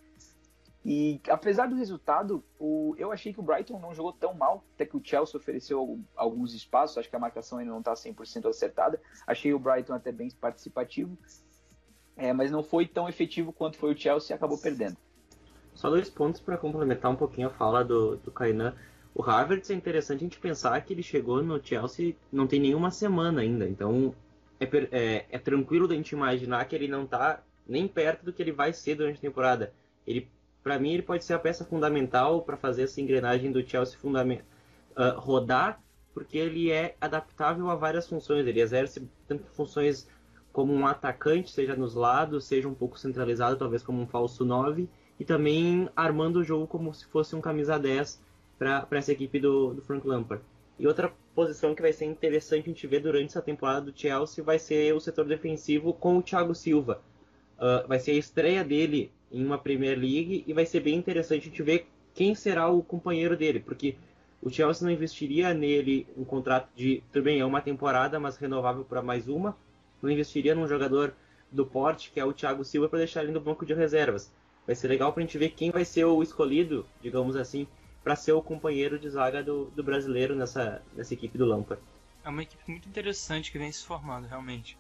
E 0.86 1.22
apesar 1.30 1.68
do 1.68 1.76
resultado, 1.76 2.44
o, 2.60 2.94
eu 2.98 3.12
achei 3.12 3.32
que 3.32 3.40
o 3.40 3.44
Brighton 3.44 3.80
não 3.80 3.94
jogou 3.94 4.12
tão 4.12 4.34
mal, 4.34 4.66
até 4.76 4.86
que 4.86 4.98
o 4.98 5.02
Chelsea 5.02 5.40
ofereceu 5.40 6.00
alguns 6.16 6.54
espaços, 6.54 6.98
acho 6.98 7.10
que 7.10 7.16
a 7.16 7.20
marcação 7.20 7.58
ainda 7.58 7.72
não 7.72 7.80
está 7.80 7.94
100% 7.94 8.50
acertada. 8.50 9.02
Achei 9.26 9.54
o 9.54 9.60
Brighton 9.60 9.94
até 9.94 10.12
bem 10.12 10.30
participativo, 10.32 11.18
é, 12.18 12.34
mas 12.34 12.52
não 12.52 12.62
foi 12.62 12.86
tão 12.86 13.08
efetivo 13.08 13.54
quanto 13.54 13.78
foi 13.78 13.94
o 13.94 13.98
Chelsea 13.98 14.34
e 14.34 14.36
acabou 14.36 14.58
perdendo. 14.58 14.98
Só 15.74 15.90
dois 15.90 16.10
pontos 16.10 16.42
para 16.42 16.58
complementar 16.58 17.10
um 17.10 17.16
pouquinho 17.16 17.48
a 17.48 17.52
fala 17.52 17.84
do, 17.84 18.18
do 18.18 18.32
Kainan. 18.32 18.76
O 19.16 19.24
Havertz 19.24 19.70
é 19.70 19.74
interessante 19.74 20.20
a 20.20 20.24
gente 20.24 20.40
pensar 20.40 20.80
que 20.82 20.92
ele 20.92 21.04
chegou 21.04 21.42
no 21.42 21.64
Chelsea 21.64 22.16
não 22.32 22.46
tem 22.46 22.60
nenhuma 22.60 22.92
semana 22.92 23.42
ainda, 23.42 23.68
então 23.68 24.14
é, 24.60 24.66
é, 24.92 25.26
é 25.30 25.40
tranquilo 25.40 25.88
da 25.88 25.96
gente 25.96 26.12
imaginar 26.12 26.66
que 26.66 26.76
ele 26.76 26.88
não 26.88 27.04
está 27.04 27.42
nem 27.66 27.88
perto 27.88 28.26
do 28.26 28.34
que 28.34 28.42
ele 28.42 28.52
vai 28.52 28.74
ser 28.74 28.96
durante 28.96 29.18
a 29.18 29.22
temporada. 29.22 29.74
Ele 30.06 30.30
para 30.64 30.80
mim, 30.80 30.94
ele 30.94 31.04
pode 31.04 31.26
ser 31.26 31.34
a 31.34 31.40
peça 31.40 31.66
fundamental 31.66 32.42
para 32.42 32.56
fazer 32.56 32.84
essa 32.84 33.02
engrenagem 33.02 33.52
do 33.52 33.68
Chelsea 33.68 34.00
uh, 34.00 35.20
rodar, 35.20 35.82
porque 36.14 36.38
ele 36.38 36.72
é 36.72 36.96
adaptável 37.02 37.70
a 37.70 37.76
várias 37.76 38.08
funções. 38.08 38.48
Ele 38.48 38.62
exerce 38.62 39.08
tanto 39.28 39.44
funções 39.52 40.08
como 40.54 40.72
um 40.72 40.88
atacante, 40.88 41.52
seja 41.52 41.76
nos 41.76 41.96
lados, 41.96 42.46
seja 42.46 42.68
um 42.68 42.74
pouco 42.74 42.98
centralizado, 42.98 43.58
talvez 43.58 43.84
como 43.84 44.02
um 44.02 44.08
falso 44.08 44.46
9, 44.46 44.88
e 45.20 45.26
também 45.26 45.90
armando 45.96 46.38
o 46.38 46.44
jogo 46.44 46.66
como 46.68 46.94
se 46.94 47.06
fosse 47.08 47.36
um 47.36 47.42
camisa 47.42 47.78
10 47.78 48.22
para 48.58 48.88
essa 48.92 49.12
equipe 49.12 49.40
do, 49.40 49.74
do 49.74 49.82
Frank 49.82 50.08
Lampard. 50.08 50.44
E 50.80 50.88
outra 50.88 51.12
posição 51.36 51.76
que 51.76 51.82
vai 51.82 51.92
ser 51.92 52.06
interessante 52.06 52.70
a 52.70 52.74
gente 52.74 52.88
ver 52.88 53.00
durante 53.00 53.30
essa 53.32 53.42
temporada 53.42 53.82
do 53.82 53.98
Chelsea 53.98 54.44
vai 54.44 54.60
ser 54.60 54.94
o 54.94 55.00
setor 55.00 55.26
defensivo 55.26 55.94
com 55.94 56.18
o 56.18 56.22
Thiago 56.22 56.56
Silva. 56.56 57.02
Uh, 57.58 57.88
vai 57.88 58.00
ser 58.00 58.12
a 58.12 58.16
estreia 58.16 58.64
dele 58.64 59.12
em 59.34 59.44
uma 59.44 59.58
Premier 59.58 59.98
League 59.98 60.44
e 60.48 60.54
vai 60.54 60.66
ser 60.66 60.80
bem 60.80 60.96
interessante 60.96 61.42
a 61.42 61.50
gente 61.50 61.64
ver 61.64 61.88
quem 62.14 62.36
será 62.36 62.70
o 62.70 62.84
companheiro 62.84 63.36
dele, 63.36 63.60
porque 63.60 63.96
o 64.42 64.50
Chelsea 64.50 64.86
não 64.86 64.94
investiria 64.94 65.54
nele 65.54 66.06
um 66.16 66.24
contrato 66.24 66.70
de, 66.76 67.02
tudo 67.12 67.24
bem, 67.24 67.40
é 67.40 67.46
uma 67.46 67.62
temporada, 67.62 68.20
mas 68.20 68.38
renovável 68.38 68.86
para 68.86 69.02
mais 69.02 69.28
uma, 69.28 69.58
não 70.02 70.10
investiria 70.10 70.54
num 70.54 70.68
jogador 70.68 71.14
do 71.52 71.66
porte, 71.66 72.12
que 72.12 72.20
é 72.20 72.26
o 72.26 72.34
Thiago 72.34 72.64
Silva, 72.64 72.90
para 72.90 73.00
deixar 73.00 73.24
ele 73.24 73.32
no 73.32 73.40
banco 73.42 73.66
de 73.66 73.74
reservas. 73.74 74.32
Vai 74.66 74.76
ser 74.76 74.88
legal 74.88 75.12
para 75.12 75.24
a 75.24 75.26
gente 75.26 75.38
ver 75.38 75.50
quem 75.50 75.72
vai 75.72 75.86
ser 75.86 76.06
o 76.06 76.22
escolhido, 76.22 76.86
digamos 77.02 77.36
assim, 77.36 77.68
para 78.04 78.16
ser 78.16 78.34
o 78.34 78.42
companheiro 78.42 79.00
de 79.00 79.10
zaga 79.10 79.42
do, 79.42 79.66
do 79.66 79.84
brasileiro 79.84 80.36
nessa, 80.36 80.82
nessa 80.96 81.14
equipe 81.14 81.38
do 81.38 81.46
Lampard. 81.46 81.82
É 82.24 82.30
uma 82.30 82.44
equipe 82.44 82.64
muito 82.68 82.88
interessante 82.88 83.52
que 83.52 83.58
vem 83.58 83.72
se 83.72 83.86
formando, 83.86 84.28
realmente. 84.28 84.78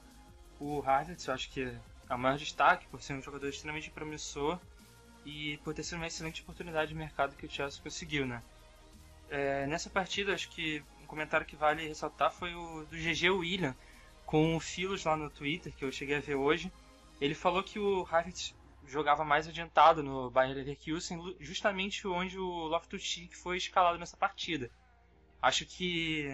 O 0.59 0.81
Havertz, 0.85 1.27
eu 1.27 1.33
acho 1.33 1.51
que 1.51 1.73
é 2.09 2.15
o 2.15 2.19
maior 2.19 2.37
destaque 2.37 2.87
por 2.87 3.01
ser 3.01 3.13
um 3.13 3.21
jogador 3.21 3.47
extremamente 3.47 3.89
promissor 3.89 4.59
e 5.25 5.57
por 5.63 5.73
ter 5.73 5.83
sido 5.83 5.97
uma 5.97 6.07
excelente 6.07 6.41
oportunidade 6.41 6.89
de 6.89 6.95
mercado 6.95 7.35
que 7.35 7.45
o 7.45 7.49
Chelsea 7.49 7.81
conseguiu, 7.81 8.25
né? 8.25 8.43
É, 9.29 9.65
nessa 9.67 9.89
partida, 9.89 10.33
acho 10.33 10.49
que 10.49 10.83
um 11.01 11.05
comentário 11.05 11.45
que 11.45 11.55
vale 11.55 11.87
ressaltar 11.87 12.31
foi 12.31 12.53
o 12.53 12.85
do 12.85 12.95
GG 12.95 13.29
William 13.29 13.75
com 14.25 14.55
o 14.55 14.59
Filos 14.59 15.05
lá 15.05 15.15
no 15.15 15.29
Twitter, 15.29 15.73
que 15.73 15.85
eu 15.85 15.91
cheguei 15.91 16.17
a 16.17 16.21
ver 16.21 16.35
hoje. 16.35 16.71
Ele 17.21 17.35
falou 17.35 17.63
que 17.63 17.79
o 17.79 18.07
Havertz 18.11 18.53
jogava 18.85 19.23
mais 19.23 19.47
adiantado 19.47 20.03
no 20.03 20.29
Bayern 20.29 20.59
Leverkusen, 20.59 21.35
justamente 21.39 22.07
onde 22.07 22.37
o 22.37 22.67
Loftus-Cheek 22.67 23.35
foi 23.35 23.57
escalado 23.57 23.97
nessa 23.97 24.17
partida. 24.17 24.69
Acho 25.41 25.65
que 25.65 26.27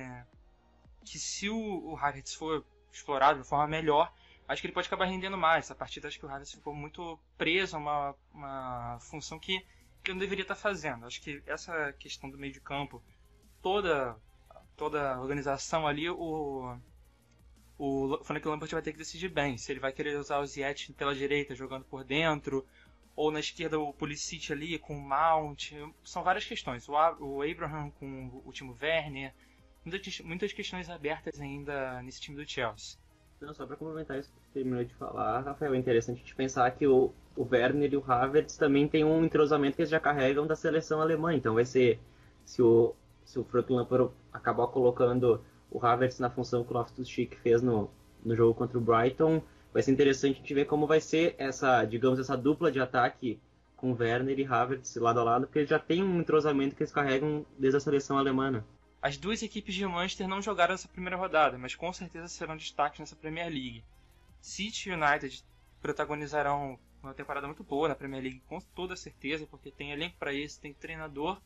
que 1.06 1.18
se 1.18 1.50
o, 1.50 1.92
o 1.92 1.98
Havertz 1.98 2.34
for 2.34 2.66
explorado 2.92 3.42
de 3.42 3.48
forma 3.48 3.68
melhor, 3.68 4.12
acho 4.50 4.62
que 4.62 4.68
ele 4.68 4.74
pode 4.74 4.88
acabar 4.88 5.06
rendendo 5.06 5.38
mais. 5.38 5.66
Essa 5.66 5.76
partida 5.76 6.08
acho 6.08 6.20
que 6.20 6.26
o 6.26 6.30
Havertz 6.30 6.54
ficou 6.54 6.74
muito 6.74 7.18
preso 7.38 7.76
a 7.76 7.80
uma, 7.80 8.16
uma 8.34 8.98
função 9.00 9.40
que, 9.40 9.64
que 10.04 10.12
não 10.12 10.20
deveria 10.20 10.42
estar 10.42 10.56
fazendo. 10.56 11.06
Acho 11.06 11.22
que 11.22 11.42
essa 11.46 11.94
questão 11.94 12.30
do 12.30 12.38
meio 12.38 12.52
de 12.52 12.60
campo, 12.60 13.02
toda, 13.62 14.18
toda 14.76 15.14
a 15.14 15.22
organização 15.22 15.88
ali, 15.88 16.10
o, 16.10 16.76
o 17.78 18.24
Frank 18.24 18.46
Lampard 18.48 18.74
vai 18.74 18.82
ter 18.82 18.92
que 18.92 18.98
decidir 18.98 19.30
bem. 19.30 19.56
Se 19.56 19.72
ele 19.72 19.80
vai 19.80 19.94
querer 19.94 20.18
usar 20.18 20.40
o 20.40 20.46
Ziyech 20.48 20.92
pela 20.94 21.14
direita, 21.14 21.54
jogando 21.54 21.86
por 21.86 22.04
dentro, 22.04 22.66
ou 23.16 23.30
na 23.32 23.40
esquerda 23.40 23.80
o 23.80 23.94
Pulisic 23.94 24.52
ali 24.52 24.80
com 24.80 24.98
o 24.98 25.02
Mount. 25.02 25.74
São 26.04 26.24
várias 26.24 26.46
questões. 26.46 26.90
O, 26.90 26.96
Abraham 27.44 27.92
com 28.00 28.42
o 28.44 28.52
Timo 28.52 28.76
Werner. 28.82 29.32
Muitas 30.24 30.54
questões 30.54 30.90
abertas 30.90 31.40
ainda 31.40 32.02
nesse 32.02 32.20
time 32.20 32.36
do 32.36 32.50
Chelsea. 32.50 32.98
Só 33.54 33.66
para 33.66 33.78
complementar 33.78 34.20
isso 34.20 34.30
que 34.30 34.54
terminou 34.54 34.84
de 34.84 34.94
falar, 34.96 35.40
Rafael, 35.40 35.74
é 35.74 35.78
interessante 35.78 36.18
a 36.18 36.20
gente 36.20 36.36
pensar 36.36 36.70
que 36.72 36.86
o, 36.86 37.14
o 37.38 37.48
Werner 37.50 37.94
e 37.94 37.96
o 37.96 38.04
Havertz 38.06 38.58
também 38.58 38.86
têm 38.86 39.06
um 39.06 39.24
entrosamento 39.24 39.78
que 39.78 39.82
eles 39.82 39.90
já 39.90 40.00
carregam 40.00 40.46
da 40.46 40.58
seleção 40.58 41.02
alemã. 41.02 41.34
Então 41.34 41.54
vai 41.54 41.64
ser, 41.64 42.00
se 42.44 42.62
o, 42.62 42.94
se 43.24 43.40
o 43.40 43.44
Frank 43.46 43.72
Lampard 43.72 44.12
acabar 44.34 44.68
colocando 44.68 45.42
o 45.72 45.84
Havertz 45.84 46.20
na 46.20 46.30
função 46.30 46.66
que 46.66 46.74
o 46.74 46.78
Loftus-Cheek 46.78 47.38
fez 47.38 47.62
no, 47.62 47.90
no 48.24 48.36
jogo 48.36 48.54
contra 48.54 48.78
o 48.78 48.82
Brighton, 48.82 49.42
vai 49.74 49.82
ser 49.82 49.92
interessante 49.92 50.34
a 50.34 50.40
gente 50.40 50.54
ver 50.54 50.66
como 50.66 50.86
vai 50.86 51.00
ser 51.00 51.36
essa, 51.38 51.86
digamos, 51.86 52.20
essa 52.20 52.36
dupla 52.36 52.70
de 52.70 52.82
ataque 52.82 53.40
com 53.78 53.94
Werner 53.94 54.38
e 54.38 54.46
Havertz 54.46 54.98
lado 54.98 55.22
a 55.22 55.24
lado, 55.24 55.48
porque 55.48 55.66
já 55.66 55.80
têm 55.80 56.04
um 56.04 56.20
entrosamento 56.20 56.76
que 56.76 56.84
eles 56.84 56.92
carregam 56.92 57.46
desde 57.58 57.78
a 57.78 57.80
seleção 57.80 58.18
alemã. 58.18 58.64
As 59.02 59.18
duas 59.18 59.42
equipes 59.42 59.74
de 59.74 59.86
Manchester 59.86 60.28
não 60.28 60.42
jogaram 60.42 60.74
essa 60.74 60.88
primeira 60.88 61.16
rodada, 61.16 61.58
mas 61.58 61.74
com 61.74 61.92
certeza 61.94 62.28
serão 62.28 62.58
destaques 62.58 63.00
nessa 63.00 63.16
Premier 63.16 63.48
League. 63.48 63.84
City 64.42 64.90
e 64.90 64.94
United 64.94 65.44
protagonizarão 65.82 66.78
uma 67.02 67.14
temporada 67.14 67.48
muito 67.48 67.64
boa 67.64 67.88
na 67.88 67.96
Premier 67.96 68.22
League, 68.22 68.44
com 68.48 68.60
toda 68.60 68.96
certeza, 68.96 69.48
porque 69.48 69.72
tem 69.72 69.92
elenco 69.92 70.18
para 70.18 70.34
isso, 70.34 70.60
tem 70.60 70.74
treinador 70.74 71.42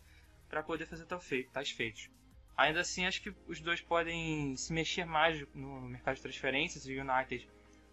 para 0.50 0.64
poder 0.64 0.88
fazer 0.88 1.06
tais 1.52 1.70
feitos. 1.70 2.10
Ainda 2.58 2.82
assim, 2.82 3.06
acho 3.06 3.22
que 3.22 3.34
os 3.48 3.60
dois 3.60 3.82
podem 3.82 4.56
se 4.56 4.74
mexer 4.74 5.06
mais 5.06 5.46
no 5.54 5.82
mercado 5.82 6.16
de 6.16 6.22
transferências. 6.22 6.86
O 6.86 6.90
United 6.92 7.48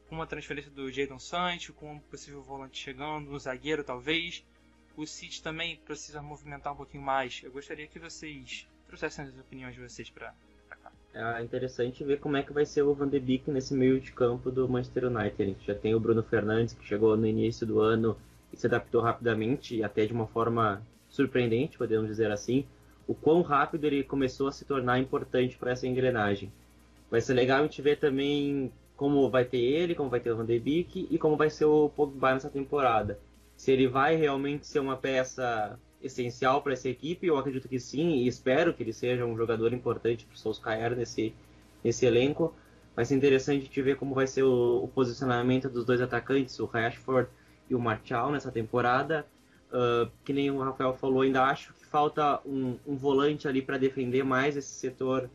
com 0.09 0.17
uma 0.17 0.27
transferência 0.27 0.71
do 0.71 0.91
Jadon 0.91 1.19
Sancho, 1.19 1.73
com 1.73 1.93
um 1.93 2.01
possível 2.01 2.43
volante 2.43 2.83
chegando, 2.83 3.31
um 3.31 3.39
zagueiro 3.39 3.85
talvez. 3.85 4.45
O 4.97 5.07
City 5.07 5.43
também 5.43 5.77
precisa 5.77 6.21
movimentar 6.21 6.73
um 6.73 6.77
pouquinho 6.77 7.03
mais. 7.03 7.41
Eu 7.43 7.53
gostaria 7.53 7.87
que 7.87 7.99
vocês 7.99 8.67
trouxessem 8.91 9.25
as 9.25 9.39
opiniões 9.39 9.75
de 9.75 9.81
vocês 9.81 10.11
para 10.11 10.35
cá. 10.83 10.93
É 11.15 11.43
interessante 11.43 12.03
ver 12.05 12.19
como 12.19 12.37
é 12.37 12.43
que 12.43 12.53
vai 12.53 12.67
ser 12.67 12.83
o 12.83 12.93
Van 12.93 13.09
de 13.09 13.21
Beek 13.21 13.51
nesse 13.51 13.73
meio 13.73 14.01
de 14.01 14.13
campo 14.13 14.51
do 14.51 14.69
Manchester 14.69 15.07
United. 15.07 15.43
A 15.43 15.47
gente 15.47 15.67
já 15.67 15.75
tem 15.75 15.95
o 15.95 16.01
Bruno 16.01 16.23
Fernandes, 16.23 16.75
que 16.75 16.85
chegou 16.85 17.17
no 17.17 17.27
início 17.27 17.67
do 17.67 17.81
ano 17.81 18.17
e 18.53 18.57
se 18.57 18.67
adaptou 18.67 19.01
rapidamente, 19.01 19.77
e 19.77 19.85
até 19.85 20.05
de 20.05 20.13
uma 20.13 20.27
forma 20.27 20.83
surpreendente, 21.09 21.79
podemos 21.79 22.09
dizer 22.09 22.31
assim, 22.33 22.67
o 23.07 23.15
quão 23.15 23.43
rápido 23.43 23.85
ele 23.85 24.03
começou 24.03 24.49
a 24.49 24.53
se 24.53 24.65
tornar 24.65 24.99
importante 24.99 25.57
para 25.57 25.73
essa 25.73 25.87
engrenagem. 25.87 26.53
Vai 27.09 27.21
ser 27.21 27.35
legal 27.35 27.61
a 27.61 27.63
gente 27.63 27.83
ver 27.83 27.97
também 27.97 28.73
como 28.97 29.31
vai 29.31 29.45
ter 29.45 29.59
ele, 29.59 29.95
como 29.95 30.11
vai 30.11 30.21
ter 30.21 30.33
o 30.33 30.37
Van 30.37 30.45
de 30.45 30.59
Beek 30.59 31.09
e 31.11 31.19
como 31.19 31.37
vai 31.37 31.51
ser 31.51 31.65
o 31.65 31.89
Pogba 31.89 32.35
nessa 32.35 32.51
temporada. 32.51 33.19
Se 33.57 33.71
ele 33.73 33.87
vai 33.89 34.17
realmente 34.17 34.67
ser 34.67 34.81
uma 34.81 34.97
peça 34.97 35.79
essencial 36.03 36.63
para 36.63 36.73
essa 36.73 36.89
equipe? 36.89 37.27
Eu 37.27 37.37
acredito 37.37 37.69
que 37.69 37.79
sim, 37.79 38.17
e 38.17 38.29
espero 38.29 38.73
que 38.75 38.83
ele 38.83 38.93
seja 38.93 39.25
um 39.25 39.37
jogador 39.37 39.73
importante 39.73 40.25
para 40.25 40.35
o 40.35 40.39
Solskjaer 40.39 40.97
nesse, 40.97 41.35
nesse 41.83 42.07
elenco. 42.07 42.55
Vai 42.95 43.05
ser 43.05 43.15
interessante 43.15 43.69
de 43.69 43.83
ver 43.83 43.97
como 43.97 44.15
vai 44.15 44.27
ser 44.27 44.43
o, 44.43 44.85
o, 44.85 44.89
posicionamento 44.89 45.69
dos 45.69 45.85
dois 45.85 46.01
atacantes, 46.01 46.59
o 46.59 46.67
Rashford 46.67 47.29
e 47.69 47.75
o 47.75 47.79
Martial, 47.79 48.31
nessa 48.33 48.51
temporada. 48.51 49.27
Uh, 49.73 50.11
que 50.25 50.33
nem 50.33 50.51
o 50.51 50.59
Rafael 50.59 50.95
falou, 50.95 51.23
ainda 51.23 51.45
acho 51.45 51.73
que 51.75 51.87
falta 51.87 52.41
um, 52.45 52.77
um 52.85 52.97
volante 52.97 53.47
ali 53.47 53.63
para 53.63 53.79
defender 53.79 54.25
mais 54.25 54.57
esse 54.57 54.69
setor 54.69 55.31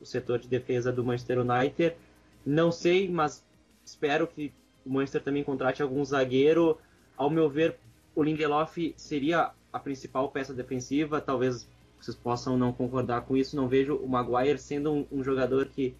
o 0.00 0.04
setor 0.04 0.38
de 0.38 0.48
defesa 0.48 0.92
do 0.92 1.04
Manchester 1.04 1.38
United. 1.38 1.96
Não 2.44 2.70
sei, 2.70 3.08
mas 3.08 3.44
espero 3.84 4.26
que 4.26 4.52
o 4.84 4.90
Manchester 4.90 5.22
também 5.22 5.42
contrate 5.42 5.82
algum 5.82 6.04
zagueiro. 6.04 6.78
Ao 7.16 7.30
meu 7.30 7.48
ver, 7.48 7.76
o 8.14 8.22
Lindelof 8.22 8.94
seria 8.96 9.52
a 9.76 9.78
principal 9.78 10.30
peça 10.30 10.54
defensiva. 10.54 11.20
Talvez 11.20 11.68
vocês 12.00 12.16
possam 12.16 12.56
não 12.56 12.72
concordar 12.72 13.22
com 13.22 13.36
isso. 13.36 13.54
Não 13.54 13.68
vejo 13.68 13.94
o 13.94 14.08
Maguire 14.08 14.58
sendo 14.58 14.92
um, 14.92 15.06
um 15.12 15.22
jogador 15.22 15.66
que, 15.66 15.94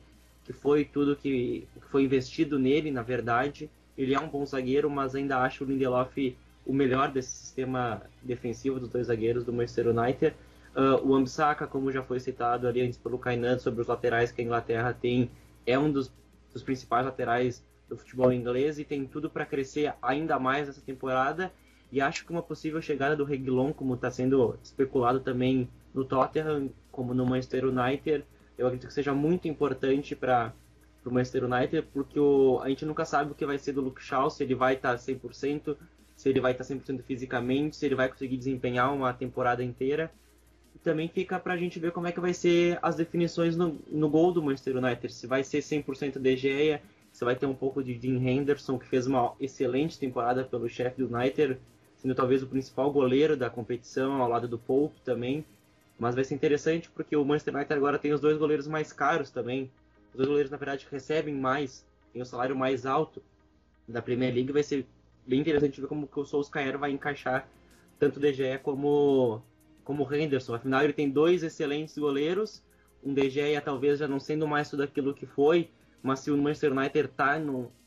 que 0.44 0.52
foi 0.52 0.84
tudo 0.84 1.14
que, 1.14 1.68
que 1.74 1.86
foi 1.88 2.04
investido 2.04 2.58
nele, 2.58 2.90
na 2.90 3.02
verdade. 3.02 3.70
Ele 3.96 4.14
é 4.14 4.20
um 4.20 4.28
bom 4.28 4.44
zagueiro, 4.44 4.90
mas 4.90 5.14
ainda 5.14 5.38
acho 5.38 5.64
o 5.64 5.66
Lindelof 5.66 6.36
o 6.64 6.72
melhor 6.72 7.12
desse 7.12 7.30
sistema 7.30 8.02
defensivo 8.22 8.80
dos 8.80 8.88
dois 8.88 9.06
zagueiros 9.06 9.44
do 9.44 9.52
Manchester 9.52 9.88
United. 9.88 10.34
Uh, 10.74 11.06
o 11.06 11.14
Ambisaka, 11.14 11.66
como 11.66 11.92
já 11.92 12.02
foi 12.02 12.18
citado 12.18 12.66
ali 12.66 12.82
antes 12.82 12.98
pelo 12.98 13.18
Kainan, 13.18 13.58
sobre 13.58 13.80
os 13.82 13.86
laterais 13.86 14.32
que 14.32 14.42
a 14.42 14.44
Inglaterra 14.44 14.92
tem, 14.92 15.30
é 15.64 15.78
um 15.78 15.90
dos, 15.90 16.10
dos 16.52 16.62
principais 16.62 17.04
laterais 17.04 17.64
do 17.88 17.96
futebol 17.96 18.32
inglês 18.32 18.78
e 18.78 18.84
tem 18.84 19.06
tudo 19.06 19.30
para 19.30 19.46
crescer 19.46 19.94
ainda 20.02 20.38
mais 20.38 20.68
essa 20.68 20.80
temporada. 20.80 21.52
E 21.96 22.00
acho 22.02 22.26
que 22.26 22.30
uma 22.30 22.42
possível 22.42 22.82
chegada 22.82 23.16
do 23.16 23.24
Reguilon, 23.24 23.72
como 23.72 23.94
está 23.94 24.10
sendo 24.10 24.58
especulado 24.62 25.18
também 25.18 25.66
no 25.94 26.04
Tottenham, 26.04 26.68
como 26.92 27.14
no 27.14 27.24
Manchester 27.24 27.64
United, 27.64 28.22
eu 28.58 28.66
acredito 28.66 28.88
que 28.88 28.92
seja 28.92 29.14
muito 29.14 29.48
importante 29.48 30.14
para 30.14 30.52
o 31.06 31.10
Manchester 31.10 31.44
United, 31.44 31.88
porque 31.94 32.20
o, 32.20 32.60
a 32.62 32.68
gente 32.68 32.84
nunca 32.84 33.06
sabe 33.06 33.32
o 33.32 33.34
que 33.34 33.46
vai 33.46 33.56
ser 33.56 33.72
do 33.72 33.80
Luke 33.80 34.02
Shaw, 34.02 34.28
se 34.28 34.44
ele 34.44 34.54
vai 34.54 34.74
estar 34.74 34.90
tá 34.90 34.98
100%, 34.98 35.74
se 36.14 36.28
ele 36.28 36.38
vai 36.38 36.52
estar 36.52 36.64
tá 36.64 36.74
100% 36.74 37.02
fisicamente, 37.02 37.76
se 37.76 37.86
ele 37.86 37.94
vai 37.94 38.10
conseguir 38.10 38.36
desempenhar 38.36 38.92
uma 38.92 39.14
temporada 39.14 39.64
inteira 39.64 40.12
também 40.84 41.08
fica 41.08 41.40
para 41.40 41.54
a 41.54 41.56
gente 41.56 41.80
ver 41.80 41.90
como 41.90 42.06
é 42.06 42.12
que 42.12 42.20
vai 42.20 42.32
ser 42.32 42.78
as 42.80 42.94
definições 42.94 43.56
no, 43.56 43.76
no 43.90 44.08
gol 44.08 44.32
do 44.32 44.40
Manchester 44.40 44.76
United. 44.76 45.12
Se 45.12 45.26
vai 45.26 45.42
ser 45.42 45.58
100% 45.58 46.20
De 46.20 46.36
Gea, 46.36 46.80
se 47.10 47.24
vai 47.24 47.34
ter 47.34 47.46
um 47.46 47.54
pouco 47.54 47.82
de 47.82 47.94
Dean 47.94 48.18
Henderson, 48.22 48.78
que 48.78 48.86
fez 48.86 49.06
uma 49.06 49.34
excelente 49.40 49.98
temporada 49.98 50.44
pelo 50.44 50.68
do 50.68 51.16
United, 51.16 51.58
sendo 51.96 52.14
talvez 52.14 52.42
o 52.42 52.46
principal 52.46 52.90
goleiro 52.92 53.36
da 53.36 53.50
competição, 53.50 54.22
ao 54.22 54.28
lado 54.28 54.46
do 54.46 54.58
Pope 54.58 55.00
também. 55.02 55.44
Mas 55.98 56.14
vai 56.14 56.24
ser 56.24 56.34
interessante 56.34 56.90
porque 56.90 57.16
o 57.16 57.24
Manchester 57.24 57.54
United 57.54 57.74
agora 57.74 57.98
tem 57.98 58.12
os 58.12 58.20
dois 58.20 58.36
goleiros 58.36 58.66
mais 58.66 58.92
caros 58.92 59.30
também. 59.30 59.70
Os 60.10 60.16
dois 60.16 60.28
goleiros, 60.28 60.50
na 60.50 60.56
verdade, 60.56 60.86
recebem 60.90 61.34
mais, 61.34 61.86
tem 62.12 62.20
o 62.20 62.26
salário 62.26 62.54
mais 62.54 62.84
alto 62.84 63.22
da 63.88 64.02
Premier 64.02 64.34
League. 64.34 64.52
Vai 64.52 64.62
ser 64.62 64.86
bem 65.26 65.40
interessante 65.40 65.80
ver 65.80 65.86
como 65.86 66.06
que 66.06 66.20
o 66.20 66.24
Solskjaer 66.24 66.78
vai 66.78 66.90
encaixar 66.90 67.48
tanto 67.98 68.20
De 68.20 68.32
Gea 68.32 68.58
como 68.58 69.42
como 69.84 70.02
o 70.02 70.14
Henderson. 70.14 70.54
Afinal, 70.54 70.82
ele 70.82 70.92
tem 70.92 71.08
dois 71.08 71.44
excelentes 71.44 71.96
goleiros. 71.96 72.62
Um 73.04 73.14
De 73.14 73.30
Gea 73.30 73.60
talvez 73.60 74.00
já 74.00 74.08
não 74.08 74.18
sendo 74.18 74.46
mais 74.46 74.68
tudo 74.68 74.82
aquilo 74.82 75.14
que 75.14 75.26
foi, 75.26 75.70
mas 76.02 76.20
se 76.20 76.30
o 76.30 76.36
Manchester 76.36 76.72
United 76.72 77.06
está 77.08 77.40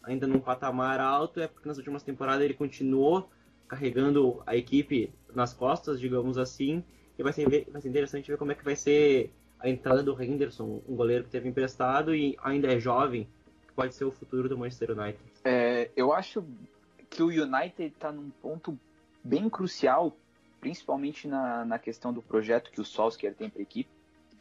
ainda 0.04 0.26
num 0.26 0.40
patamar 0.40 1.00
alto, 1.02 1.42
é 1.42 1.48
porque 1.48 1.68
nas 1.68 1.78
últimas 1.78 2.02
temporadas 2.02 2.44
ele 2.44 2.54
continuou 2.54 3.30
carregando 3.70 4.42
a 4.46 4.56
equipe 4.56 5.14
nas 5.34 5.54
costas, 5.54 6.00
digamos 6.00 6.38
assim. 6.38 6.84
E 7.18 7.24
vai 7.24 7.32
ser, 7.32 7.48
vai 7.70 7.82
ser 7.82 7.90
interessante 7.90 8.30
ver 8.30 8.38
como 8.38 8.52
é 8.52 8.56
que 8.56 8.64
vai 8.64 8.76
ser 8.76 9.32
a 9.60 9.70
entrada 9.70 10.02
do 10.02 10.22
Henderson, 10.22 10.82
um 10.88 10.96
goleiro 10.96 11.24
que 11.24 11.30
teve 11.30 11.48
emprestado 11.48 12.16
e 12.16 12.38
ainda 12.42 12.74
é 12.74 12.80
jovem, 12.80 13.28
que 13.68 13.74
pode 13.74 13.94
ser 13.94 14.06
o 14.06 14.12
futuro 14.12 14.50
do 14.50 14.58
Manchester 14.58 14.92
United. 14.92 15.20
É, 15.44 15.90
eu 15.96 16.12
acho 16.12 16.44
que 17.10 17.22
o 17.22 17.28
United 17.28 17.94
está 17.94 18.12
num 18.12 18.30
ponto 18.42 18.78
bem 19.24 19.50
crucial 19.50 20.16
principalmente 20.60 21.28
na, 21.28 21.66
na 21.66 21.80
questão 21.80 22.14
do 22.14 22.22
projeto 22.22 22.72
que 22.72 22.82
o 22.82 22.86
Solskjaer 22.86 23.34
tem 23.34 23.50
para 23.50 23.62
a 23.62 23.64
equipe. 23.64 23.90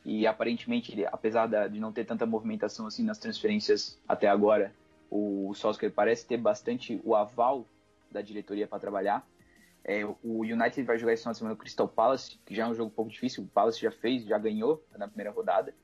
E 0.05 0.27
aparentemente, 0.27 1.05
apesar 1.07 1.47
de 1.69 1.79
não 1.79 1.93
ter 1.93 2.05
tanta 2.05 2.25
movimentação 2.25 2.87
assim 2.87 3.05
nas 3.05 3.19
transferências 3.19 3.99
até 4.09 4.29
agora, 4.29 4.73
o 5.11 5.53
Solskjaer 5.55 5.93
parece 5.93 6.27
ter 6.27 6.37
bastante 6.37 7.01
o 7.05 7.15
aval 7.15 7.67
da 8.11 8.23
diretoria 8.23 8.67
para 8.67 8.79
trabalhar. 8.79 9.27
É, 9.85 10.05
o 10.05 10.43
United 10.43 10.83
vai 10.83 10.99
jogar 10.99 11.13
esse 11.13 11.23
final 11.23 11.33
de 11.33 11.39
semana 11.39 11.55
no 11.55 11.59
Crystal 11.59 11.89
Palace, 11.89 12.39
que 12.45 12.55
já 12.55 12.65
é 12.65 12.67
um 12.67 12.75
jogo 12.75 12.91
um 12.91 12.95
pouco 12.95 13.11
difícil. 13.11 13.45
O 13.45 13.47
Palace 13.47 13.81
já 13.81 13.91
fez, 13.91 14.25
já 14.25 14.39
ganhou 14.39 14.85
na 14.97 15.09
primeira 15.09 15.31
rodada. 15.31 15.75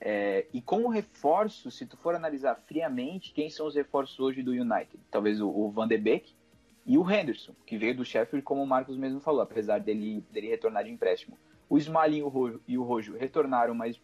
É, 0.00 0.46
e 0.52 0.60
como 0.60 0.88
reforço, 0.88 1.70
se 1.70 1.86
tu 1.86 1.96
for 1.96 2.14
analisar 2.14 2.56
friamente, 2.66 3.32
quem 3.32 3.48
são 3.48 3.66
os 3.66 3.76
reforços 3.76 4.18
hoje 4.18 4.42
do 4.42 4.50
United? 4.50 4.98
Talvez 5.10 5.40
o, 5.40 5.48
o 5.48 5.70
Van 5.70 5.86
de 5.86 5.96
Beek, 5.96 6.34
e 6.84 6.98
o 6.98 7.08
Henderson, 7.08 7.54
que 7.64 7.78
veio 7.78 7.96
do 7.96 8.04
Sheffield, 8.04 8.42
como 8.42 8.62
o 8.62 8.66
Marcos 8.66 8.96
mesmo 8.96 9.20
falou, 9.20 9.40
apesar 9.40 9.78
dele, 9.78 10.24
dele 10.32 10.48
retornar 10.48 10.82
de 10.84 10.90
empréstimo. 10.90 11.38
O 11.68 11.78
Smalling 11.78 12.24
e 12.66 12.76
o 12.76 12.82
Rojo 12.82 13.16
retornaram, 13.16 13.74
mas 13.74 14.00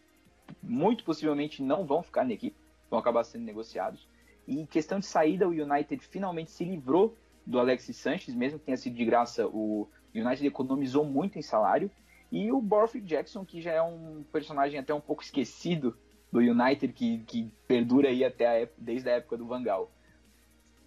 muito 0.63 1.03
possivelmente 1.03 1.61
não 1.61 1.85
vão 1.85 2.01
ficar 2.01 2.23
na 2.23 2.33
equipe, 2.33 2.55
vão 2.89 2.99
acabar 2.99 3.23
sendo 3.25 3.43
negociados. 3.43 4.07
E 4.47 4.59
em 4.59 4.65
questão 4.65 4.99
de 4.99 5.05
saída, 5.05 5.47
o 5.47 5.51
United 5.51 6.03
finalmente 6.07 6.51
se 6.51 6.63
livrou 6.63 7.15
do 7.45 7.59
Alexis 7.59 7.97
Sanches, 7.97 8.35
mesmo 8.35 8.59
que 8.59 8.65
tenha 8.65 8.77
sido 8.77 8.95
de 8.95 9.05
graça, 9.05 9.47
o 9.47 9.87
United 10.13 10.45
economizou 10.45 11.05
muito 11.05 11.37
em 11.37 11.41
salário. 11.41 11.89
E 12.31 12.51
o 12.51 12.61
Borthwick 12.61 13.05
Jackson, 13.05 13.43
que 13.43 13.61
já 13.61 13.71
é 13.71 13.81
um 13.81 14.23
personagem 14.31 14.79
até 14.79 14.93
um 14.93 15.01
pouco 15.01 15.23
esquecido 15.23 15.97
do 16.31 16.39
United, 16.39 16.93
que, 16.93 17.19
que 17.19 17.51
perdura 17.67 18.09
aí 18.09 18.23
até 18.23 18.63
a, 18.63 18.67
desde 18.77 19.09
a 19.09 19.13
época 19.13 19.37
do 19.37 19.47
Van 19.47 19.63
Gaal. 19.63 19.91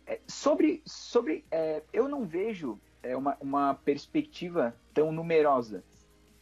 É, 0.06 0.20
sobre, 0.26 0.82
sobre 0.84 1.44
é, 1.50 1.82
eu 1.92 2.08
não 2.08 2.24
vejo 2.24 2.78
é, 3.02 3.16
uma, 3.16 3.36
uma 3.40 3.74
perspectiva 3.74 4.74
tão 4.94 5.10
numerosa 5.10 5.82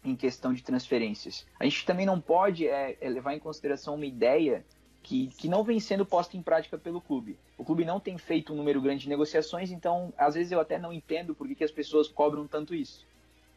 em 0.05 0.17
questão 0.17 0.53
de 0.53 0.63
transferências. 0.63 1.47
A 1.59 1.65
gente 1.65 1.85
também 1.85 2.07
não 2.07 2.21
pode 2.21 2.67
é, 2.67 2.97
é, 3.01 3.09
levar 3.09 3.35
em 3.35 3.39
consideração 3.39 3.95
uma 3.95 4.07
ideia 4.07 4.65
que, 5.03 5.29
que 5.29 5.49
não 5.49 5.65
vem 5.65 5.81
sendo 5.81 6.05
posta 6.05 6.37
em 6.37 6.43
prática 6.43 6.79
pelo 6.79 7.01
clube. 7.01 7.39
O 7.57 7.65
clube 7.65 7.85
não 7.85 8.01
tem 8.01 8.19
feito 8.19 8.53
um 8.53 8.57
número 8.57 8.81
grande 8.81 9.05
de 9.05 9.09
negociações, 9.09 9.71
então 9.71 10.13
às 10.17 10.35
vezes 10.35 10.53
eu 10.53 10.61
até 10.61 10.79
não 10.79 10.93
entendo 10.93 11.35
por 11.35 11.49
que, 11.49 11.55
que 11.55 11.65
as 11.65 11.71
pessoas 11.71 12.09
cobram 12.09 12.47
tanto 12.47 12.75
isso. 12.75 13.07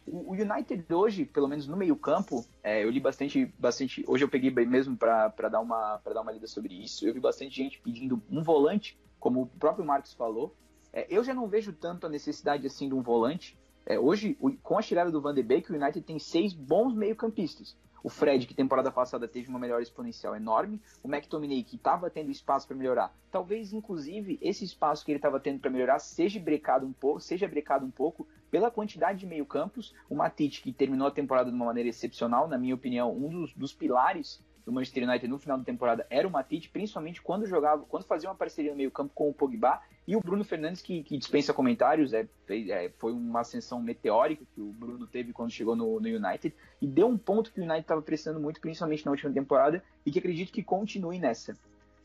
O, 0.05 0.31
o 0.31 0.33
United 0.33 0.85
hoje, 0.93 1.25
pelo 1.25 1.47
menos 1.47 1.67
no 1.67 1.77
meio 1.77 1.95
campo, 1.95 2.45
é, 2.61 2.83
eu 2.83 2.89
li 2.89 2.99
bastante, 2.99 3.45
bastante. 3.57 4.03
Hoje 4.07 4.23
eu 4.23 4.29
peguei 4.29 4.51
mesmo 4.51 4.97
para 4.97 5.49
dar 5.49 5.61
uma 5.61 5.99
para 5.99 6.13
dar 6.13 6.21
uma 6.21 6.31
lida 6.31 6.47
sobre 6.47 6.73
isso. 6.73 7.07
Eu 7.07 7.13
vi 7.13 7.19
bastante 7.19 7.55
gente 7.55 7.79
pedindo 7.79 8.21
um 8.29 8.43
volante 8.43 8.97
como 9.19 9.43
o 9.43 9.47
próprio 9.47 9.85
Marcos 9.85 10.13
falou. 10.13 10.53
É, 10.91 11.07
eu 11.09 11.23
já 11.23 11.33
não 11.33 11.47
vejo 11.47 11.71
tanto 11.71 12.05
a 12.05 12.09
necessidade 12.09 12.67
assim 12.67 12.87
de 12.89 12.93
um 12.93 13.01
volante. 13.01 13.57
É, 13.85 13.99
hoje, 13.99 14.37
com 14.61 14.77
a 14.77 14.81
chegada 14.81 15.11
do 15.11 15.21
Van 15.21 15.33
de 15.33 15.43
Beek, 15.43 15.71
o 15.71 15.75
United 15.75 16.05
tem 16.05 16.19
seis 16.19 16.53
bons 16.53 16.93
meio-campistas. 16.93 17.75
O 18.03 18.09
Fred, 18.09 18.45
que 18.45 18.53
temporada 18.53 18.91
passada 18.91 19.29
teve 19.29 19.47
uma 19.47 19.57
melhora 19.57 19.81
exponencial 19.81 20.35
enorme. 20.35 20.81
O 21.01 21.07
McTominay, 21.07 21.63
que 21.63 21.77
estava 21.77 22.09
tendo 22.09 22.29
espaço 22.29 22.67
para 22.67 22.75
melhorar. 22.75 23.15
Talvez, 23.31 23.71
inclusive, 23.71 24.37
esse 24.41 24.65
espaço 24.65 25.05
que 25.05 25.11
ele 25.11 25.19
estava 25.19 25.39
tendo 25.39 25.61
para 25.61 25.71
melhorar 25.71 25.99
seja 25.99 26.37
brecado 26.37 26.85
um 26.85 26.91
pouco, 26.91 27.21
seja 27.21 27.47
brecado 27.47 27.85
um 27.85 27.91
pouco 27.91 28.27
pela 28.51 28.69
quantidade 28.69 29.19
de 29.19 29.25
meio-campos. 29.25 29.95
O 30.09 30.15
Matite, 30.15 30.61
que 30.61 30.73
terminou 30.73 31.07
a 31.07 31.11
temporada 31.11 31.49
de 31.49 31.55
uma 31.55 31.65
maneira 31.65 31.87
excepcional, 31.87 32.45
na 32.45 32.57
minha 32.57 32.75
opinião, 32.75 33.15
um 33.15 33.29
dos, 33.29 33.53
dos 33.53 33.73
pilares 33.73 34.43
do 34.65 34.71
Manchester 34.71 35.07
United 35.07 35.27
no 35.27 35.37
final 35.37 35.57
da 35.57 35.63
temporada 35.63 36.05
era 36.09 36.27
o 36.27 36.31
Matite, 36.31 36.69
principalmente 36.69 37.21
quando 37.21 37.45
jogava, 37.45 37.83
quando 37.83 38.03
fazia 38.03 38.29
uma 38.29 38.35
parceria 38.35 38.71
no 38.71 38.77
meio-campo 38.77 39.11
com 39.13 39.29
o 39.29 39.33
Pogba 39.33 39.81
e 40.07 40.15
o 40.15 40.19
Bruno 40.19 40.43
Fernandes, 40.43 40.81
que, 40.81 41.03
que 41.03 41.17
dispensa 41.17 41.53
comentários, 41.53 42.13
é, 42.13 42.27
é, 42.49 42.89
foi 42.97 43.13
uma 43.13 43.41
ascensão 43.41 43.81
meteórica 43.81 44.43
que 44.53 44.61
o 44.61 44.71
Bruno 44.71 45.07
teve 45.07 45.31
quando 45.31 45.51
chegou 45.51 45.75
no, 45.75 45.99
no 45.99 46.07
United 46.07 46.53
e 46.81 46.87
deu 46.87 47.07
um 47.07 47.17
ponto 47.17 47.51
que 47.51 47.59
o 47.59 47.63
United 47.63 47.81
estava 47.81 48.01
precisando 48.01 48.39
muito, 48.39 48.59
principalmente 48.59 49.05
na 49.05 49.11
última 49.11 49.31
temporada, 49.31 49.83
e 50.05 50.11
que 50.11 50.19
acredito 50.19 50.51
que 50.51 50.63
continue 50.63 51.19
nessa. 51.19 51.57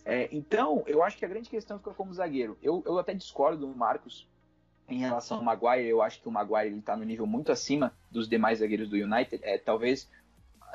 É, 0.05 0.29
então, 0.33 0.85
eu 0.87 1.03
acho 1.03 1.19
que 1.19 1.25
a 1.25 1.29
grande 1.29 1.51
questão 1.51 1.79
fica 1.79 1.93
como 1.93 2.13
zagueiro. 2.15 2.57
Eu, 2.63 2.83
eu 2.87 2.99
até 2.99 3.13
discordo 3.13 3.67
do 3.67 3.77
Marcos 3.77 4.27
em 4.89 4.99
relação 4.99 5.39
ao 5.39 5.45
Maguire. 5.45 5.87
Eu 5.87 6.01
acho 6.01 6.21
que 6.21 6.29
o 6.29 6.31
Maguire 6.31 6.79
está 6.79 6.97
no 6.97 7.05
nível 7.05 7.27
muito 7.27 7.53
acima 7.53 7.93
dos 8.11 8.29
demais 8.29 8.61
zagueiros 8.61 8.89
do 8.89 8.97
United. 8.97 9.45
É, 9.45 9.59
talvez, 9.59 10.09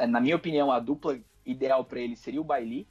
na 0.08 0.20
minha 0.20 0.36
opinião, 0.36 0.72
a 0.72 0.80
dupla 0.80 1.20
ideal 1.46 1.84
para 1.86 2.00
ele 2.00 2.16
seria 2.16 2.42
o 2.42 2.44
Bailey. 2.44 2.88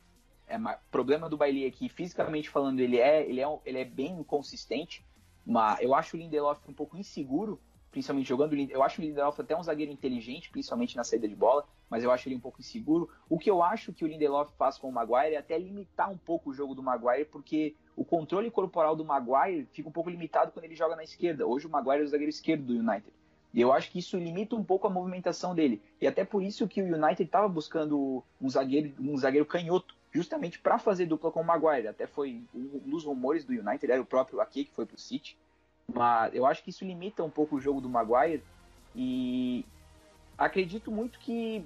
É, 0.47 0.59
problema 0.91 1.29
do 1.29 1.37
Bailey 1.37 1.65
é 1.65 1.71
que, 1.71 1.89
fisicamente 1.89 2.51
falando, 2.51 2.81
ele 2.81 2.99
é, 2.99 3.27
ele 3.29 3.41
é, 3.41 3.59
ele 3.65 3.79
é 3.79 3.85
bem 3.85 4.13
inconsistente. 4.13 5.05
Mas 5.45 5.81
eu 5.81 5.95
acho 5.95 6.17
o 6.17 6.21
Lindelof 6.21 6.61
um 6.69 6.73
pouco 6.73 6.97
inseguro, 6.97 7.61
principalmente 7.91 8.29
jogando. 8.29 8.55
Eu 8.55 8.83
acho 8.83 9.01
o 9.01 9.05
Lindelof 9.05 9.41
até 9.41 9.57
um 9.57 9.63
zagueiro 9.63 9.91
inteligente, 9.91 10.51
principalmente 10.51 10.97
na 10.97 11.05
saída 11.05 11.27
de 11.27 11.35
bola, 11.35 11.67
mas 11.91 12.05
eu 12.05 12.11
acho 12.11 12.29
ele 12.29 12.37
um 12.37 12.41
pouco 12.41 12.61
inseguro. 12.61 13.09
O 13.29 13.39
que 13.39 13.51
eu 13.51 13.63
acho 13.63 13.93
que 13.93 14.05
o 14.05 14.09
Lindelof 14.09 14.53
faz 14.57 14.79
com 14.79 14.89
o 14.89 14.93
Maguire 14.93 15.35
é 15.35 15.39
até 15.39 15.59
limitar 15.59 16.11
um 16.11 16.17
pouco 16.17 16.51
o 16.51 16.55
jogo 16.55 16.75
do 16.75 16.83
Maguire, 16.83 17.25
porque 17.25 17.75
o 17.97 18.05
controle 18.05 18.51
corporal 18.51 18.95
do 18.95 19.05
Maguire 19.05 19.67
fica 19.73 19.89
um 19.89 19.93
pouco 19.93 20.11
limitado 20.11 20.53
quando 20.53 20.65
ele 20.65 20.77
joga 20.77 20.95
na 20.95 21.03
esquerda. 21.03 21.47
Hoje 21.47 21.67
o 21.67 21.71
Maguire 21.71 22.03
é 22.03 22.05
o 22.05 22.09
zagueiro 22.09 22.31
esquerdo 22.31 22.65
do 22.65 22.73
United. 22.75 23.13
E 23.53 23.61
eu 23.61 23.73
acho 23.73 23.91
que 23.91 23.99
isso 23.99 24.17
limita 24.17 24.57
um 24.57 24.65
pouco 24.65 24.87
a 24.87 24.91
movimentação 24.91 25.55
dele. 25.55 25.83
E 26.01 26.07
até 26.07 26.25
por 26.25 26.43
isso 26.43 26.67
que 26.67 26.81
o 26.81 26.87
United 26.87 27.23
estava 27.23 27.49
buscando 27.49 28.23
um 28.41 28.49
zagueiro, 28.49 28.95
um 28.99 29.17
zagueiro 29.17 29.45
canhoto, 29.45 29.95
justamente 30.11 30.59
para 30.59 30.79
fazer 30.79 31.07
dupla 31.07 31.31
com 31.31 31.41
o 31.41 31.45
Maguire. 31.45 31.89
Até 31.89 32.07
foi 32.07 32.43
um 32.55 32.79
dos 32.87 33.05
rumores 33.05 33.45
do 33.45 33.53
United, 33.53 33.91
era 33.93 34.01
o 34.01 34.07
próprio 34.07 34.41
Ake 34.41 34.65
que 34.65 34.75
foi 34.75 34.87
para 34.87 34.97
o 34.97 34.99
City. 34.99 35.37
Mas 35.93 36.35
eu 36.35 36.47
acho 36.47 36.63
que 36.63 36.71
isso 36.71 36.85
limita 36.85 37.23
um 37.23 37.31
pouco 37.31 37.57
o 37.57 37.61
jogo 37.61 37.81
do 37.81 37.89
Maguire. 37.89 38.43
E 38.97 39.65
acredito 40.39 40.91
muito 40.91 41.19
que 41.19 41.65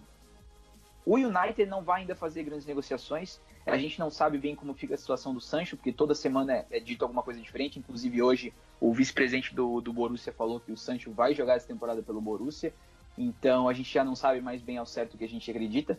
O 1.07 1.15
United 1.15 1.67
não 1.67 1.85
vai 1.85 2.01
ainda 2.01 2.17
fazer 2.17 2.43
grandes 2.43 2.67
negociações. 2.67 3.41
A 3.67 3.77
gente 3.77 3.99
não 3.99 4.11
sabe 4.11 4.39
bem 4.39 4.55
como 4.55 4.73
fica 4.75 4.95
a 4.95 4.97
situação 4.97 5.35
do 5.35 5.41
Sancho, 5.41 5.77
porque 5.77 5.93
toda 5.93 6.15
semana 6.15 6.53
é, 6.53 6.67
é 6.71 6.81
dito 6.81 7.03
alguma 7.03 7.23
coisa 7.23 7.41
diferente. 7.41 7.79
Inclusive 7.79 8.23
hoje 8.23 8.55
o 8.81 8.93
vice-presidente 8.95 9.55
do, 9.55 9.81
do 9.81 9.93
Borussia 9.93 10.33
falou 10.33 10.61
que 10.61 10.71
o 10.71 10.77
Sancho 10.77 11.11
vai 11.11 11.35
jogar 11.35 11.55
essa 11.55 11.67
temporada 11.67 12.01
pelo 12.01 12.21
Borussia. 12.21 12.73
Então 13.19 13.69
a 13.69 13.73
gente 13.73 13.93
já 13.93 14.05
não 14.05 14.15
sabe 14.15 14.41
mais 14.41 14.63
bem 14.63 14.79
ao 14.79 14.87
certo 14.87 15.15
o 15.15 15.19
que 15.19 15.25
a 15.25 15.29
gente 15.29 15.51
acredita. 15.51 15.99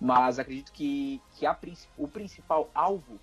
Mas 0.00 0.38
acredito 0.38 0.72
que, 0.72 1.20
que 1.36 1.44
a, 1.44 1.58
o 1.98 2.06
principal 2.06 2.70
alvo 2.72 3.18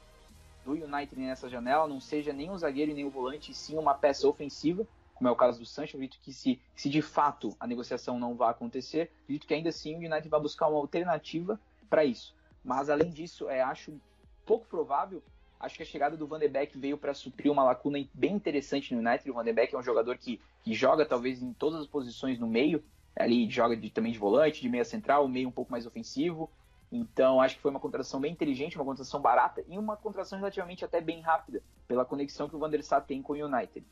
do 0.65 0.73
United 0.73 1.19
nessa 1.19 1.49
janela 1.49 1.87
não 1.87 2.01
seja 2.01 2.33
nem 2.33 2.51
o 2.51 2.57
zagueiro 2.57 2.91
e 2.91 2.93
nem 2.93 3.05
o 3.05 3.09
volante, 3.09 3.53
sim 3.53 3.77
uma 3.77 3.93
peça 3.93 4.27
ofensiva 4.27 4.85
como 5.17 5.27
é 5.27 5.31
o 5.31 5.35
caso 5.35 5.59
do 5.59 5.65
Sancho, 5.65 5.97
acredito 5.97 6.19
que 6.21 6.31
se, 6.31 6.61
se 6.75 6.89
de 6.89 7.01
fato 7.01 7.55
a 7.59 7.65
negociação 7.65 8.19
não 8.19 8.35
vai 8.35 8.51
acontecer, 8.51 9.11
acredito 9.23 9.47
que 9.47 9.53
ainda 9.53 9.69
assim 9.69 9.95
o 9.95 9.97
United 9.97 10.29
vai 10.29 10.39
buscar 10.39 10.67
uma 10.67 10.77
alternativa 10.77 11.59
para 11.89 12.05
isso. 12.05 12.35
Mas 12.67 12.89
além 12.89 13.09
disso, 13.09 13.49
é, 13.49 13.61
acho 13.61 13.97
pouco 14.45 14.67
provável, 14.67 15.23
acho 15.57 15.77
que 15.77 15.83
a 15.83 15.85
chegada 15.85 16.17
do 16.17 16.27
Van 16.27 16.37
de 16.37 16.49
Beek 16.49 16.77
veio 16.77 16.97
para 16.97 17.13
suprir 17.13 17.49
uma 17.49 17.63
lacuna 17.63 17.97
bem 18.13 18.33
interessante 18.33 18.93
no 18.93 18.99
United. 18.99 19.31
O 19.31 19.33
Van 19.33 19.45
de 19.45 19.53
Beek 19.53 19.73
é 19.73 19.77
um 19.77 19.81
jogador 19.81 20.17
que, 20.17 20.41
que 20.61 20.73
joga 20.73 21.05
talvez 21.05 21.41
em 21.41 21.53
todas 21.53 21.79
as 21.79 21.87
posições 21.87 22.37
no 22.37 22.45
meio, 22.45 22.83
ali 23.15 23.49
joga 23.49 23.77
de, 23.77 23.89
também 23.89 24.11
de 24.11 24.19
volante, 24.19 24.61
de 24.61 24.67
meia 24.67 24.83
central, 24.83 25.29
meio 25.29 25.47
um 25.47 25.51
pouco 25.51 25.71
mais 25.71 25.85
ofensivo. 25.85 26.51
Então, 26.91 27.39
acho 27.39 27.55
que 27.55 27.61
foi 27.61 27.71
uma 27.71 27.79
contratação 27.79 28.19
bem 28.19 28.33
inteligente, 28.33 28.75
uma 28.75 28.83
contratação 28.83 29.21
barata 29.21 29.63
e 29.69 29.77
uma 29.77 29.95
contratação 29.95 30.37
relativamente 30.37 30.83
até 30.83 30.99
bem 30.99 31.21
rápida, 31.21 31.63
pela 31.87 32.03
conexão 32.03 32.49
que 32.49 32.55
o 32.57 32.59
Van 32.59 32.69
der 32.69 32.83
Sar 32.83 33.01
tem 33.05 33.21
com 33.21 33.31
o 33.31 33.45
United. 33.45 33.87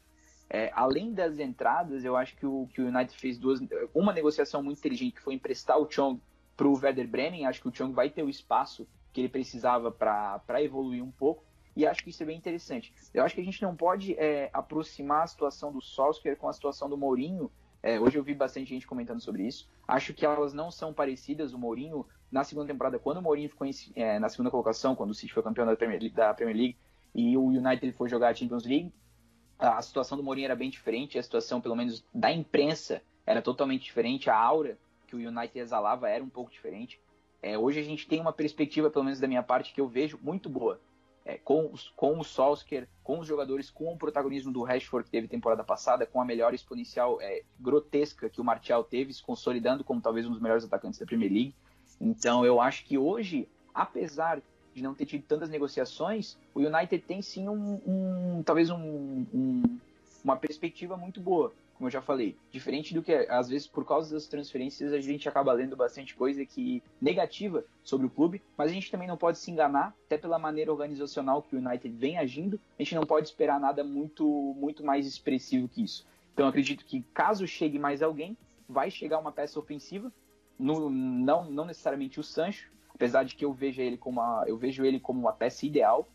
É, 0.49 0.69
além 0.75 1.13
das 1.13 1.39
entradas, 1.39 2.03
eu 2.03 2.17
acho 2.17 2.35
que 2.35 2.45
o, 2.45 2.67
que 2.73 2.81
o 2.81 2.87
United 2.87 3.17
fez 3.17 3.39
duas, 3.39 3.61
uma 3.93 4.11
negociação 4.11 4.61
muito 4.61 4.79
inteligente, 4.79 5.13
que 5.13 5.21
foi 5.21 5.33
emprestar 5.33 5.79
o 5.79 5.89
Chong 5.89 6.19
para 6.55 6.67
o 6.67 6.73
Werder 6.73 7.07
Bremen. 7.07 7.45
Acho 7.45 7.61
que 7.61 7.67
o 7.67 7.71
Chong 7.75 7.93
vai 7.93 8.09
ter 8.09 8.23
o 8.23 8.29
espaço 8.29 8.87
que 9.11 9.21
ele 9.21 9.29
precisava 9.29 9.91
para 9.91 10.61
evoluir 10.61 11.03
um 11.03 11.11
pouco. 11.11 11.43
E 11.75 11.85
acho 11.85 12.03
que 12.03 12.09
isso 12.09 12.23
é 12.23 12.25
bem 12.25 12.37
interessante. 12.37 12.93
Eu 13.13 13.23
acho 13.23 13.35
que 13.35 13.41
a 13.41 13.43
gente 13.43 13.61
não 13.61 13.75
pode 13.75 14.13
é, 14.13 14.49
aproximar 14.53 15.23
a 15.23 15.27
situação 15.27 15.71
do 15.71 15.81
Solskjaer 15.81 16.37
com 16.37 16.47
a 16.47 16.53
situação 16.53 16.89
do 16.89 16.97
Mourinho. 16.97 17.51
É, 17.83 17.99
hoje 17.99 18.17
eu 18.17 18.23
vi 18.23 18.33
bastante 18.33 18.69
gente 18.69 18.87
comentando 18.87 19.19
sobre 19.19 19.45
isso. 19.45 19.69
Acho 19.87 20.13
que 20.13 20.25
elas 20.25 20.53
não 20.53 20.71
são 20.71 20.93
parecidas. 20.93 21.53
O 21.53 21.57
Mourinho, 21.59 22.05
na 22.31 22.43
segunda 22.43 22.67
temporada, 22.67 22.97
quando 22.97 23.17
o 23.17 23.21
Mourinho 23.21 23.49
ficou 23.49 23.67
em, 23.67 23.71
é, 23.95 24.17
na 24.19 24.29
segunda 24.29 24.49
colocação, 24.49 24.95
quando 24.95 25.11
o 25.11 25.13
City 25.13 25.33
foi 25.33 25.43
campeão 25.43 25.65
da 25.65 25.75
Premier, 25.75 26.11
da 26.11 26.33
Premier 26.33 26.55
League, 26.55 26.77
e 27.13 27.37
o 27.37 27.45
United 27.45 27.91
foi 27.93 28.09
jogar 28.09 28.29
a 28.29 28.33
Champions 28.33 28.65
League, 28.65 28.93
a 29.59 29.81
situação 29.81 30.17
do 30.17 30.23
Mourinho 30.23 30.45
era 30.45 30.55
bem 30.55 30.69
diferente, 30.69 31.17
a 31.17 31.23
situação, 31.23 31.61
pelo 31.61 31.75
menos, 31.75 32.03
da 32.13 32.31
imprensa 32.31 33.01
era 33.25 33.41
totalmente 33.41 33.83
diferente, 33.83 34.29
a 34.29 34.37
aura 34.37 34.77
que 35.15 35.25
o 35.25 35.29
United 35.29 35.57
exalava 35.57 36.09
era 36.09 36.23
um 36.23 36.29
pouco 36.29 36.51
diferente. 36.51 36.99
É, 37.41 37.57
hoje 37.57 37.79
a 37.79 37.83
gente 37.83 38.07
tem 38.07 38.19
uma 38.19 38.33
perspectiva, 38.33 38.89
pelo 38.89 39.05
menos 39.05 39.19
da 39.19 39.27
minha 39.27 39.43
parte, 39.43 39.73
que 39.73 39.79
eu 39.79 39.87
vejo 39.87 40.19
muito 40.21 40.49
boa. 40.49 40.79
É, 41.23 41.39
com, 41.39 41.71
os, 41.71 41.89
com 41.95 42.19
o 42.19 42.23
Solskjaer, 42.23 42.87
com 43.03 43.17
os 43.17 43.25
jogadores, 43.25 43.71
com 43.71 43.91
o 43.91 43.97
protagonismo 43.97 44.51
do 44.53 44.61
Rashford 44.61 45.05
que 45.05 45.11
teve 45.11 45.27
temporada 45.27 45.63
passada, 45.63 46.05
com 46.05 46.21
a 46.21 46.25
melhor 46.25 46.53
exponencial 46.53 47.19
é, 47.19 47.41
grotesca 47.59 48.29
que 48.29 48.39
o 48.39 48.43
Martial 48.43 48.83
teve, 48.83 49.11
se 49.11 49.23
consolidando 49.23 49.83
como 49.83 49.99
talvez 49.99 50.27
um 50.27 50.31
dos 50.31 50.39
melhores 50.39 50.63
atacantes 50.63 50.99
da 50.99 51.05
Premier 51.05 51.31
League. 51.31 51.55
Então 51.99 52.45
eu 52.45 52.61
acho 52.61 52.85
que 52.85 52.95
hoje, 52.95 53.49
apesar 53.73 54.39
de 54.71 54.83
não 54.83 54.93
ter 54.93 55.07
tido 55.07 55.23
tantas 55.23 55.49
negociações, 55.49 56.37
o 56.53 56.59
United 56.59 56.99
tem 56.99 57.23
sim 57.23 57.49
um, 57.49 57.81
um 57.87 58.43
talvez 58.43 58.69
um, 58.69 58.77
um, 58.77 59.79
uma 60.23 60.35
perspectiva 60.35 60.95
muito 60.95 61.19
boa, 61.19 61.51
como 61.75 61.87
eu 61.87 61.91
já 61.91 62.01
falei. 62.01 62.37
Diferente 62.49 62.93
do 62.93 63.03
que, 63.03 63.13
às 63.13 63.49
vezes, 63.49 63.67
por 63.67 63.85
causa 63.85 64.13
das 64.13 64.27
transferências, 64.27 64.93
a 64.93 64.99
gente 64.99 65.27
acaba 65.27 65.51
lendo 65.51 65.75
bastante 65.75 66.15
coisa 66.15 66.45
que 66.45 66.81
negativa 67.01 67.65
sobre 67.83 68.07
o 68.07 68.09
clube, 68.09 68.41
mas 68.57 68.71
a 68.71 68.73
gente 68.73 68.89
também 68.89 69.07
não 69.07 69.17
pode 69.17 69.37
se 69.37 69.51
enganar, 69.51 69.95
até 70.05 70.17
pela 70.17 70.39
maneira 70.39 70.71
organizacional 70.71 71.41
que 71.41 71.55
o 71.55 71.59
United 71.59 71.95
vem 71.95 72.17
agindo, 72.17 72.59
a 72.79 72.83
gente 72.83 72.95
não 72.95 73.03
pode 73.03 73.27
esperar 73.27 73.59
nada 73.59 73.83
muito, 73.83 74.25
muito 74.57 74.83
mais 74.83 75.05
expressivo 75.05 75.67
que 75.67 75.83
isso. 75.83 76.05
Então, 76.33 76.47
acredito 76.47 76.85
que 76.85 77.01
caso 77.13 77.47
chegue 77.47 77.77
mais 77.77 78.01
alguém, 78.01 78.37
vai 78.67 78.89
chegar 78.89 79.19
uma 79.19 79.31
peça 79.31 79.59
ofensiva, 79.59 80.11
no, 80.57 80.89
não, 80.89 81.49
não 81.49 81.65
necessariamente 81.65 82.19
o 82.19 82.23
Sancho, 82.23 82.71
apesar 82.93 83.23
de 83.23 83.35
que 83.35 83.45
eu 83.45 83.53
vejo 83.53 83.81
ele 83.81 83.97
como 83.97 84.21
uma, 84.21 84.43
eu 84.47 84.57
vejo 84.57 84.85
ele 84.85 84.99
como 84.99 85.19
uma 85.19 85.33
peça 85.33 85.65
ideal, 85.65 86.07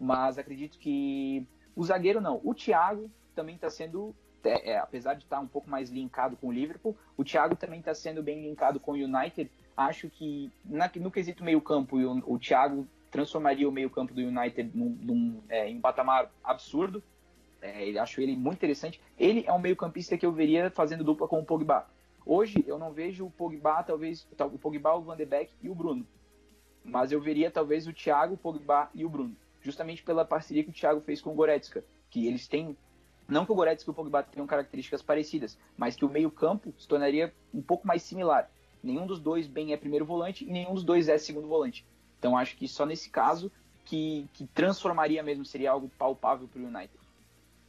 mas 0.00 0.38
acredito 0.38 0.78
que 0.78 1.46
o 1.74 1.84
zagueiro 1.84 2.20
não. 2.20 2.40
O 2.44 2.54
Thiago 2.54 3.10
também 3.34 3.56
está 3.56 3.68
sendo, 3.68 4.14
é, 4.48 4.78
apesar 4.78 5.14
de 5.14 5.24
estar 5.24 5.40
um 5.40 5.46
pouco 5.46 5.68
mais 5.68 5.90
linkado 5.90 6.36
com 6.36 6.48
o 6.48 6.52
Liverpool, 6.52 6.96
o 7.16 7.24
Thiago 7.24 7.56
também 7.56 7.80
está 7.80 7.94
sendo 7.94 8.22
bem 8.22 8.42
linkado 8.42 8.80
com 8.80 8.92
o 8.92 8.94
United. 8.94 9.50
Acho 9.76 10.08
que 10.08 10.50
na, 10.64 10.90
no 10.96 11.10
quesito 11.10 11.44
meio 11.44 11.60
campo, 11.60 11.96
o, 11.96 12.34
o 12.34 12.38
Thiago 12.38 12.86
transformaria 13.10 13.68
o 13.68 13.72
meio 13.72 13.90
campo 13.90 14.12
do 14.12 14.20
United 14.20 14.70
num, 14.74 14.90
num, 15.00 15.42
é, 15.48 15.68
em 15.68 15.78
um 15.78 15.80
patamar 15.80 16.30
absurdo. 16.42 17.02
É, 17.60 17.86
ele, 17.86 17.98
acho 17.98 18.20
ele 18.20 18.36
muito 18.36 18.58
interessante. 18.58 19.00
Ele 19.18 19.44
é 19.46 19.52
um 19.52 19.58
meio 19.58 19.76
campista 19.76 20.16
que 20.16 20.26
eu 20.26 20.32
veria 20.32 20.70
fazendo 20.70 21.04
dupla 21.04 21.26
com 21.26 21.40
o 21.40 21.44
Pogba. 21.44 21.86
Hoje 22.24 22.62
eu 22.66 22.78
não 22.78 22.92
vejo 22.92 23.26
o 23.26 23.30
Pogba, 23.30 23.82
talvez 23.82 24.28
o 24.38 24.58
Pogba, 24.58 24.94
o 24.94 25.02
Van 25.02 25.16
de 25.16 25.24
Beek 25.24 25.52
e 25.62 25.68
o 25.68 25.74
Bruno 25.74 26.06
mas 26.88 27.12
eu 27.12 27.20
veria 27.20 27.50
talvez 27.50 27.86
o 27.86 27.92
Thiago, 27.92 28.34
o 28.34 28.38
Pogba 28.38 28.90
e 28.94 29.04
o 29.04 29.08
Bruno, 29.08 29.36
justamente 29.60 30.02
pela 30.02 30.24
parceria 30.24 30.64
que 30.64 30.70
o 30.70 30.72
Thiago 30.72 31.00
fez 31.00 31.20
com 31.20 31.30
o 31.30 31.34
Goretzka, 31.34 31.84
que 32.10 32.26
eles 32.26 32.48
têm 32.48 32.76
não 33.28 33.44
que 33.44 33.52
o 33.52 33.54
Goretzka 33.54 33.90
e 33.90 33.92
o 33.92 33.94
Pogba 33.94 34.22
tenham 34.22 34.46
características 34.46 35.02
parecidas, 35.02 35.58
mas 35.76 35.94
que 35.94 36.04
o 36.04 36.08
meio-campo 36.08 36.74
se 36.78 36.88
tornaria 36.88 37.32
um 37.52 37.60
pouco 37.60 37.86
mais 37.86 38.02
similar. 38.02 38.50
Nenhum 38.82 39.06
dos 39.06 39.20
dois 39.20 39.46
bem 39.46 39.72
é 39.72 39.76
primeiro 39.76 40.06
volante 40.06 40.44
e 40.44 40.50
nenhum 40.50 40.72
dos 40.72 40.82
dois 40.82 41.08
é 41.08 41.18
segundo 41.18 41.46
volante. 41.46 41.84
Então 42.18 42.36
acho 42.36 42.56
que 42.56 42.66
só 42.66 42.86
nesse 42.86 43.10
caso 43.10 43.52
que, 43.84 44.26
que 44.32 44.46
transformaria 44.46 45.22
mesmo, 45.22 45.44
seria 45.44 45.70
algo 45.70 45.90
palpável 45.98 46.48
para 46.48 46.60
o 46.60 46.66
United. 46.66 46.98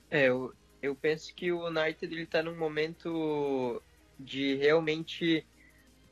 É, 0.09 0.29
eu, 0.29 0.53
eu 0.81 0.95
penso 0.95 1.33
que 1.35 1.51
o 1.51 1.67
United 1.67 2.13
está 2.21 2.41
num 2.41 2.55
momento 2.55 3.81
de 4.17 4.55
realmente 4.55 5.45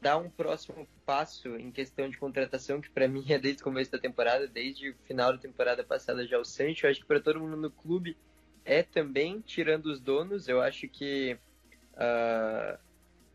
dar 0.02 0.18
um 0.18 0.30
próximo 0.30 0.88
passo 1.06 1.56
em 1.56 1.72
questão 1.72 2.10
de 2.10 2.18
contratação, 2.18 2.80
que 2.80 2.90
para 2.90 3.07
mim 3.07 3.26
é 3.30 3.40
desde 3.40 3.61
o 3.61 3.64
começo 3.64 3.91
da 3.91 3.98
temporada, 3.98 4.48
desde 4.48 4.90
o 4.90 4.95
final 5.06 5.32
da 5.32 5.40
temporada 5.40 5.84
passada 5.84 6.28
já 6.28 6.38
o 6.38 6.45
Sancho, 6.45 6.86
eu 6.86 6.91
acho 6.91 6.99
que 7.02 7.07
para 7.07 7.19
todo 7.19 7.40
mundo 7.40 7.57
no 7.57 7.72
clube 7.72 8.15
é 8.68 8.84
também, 8.84 9.39
tirando 9.39 9.85
os 9.85 10.02
donos, 10.02 10.49
eu 10.49 10.61
acho 10.61 10.89
que 10.89 11.38
uh, 11.94 12.77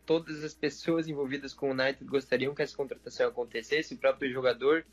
todas 0.05 0.43
as 0.43 0.53
pessoas 0.53 1.07
envolvidas 1.07 1.55
com 1.55 1.69
o 1.69 1.71
United 1.71 2.05
gostariam 2.05 2.53
que 2.53 2.61
essa 2.61 2.77
contratação 2.77 3.27
acontecesse, 3.27 3.95
o 3.95 3.97
próprio 3.97 4.31
jogador 4.31 4.85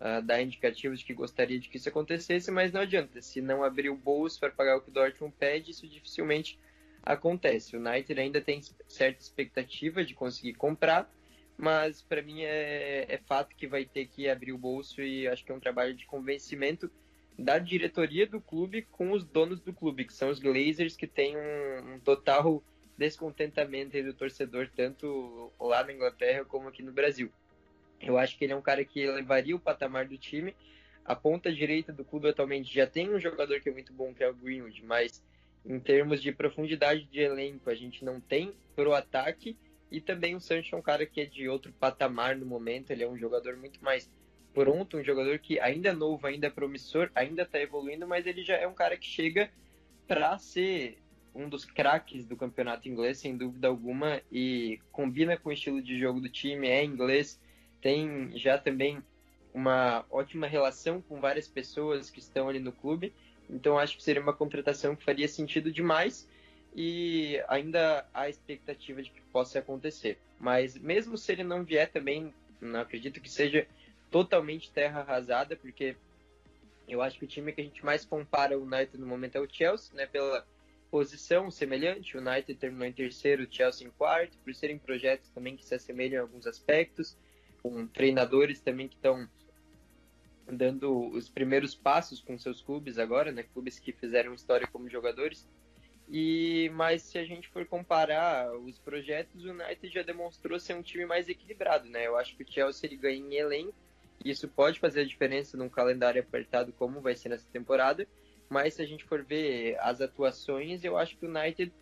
uh, 0.00 0.20
dá 0.22 0.42
indicativos 0.42 0.98
de 0.98 1.04
que 1.04 1.14
gostaria 1.14 1.60
de 1.60 1.68
que 1.68 1.76
isso 1.76 1.88
acontecesse, 1.88 2.50
mas 2.50 2.72
não 2.72 2.80
adianta, 2.80 3.22
se 3.22 3.40
não 3.40 3.62
abrir 3.62 3.88
o 3.88 3.96
bolso 3.96 4.40
para 4.40 4.50
pagar 4.50 4.76
o 4.76 4.80
que 4.80 4.90
o 4.90 4.92
Dortmund 4.92 5.32
pede, 5.38 5.70
isso 5.70 5.86
dificilmente 5.86 6.58
acontece. 7.00 7.76
O 7.76 7.80
United 7.80 8.20
ainda 8.20 8.40
tem 8.40 8.60
certa 8.88 9.22
expectativa 9.22 10.04
de 10.04 10.14
conseguir 10.14 10.54
comprar, 10.54 11.08
mas 11.56 12.02
para 12.02 12.20
mim 12.22 12.42
é, 12.42 13.06
é, 13.08 13.18
fato 13.18 13.54
que 13.54 13.68
vai 13.68 13.84
ter 13.84 14.06
que 14.06 14.28
abrir 14.28 14.52
o 14.52 14.58
bolso 14.58 15.00
e 15.00 15.28
acho 15.28 15.44
que 15.44 15.52
é 15.52 15.54
um 15.54 15.60
trabalho 15.60 15.94
de 15.94 16.04
convencimento 16.06 16.90
da 17.38 17.58
diretoria 17.58 18.26
do 18.26 18.40
clube 18.40 18.82
com 18.90 19.12
os 19.12 19.24
donos 19.24 19.60
do 19.60 19.72
clube, 19.72 20.04
que 20.04 20.12
são 20.12 20.30
os 20.30 20.38
Glazers, 20.38 20.96
que 20.96 21.06
têm 21.06 21.36
um, 21.36 21.94
um 21.94 22.00
total 22.00 22.62
descontentamento 22.96 24.02
do 24.02 24.14
torcedor, 24.14 24.70
tanto 24.74 25.52
lá 25.60 25.84
na 25.84 25.92
Inglaterra 25.92 26.44
como 26.44 26.68
aqui 26.68 26.82
no 26.82 26.92
Brasil. 26.92 27.30
Eu 28.00 28.18
acho 28.18 28.38
que 28.38 28.44
ele 28.44 28.52
é 28.52 28.56
um 28.56 28.62
cara 28.62 28.84
que 28.84 29.06
levaria 29.06 29.54
o 29.54 29.60
patamar 29.60 30.06
do 30.06 30.16
time. 30.16 30.54
A 31.04 31.14
ponta 31.14 31.52
direita 31.52 31.92
do 31.92 32.04
clube 32.04 32.28
atualmente 32.28 32.72
já 32.74 32.86
tem 32.86 33.14
um 33.14 33.20
jogador 33.20 33.60
que 33.60 33.68
é 33.68 33.72
muito 33.72 33.92
bom, 33.92 34.14
que 34.14 34.24
é 34.24 34.28
o 34.28 34.34
Greenwood, 34.34 34.82
mas 34.84 35.22
em 35.64 35.78
termos 35.78 36.22
de 36.22 36.32
profundidade 36.32 37.04
de 37.04 37.20
elenco, 37.20 37.68
a 37.68 37.74
gente 37.74 38.04
não 38.04 38.20
tem 38.20 38.54
pro 38.74 38.94
ataque. 38.94 39.56
E 39.90 40.00
também 40.00 40.34
o 40.34 40.40
Sancho 40.40 40.74
é 40.74 40.78
um 40.78 40.82
cara 40.82 41.06
que 41.06 41.20
é 41.20 41.26
de 41.26 41.48
outro 41.48 41.72
patamar 41.72 42.36
no 42.36 42.46
momento. 42.46 42.90
Ele 42.90 43.04
é 43.04 43.08
um 43.08 43.16
jogador 43.16 43.56
muito 43.56 43.82
mais 43.84 44.10
pronto, 44.56 44.96
um 44.96 45.04
jogador 45.04 45.38
que 45.38 45.60
ainda 45.60 45.90
é 45.90 45.92
novo, 45.92 46.26
ainda 46.26 46.46
é 46.46 46.50
promissor, 46.50 47.10
ainda 47.14 47.42
está 47.42 47.60
evoluindo, 47.60 48.08
mas 48.08 48.26
ele 48.26 48.42
já 48.42 48.54
é 48.56 48.66
um 48.66 48.72
cara 48.72 48.96
que 48.96 49.06
chega 49.06 49.50
para 50.08 50.38
ser 50.38 50.96
um 51.34 51.46
dos 51.46 51.66
craques 51.66 52.24
do 52.24 52.38
campeonato 52.38 52.88
inglês, 52.88 53.18
sem 53.18 53.36
dúvida 53.36 53.68
alguma, 53.68 54.22
e 54.32 54.80
combina 54.90 55.36
com 55.36 55.50
o 55.50 55.52
estilo 55.52 55.82
de 55.82 55.98
jogo 55.98 56.22
do 56.22 56.30
time, 56.30 56.68
é 56.68 56.82
inglês, 56.82 57.38
tem 57.82 58.32
já 58.38 58.56
também 58.56 59.02
uma 59.52 60.06
ótima 60.10 60.46
relação 60.46 61.02
com 61.02 61.20
várias 61.20 61.46
pessoas 61.46 62.08
que 62.08 62.18
estão 62.18 62.48
ali 62.48 62.58
no 62.58 62.72
clube. 62.72 63.12
Então 63.50 63.78
acho 63.78 63.98
que 63.98 64.02
seria 64.02 64.22
uma 64.22 64.32
contratação 64.32 64.96
que 64.96 65.04
faria 65.04 65.28
sentido 65.28 65.70
demais 65.70 66.26
e 66.74 67.42
ainda 67.46 68.06
há 68.14 68.26
expectativa 68.26 69.02
de 69.02 69.10
que 69.10 69.20
possa 69.30 69.58
acontecer. 69.58 70.18
Mas 70.40 70.78
mesmo 70.78 71.18
se 71.18 71.30
ele 71.32 71.44
não 71.44 71.62
vier 71.62 71.90
também, 71.90 72.32
não 72.58 72.80
acredito 72.80 73.20
que 73.20 73.30
seja 73.30 73.66
totalmente 74.16 74.72
terra 74.72 75.00
arrasada, 75.00 75.54
porque 75.56 75.94
eu 76.88 77.02
acho 77.02 77.18
que 77.18 77.26
o 77.26 77.28
time 77.28 77.52
que 77.52 77.60
a 77.60 77.64
gente 77.64 77.84
mais 77.84 78.02
compara 78.02 78.58
o 78.58 78.62
United 78.62 78.96
no 78.96 79.06
momento 79.06 79.36
é 79.36 79.40
o 79.40 79.46
Chelsea, 79.46 79.94
né, 79.94 80.06
pela 80.06 80.46
posição 80.90 81.50
semelhante, 81.50 82.16
o 82.16 82.20
United 82.20 82.54
terminou 82.54 82.86
em 82.86 82.94
terceiro, 82.94 83.42
o 83.42 83.46
Chelsea 83.54 83.86
em 83.86 83.90
quarto, 83.90 84.38
por 84.38 84.54
serem 84.54 84.78
projetos 84.78 85.28
também 85.28 85.54
que 85.54 85.66
se 85.66 85.74
assemelham 85.74 86.16
em 86.16 86.22
alguns 86.22 86.46
aspectos. 86.46 87.14
com 87.62 87.86
treinadores 87.86 88.58
também 88.60 88.88
que 88.88 88.94
estão 88.94 89.28
dando 90.50 91.08
os 91.10 91.28
primeiros 91.28 91.74
passos 91.74 92.18
com 92.18 92.38
seus 92.38 92.62
clubes 92.62 92.98
agora, 92.98 93.30
né? 93.32 93.42
Clubes 93.42 93.78
que 93.78 93.92
fizeram 93.92 94.32
história 94.32 94.66
como 94.68 94.88
jogadores. 94.88 95.46
E 96.08 96.70
mas 96.72 97.02
se 97.02 97.18
a 97.18 97.24
gente 97.24 97.48
for 97.48 97.66
comparar 97.66 98.56
os 98.56 98.78
projetos, 98.78 99.44
o 99.44 99.50
United 99.50 99.92
já 99.92 100.02
demonstrou 100.02 100.58
ser 100.58 100.74
um 100.74 100.82
time 100.82 101.04
mais 101.04 101.28
equilibrado, 101.28 101.86
né? 101.88 102.06
Eu 102.06 102.16
acho 102.16 102.34
que 102.36 102.44
o 102.44 102.50
Chelsea 102.50 102.88
ele 102.88 102.96
ganha 102.96 103.18
em 103.18 103.34
elenco, 103.34 103.74
isso 104.30 104.48
pode 104.48 104.80
fazer 104.80 105.00
a 105.00 105.06
diferença 105.06 105.56
num 105.56 105.68
calendário 105.68 106.20
apertado 106.20 106.72
como 106.72 107.00
vai 107.00 107.14
ser 107.14 107.28
nessa 107.28 107.46
temporada. 107.52 108.06
Mas 108.48 108.74
se 108.74 108.82
a 108.82 108.86
gente 108.86 109.04
for 109.04 109.22
ver 109.22 109.76
as 109.80 110.00
atuações, 110.00 110.84
eu 110.84 110.96
acho 110.96 111.16
que 111.16 111.26
o 111.26 111.28
United 111.28 111.72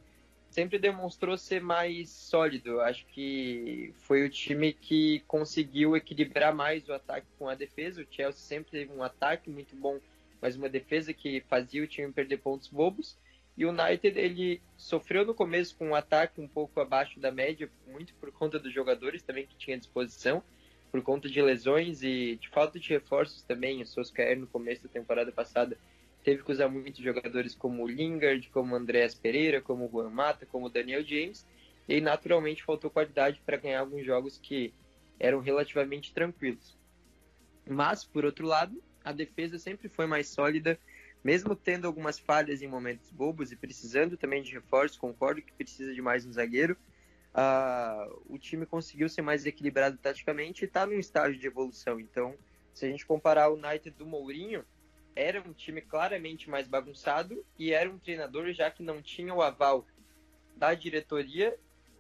sempre 0.51 0.79
demonstrou 0.79 1.37
ser 1.37 1.61
mais 1.61 2.11
sólido. 2.11 2.81
Acho 2.81 3.05
que 3.07 3.93
foi 3.99 4.25
o 4.25 4.31
time 4.31 4.73
que 4.73 5.21
conseguiu 5.27 5.97
equilibrar 5.97 6.55
mais 6.55 6.89
o 6.89 6.93
ataque 6.93 7.27
com 7.39 7.49
a 7.49 7.55
defesa. 7.55 8.03
O 8.03 8.07
Chelsea 8.09 8.41
sempre 8.41 8.71
teve 8.71 8.93
um 8.93 9.03
ataque 9.03 9.51
muito 9.51 9.75
bom, 9.75 9.99
mas 10.41 10.57
uma 10.57 10.69
defesa 10.69 11.13
que 11.13 11.41
fazia 11.49 11.83
o 11.83 11.89
time 11.89 12.13
perder 12.13 12.39
pontos 12.39 12.69
bobos. 12.69 13.19
E 13.57 13.65
o 13.65 13.71
United 13.71 14.19
ele 14.19 14.61
sofreu 14.77 15.25
no 15.25 15.35
começo 15.35 15.77
com 15.77 15.89
um 15.89 15.95
ataque 15.95 16.41
um 16.41 16.49
pouco 16.49 16.81
abaixo 16.81 17.21
da 17.21 17.31
média, 17.31 17.69
muito 17.87 18.15
por 18.15 18.33
conta 18.33 18.59
dos 18.59 18.73
jogadores 18.73 19.23
também 19.23 19.47
que 19.47 19.57
tinha 19.57 19.77
à 19.77 19.79
disposição, 19.79 20.43
por 20.95 21.03
conta 21.03 21.29
de 21.29 21.43
lesões 21.43 22.05
e 22.05 22.39
de 22.41 22.49
falta 22.51 22.79
de 22.79 22.89
reforços 22.91 23.43
também. 23.43 23.83
O 23.83 23.87
Solskjaer 23.87 24.39
no 24.39 24.47
começo 24.47 24.85
da 24.85 24.89
temporada 24.89 25.33
passada 25.33 25.77
teve 26.23 26.45
que 26.45 26.53
usar 26.53 26.69
muitos 26.69 27.03
jogadores 27.03 27.53
como 27.53 27.83
o 27.83 27.89
Lingard, 27.89 28.49
como 28.51 28.73
o 28.73 28.77
Andréas 28.77 29.13
Pereira, 29.13 29.61
como 29.61 29.87
o 29.87 29.91
Juan 29.91 30.11
Mata, 30.11 30.47
como 30.47 30.67
o 30.67 30.71
Daniel 30.71 31.03
James, 31.03 31.45
e 31.89 32.01
naturalmente 32.01 32.63
faltou 32.63 32.93
qualidade 32.93 33.43
para 33.45 33.57
ganhar 33.57 33.81
alguns 33.81 34.07
jogos 34.07 34.39
que 34.39 34.73
eram 35.19 35.41
relativamente 35.41 36.15
tranquilos. 36.15 36.79
Mas, 37.69 38.05
por 38.05 38.25
outro 38.25 38.47
lado, 38.47 38.81
a 39.03 39.11
defesa 39.11 39.59
sempre 39.59 39.89
foi 39.89 40.07
mais 40.07 40.29
sólida, 40.29 40.79
mesmo 41.25 41.57
tendo 41.57 41.89
algumas 41.89 42.21
falhas 42.21 42.63
em 42.63 42.69
momentos 42.69 43.11
bobos 43.11 43.51
e 43.51 43.57
precisando 43.57 44.17
também 44.17 44.45
de 44.45 44.53
reforço, 44.53 45.01
concordo 45.01 45.43
que 45.43 45.53
precisa 45.55 45.93
de 45.93 46.01
mais 46.01 46.25
um 46.25 46.33
zagueiro. 46.33 46.77
Uh, 47.35 48.23
o 48.27 48.39
time 48.39 48.65
conseguiu 48.65 49.09
ser 49.09 49.23
mais 49.23 49.45
equilibrado 49.45 49.99
taticamente 49.99 50.65
e 50.65 50.67
está 50.67 50.87
num 50.87 50.99
estágio 50.99 51.39
de 51.39 51.47
evolução. 51.47 51.99
Então, 51.99 52.37
se 52.73 52.87
a 52.87 52.89
gente 52.89 53.05
comparar 53.05 53.51
o 53.51 53.55
United 53.55 53.91
do 53.91 54.07
Mourinho, 54.07 54.65
era 55.17 55.41
um 55.41 55.53
time 55.53 55.81
claramente 55.81 56.49
mais 56.49 56.69
bagunçado 56.69 57.45
e 57.59 57.73
era 57.73 57.91
um 57.91 57.99
treinador 57.99 58.53
já 58.53 58.71
que 58.71 58.83
não 58.83 59.03
tinha 59.03 59.35
o 59.35 59.43
aval 59.43 59.85
da 60.57 60.75
diretoria 60.75 61.57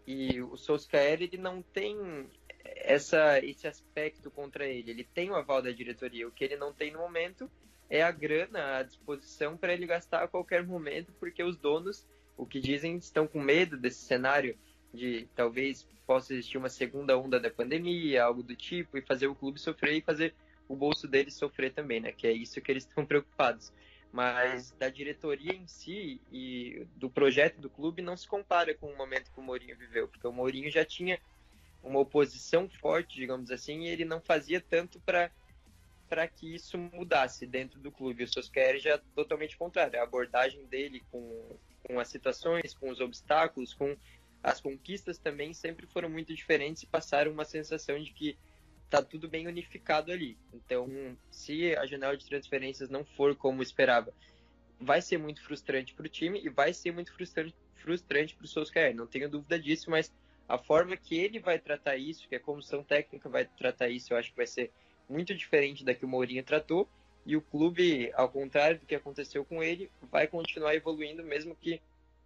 e 0.06 0.40
o 0.40 0.56
Solskjaer 0.56 1.22
ele 1.22 1.36
não 1.36 1.62
tem 1.62 2.28
essa, 2.64 3.38
esse 3.40 3.66
aspecto 3.66 4.30
contra 4.30 4.66
ele. 4.66 4.90
Ele 4.90 5.04
tem 5.04 5.30
o 5.30 5.34
aval 5.34 5.62
da 5.62 5.70
diretoria. 5.70 6.28
O 6.28 6.32
que 6.32 6.44
ele 6.44 6.56
não 6.56 6.72
tem 6.72 6.92
no 6.92 6.98
momento 6.98 7.50
é 7.88 8.02
a 8.02 8.10
grana 8.10 8.78
à 8.78 8.82
disposição 8.82 9.56
para 9.56 9.72
ele 9.72 9.86
gastar 9.86 10.22
a 10.22 10.28
qualquer 10.28 10.64
momento, 10.64 11.12
porque 11.18 11.42
os 11.42 11.56
donos, 11.56 12.06
o 12.36 12.46
que 12.46 12.60
dizem, 12.60 12.96
estão 12.96 13.26
com 13.26 13.40
medo 13.40 13.76
desse 13.76 14.04
cenário 14.04 14.56
de 14.94 15.28
talvez 15.34 15.86
possa 16.06 16.32
existir 16.32 16.56
uma 16.56 16.68
segunda 16.68 17.18
onda 17.18 17.40
da 17.40 17.50
pandemia, 17.50 18.24
algo 18.24 18.42
do 18.42 18.54
tipo, 18.54 18.96
e 18.96 19.02
fazer 19.02 19.26
o 19.26 19.34
clube 19.34 19.58
sofrer 19.58 19.96
e 19.96 20.00
fazer 20.00 20.34
o 20.68 20.76
bolso 20.76 21.08
deles 21.08 21.34
sofrer 21.34 21.72
também, 21.72 22.00
né? 22.00 22.12
Que 22.12 22.26
é 22.26 22.32
isso 22.32 22.60
que 22.60 22.70
eles 22.70 22.84
estão 22.88 23.04
preocupados. 23.04 23.72
Mas 24.12 24.70
da 24.78 24.88
diretoria 24.88 25.52
em 25.52 25.66
si 25.66 26.20
e 26.30 26.86
do 26.96 27.10
projeto 27.10 27.60
do 27.60 27.68
clube 27.68 28.00
não 28.00 28.16
se 28.16 28.28
compara 28.28 28.72
com 28.72 28.86
o 28.86 28.96
momento 28.96 29.32
que 29.32 29.40
o 29.40 29.42
Mourinho 29.42 29.76
viveu, 29.76 30.06
porque 30.06 30.26
o 30.26 30.32
Mourinho 30.32 30.70
já 30.70 30.84
tinha 30.84 31.18
uma 31.82 31.98
oposição 31.98 32.68
forte, 32.68 33.16
digamos 33.16 33.50
assim, 33.50 33.82
e 33.82 33.88
ele 33.88 34.04
não 34.04 34.20
fazia 34.20 34.60
tanto 34.60 35.00
para 35.00 35.30
para 36.08 36.28
que 36.28 36.54
isso 36.54 36.78
mudasse 36.78 37.46
dentro 37.46 37.80
do 37.80 37.90
clube. 37.90 38.22
O 38.22 38.28
Solskjaer 38.28 38.78
já 38.78 38.90
é 38.90 39.00
totalmente 39.16 39.56
contrário. 39.56 39.98
A 39.98 40.04
abordagem 40.04 40.64
dele 40.66 41.02
com, 41.10 41.56
com 41.82 41.98
as 41.98 42.08
situações, 42.08 42.74
com 42.74 42.90
os 42.90 43.00
obstáculos, 43.00 43.74
com 43.74 43.96
as 44.44 44.60
conquistas 44.60 45.16
também 45.16 45.54
sempre 45.54 45.86
foram 45.86 46.10
muito 46.10 46.34
diferentes 46.34 46.82
e 46.82 46.86
passaram 46.86 47.32
uma 47.32 47.46
sensação 47.46 47.98
de 47.98 48.12
que 48.12 48.36
tá 48.90 49.02
tudo 49.02 49.26
bem 49.26 49.48
unificado 49.48 50.12
ali. 50.12 50.36
Então, 50.52 51.16
se 51.30 51.74
a 51.74 51.86
janela 51.86 52.14
de 52.14 52.26
transferências 52.26 52.90
não 52.90 53.04
for 53.04 53.34
como 53.34 53.62
esperava, 53.62 54.12
vai 54.78 55.00
ser 55.00 55.16
muito 55.16 55.42
frustrante 55.42 55.94
para 55.94 56.04
o 56.04 56.10
time 56.10 56.40
e 56.44 56.50
vai 56.50 56.74
ser 56.74 56.92
muito 56.92 57.12
frustrante 57.14 57.54
frustrante 57.76 58.34
para 58.34 58.44
o 58.46 58.48
Solskjaer, 58.48 58.94
não 58.94 59.06
tenho 59.06 59.28
dúvida 59.28 59.58
disso, 59.60 59.90
mas 59.90 60.10
a 60.48 60.56
forma 60.56 60.96
que 60.96 61.18
ele 61.18 61.38
vai 61.38 61.58
tratar 61.58 61.98
isso, 61.98 62.26
que 62.26 62.34
a 62.34 62.40
comissão 62.40 62.82
técnica 62.82 63.28
vai 63.28 63.44
tratar 63.44 63.90
isso, 63.90 64.12
eu 64.12 64.16
acho 64.16 64.30
que 64.30 64.36
vai 64.38 64.46
ser 64.46 64.72
muito 65.06 65.34
diferente 65.34 65.84
da 65.84 65.94
que 65.94 66.02
o 66.02 66.08
Mourinho 66.08 66.42
tratou, 66.42 66.88
e 67.26 67.36
o 67.36 67.42
clube, 67.42 68.10
ao 68.14 68.30
contrário 68.30 68.80
do 68.80 68.86
que 68.86 68.94
aconteceu 68.94 69.44
com 69.44 69.62
ele, 69.62 69.90
vai 70.10 70.26
continuar 70.26 70.74
evoluindo, 70.74 71.22
mesmo 71.22 71.54
que 71.54 71.78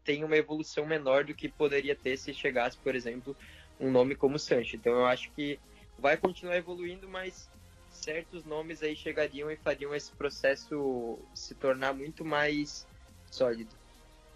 tenha 0.09 0.25
uma 0.25 0.39
evolução 0.39 0.87
menor 0.87 1.23
do 1.23 1.35
que 1.35 1.51
poderia 1.51 1.95
ter 1.95 2.17
se 2.17 2.33
chegasse, 2.33 2.79
por 2.79 2.95
exemplo, 2.95 3.37
um 3.79 3.91
nome 3.91 4.15
como 4.15 4.39
Sancho. 4.39 4.75
Então 4.75 4.95
eu 4.95 5.05
acho 5.05 5.31
que 5.33 5.61
vai 5.99 6.17
continuar 6.17 6.57
evoluindo, 6.57 7.07
mas 7.07 7.51
certos 7.91 8.43
nomes 8.43 8.83
aí 8.83 8.97
chegariam 8.97 9.51
e 9.51 9.57
fariam 9.57 9.95
esse 9.95 10.11
processo 10.13 11.19
se 11.35 11.55
tornar 11.55 11.93
muito 11.93 12.25
mais 12.25 12.87
sólido. 13.31 13.77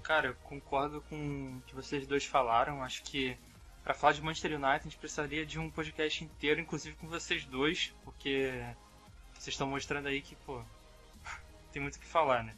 Cara, 0.02 0.28
eu 0.28 0.34
concordo 0.42 1.00
com 1.08 1.56
o 1.56 1.62
que 1.62 1.74
vocês 1.74 2.06
dois 2.06 2.26
falaram. 2.26 2.82
Acho 2.82 3.02
que 3.04 3.34
para 3.82 3.94
falar 3.94 4.12
de 4.12 4.20
Manchester 4.20 4.52
United 4.56 4.80
a 4.80 4.82
gente 4.82 4.98
precisaria 4.98 5.46
de 5.46 5.58
um 5.58 5.70
podcast 5.70 6.22
inteiro, 6.22 6.60
inclusive 6.60 6.94
com 6.96 7.08
vocês 7.08 7.46
dois, 7.46 7.94
porque 8.04 8.52
vocês 9.32 9.54
estão 9.54 9.68
mostrando 9.68 10.08
aí 10.08 10.20
que, 10.20 10.36
pô, 10.36 10.62
tem 11.72 11.80
muito 11.80 11.94
o 11.94 11.98
que 11.98 12.06
falar, 12.06 12.44
né? 12.44 12.54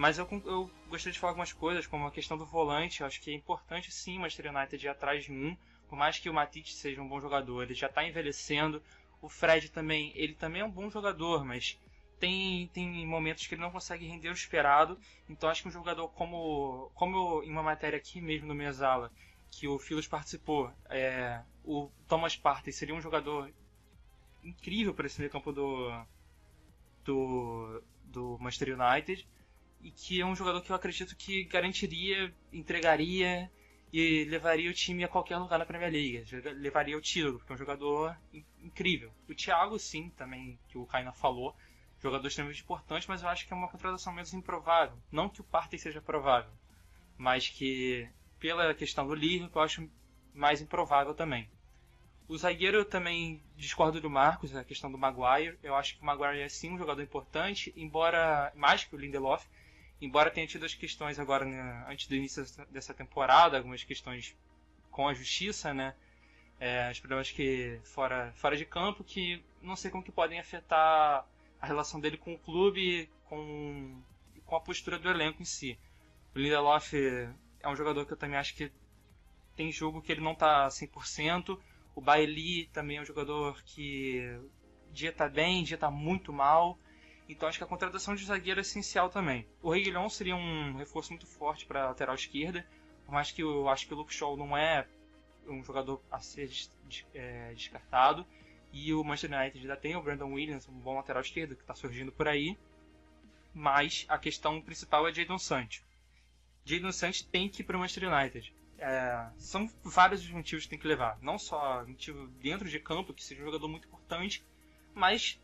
Mas 0.00 0.18
eu, 0.18 0.26
eu 0.46 0.70
gostaria 0.88 1.12
de 1.12 1.18
falar 1.18 1.32
algumas 1.32 1.52
coisas, 1.52 1.86
como 1.86 2.06
a 2.06 2.10
questão 2.10 2.38
do 2.38 2.46
volante. 2.46 3.02
Eu 3.02 3.06
acho 3.06 3.20
que 3.20 3.30
é 3.30 3.34
importante 3.34 3.92
sim 3.92 4.16
o 4.16 4.20
Manchester 4.20 4.50
United 4.50 4.82
ir 4.82 4.88
atrás 4.88 5.24
de 5.24 5.30
um 5.30 5.54
por 5.90 5.96
mais 5.96 6.20
que 6.20 6.30
o 6.30 6.32
Matite 6.32 6.72
seja 6.72 7.02
um 7.02 7.08
bom 7.08 7.20
jogador, 7.20 7.64
ele 7.64 7.74
já 7.74 7.88
está 7.88 8.06
envelhecendo. 8.06 8.80
O 9.20 9.28
Fred 9.28 9.68
também, 9.70 10.12
ele 10.14 10.34
também 10.34 10.62
é 10.62 10.64
um 10.64 10.70
bom 10.70 10.88
jogador, 10.88 11.44
mas 11.44 11.76
tem, 12.20 12.68
tem 12.68 13.04
momentos 13.04 13.46
que 13.46 13.54
ele 13.56 13.60
não 13.60 13.72
consegue 13.72 14.06
render 14.06 14.28
o 14.28 14.32
esperado. 14.32 14.96
Então 15.28 15.50
acho 15.50 15.62
que 15.62 15.68
um 15.68 15.72
jogador 15.72 16.08
como, 16.10 16.92
como 16.94 17.42
em 17.42 17.50
uma 17.50 17.62
matéria 17.62 17.96
aqui 17.96 18.20
mesmo 18.20 18.46
no 18.46 18.54
Mesala, 18.54 19.10
que 19.50 19.66
o 19.66 19.80
Filos 19.80 20.06
participou, 20.06 20.72
é, 20.88 21.42
o 21.64 21.90
Thomas 22.06 22.36
Partey 22.36 22.72
seria 22.72 22.94
um 22.94 23.02
jogador 23.02 23.52
incrível 24.44 24.94
para 24.94 25.06
esse 25.06 25.18
meio 25.18 25.30
campo 25.30 25.52
do, 25.52 25.90
do, 27.04 27.82
do 28.04 28.38
Manchester 28.38 28.80
United 28.80 29.26
e 29.82 29.90
que 29.90 30.20
é 30.20 30.26
um 30.26 30.36
jogador 30.36 30.60
que 30.62 30.70
eu 30.70 30.76
acredito 30.76 31.16
que 31.16 31.44
garantiria, 31.44 32.32
entregaria 32.52 33.50
e 33.92 34.24
levaria 34.24 34.70
o 34.70 34.74
time 34.74 35.04
a 35.04 35.08
qualquer 35.08 35.36
lugar 35.38 35.58
na 35.58 35.66
Premier 35.66 35.90
League. 35.90 36.24
Levaria 36.58 36.96
o 36.96 37.00
título, 37.00 37.38
porque 37.38 37.52
é 37.52 37.54
um 37.54 37.58
jogador 37.58 38.16
incrível. 38.62 39.12
O 39.28 39.34
Thiago, 39.34 39.78
sim, 39.78 40.10
também, 40.10 40.58
que 40.68 40.78
o 40.78 40.86
Kaina 40.86 41.12
falou, 41.12 41.56
jogador 42.00 42.26
extremamente 42.26 42.62
importante, 42.62 43.08
mas 43.08 43.22
eu 43.22 43.28
acho 43.28 43.46
que 43.46 43.52
é 43.52 43.56
uma 43.56 43.68
contratação 43.68 44.12
menos 44.12 44.32
improvável. 44.32 44.96
Não 45.10 45.28
que 45.28 45.40
o 45.40 45.44
Partey 45.44 45.78
seja 45.78 46.00
provável, 46.00 46.52
mas 47.16 47.48
que, 47.48 48.08
pela 48.38 48.72
questão 48.74 49.06
do 49.06 49.14
Liverpool, 49.14 49.60
eu 49.60 49.64
acho 49.64 49.90
mais 50.32 50.60
improvável 50.60 51.14
também. 51.14 51.48
O 52.28 52.38
zagueiro 52.38 52.78
eu 52.78 52.84
também 52.84 53.42
discordo 53.56 54.00
do 54.00 54.08
Marcos, 54.08 54.54
a 54.54 54.62
questão 54.62 54.90
do 54.90 54.96
Maguire. 54.96 55.58
Eu 55.64 55.74
acho 55.74 55.96
que 55.96 56.02
o 56.02 56.06
Maguire 56.06 56.40
é 56.40 56.48
sim 56.48 56.70
um 56.70 56.78
jogador 56.78 57.02
importante, 57.02 57.72
embora 57.76 58.52
mais 58.54 58.84
que 58.84 58.94
o 58.94 58.98
Lindelof, 58.98 59.44
embora 60.00 60.30
tenha 60.30 60.46
tido 60.46 60.64
as 60.64 60.74
questões 60.74 61.18
agora 61.18 61.44
né, 61.44 61.84
antes 61.88 62.06
do 62.06 62.14
início 62.14 62.44
dessa 62.70 62.94
temporada, 62.94 63.56
algumas 63.56 63.84
questões 63.84 64.36
com 64.90 65.08
a 65.08 65.14
justiça, 65.14 65.72
né? 65.74 65.94
É, 66.58 66.90
os 66.90 67.00
problemas 67.00 67.30
que 67.30 67.80
fora, 67.84 68.32
fora 68.36 68.56
de 68.56 68.66
campo 68.66 69.02
que 69.02 69.42
não 69.62 69.74
sei 69.76 69.90
como 69.90 70.04
que 70.04 70.12
podem 70.12 70.38
afetar 70.38 71.26
a 71.60 71.66
relação 71.66 71.98
dele 71.98 72.18
com 72.18 72.34
o 72.34 72.38
clube 72.38 73.08
com 73.24 74.02
com 74.44 74.56
a 74.56 74.60
postura 74.60 74.98
do 74.98 75.08
elenco 75.08 75.40
em 75.40 75.44
si. 75.44 75.78
O 76.34 76.38
Lindelof 76.38 76.92
é 76.94 77.68
um 77.68 77.76
jogador 77.76 78.04
que 78.04 78.12
eu 78.12 78.16
também 78.16 78.36
acho 78.36 78.54
que 78.54 78.70
tem 79.54 79.70
jogo 79.70 80.02
que 80.02 80.10
ele 80.10 80.20
não 80.20 80.32
está 80.32 80.68
100%. 80.68 81.58
O 81.94 82.00
Bailey 82.00 82.68
também 82.72 82.96
é 82.96 83.00
um 83.00 83.04
jogador 83.04 83.62
que 83.62 84.20
dia 84.92 85.12
tá 85.12 85.28
bem, 85.28 85.62
dia 85.62 85.78
tá 85.78 85.90
muito 85.90 86.32
mal. 86.32 86.78
Então 87.30 87.48
acho 87.48 87.58
que 87.58 87.64
a 87.64 87.66
contratação 87.66 88.14
de 88.14 88.24
zagueiro 88.24 88.58
é 88.58 88.62
essencial 88.62 89.08
também. 89.08 89.46
O 89.62 89.70
Reguilhon 89.70 90.08
seria 90.08 90.34
um 90.34 90.76
reforço 90.76 91.10
muito 91.10 91.26
forte 91.26 91.64
para 91.64 91.84
a 91.84 91.88
lateral 91.88 92.14
esquerda, 92.14 92.66
por 93.06 93.12
mais 93.12 93.30
que 93.30 93.42
eu 93.42 93.68
acho 93.68 93.86
que 93.86 93.94
o 93.94 93.96
Luke 93.96 94.12
Shaw 94.12 94.36
não 94.36 94.56
é 94.56 94.86
um 95.46 95.62
jogador 95.62 96.02
a 96.10 96.18
ser 96.18 96.50
é, 97.14 97.54
descartado. 97.54 98.26
E 98.72 98.92
o 98.92 99.02
Manchester 99.02 99.38
United 99.38 99.58
ainda 99.60 99.76
tem 99.76 99.96
o 99.96 100.02
Brandon 100.02 100.32
Williams, 100.32 100.68
um 100.68 100.78
bom 100.78 100.96
lateral 100.96 101.22
esquerdo 101.22 101.56
que 101.56 101.62
está 101.62 101.74
surgindo 101.74 102.12
por 102.12 102.26
aí. 102.28 102.58
Mas 103.54 104.06
a 104.08 104.18
questão 104.18 104.60
principal 104.60 105.06
é 105.08 105.12
Jadon 105.12 105.38
Sancho. 105.38 105.84
Jadon 106.64 106.92
Sancho 106.92 107.26
tem 107.26 107.48
que 107.48 107.62
ir 107.62 107.64
para 107.64 107.76
o 107.76 107.80
Manchester 107.80 108.12
United. 108.12 108.52
é, 108.78 109.28
são 109.36 109.68
vários 109.84 110.22
os 110.22 110.30
motivos 110.30 110.64
que 110.64 110.70
tem 110.70 110.78
que 110.78 110.88
levar. 110.88 111.18
Não 111.20 111.38
só 111.38 111.84
motivo 111.86 112.26
dentro 112.40 112.68
de 112.68 112.80
campo, 112.80 113.12
que 113.12 113.22
seja 113.22 113.42
um 113.42 113.44
jogador 113.44 113.68
muito 113.68 113.86
importante, 113.86 114.44
mas 114.94 115.38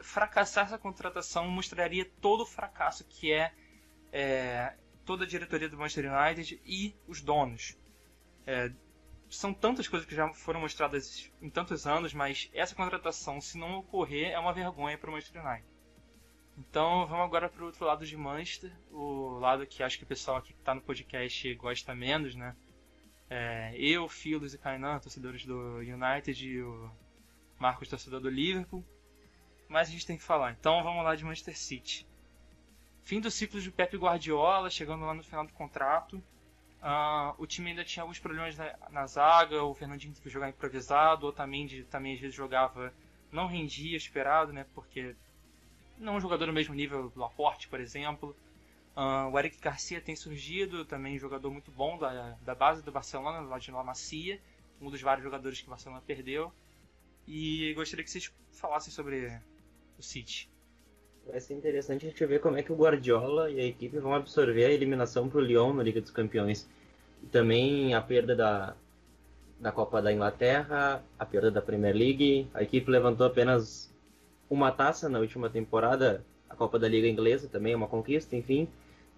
fracassar 0.00 0.66
essa 0.66 0.78
contratação 0.78 1.48
mostraria 1.48 2.04
todo 2.20 2.42
o 2.42 2.46
fracasso 2.46 3.04
que 3.04 3.32
é, 3.32 3.52
é 4.12 4.74
toda 5.04 5.24
a 5.24 5.26
diretoria 5.26 5.68
do 5.68 5.76
Manchester 5.76 6.12
United 6.12 6.60
e 6.64 6.94
os 7.06 7.20
donos. 7.20 7.78
É, 8.46 8.72
são 9.28 9.52
tantas 9.52 9.88
coisas 9.88 10.08
que 10.08 10.14
já 10.14 10.32
foram 10.32 10.60
mostradas 10.60 11.30
em 11.40 11.50
tantos 11.50 11.86
anos, 11.86 12.14
mas 12.14 12.50
essa 12.52 12.74
contratação, 12.74 13.40
se 13.40 13.58
não 13.58 13.78
ocorrer, 13.78 14.30
é 14.30 14.38
uma 14.38 14.52
vergonha 14.52 14.96
para 14.96 15.10
o 15.10 15.12
Manchester 15.12 15.44
United. 15.44 15.68
Então 16.56 17.06
vamos 17.06 17.24
agora 17.24 17.48
para 17.48 17.62
o 17.62 17.66
outro 17.66 17.84
lado 17.84 18.06
de 18.06 18.16
Manchester, 18.16 18.72
o 18.92 19.38
lado 19.40 19.66
que 19.66 19.82
acho 19.82 19.98
que 19.98 20.04
o 20.04 20.06
pessoal 20.06 20.36
aqui 20.36 20.52
que 20.52 20.60
está 20.60 20.74
no 20.74 20.80
podcast 20.80 21.52
gosta 21.56 21.94
menos, 21.94 22.34
né? 22.36 22.54
É, 23.28 23.74
eu, 23.76 24.08
Filos 24.08 24.54
e 24.54 24.58
Kainan, 24.58 25.00
torcedores 25.00 25.44
do 25.44 25.78
United, 25.78 26.46
e 26.46 26.62
o 26.62 26.90
Marcos, 27.58 27.88
torcedor 27.88 28.20
do 28.20 28.28
Liverpool. 28.28 28.84
Mas 29.68 29.88
a 29.88 29.90
gente 29.92 30.06
tem 30.06 30.16
que 30.16 30.22
falar. 30.22 30.52
Então 30.52 30.82
vamos 30.82 31.04
lá 31.04 31.14
de 31.14 31.24
Manchester 31.24 31.56
City. 31.56 32.06
Fim 33.02 33.20
do 33.20 33.30
ciclo 33.30 33.60
de 33.60 33.70
Pep 33.70 33.96
Guardiola, 33.96 34.70
chegando 34.70 35.04
lá 35.04 35.14
no 35.14 35.22
final 35.22 35.46
do 35.46 35.52
contrato. 35.52 36.22
Uh, 36.84 37.34
o 37.38 37.46
time 37.46 37.70
ainda 37.70 37.84
tinha 37.84 38.02
alguns 38.02 38.18
problemas 38.18 38.56
na, 38.58 38.76
na 38.90 39.06
zaga, 39.06 39.62
o 39.62 39.74
Fernandinho 39.74 40.12
teve 40.12 40.24
que 40.24 40.30
jogar 40.30 40.50
improvisado, 40.50 41.24
o 41.24 41.30
Otamendi 41.30 41.82
também 41.84 42.14
às 42.14 42.20
vezes 42.20 42.36
jogava, 42.36 42.92
não 43.32 43.46
rendia 43.46 43.96
esperado, 43.96 44.52
né? 44.52 44.66
Porque 44.74 45.16
não 45.98 46.14
é 46.14 46.16
um 46.16 46.20
jogador 46.20 46.44
do 46.44 46.52
mesmo 46.52 46.74
nível 46.74 47.08
do 47.08 47.20
Laporte, 47.20 47.68
por 47.68 47.80
exemplo. 47.80 48.36
Uh, 48.94 49.30
o 49.32 49.38
Eric 49.38 49.58
Garcia 49.60 50.00
tem 50.00 50.14
surgido, 50.14 50.84
também 50.84 51.16
um 51.16 51.18
jogador 51.18 51.50
muito 51.50 51.70
bom 51.70 51.98
da, 51.98 52.36
da 52.42 52.54
base 52.54 52.82
do 52.82 52.92
Barcelona, 52.92 53.40
lá 53.40 53.58
de 53.58 53.70
La 53.70 53.82
Macia, 53.82 54.40
um 54.80 54.90
dos 54.90 55.00
vários 55.00 55.24
jogadores 55.24 55.60
que 55.60 55.66
o 55.66 55.70
Barcelona 55.70 56.02
perdeu. 56.06 56.52
E 57.26 57.72
gostaria 57.74 58.04
que 58.04 58.10
vocês 58.10 58.30
falassem 58.52 58.92
sobre 58.92 59.40
o 59.98 60.02
City. 60.02 60.48
Vai 61.26 61.40
ser 61.40 61.54
interessante 61.54 62.06
a 62.06 62.10
gente 62.10 62.26
ver 62.26 62.40
como 62.40 62.58
é 62.58 62.62
que 62.62 62.72
o 62.72 62.76
Guardiola 62.76 63.50
e 63.50 63.58
a 63.58 63.64
equipe 63.64 63.98
vão 63.98 64.14
absorver 64.14 64.66
a 64.66 64.70
eliminação 64.70 65.28
para 65.28 65.38
o 65.38 65.40
Lyon 65.40 65.72
na 65.72 65.82
Liga 65.82 66.00
dos 66.00 66.10
Campeões. 66.10 66.68
E 67.22 67.26
também 67.26 67.94
a 67.94 68.00
perda 68.02 68.36
da, 68.36 68.76
da 69.58 69.72
Copa 69.72 70.02
da 70.02 70.12
Inglaterra, 70.12 71.02
a 71.18 71.24
perda 71.24 71.50
da 71.50 71.62
Premier 71.62 71.94
League. 71.94 72.48
A 72.52 72.62
equipe 72.62 72.90
levantou 72.90 73.26
apenas 73.26 73.92
uma 74.50 74.70
taça 74.70 75.08
na 75.08 75.18
última 75.18 75.48
temporada, 75.48 76.24
a 76.48 76.54
Copa 76.54 76.78
da 76.78 76.86
Liga 76.86 77.08
Inglesa 77.08 77.48
também 77.48 77.72
é 77.72 77.76
uma 77.76 77.88
conquista, 77.88 78.36
enfim. 78.36 78.68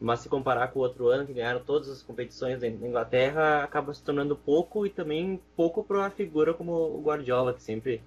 Mas 0.01 0.21
se 0.21 0.29
comparar 0.29 0.69
com 0.69 0.79
o 0.79 0.83
outro 0.83 1.09
ano, 1.09 1.27
que 1.27 1.33
ganharam 1.33 1.61
todas 1.61 1.89
as 1.89 2.03
competições 2.03 2.61
na 2.61 2.69
Inglaterra, 2.69 3.65
acaba 3.65 3.93
se 3.93 4.03
tornando 4.03 4.37
pouco 4.37 4.87
e 4.87 4.91
também 4.91 5.41
pouco 5.57 5.83
para 5.83 5.99
uma 5.99 6.11
figura 6.11 6.55
como 6.55 6.73
o 6.73 7.03
Guardiola, 7.03 7.53
que 7.53 7.63
sempre 7.63 8.03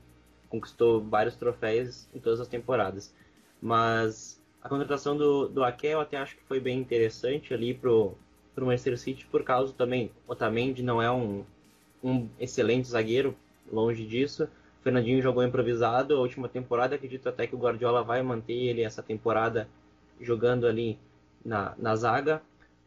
conquistou 0.50 1.02
vários 1.02 1.36
troféus 1.36 2.08
em 2.14 2.20
todas 2.20 2.40
as 2.40 2.48
temporadas. 2.48 3.14
Mas 3.62 4.42
a 4.62 4.68
contratação 4.68 5.16
do, 5.16 5.48
do 5.48 5.64
Ake 5.64 5.88
eu 5.88 6.02
até 6.02 6.18
acho 6.18 6.36
que 6.36 6.44
foi 6.44 6.60
bem 6.60 6.80
interessante 6.80 7.54
ali 7.54 7.74
pro, 7.74 8.16
pro 8.56 8.66
Manchester 8.66 8.98
City, 8.98 9.26
por 9.26 9.44
causa 9.44 9.74
também, 9.74 10.12
Otamendi 10.28 10.84
não 10.84 11.02
é 11.02 11.12
um, 11.12 11.46
um 12.04 12.28
excelente 12.40 12.88
zagueiro, 12.88 13.36
longe 13.72 14.06
disso, 14.06 14.50
o 14.80 14.84
Fernandinho 14.84 15.22
jogou 15.22 15.44
improvisado 15.44 16.16
a 16.16 16.20
última 16.20 16.48
temporada. 16.48 16.96
Acredito 16.96 17.28
até 17.28 17.46
que 17.46 17.56
o 17.56 17.60
Guardiola 17.60 18.02
vai 18.02 18.22
manter 18.24 18.54
ele 18.54 18.82
essa 18.82 19.04
temporada 19.04 19.68
jogando 20.22 20.66
ali 20.66 20.98
na, 21.44 21.76
na 21.78 21.96
zaga. 21.96 22.42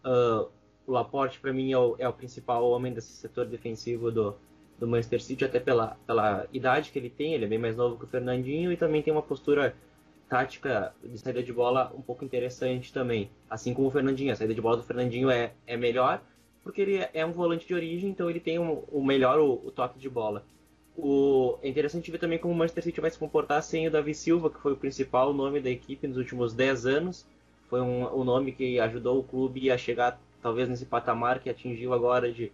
Uh, 0.05 0.48
o 0.86 0.93
Laporte, 0.93 1.39
para 1.39 1.52
mim, 1.52 1.70
é 1.70 1.78
o, 1.78 1.94
é 1.98 2.09
o, 2.09 2.12
principal 2.12 2.68
homem 2.68 2.93
desse 2.93 3.12
setor 3.12 3.47
defensivo 3.47 4.10
do, 4.10 4.34
do 4.83 4.89
Manchester 4.89 5.23
City, 5.23 5.45
até 5.45 5.61
pela, 5.61 5.97
pela 6.05 6.45
idade 6.53 6.91
que 6.91 6.99
ele 6.99 7.09
tem. 7.09 7.35
Ele 7.35 7.45
é 7.45 7.49
bem 7.49 7.59
mais 7.59 7.77
novo 7.77 7.97
que 7.97 8.05
o 8.05 8.09
Fernandinho 8.09 8.73
e 8.73 8.77
também 8.77 9.01
tem 9.01 9.13
uma 9.13 9.23
postura 9.23 9.77
tática 10.29 10.93
de 11.05 11.17
saída 11.19 11.41
de 11.41 11.53
bola 11.53 11.93
um 11.97 12.03
pouco 12.03 12.25
interessante 12.25 12.93
também. 12.93 13.31
Assim 13.49 13.73
como 13.73 13.87
o 13.87 13.91
Fernandinho. 13.93 14.33
A 14.33 14.35
saída 14.35 14.53
de 14.53 14.61
bola 14.61 14.79
do 14.79 14.83
Fernandinho 14.83 15.31
é, 15.31 15.53
é 15.69 15.77
melhor 15.77 16.21
porque 16.65 16.81
ele 16.81 17.07
é 17.15 17.25
um 17.25 17.31
volante 17.31 17.65
de 17.65 17.75
origem, 17.75 18.11
então 18.11 18.29
ele 18.29 18.41
tem 18.41 18.59
o 18.59 18.63
um, 18.93 19.01
um 19.01 19.05
melhor 19.05 19.39
o, 19.39 19.53
o 19.65 19.71
toque 19.71 20.01
de 20.01 20.09
bola. 20.09 20.45
O, 20.97 21.59
é 21.63 21.69
interessante 21.69 22.11
ver 22.11 22.19
também 22.19 22.39
como 22.39 22.53
o 22.53 22.57
Manchester 22.57 22.83
City 22.83 23.01
vai 23.01 23.11
se 23.11 23.19
comportar 23.19 23.63
sem 23.63 23.87
o 23.87 23.91
Davi 23.91 24.15
Silva, 24.15 24.51
que 24.51 24.61
foi 24.61 24.73
o 24.73 24.77
principal 24.77 25.33
nome 25.33 25.61
da 25.61 25.71
equipe 25.71 26.09
nos 26.09 26.17
últimos 26.17 26.55
10 26.55 26.87
anos. 26.87 27.27
Foi 27.69 27.81
um, 27.81 28.21
um 28.21 28.25
nome 28.25 28.51
que 28.51 28.81
ajudou 28.81 29.21
o 29.21 29.25
clube 29.25 29.71
a 29.71 29.79
chegar 29.79 30.21
talvez 30.43 30.69
nesse 30.69 30.87
patamar 30.87 31.39
que 31.39 31.49
atingiu 31.49 31.93
agora 31.93 32.33
de 32.33 32.51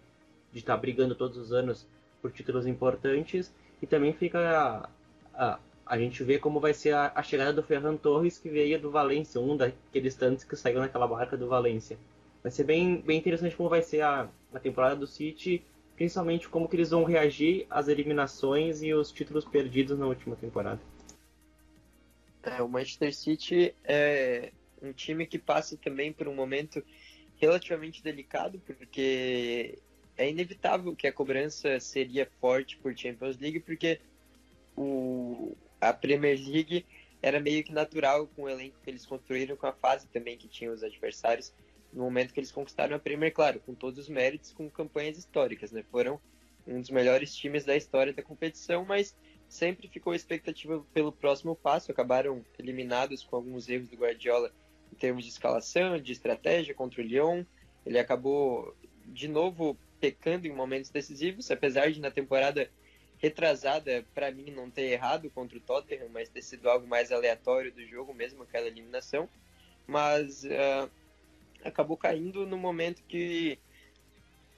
estar 0.53 0.75
tá 0.75 0.79
brigando 0.79 1.15
todos 1.15 1.37
os 1.37 1.51
anos 1.51 1.87
por 2.21 2.31
títulos 2.31 2.67
importantes. 2.67 3.53
E 3.81 3.87
também 3.87 4.13
fica 4.13 4.39
a, 4.39 4.89
a, 5.33 5.59
a 5.85 5.97
gente 5.97 6.23
vê 6.23 6.37
como 6.37 6.59
vai 6.59 6.73
ser 6.73 6.93
a, 6.93 7.11
a, 7.15 7.23
chegada 7.23 7.53
do 7.53 7.63
Ferran 7.63 7.95
Torres, 7.97 8.37
que 8.37 8.49
veio 8.49 8.79
do 8.79 8.91
Valência, 8.91 9.39
um 9.39 9.55
daqueles 9.55 10.15
tantos 10.15 10.43
que 10.43 10.55
saiu 10.55 10.79
naquela 10.79 11.07
barca 11.07 11.37
do 11.37 11.47
Valência. 11.47 11.97
Vai 12.43 12.51
ser 12.51 12.63
bem, 12.63 13.01
bem 13.01 13.17
interessante 13.17 13.55
como 13.55 13.69
vai 13.69 13.81
ser 13.81 14.01
a, 14.01 14.29
a 14.53 14.59
temporada 14.59 14.95
do 14.95 15.07
City 15.07 15.63
principalmente 15.99 16.47
como 16.47 16.69
que 16.69 16.77
eles 16.77 16.91
vão 16.91 17.03
reagir 17.03 17.67
às 17.69 17.89
eliminações 17.89 18.81
e 18.81 18.93
os 18.93 19.11
títulos 19.11 19.43
perdidos 19.43 19.99
na 19.99 20.07
última 20.07 20.33
temporada. 20.33 20.79
É, 22.41 22.61
o 22.61 22.69
Manchester 22.69 23.13
City 23.13 23.75
é 23.83 24.53
um 24.81 24.93
time 24.93 25.25
que 25.25 25.37
passa 25.37 25.75
também 25.75 26.13
por 26.13 26.29
um 26.29 26.33
momento 26.33 26.81
relativamente 27.35 28.01
delicado, 28.01 28.61
porque 28.65 29.77
é 30.19 30.29
inevitável 30.29 30.93
que 30.93 31.07
a 31.07 31.13
cobrança 31.13 31.79
seria 31.79 32.29
forte 32.41 32.75
por 32.77 32.95
Champions 32.95 33.37
League, 33.37 33.61
porque 33.61 34.01
o, 34.75 35.55
a 35.79 35.93
Premier 35.93 36.37
League 36.37 36.85
era 37.21 37.39
meio 37.39 37.63
que 37.63 37.71
natural 37.71 38.27
com 38.27 38.43
o 38.43 38.49
elenco 38.49 38.77
que 38.83 38.89
eles 38.89 39.05
construíram, 39.05 39.55
com 39.55 39.65
a 39.65 39.71
fase 39.71 40.07
também 40.07 40.37
que 40.37 40.49
tinham 40.49 40.73
os 40.73 40.83
adversários 40.83 41.53
no 41.93 42.03
momento 42.03 42.33
que 42.33 42.39
eles 42.41 42.51
conquistaram 42.51 42.97
a 42.97 42.99
Premier, 42.99 43.33
claro, 43.33 43.61
com 43.61 43.73
todos 43.73 43.97
os 43.97 44.09
méritos, 44.09 44.51
com 44.51 44.69
campanhas 44.69 45.17
históricas, 45.17 45.71
né? 45.71 45.83
Foram 45.89 46.19
um 46.67 46.81
dos 46.81 46.89
melhores 46.89 47.33
times 47.33 47.63
da 47.63 47.77
história 47.77 48.11
da 48.11 48.21
competição, 48.21 48.83
mas 48.83 49.15
sempre 49.47 49.87
ficou 49.87 50.11
a 50.11 50.17
expectativa 50.17 50.85
pelo 50.93 51.13
próximo 51.13 51.55
passo. 51.55 51.91
Acabaram 51.91 52.45
eliminados 52.59 53.23
com 53.23 53.37
alguns 53.37 53.69
erros 53.69 53.87
do 53.87 53.95
Guardiola 53.95 54.51
em 54.91 54.95
termos 54.97 55.23
de 55.23 55.31
escalação, 55.31 55.97
de 55.97 56.11
estratégia 56.11 56.75
contra 56.75 57.01
o 57.01 57.05
Lyon. 57.05 57.45
Ele 57.85 57.97
acabou 57.97 58.75
de 59.05 59.27
novo 59.27 59.77
pecando 59.99 60.47
em 60.47 60.51
momentos 60.51 60.89
decisivos, 60.89 61.51
apesar 61.51 61.91
de 61.91 61.99
na 61.99 62.11
temporada 62.11 62.69
retrasada, 63.17 64.05
para 64.15 64.31
mim, 64.31 64.49
não 64.49 64.69
ter 64.69 64.83
errado 64.83 65.29
contra 65.29 65.57
o 65.57 65.61
Tottenham, 65.61 66.09
mas 66.09 66.29
ter 66.29 66.41
sido 66.41 66.69
algo 66.69 66.87
mais 66.87 67.11
aleatório 67.11 67.71
do 67.71 67.85
jogo, 67.85 68.13
mesmo 68.13 68.43
aquela 68.43 68.67
eliminação. 68.67 69.27
Mas 69.85 70.43
uh, 70.45 70.89
acabou 71.63 71.97
caindo 71.97 72.45
no 72.45 72.57
momento 72.57 73.03
que 73.07 73.59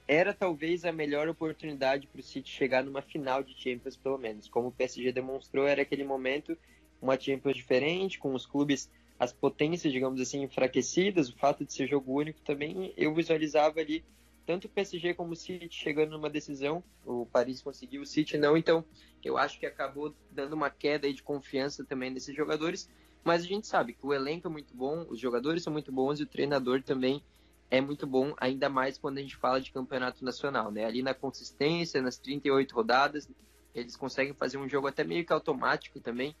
era 0.06 0.32
talvez 0.32 0.84
a 0.84 0.92
melhor 0.92 1.28
oportunidade 1.28 2.06
para 2.06 2.20
o 2.20 2.22
City 2.22 2.50
chegar 2.50 2.84
numa 2.84 3.02
final 3.02 3.42
de 3.42 3.54
Champions, 3.54 3.96
pelo 3.96 4.18
menos. 4.18 4.48
Como 4.48 4.68
o 4.68 4.72
PSG 4.72 5.10
demonstrou, 5.10 5.66
era 5.66 5.82
aquele 5.82 6.04
momento, 6.04 6.56
uma 7.00 7.18
Champions 7.18 7.56
diferente, 7.56 8.18
com 8.18 8.34
os 8.34 8.46
clubes, 8.46 8.90
as 9.18 9.32
potências, 9.32 9.92
digamos 9.92 10.20
assim, 10.20 10.42
enfraquecidas, 10.42 11.28
o 11.28 11.36
fato 11.36 11.64
de 11.64 11.72
ser 11.72 11.88
jogo 11.88 12.12
único 12.12 12.40
também, 12.42 12.92
eu 12.96 13.14
visualizava 13.14 13.80
ali 13.80 14.04
tanto 14.46 14.66
o 14.66 14.68
PSG 14.68 15.14
como 15.14 15.32
o 15.32 15.36
City 15.36 15.74
chegando 15.74 16.12
numa 16.12 16.30
decisão. 16.30 16.82
O 17.04 17.26
Paris 17.26 17.62
conseguiu, 17.62 18.02
o 18.02 18.06
City 18.06 18.36
não, 18.36 18.56
então 18.56 18.84
eu 19.24 19.38
acho 19.38 19.58
que 19.58 19.66
acabou 19.66 20.14
dando 20.30 20.54
uma 20.54 20.70
queda 20.70 21.12
de 21.12 21.22
confiança 21.22 21.84
também 21.84 22.10
nesses 22.10 22.34
jogadores. 22.34 22.88
Mas 23.24 23.44
a 23.44 23.46
gente 23.46 23.66
sabe 23.66 23.92
que 23.92 24.04
o 24.04 24.12
elenco 24.12 24.48
é 24.48 24.50
muito 24.50 24.74
bom, 24.74 25.06
os 25.08 25.20
jogadores 25.20 25.62
são 25.62 25.72
muito 25.72 25.92
bons 25.92 26.18
e 26.18 26.24
o 26.24 26.26
treinador 26.26 26.82
também 26.82 27.22
é 27.70 27.80
muito 27.80 28.06
bom, 28.06 28.34
ainda 28.36 28.68
mais 28.68 28.98
quando 28.98 29.16
a 29.16 29.22
gente 29.22 29.36
fala 29.36 29.58
de 29.58 29.72
campeonato 29.72 30.22
nacional, 30.24 30.70
né? 30.70 30.84
Ali 30.84 31.02
na 31.02 31.14
consistência, 31.14 32.02
nas 32.02 32.18
38 32.18 32.74
rodadas, 32.74 33.26
eles 33.74 33.96
conseguem 33.96 34.34
fazer 34.34 34.58
um 34.58 34.68
jogo 34.68 34.88
até 34.88 35.02
meio 35.04 35.24
que 35.24 35.32
automático 35.32 35.98
também, 35.98 36.36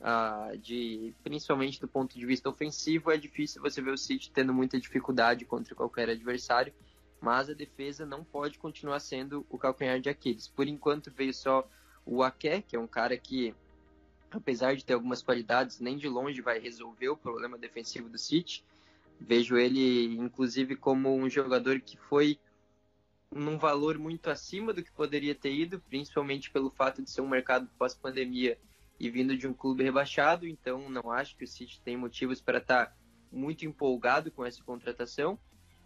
uh, 0.00 0.56
de 0.58 1.12
principalmente 1.24 1.80
do 1.80 1.88
ponto 1.88 2.16
de 2.16 2.24
vista 2.24 2.48
ofensivo, 2.48 3.10
é 3.10 3.16
difícil 3.16 3.60
você 3.60 3.82
ver 3.82 3.90
o 3.90 3.98
City 3.98 4.30
tendo 4.30 4.54
muita 4.54 4.78
dificuldade 4.78 5.44
contra 5.44 5.74
qualquer 5.74 6.10
adversário, 6.10 6.72
mas 7.20 7.48
a 7.50 7.54
defesa 7.54 8.06
não 8.06 8.24
pode 8.24 8.58
continuar 8.58 9.00
sendo 9.00 9.46
o 9.48 9.58
calcanhar 9.58 10.00
de 10.00 10.08
Aquiles. 10.08 10.48
Por 10.48 10.66
enquanto 10.66 11.10
veio 11.10 11.34
só 11.34 11.68
o 12.04 12.22
Aké, 12.22 12.62
que 12.62 12.76
é 12.76 12.78
um 12.78 12.86
cara 12.86 13.16
que 13.16 13.54
apesar 14.30 14.76
de 14.76 14.84
ter 14.84 14.94
algumas 14.94 15.22
qualidades, 15.22 15.80
nem 15.80 15.96
de 15.96 16.08
longe 16.08 16.40
vai 16.40 16.58
resolver 16.58 17.08
o 17.08 17.16
problema 17.16 17.56
defensivo 17.56 18.08
do 18.08 18.18
City. 18.18 18.64
Vejo 19.20 19.56
ele, 19.56 20.16
inclusive, 20.16 20.76
como 20.76 21.14
um 21.14 21.28
jogador 21.28 21.80
que 21.80 21.96
foi 21.96 22.38
num 23.30 23.58
valor 23.58 23.98
muito 23.98 24.30
acima 24.30 24.72
do 24.72 24.82
que 24.82 24.90
poderia 24.92 25.34
ter 25.34 25.52
ido, 25.52 25.80
principalmente 25.80 26.50
pelo 26.50 26.70
fato 26.70 27.02
de 27.02 27.10
ser 27.10 27.20
um 27.20 27.28
mercado 27.28 27.68
pós-pandemia 27.78 28.58
e 28.98 29.10
vindo 29.10 29.36
de 29.36 29.46
um 29.46 29.52
clube 29.52 29.82
rebaixado. 29.82 30.46
Então, 30.46 30.88
não 30.88 31.10
acho 31.10 31.36
que 31.36 31.44
o 31.44 31.48
City 31.48 31.80
tem 31.80 31.96
motivos 31.96 32.40
para 32.40 32.58
estar 32.58 32.86
tá 32.86 32.96
muito 33.30 33.66
empolgado 33.66 34.30
com 34.30 34.44
essa 34.44 34.62
contratação. 34.62 35.38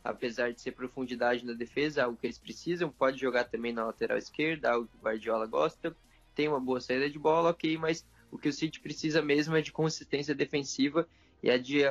Apesar 0.05 0.53
de 0.53 0.61
ser 0.61 0.73
profundidade 0.73 1.45
na 1.45 1.53
defesa, 1.53 2.05
algo 2.05 2.17
que 2.17 2.27
eles 2.27 2.39
precisam, 2.39 2.91
pode 2.91 3.21
jogar 3.21 3.45
também 3.45 3.73
na 3.73 3.85
lateral 3.85 4.19
esquerda, 4.19 4.73
algo 4.73 4.89
que 4.89 4.97
o 4.97 5.01
Guardiola 5.01 5.47
gosta, 5.47 5.97
tem 6.35 6.49
uma 6.49 6.61
boa 6.61 6.81
saída 6.81 7.09
de 7.09 7.19
bola, 7.19 7.51
ok, 7.51 7.77
mas 7.79 8.07
o 8.31 8.39
que 8.39 8.49
o 8.49 8.53
City 8.53 8.81
precisa 8.81 9.23
mesmo 9.23 9.55
é 9.55 9.61
de 9.61 9.71
consistência 9.71 10.35
defensiva 10.35 11.07
e 11.43 11.51
é 11.51 11.59
de 11.59 11.83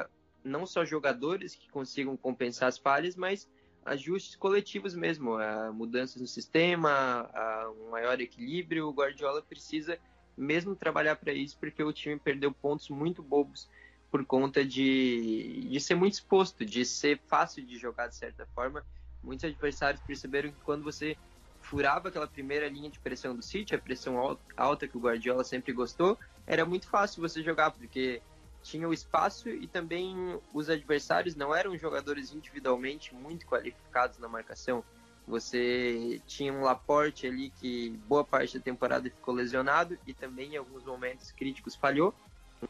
não 0.43 0.65
só 0.65 0.83
jogadores 0.83 1.55
que 1.55 1.69
consigam 1.69 2.17
compensar 2.17 2.67
as 2.67 2.77
falhas, 2.77 3.15
mas 3.15 3.47
ajustes 3.85 4.35
coletivos 4.35 4.93
mesmo, 4.95 5.37
mudanças 5.73 6.21
no 6.21 6.27
sistema, 6.27 7.29
um 7.79 7.91
maior 7.91 8.19
equilíbrio. 8.19 8.87
O 8.87 8.93
Guardiola 8.93 9.41
precisa 9.41 9.99
mesmo 10.35 10.75
trabalhar 10.75 11.15
para 11.15 11.33
isso, 11.33 11.57
porque 11.59 11.83
o 11.83 11.93
time 11.93 12.19
perdeu 12.19 12.51
pontos 12.51 12.89
muito 12.89 13.21
bobos 13.21 13.69
por 14.11 14.25
conta 14.25 14.63
de, 14.65 15.67
de 15.69 15.79
ser 15.79 15.95
muito 15.95 16.13
exposto, 16.13 16.65
de 16.65 16.83
ser 16.83 17.19
fácil 17.27 17.65
de 17.65 17.77
jogar 17.77 18.07
de 18.07 18.15
certa 18.15 18.45
forma. 18.47 18.85
Muitos 19.23 19.45
adversários 19.45 20.03
perceberam 20.05 20.51
que 20.51 20.59
quando 20.59 20.83
você 20.83 21.15
furava 21.61 22.09
aquela 22.09 22.27
primeira 22.27 22.67
linha 22.67 22.89
de 22.89 22.99
pressão 22.99 23.33
do 23.33 23.41
City, 23.41 23.73
a 23.73 23.79
pressão 23.79 24.37
alta 24.57 24.87
que 24.87 24.97
o 24.97 24.99
Guardiola 24.99 25.43
sempre 25.43 25.71
gostou, 25.71 26.19
era 26.45 26.65
muito 26.65 26.87
fácil 26.89 27.21
você 27.21 27.41
jogar, 27.41 27.71
porque 27.71 28.21
tinha 28.61 28.87
o 28.87 28.93
espaço 28.93 29.49
e 29.49 29.67
também 29.67 30.39
os 30.53 30.69
adversários 30.69 31.35
não 31.35 31.55
eram 31.55 31.77
jogadores 31.77 32.33
individualmente 32.33 33.15
muito 33.15 33.45
qualificados 33.45 34.17
na 34.19 34.27
marcação. 34.27 34.83
Você 35.27 36.21
tinha 36.27 36.51
um 36.51 36.63
Laporte 36.63 37.27
ali 37.27 37.51
que 37.51 37.91
boa 38.07 38.23
parte 38.23 38.57
da 38.57 38.63
temporada 38.63 39.09
ficou 39.09 39.33
lesionado 39.33 39.97
e 40.05 40.13
também 40.13 40.55
em 40.55 40.57
alguns 40.57 40.83
momentos 40.83 41.31
críticos 41.31 41.75
falhou. 41.75 42.13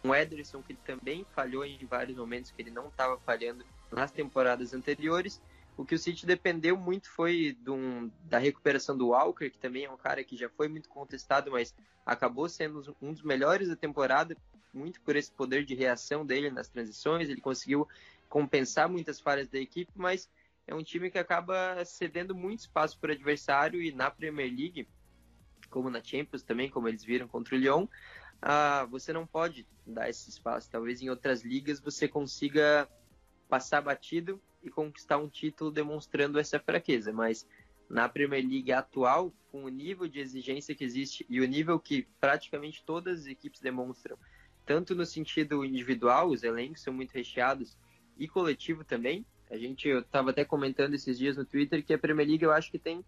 Um 0.03 0.15
Ederson 0.15 0.61
que 0.61 0.73
também 0.73 1.25
falhou 1.35 1.65
em 1.65 1.85
vários 1.85 2.17
momentos 2.17 2.51
que 2.51 2.61
ele 2.61 2.71
não 2.71 2.87
estava 2.87 3.19
falhando 3.19 3.65
nas 3.91 4.11
temporadas 4.11 4.73
anteriores. 4.73 5.41
O 5.77 5.85
que 5.85 5.95
o 5.95 5.99
City 5.99 6.25
dependeu 6.25 6.77
muito 6.77 7.09
foi 7.09 7.57
um, 7.67 8.09
da 8.25 8.37
recuperação 8.37 8.97
do 8.97 9.09
Walker, 9.09 9.49
que 9.49 9.57
também 9.57 9.85
é 9.85 9.91
um 9.91 9.97
cara 9.97 10.23
que 10.23 10.37
já 10.37 10.49
foi 10.49 10.67
muito 10.67 10.87
contestado, 10.89 11.51
mas 11.51 11.73
acabou 12.05 12.47
sendo 12.47 12.95
um 13.01 13.13
dos 13.13 13.23
melhores 13.23 13.67
da 13.67 13.75
temporada, 13.75 14.35
muito 14.73 15.01
por 15.01 15.15
esse 15.15 15.31
poder 15.31 15.65
de 15.65 15.75
reação 15.75 16.25
dele 16.25 16.49
nas 16.49 16.69
transições. 16.69 17.29
Ele 17.29 17.41
conseguiu 17.41 17.87
compensar 18.29 18.87
muitas 18.87 19.19
falhas 19.19 19.47
da 19.49 19.59
equipe, 19.59 19.91
mas 19.95 20.29
é 20.67 20.73
um 20.73 20.83
time 20.83 21.11
que 21.11 21.17
acaba 21.17 21.83
cedendo 21.83 22.33
muito 22.33 22.59
espaço 22.59 22.97
para 22.99 23.09
o 23.09 23.13
adversário 23.13 23.81
e 23.81 23.91
na 23.91 24.09
Premier 24.09 24.49
League, 24.49 24.87
como 25.69 25.89
na 25.89 26.03
Champions 26.03 26.43
também, 26.43 26.69
como 26.69 26.87
eles 26.87 27.03
viram 27.03 27.27
contra 27.27 27.55
o 27.55 27.57
Lyon, 27.57 27.87
ah, 28.41 28.85
você 28.89 29.13
não 29.13 29.27
pode 29.27 29.67
dar 29.85 30.09
esse 30.09 30.29
espaço. 30.29 30.69
Talvez 30.69 31.01
em 31.01 31.09
outras 31.09 31.43
ligas 31.43 31.79
você 31.79 32.07
consiga 32.07 32.89
passar 33.47 33.81
batido 33.81 34.41
e 34.63 34.69
conquistar 34.69 35.17
um 35.17 35.27
título 35.27 35.71
demonstrando 35.71 36.39
essa 36.39 36.59
fraqueza, 36.59 37.11
mas 37.11 37.47
na 37.89 38.07
Premier 38.07 38.47
League 38.47 38.71
atual, 38.71 39.33
com 39.51 39.65
o 39.65 39.69
nível 39.69 40.07
de 40.07 40.19
exigência 40.19 40.73
que 40.73 40.83
existe 40.83 41.25
e 41.29 41.41
o 41.41 41.47
nível 41.47 41.77
que 41.77 42.07
praticamente 42.19 42.83
todas 42.85 43.21
as 43.21 43.25
equipes 43.25 43.59
demonstram, 43.59 44.17
tanto 44.65 44.95
no 44.95 45.05
sentido 45.05 45.65
individual, 45.65 46.29
os 46.29 46.43
elencos 46.43 46.81
são 46.81 46.93
muito 46.93 47.11
recheados, 47.11 47.77
e 48.17 48.27
coletivo 48.27 48.83
também. 48.83 49.25
A 49.49 49.57
gente, 49.57 49.87
eu 49.87 49.99
estava 49.99 50.29
até 50.29 50.45
comentando 50.45 50.93
esses 50.93 51.17
dias 51.17 51.35
no 51.35 51.43
Twitter 51.43 51.83
que 51.83 51.93
a 51.93 51.97
Premier 51.97 52.27
League 52.27 52.43
eu 52.43 52.51
acho 52.51 52.71
que 52.71 52.79
tem, 52.79 53.03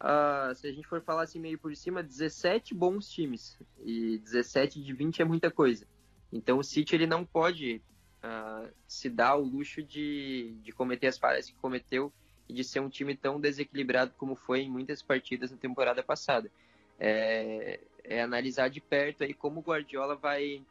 uh, 0.00 0.54
se 0.54 0.66
a 0.66 0.72
gente 0.72 0.86
for 0.86 1.02
falar 1.02 1.22
assim 1.22 1.38
meio 1.38 1.58
por 1.58 1.74
cima, 1.74 2.02
17 2.02 2.74
bons 2.74 3.08
times, 3.08 3.58
e 3.84 4.18
17 4.18 4.82
de 4.82 4.92
20 4.92 5.22
é 5.22 5.24
muita 5.24 5.50
coisa. 5.50 5.86
Então 6.32 6.58
o 6.58 6.64
City 6.64 6.94
ele 6.94 7.06
não 7.06 7.24
pode 7.24 7.82
uh, 8.22 8.70
se 8.86 9.08
dar 9.08 9.36
o 9.36 9.44
luxo 9.44 9.82
de, 9.82 10.56
de 10.62 10.72
cometer 10.72 11.06
as 11.06 11.18
falhas 11.18 11.48
que 11.48 11.56
cometeu 11.56 12.12
e 12.48 12.54
de 12.54 12.62
ser 12.62 12.80
um 12.80 12.88
time 12.88 13.16
tão 13.16 13.40
desequilibrado 13.40 14.12
como 14.16 14.36
foi 14.36 14.60
em 14.60 14.70
muitas 14.70 15.02
partidas 15.02 15.50
na 15.50 15.56
temporada 15.56 16.02
passada. 16.02 16.50
É, 16.98 17.80
é 18.04 18.22
analisar 18.22 18.68
de 18.68 18.80
perto 18.80 19.24
aí 19.24 19.34
como 19.34 19.60
o 19.60 19.62
Guardiola 19.62 20.16
vai 20.16 20.64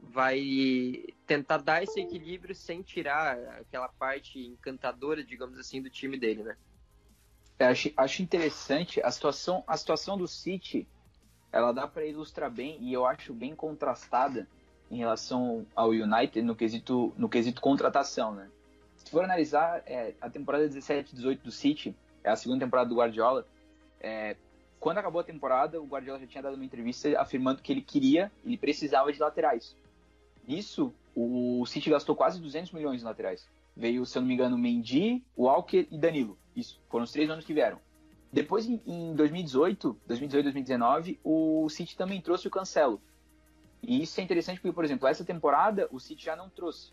vai 0.00 1.04
tentar 1.26 1.58
dar 1.58 1.82
esse 1.82 2.00
equilíbrio 2.00 2.54
sem 2.54 2.82
tirar 2.82 3.36
aquela 3.60 3.88
parte 3.88 4.38
encantadora, 4.38 5.24
digamos 5.24 5.58
assim, 5.58 5.82
do 5.82 5.90
time 5.90 6.16
dele, 6.16 6.44
né? 6.44 6.56
É, 7.58 7.66
acho, 7.66 7.90
acho 7.96 8.22
interessante 8.22 9.00
a 9.02 9.10
situação, 9.10 9.64
a 9.66 9.76
situação 9.76 10.16
do 10.16 10.28
City, 10.28 10.86
ela 11.50 11.72
dá 11.72 11.88
para 11.88 12.06
ilustrar 12.06 12.50
bem 12.50 12.78
e 12.80 12.92
eu 12.92 13.04
acho 13.04 13.34
bem 13.34 13.54
contrastada 13.54 14.46
em 14.90 14.98
relação 14.98 15.66
ao 15.74 15.90
United 15.90 16.40
no 16.42 16.54
quesito, 16.54 17.12
no 17.16 17.28
quesito 17.28 17.60
contratação, 17.60 18.32
né? 18.34 18.48
Se 18.96 19.10
for 19.10 19.24
analisar 19.24 19.82
é, 19.86 20.14
a 20.20 20.30
temporada 20.30 20.68
17-18 20.68 21.40
do 21.42 21.50
City, 21.50 21.94
é 22.22 22.30
a 22.30 22.36
segunda 22.36 22.64
temporada 22.64 22.88
do 22.88 22.96
Guardiola, 22.96 23.46
é, 24.00 24.36
quando 24.78 24.98
acabou 24.98 25.20
a 25.20 25.24
temporada, 25.24 25.80
o 25.80 25.86
Guardiola 25.86 26.20
já 26.20 26.26
tinha 26.26 26.42
dado 26.42 26.54
uma 26.54 26.64
entrevista 26.64 27.20
afirmando 27.20 27.62
que 27.62 27.72
ele 27.72 27.82
queria, 27.82 28.30
ele 28.44 28.56
precisava 28.56 29.12
de 29.12 29.18
laterais. 29.18 29.76
Nisso, 30.46 30.94
o 31.14 31.64
City 31.66 31.90
gastou 31.90 32.14
quase 32.14 32.40
200 32.40 32.72
milhões 32.72 33.00
de 33.00 33.04
laterais. 33.04 33.48
Veio, 33.76 34.06
se 34.06 34.16
eu 34.16 34.22
não 34.22 34.28
me 34.28 34.34
engano, 34.34 34.56
Mendy, 34.56 35.22
Walker 35.36 35.86
e 35.90 35.98
Danilo. 35.98 36.38
Isso, 36.58 36.80
foram 36.88 37.04
os 37.04 37.12
três 37.12 37.30
anos 37.30 37.44
que 37.44 37.54
vieram. 37.54 37.78
Depois, 38.32 38.66
em 38.66 39.14
2018, 39.14 40.00
2018, 40.06 40.44
2019, 40.44 41.20
o 41.24 41.68
City 41.70 41.96
também 41.96 42.20
trouxe 42.20 42.46
o 42.46 42.50
Cancelo. 42.50 43.00
E 43.82 44.02
isso 44.02 44.20
é 44.20 44.24
interessante 44.24 44.60
porque, 44.60 44.74
por 44.74 44.84
exemplo, 44.84 45.06
essa 45.08 45.24
temporada 45.24 45.88
o 45.90 45.98
City 45.98 46.24
já 46.24 46.36
não 46.36 46.50
trouxe. 46.50 46.92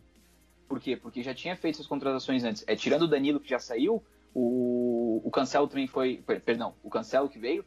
Por 0.67 0.79
quê? 0.79 0.95
Porque 0.95 1.21
já 1.23 1.33
tinha 1.33 1.55
feito 1.55 1.75
essas 1.75 1.87
contratações 1.87 2.43
antes. 2.43 2.63
É, 2.67 2.75
tirando 2.75 3.03
o 3.03 3.07
Danilo 3.07 3.39
que 3.39 3.49
já 3.49 3.59
saiu, 3.59 4.03
o, 4.33 5.21
o 5.23 5.31
Cancelo 5.31 5.67
também 5.67 5.87
foi. 5.87 6.23
Perdão, 6.45 6.75
o 6.83 6.89
Cancelo 6.89 7.27
que 7.27 7.39
veio, 7.39 7.65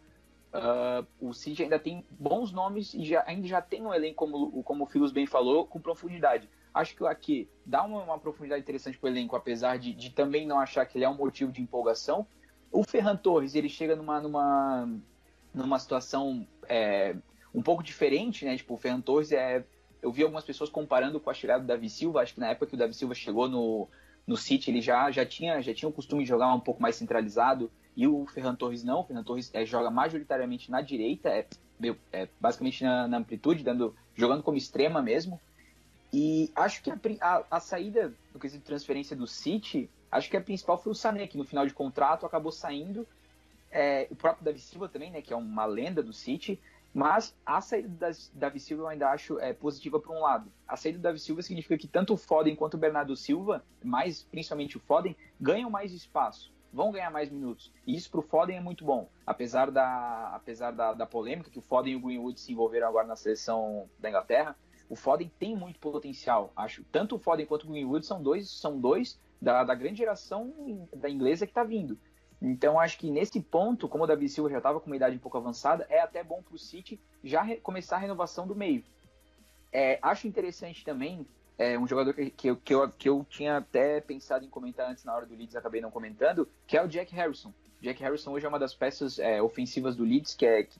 Uh, 0.48 1.06
o 1.20 1.34
City 1.34 1.62
ainda 1.62 1.78
tem 1.78 2.02
bons 2.10 2.52
nomes 2.52 2.94
e 2.94 3.04
já, 3.04 3.22
ainda 3.26 3.46
já 3.46 3.60
tem 3.60 3.82
um 3.82 3.92
elenco, 3.92 4.16
como, 4.16 4.62
como 4.62 4.84
o 4.84 4.86
Filos 4.86 5.12
bem 5.12 5.26
falou, 5.26 5.66
com 5.66 5.78
profundidade. 5.78 6.48
Acho 6.78 6.94
que 6.94 7.02
o 7.02 7.08
aqui 7.08 7.48
dá 7.66 7.82
uma, 7.82 8.04
uma 8.04 8.18
profundidade 8.20 8.62
interessante 8.62 8.96
para 8.96 9.08
o 9.08 9.10
elenco, 9.10 9.34
apesar 9.34 9.80
de, 9.80 9.92
de, 9.92 10.10
também 10.10 10.46
não 10.46 10.60
achar 10.60 10.86
que 10.86 10.96
ele 10.96 11.04
é 11.04 11.08
um 11.08 11.16
motivo 11.16 11.50
de 11.50 11.60
empolgação. 11.60 12.24
O 12.70 12.84
Ferran 12.84 13.16
Torres, 13.16 13.56
ele 13.56 13.68
chega 13.68 13.96
numa, 13.96 14.20
numa, 14.20 14.88
numa 15.52 15.78
situação 15.80 16.46
é, 16.68 17.16
um 17.52 17.60
pouco 17.62 17.82
diferente, 17.82 18.44
né? 18.44 18.56
Tipo, 18.56 18.74
o 18.74 18.76
Ferran 18.76 19.00
Torres 19.00 19.32
é. 19.32 19.64
Eu 20.00 20.12
vi 20.12 20.22
algumas 20.22 20.44
pessoas 20.44 20.70
comparando 20.70 21.18
com 21.18 21.28
a 21.28 21.34
chegada 21.34 21.64
do 21.64 21.66
Davi 21.66 21.90
Silva. 21.90 22.20
Acho 22.20 22.34
que 22.34 22.40
na 22.40 22.50
época 22.50 22.68
que 22.68 22.76
o 22.76 22.78
Davi 22.78 22.94
Silva 22.94 23.12
chegou 23.12 23.48
no, 23.48 23.88
no 24.24 24.36
City, 24.36 24.70
ele 24.70 24.80
já, 24.80 25.10
já, 25.10 25.26
tinha, 25.26 25.60
já 25.60 25.74
tinha 25.74 25.88
o 25.88 25.92
costume 25.92 26.22
de 26.22 26.28
jogar 26.28 26.54
um 26.54 26.60
pouco 26.60 26.80
mais 26.80 26.94
centralizado. 26.94 27.68
E 27.96 28.06
o 28.06 28.24
Ferran 28.26 28.54
Torres 28.54 28.84
não, 28.84 29.00
o 29.00 29.04
Ferran 29.04 29.24
Torres 29.24 29.50
é, 29.52 29.66
joga 29.66 29.90
majoritariamente 29.90 30.70
na 30.70 30.80
direita, 30.80 31.28
é, 31.30 31.44
é 32.12 32.28
basicamente 32.40 32.84
na, 32.84 33.08
na, 33.08 33.16
amplitude, 33.16 33.64
dando, 33.64 33.96
jogando 34.14 34.44
como 34.44 34.56
extrema 34.56 35.02
mesmo. 35.02 35.40
E 36.12 36.50
acho 36.56 36.82
que 36.82 36.90
a, 36.90 36.98
a, 37.20 37.44
a 37.50 37.60
saída 37.60 38.14
no 38.32 38.40
quesito 38.40 38.60
de 38.60 38.66
transferência 38.66 39.14
do 39.14 39.26
City, 39.26 39.90
acho 40.10 40.30
que 40.30 40.36
a 40.36 40.40
principal 40.40 40.78
foi 40.78 40.92
o 40.92 40.94
Sané, 40.94 41.26
que 41.26 41.36
no 41.36 41.44
final 41.44 41.66
de 41.66 41.74
contrato 41.74 42.24
acabou 42.24 42.52
saindo. 42.52 43.06
É, 43.70 44.08
o 44.10 44.16
próprio 44.16 44.44
Davi 44.44 44.58
Silva 44.58 44.88
também, 44.88 45.10
né, 45.10 45.20
que 45.20 45.32
é 45.32 45.36
uma 45.36 45.66
lenda 45.66 46.02
do 46.02 46.12
City. 46.12 46.58
Mas 46.94 47.36
a 47.44 47.60
saída 47.60 47.88
da 47.88 48.16
Davi 48.32 48.58
Silva 48.58 48.84
eu 48.84 48.88
ainda 48.88 49.10
acho 49.10 49.38
é, 49.38 49.52
positiva 49.52 50.00
por 50.00 50.16
um 50.16 50.20
lado. 50.20 50.50
A 50.66 50.76
saída 50.76 50.98
do 50.98 51.02
Davi 51.02 51.18
Silva 51.18 51.42
significa 51.42 51.76
que 51.76 51.86
tanto 51.86 52.14
o 52.14 52.16
Foden 52.16 52.56
quanto 52.56 52.74
o 52.74 52.78
Bernardo 52.78 53.14
Silva, 53.14 53.62
mais 53.84 54.22
principalmente 54.22 54.78
o 54.78 54.80
Foden, 54.80 55.14
ganham 55.38 55.68
mais 55.68 55.92
espaço 55.92 56.50
vão 56.72 56.92
ganhar 56.92 57.10
mais 57.10 57.30
minutos. 57.30 57.72
E 57.86 57.96
isso 57.96 58.10
para 58.10 58.20
o 58.20 58.22
Foden 58.22 58.56
é 58.56 58.60
muito 58.60 58.84
bom. 58.84 59.08
Apesar, 59.26 59.70
da, 59.70 60.30
apesar 60.34 60.70
da, 60.70 60.92
da 60.92 61.06
polêmica 61.06 61.50
que 61.50 61.58
o 61.58 61.62
Foden 61.62 61.94
e 61.94 61.96
o 61.96 62.00
Greenwood 62.00 62.38
se 62.38 62.52
envolveram 62.52 62.88
agora 62.88 63.06
na 63.06 63.16
seleção 63.16 63.88
da 63.98 64.08
Inglaterra, 64.08 64.56
o 64.88 64.96
Foden 64.96 65.30
tem 65.38 65.56
muito 65.56 65.78
potencial, 65.78 66.52
acho. 66.56 66.84
Tanto 66.84 67.16
o 67.16 67.18
Foden 67.18 67.46
quanto 67.46 67.64
o 67.64 67.70
Greenwood 67.70 68.06
são 68.06 68.22
dois, 68.22 68.50
são 68.50 68.78
dois 68.78 69.18
da, 69.40 69.64
da 69.64 69.74
grande 69.74 69.98
geração 69.98 70.52
da 70.94 71.08
inglesa 71.08 71.46
que 71.46 71.50
está 71.50 71.64
vindo. 71.64 71.98
Então 72.40 72.78
acho 72.78 72.98
que 72.98 73.10
nesse 73.10 73.40
ponto, 73.40 73.88
como 73.88 74.04
o 74.04 74.06
Davi 74.06 74.28
Silva 74.28 74.50
já 74.50 74.58
estava 74.58 74.80
com 74.80 74.86
uma 74.86 74.96
idade 74.96 75.16
um 75.16 75.20
pouco 75.20 75.36
avançada, 75.36 75.86
é 75.88 76.00
até 76.00 76.22
bom 76.22 76.42
para 76.42 76.54
o 76.54 76.58
City 76.58 77.00
já 77.22 77.44
começar 77.58 77.96
a 77.96 78.00
renovação 78.00 78.46
do 78.46 78.54
meio. 78.54 78.84
É, 79.72 79.98
acho 80.00 80.26
interessante 80.26 80.84
também 80.84 81.26
é 81.58 81.76
um 81.76 81.86
jogador 81.86 82.14
que, 82.14 82.30
que, 82.30 82.48
eu, 82.48 82.56
que, 82.56 82.72
eu, 82.72 82.88
que 82.90 83.08
eu 83.08 83.26
tinha 83.28 83.56
até 83.56 84.00
pensado 84.00 84.44
em 84.44 84.48
comentar 84.48 84.88
antes 84.88 85.04
na 85.04 85.14
hora 85.14 85.26
do 85.26 85.34
Leeds, 85.34 85.56
acabei 85.56 85.80
não 85.80 85.90
comentando, 85.90 86.48
que 86.66 86.76
é 86.76 86.82
o 86.82 86.86
Jack 86.86 87.12
Harrison. 87.12 87.52
Jack 87.82 88.00
Harrison 88.00 88.30
hoje 88.30 88.46
é 88.46 88.48
uma 88.48 88.60
das 88.60 88.74
peças 88.74 89.18
é, 89.18 89.42
ofensivas 89.42 89.96
do 89.96 90.04
Leeds, 90.04 90.34
que 90.34 90.46
é 90.46 90.62
que, 90.62 90.78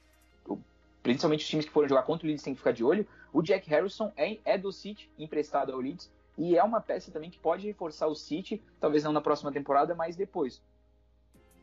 principalmente 1.08 1.40
os 1.42 1.48
times 1.48 1.64
que 1.64 1.72
foram 1.72 1.88
jogar 1.88 2.02
contra 2.02 2.26
o 2.26 2.28
Leeds 2.28 2.44
têm 2.44 2.52
que 2.52 2.58
ficar 2.58 2.72
de 2.72 2.84
olho. 2.84 3.08
O 3.32 3.40
Jack 3.40 3.66
Harrison 3.70 4.12
é, 4.14 4.36
é 4.44 4.58
do 4.58 4.70
City, 4.70 5.10
emprestado 5.18 5.72
ao 5.72 5.78
Leeds, 5.78 6.12
e 6.36 6.54
é 6.54 6.62
uma 6.62 6.82
peça 6.82 7.10
também 7.10 7.30
que 7.30 7.38
pode 7.38 7.66
reforçar 7.66 8.08
o 8.08 8.14
City, 8.14 8.62
talvez 8.78 9.04
não 9.04 9.12
na 9.12 9.22
próxima 9.22 9.50
temporada, 9.50 9.94
mas 9.94 10.16
depois. 10.16 10.62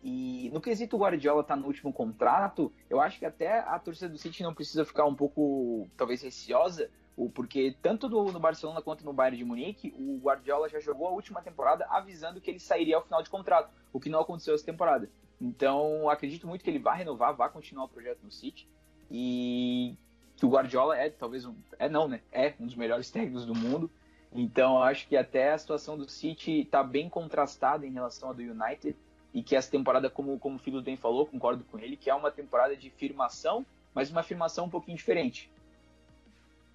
E 0.03 0.49
no 0.51 0.59
quesito 0.59 0.97
Guardiola 0.97 1.43
tá 1.43 1.55
no 1.55 1.67
último 1.67 1.93
contrato, 1.93 2.73
eu 2.89 2.99
acho 2.99 3.19
que 3.19 3.25
até 3.25 3.59
a 3.59 3.77
torcida 3.77 4.09
do 4.09 4.17
City 4.17 4.41
não 4.41 4.51
precisa 4.51 4.83
ficar 4.83 5.05
um 5.05 5.13
pouco, 5.13 5.87
talvez, 5.95 6.23
receosa, 6.23 6.89
porque 7.35 7.77
tanto 7.83 8.09
no, 8.09 8.31
no, 8.31 8.39
Barcelona 8.39 8.81
quanto 8.81 9.05
no 9.05 9.13
Bayern 9.13 9.37
de 9.37 9.45
Munique, 9.45 9.93
o 9.95 10.17
Guardiola 10.17 10.67
já 10.67 10.79
jogou 10.79 11.05
a 11.07 11.11
última 11.11 11.43
temporada 11.43 11.85
avisando 11.91 12.41
que 12.41 12.49
ele 12.49 12.59
sairia 12.59 12.95
ao 12.95 13.03
final 13.03 13.21
de 13.21 13.29
contrato, 13.29 13.71
o 13.93 13.99
que 13.99 14.09
não 14.09 14.21
aconteceu 14.21 14.55
essa 14.55 14.65
temporada. 14.65 15.07
Então, 15.39 16.09
acredito 16.09 16.47
muito 16.47 16.63
que 16.63 16.69
ele 16.71 16.79
vai 16.79 16.97
renovar, 16.97 17.35
vai 17.35 17.49
continuar 17.51 17.85
o 17.85 17.89
projeto 17.89 18.23
no 18.23 18.31
City. 18.31 18.67
E 19.09 19.95
que 20.35 20.45
o 20.45 20.49
Guardiola 20.49 20.97
é 20.97 21.09
talvez 21.09 21.45
um. 21.45 21.55
É 21.79 21.87
não, 21.87 22.07
né? 22.07 22.21
É 22.31 22.53
um 22.59 22.65
dos 22.65 22.75
melhores 22.75 23.09
técnicos 23.09 23.45
do 23.45 23.55
mundo. 23.55 23.89
Então, 24.31 24.81
acho 24.83 25.07
que 25.07 25.15
até 25.15 25.53
a 25.53 25.57
situação 25.57 25.97
do 25.97 26.09
City 26.09 26.61
está 26.61 26.83
bem 26.83 27.09
contrastada 27.09 27.85
em 27.85 27.91
relação 27.91 28.29
à 28.29 28.33
do 28.33 28.41
United. 28.41 28.95
E 29.33 29.43
que 29.43 29.55
essa 29.55 29.69
temporada, 29.69 30.09
como, 30.09 30.39
como 30.39 30.55
o 30.55 30.59
Filho 30.59 30.81
bem 30.81 30.95
falou, 30.95 31.25
concordo 31.25 31.63
com 31.65 31.77
ele, 31.77 31.97
que 31.97 32.09
é 32.09 32.15
uma 32.15 32.31
temporada 32.31 32.75
de 32.75 32.89
firmação, 32.89 33.65
mas 33.93 34.09
uma 34.09 34.21
afirmação 34.21 34.65
um 34.65 34.69
pouquinho 34.69 34.97
diferente. 34.97 35.51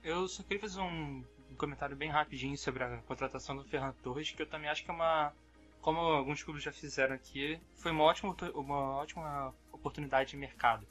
Eu 0.03 0.29
só 0.29 0.43
queria 0.43 0.61
fazer 0.61 0.81
um 0.81 1.25
comentário 1.57 1.95
bem 1.95 2.09
rapidinho 2.09 2.57
sobre 2.57 2.83
a 2.83 2.99
contratação 2.99 3.57
do 3.57 3.65
Ferran 3.65 3.93
Torres, 4.03 4.31
que 4.31 4.41
eu 4.43 4.47
também 4.47 4.71
acho 4.71 4.85
que 4.85 4.91
é 4.91 4.95
uma. 4.95 5.33
Como 5.81 5.99
alguns 5.99 6.43
clubes 6.43 6.63
já 6.63 6.73
fizeram 6.73 7.15
aqui, 7.15 7.59
foi 7.77 7.93
uma 7.93 8.05
ótima, 8.05 8.37
uma 8.55 8.97
ótima 8.97 9.55
oportunidade 9.73 10.31
de 10.31 10.37
mercado. 10.37 10.87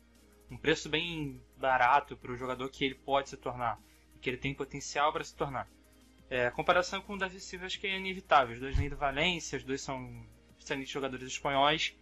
Um 0.50 0.58
preço 0.58 0.90
bem 0.90 1.42
barato 1.58 2.18
para 2.18 2.32
o 2.32 2.38
jogador 2.38 2.70
que 2.70 2.84
ele 2.84 2.96
pode 2.96 3.30
se 3.30 3.38
tornar, 3.38 3.80
que 4.22 4.30
ele 4.30 4.38
tem 4.38 4.54
potencial 4.54 5.14
para 5.14 5.24
se 5.24 5.36
tornar. 5.36 5.68
É, 6.30 6.48
a 6.48 6.52
comparação 6.52 7.02
com 7.02 7.14
o 7.14 7.18
Davi 7.18 7.40
Silva 7.40 7.66
acho 7.66 7.80
que 7.80 7.88
é 7.88 7.98
inevitável. 7.98 8.54
Os 8.54 8.60
dois 8.60 8.76
vêm 8.76 8.90
do 8.90 8.96
Valência, 8.96 9.58
os 9.58 9.64
dois 9.64 9.82
são 9.82 10.26
excelentes 10.60 10.92
jogadores 10.92 11.28
espanhóis, 11.28 11.96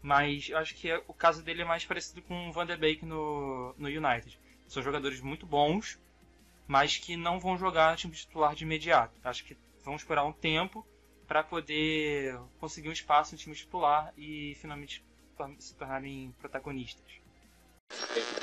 mas 0.00 0.50
acho 0.54 0.74
que 0.74 0.90
é, 0.90 1.02
o 1.08 1.14
caso 1.14 1.42
dele 1.42 1.62
é 1.62 1.64
mais 1.64 1.84
parecido 1.84 2.22
com 2.22 2.48
o 2.48 2.52
Van 2.52 2.66
der 2.66 2.78
Beek 2.78 3.04
no, 3.04 3.74
no 3.76 3.88
United. 3.88 4.38
São 4.66 4.82
jogadores 4.82 5.20
muito 5.20 5.46
bons, 5.46 5.98
mas 6.66 6.96
que 6.96 7.16
não 7.16 7.40
vão 7.40 7.56
jogar 7.56 7.92
no 7.92 7.96
time 7.96 8.14
titular 8.14 8.54
de 8.54 8.64
imediato. 8.64 9.14
Acho 9.24 9.44
que 9.44 9.56
vão 9.82 9.96
esperar 9.96 10.24
um 10.24 10.32
tempo 10.32 10.86
para 11.26 11.42
poder 11.42 12.38
conseguir 12.60 12.88
um 12.88 12.92
espaço 12.92 13.32
no 13.32 13.38
time 13.38 13.54
titular 13.54 14.12
e 14.16 14.54
finalmente 14.60 15.04
se 15.58 15.74
tornarem 15.74 16.32
protagonistas. 16.38 17.23
if 18.14 18.33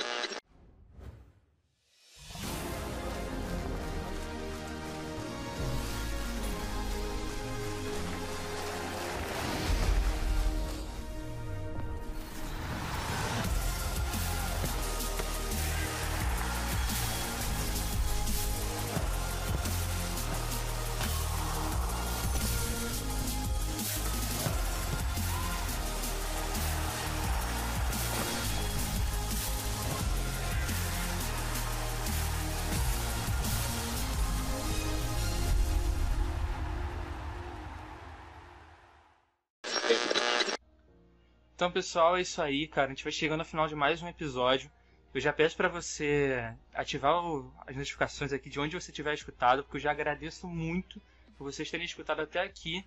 Então, 41.72 41.82
pessoal, 41.82 42.18
é 42.18 42.22
isso 42.22 42.42
aí, 42.42 42.68
cara. 42.68 42.88
A 42.88 42.90
gente 42.90 43.06
vai 43.06 43.14
chegando 43.14 43.40
ao 43.40 43.46
final 43.46 43.66
de 43.66 43.76
mais 43.76 44.02
um 44.02 44.08
episódio. 44.10 44.70
Eu 45.14 45.22
já 45.22 45.32
peço 45.32 45.56
para 45.56 45.70
você 45.70 46.54
ativar 46.74 47.24
o, 47.24 47.50
as 47.66 47.78
notificações 47.78 48.34
aqui 48.34 48.50
de 48.50 48.60
onde 48.60 48.76
você 48.76 48.92
tiver 48.92 49.14
escutado, 49.14 49.64
porque 49.64 49.78
eu 49.78 49.82
já 49.82 49.92
agradeço 49.92 50.50
muito 50.50 51.02
por 51.38 51.46
vocês 51.46 51.72
terem 51.72 51.86
escutado 51.86 52.22
até 52.22 52.42
aqui. 52.42 52.84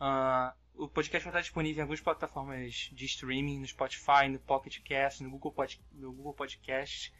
Uh, 0.00 0.84
o 0.84 0.88
podcast 0.88 1.24
vai 1.24 1.32
estar 1.32 1.40
disponível 1.40 1.80
em 1.80 1.82
algumas 1.82 2.00
plataformas 2.00 2.88
de 2.92 3.04
streaming, 3.04 3.58
no 3.58 3.66
Spotify, 3.66 4.28
no 4.30 4.38
Pocket 4.38 4.78
Cast, 4.80 5.24
no 5.24 5.30
Google, 5.30 5.50
Pod, 5.50 5.80
no 5.92 6.12
Google 6.12 6.34
Podcast. 6.34 7.12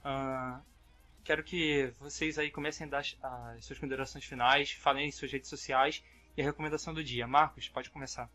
Uh, 0.00 0.60
quero 1.22 1.44
que 1.44 1.94
vocês 2.00 2.36
aí 2.36 2.50
comecem 2.50 2.88
a 2.88 2.90
dar 2.90 3.04
as 3.54 3.64
suas 3.64 3.78
considerações 3.78 4.24
finais, 4.24 4.72
falem 4.72 5.06
em 5.06 5.12
suas 5.12 5.30
redes 5.30 5.48
sociais 5.48 6.02
e 6.36 6.42
a 6.42 6.44
recomendação 6.44 6.92
do 6.92 7.04
dia. 7.04 7.28
Marcos, 7.28 7.68
pode 7.68 7.90
começar. 7.90 8.28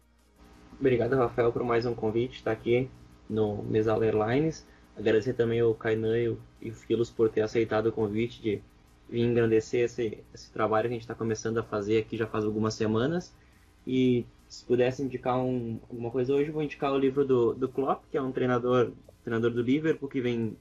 Obrigado, 0.80 1.16
Rafael, 1.16 1.52
por 1.52 1.64
mais 1.64 1.86
um 1.86 1.94
convite, 1.94 2.38
estar 2.38 2.52
aqui 2.52 2.90
no 3.30 3.64
Mesala 3.64 4.06
Airlines. 4.06 4.68
Agradecer 4.96 5.34
também 5.34 5.60
ao 5.60 5.74
Kainan 5.74 6.18
e 6.18 6.38
e 6.62 6.70
o 6.70 6.74
Filos 6.74 7.10
por 7.10 7.30
ter 7.30 7.42
aceitado 7.42 7.88
o 7.88 7.92
convite 7.92 8.42
de 8.42 8.62
vir 9.10 9.22
engrandecer 9.22 9.82
esse, 9.82 10.24
esse 10.34 10.52
trabalho 10.52 10.88
que 10.88 10.94
a 10.94 10.98
gente 10.98 11.02
está 11.02 11.14
começando 11.14 11.58
a 11.58 11.64
fazer 11.64 11.98
aqui 12.00 12.18
já 12.18 12.26
faz 12.26 12.46
algumas 12.46 12.74
semanas. 12.74 13.36
E 13.86 14.26
se 14.48 14.64
pudesse 14.66 15.04
indicar 15.04 15.38
um, 15.38 15.80
alguma 15.90 16.10
coisa 16.10 16.34
hoje, 16.34 16.52
vou 16.52 16.64
indicar 16.64 16.94
o 16.94 16.98
livro 16.98 17.26
do, 17.26 17.54
do 17.54 17.68
Klopp, 17.68 18.06
que 18.10 18.18
é 18.18 18.22
um 18.22 18.32
treinador, 18.32 18.92
treinador 19.24 19.52
do 19.52 19.62
Liverpool, 19.62 20.08
que 20.08 20.22
vem 20.22 20.56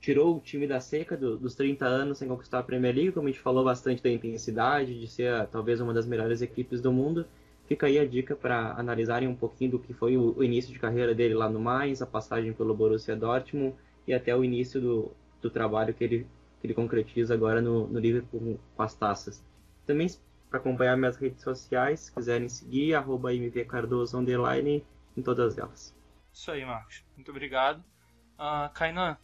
tirou 0.00 0.36
o 0.36 0.40
time 0.40 0.66
da 0.66 0.80
seca 0.80 1.16
do, 1.16 1.36
dos 1.36 1.54
30 1.54 1.84
anos 1.84 2.18
sem 2.18 2.28
conquistar 2.28 2.60
a 2.60 2.62
Premier 2.62 2.94
League, 2.94 3.12
como 3.12 3.28
a 3.28 3.30
gente 3.30 3.40
falou 3.40 3.64
bastante 3.64 4.02
da 4.02 4.10
intensidade, 4.10 4.98
de 4.98 5.06
ser 5.06 5.46
talvez 5.48 5.80
uma 5.80 5.92
das 5.92 6.06
melhores 6.06 6.40
equipes 6.40 6.80
do 6.80 6.92
mundo. 6.92 7.26
Fica 7.70 7.86
aí 7.86 8.00
a 8.00 8.04
dica 8.04 8.34
para 8.34 8.72
analisarem 8.72 9.28
um 9.28 9.36
pouquinho 9.36 9.70
do 9.70 9.78
que 9.78 9.94
foi 9.94 10.16
o, 10.16 10.42
início 10.42 10.72
de 10.72 10.78
carreira 10.80 11.14
dele 11.14 11.34
lá 11.34 11.48
no 11.48 11.60
Mais, 11.60 12.02
a 12.02 12.06
passagem 12.06 12.52
pelo 12.52 12.74
Borussia 12.74 13.14
Dortmund 13.14 13.76
e 14.08 14.12
até 14.12 14.34
o 14.34 14.42
início 14.42 14.80
do, 14.80 15.14
do 15.40 15.48
trabalho 15.48 15.94
que 15.94 16.02
ele, 16.02 16.26
que 16.60 16.66
ele 16.66 16.74
concretiza 16.74 17.32
agora 17.32 17.62
no, 17.62 17.86
no 17.86 18.00
Liverpool 18.00 18.58
com 18.74 18.82
as 18.82 18.92
taças. 18.92 19.40
Também 19.86 20.08
para 20.50 20.58
acompanhar 20.58 20.96
minhas 20.96 21.16
redes 21.16 21.44
sociais, 21.44 22.00
se 22.00 22.12
quiserem 22.12 22.48
seguir, 22.48 22.92
arroba 22.92 23.32
mvcardoso 23.32 24.18
underline 24.18 24.84
em 25.16 25.22
todas 25.22 25.56
elas. 25.56 25.96
Isso 26.32 26.50
aí, 26.50 26.64
Marcos. 26.64 27.04
Muito 27.14 27.30
obrigado. 27.30 27.84
Uh, 28.34 28.68
Kainan, 28.74 29.16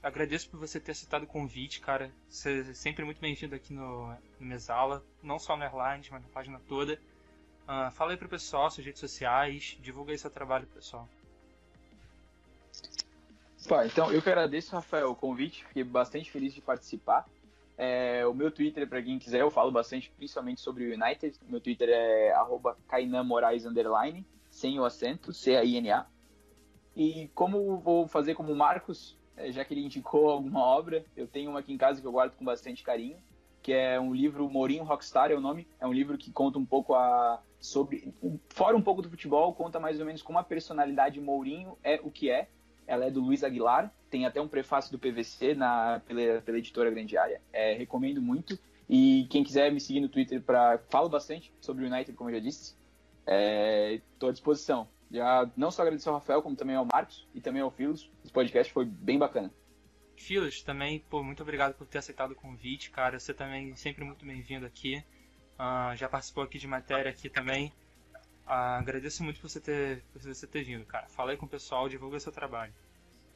agradeço 0.00 0.48
por 0.48 0.60
você 0.60 0.78
ter 0.78 0.92
aceitado 0.92 1.24
o 1.24 1.26
convite, 1.26 1.80
cara. 1.80 2.12
Você 2.28 2.60
é 2.60 2.74
sempre 2.74 3.04
muito 3.04 3.20
bem-vindo 3.20 3.56
aqui 3.56 3.74
no, 3.74 4.14
no 4.38 4.46
Mesala, 4.46 5.04
não 5.20 5.36
só 5.36 5.56
no 5.56 5.64
Airlines, 5.64 6.08
mas 6.10 6.22
na 6.22 6.28
página 6.28 6.60
toda. 6.60 6.96
Uh, 7.68 7.90
fala 7.90 8.12
aí 8.12 8.16
pro 8.16 8.30
pessoal, 8.30 8.70
suas 8.70 8.86
redes 8.86 8.98
sociais, 8.98 9.76
divulga 9.82 10.12
aí 10.12 10.18
seu 10.18 10.30
trabalho, 10.30 10.66
pessoal. 10.68 11.06
Pá, 13.68 13.84
então 13.84 14.10
eu 14.10 14.22
que 14.22 14.28
agradeço, 14.30 14.74
Rafael, 14.74 15.10
o 15.10 15.14
convite, 15.14 15.66
fiquei 15.66 15.84
bastante 15.84 16.30
feliz 16.30 16.54
de 16.54 16.62
participar. 16.62 17.28
É, 17.76 18.26
o 18.26 18.32
meu 18.32 18.50
Twitter, 18.50 18.88
para 18.88 19.02
quem 19.02 19.18
quiser, 19.18 19.42
eu 19.42 19.50
falo 19.50 19.70
bastante, 19.70 20.10
principalmente 20.16 20.62
sobre 20.62 20.84
o 20.84 20.94
United. 20.94 21.38
Meu 21.46 21.60
Twitter 21.60 21.90
é 21.90 22.32
underline, 23.66 24.26
sem 24.50 24.80
o 24.80 24.84
acento, 24.86 25.34
C-A-I-N-A. 25.34 26.06
E 26.96 27.28
como 27.34 27.76
vou 27.76 28.08
fazer 28.08 28.34
como 28.34 28.50
o 28.50 28.56
Marcos, 28.56 29.18
é, 29.36 29.52
já 29.52 29.62
que 29.62 29.74
ele 29.74 29.84
indicou 29.84 30.30
alguma 30.30 30.60
obra, 30.60 31.04
eu 31.14 31.28
tenho 31.28 31.50
uma 31.50 31.60
aqui 31.60 31.74
em 31.74 31.78
casa 31.78 32.00
que 32.00 32.06
eu 32.06 32.12
guardo 32.12 32.34
com 32.34 32.46
bastante 32.46 32.82
carinho, 32.82 33.18
que 33.68 33.72
é 33.74 34.00
um 34.00 34.14
livro 34.14 34.48
Mourinho 34.48 34.82
Rockstar 34.82 35.30
é 35.30 35.34
o 35.34 35.42
nome. 35.42 35.68
É 35.78 35.86
um 35.86 35.92
livro 35.92 36.16
que 36.16 36.32
conta 36.32 36.58
um 36.58 36.64
pouco 36.64 36.94
a 36.94 37.38
sobre 37.60 38.14
fora 38.48 38.74
um 38.74 38.80
pouco 38.80 39.02
do 39.02 39.10
futebol, 39.10 39.52
conta 39.52 39.78
mais 39.78 40.00
ou 40.00 40.06
menos 40.06 40.22
como 40.22 40.38
a 40.38 40.42
personalidade 40.42 41.20
Mourinho 41.20 41.76
é 41.84 42.00
o 42.02 42.10
que 42.10 42.30
é. 42.30 42.48
Ela 42.86 43.04
é 43.04 43.10
do 43.10 43.20
Luiz 43.20 43.44
Aguilar, 43.44 43.92
tem 44.08 44.24
até 44.24 44.40
um 44.40 44.48
prefácio 44.48 44.90
do 44.90 44.98
PVC 44.98 45.54
na 45.54 46.00
pela, 46.06 46.40
pela 46.40 46.56
editora 46.56 46.90
Grande 46.90 47.18
Área. 47.18 47.42
É, 47.52 47.74
recomendo 47.74 48.22
muito. 48.22 48.58
E 48.88 49.26
quem 49.28 49.44
quiser 49.44 49.70
me 49.70 49.82
seguir 49.82 50.00
no 50.00 50.08
Twitter 50.08 50.40
para 50.40 50.78
falo 50.88 51.10
bastante 51.10 51.52
sobre 51.60 51.84
o 51.84 51.92
United, 51.92 52.16
como 52.16 52.30
eu 52.30 52.36
já 52.36 52.40
disse. 52.40 52.74
Estou 53.26 54.30
é, 54.30 54.30
à 54.30 54.32
disposição. 54.32 54.88
Já 55.10 55.46
não 55.54 55.70
só 55.70 55.82
agradecer 55.82 56.08
ao 56.08 56.14
Rafael, 56.14 56.40
como 56.40 56.56
também 56.56 56.74
ao 56.74 56.86
Marcos 56.90 57.28
e 57.34 57.40
também 57.42 57.60
ao 57.60 57.70
Filos. 57.70 58.10
Esse 58.24 58.32
podcast 58.32 58.72
foi 58.72 58.86
bem 58.86 59.18
bacana. 59.18 59.52
Filos, 60.18 60.62
também, 60.62 60.98
pô, 61.08 61.22
muito 61.22 61.42
obrigado 61.42 61.74
por 61.74 61.86
ter 61.86 61.98
aceitado 61.98 62.32
o 62.32 62.34
convite, 62.34 62.90
cara. 62.90 63.18
Você 63.18 63.32
também 63.32 63.74
sempre 63.76 64.04
muito 64.04 64.26
bem-vindo 64.26 64.66
aqui. 64.66 65.02
Uh, 65.54 65.96
já 65.96 66.08
participou 66.08 66.44
aqui 66.44 66.58
de 66.58 66.66
matéria 66.66 67.10
aqui 67.10 67.30
também. 67.30 67.72
Uh, 68.46 68.78
agradeço 68.78 69.22
muito 69.22 69.40
por 69.40 69.48
você, 69.48 69.60
ter, 69.60 70.02
por 70.12 70.20
você 70.20 70.46
ter 70.46 70.64
vindo, 70.64 70.84
cara. 70.84 71.08
Fala 71.08 71.30
aí 71.30 71.36
com 71.36 71.46
o 71.46 71.48
pessoal, 71.48 71.88
divulga 71.88 72.18
seu 72.18 72.32
trabalho. 72.32 72.74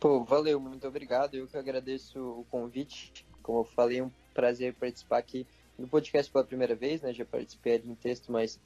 Pô, 0.01 0.25
valeu, 0.25 0.59
muito 0.59 0.87
obrigado. 0.87 1.35
Eu 1.37 1.47
que 1.47 1.57
agradeço 1.57 2.19
o 2.21 2.45
convite. 2.51 3.25
Como 3.43 3.61
eu 3.61 3.65
falei, 3.65 4.01
é 4.01 4.05
um 4.05 4.11
prazer 4.35 4.75
participar 4.75 5.19
aqui 5.19 5.47
no 5.79 5.87
podcast 5.87 6.31
pela 6.31 6.45
primeira 6.45 6.75
vez, 6.75 7.01
né? 7.01 7.13
Já 7.13 7.25
participei 7.25 7.77
ali 7.77 7.91
em 7.91 7.95
texto, 7.95 8.31
mas 8.31 8.61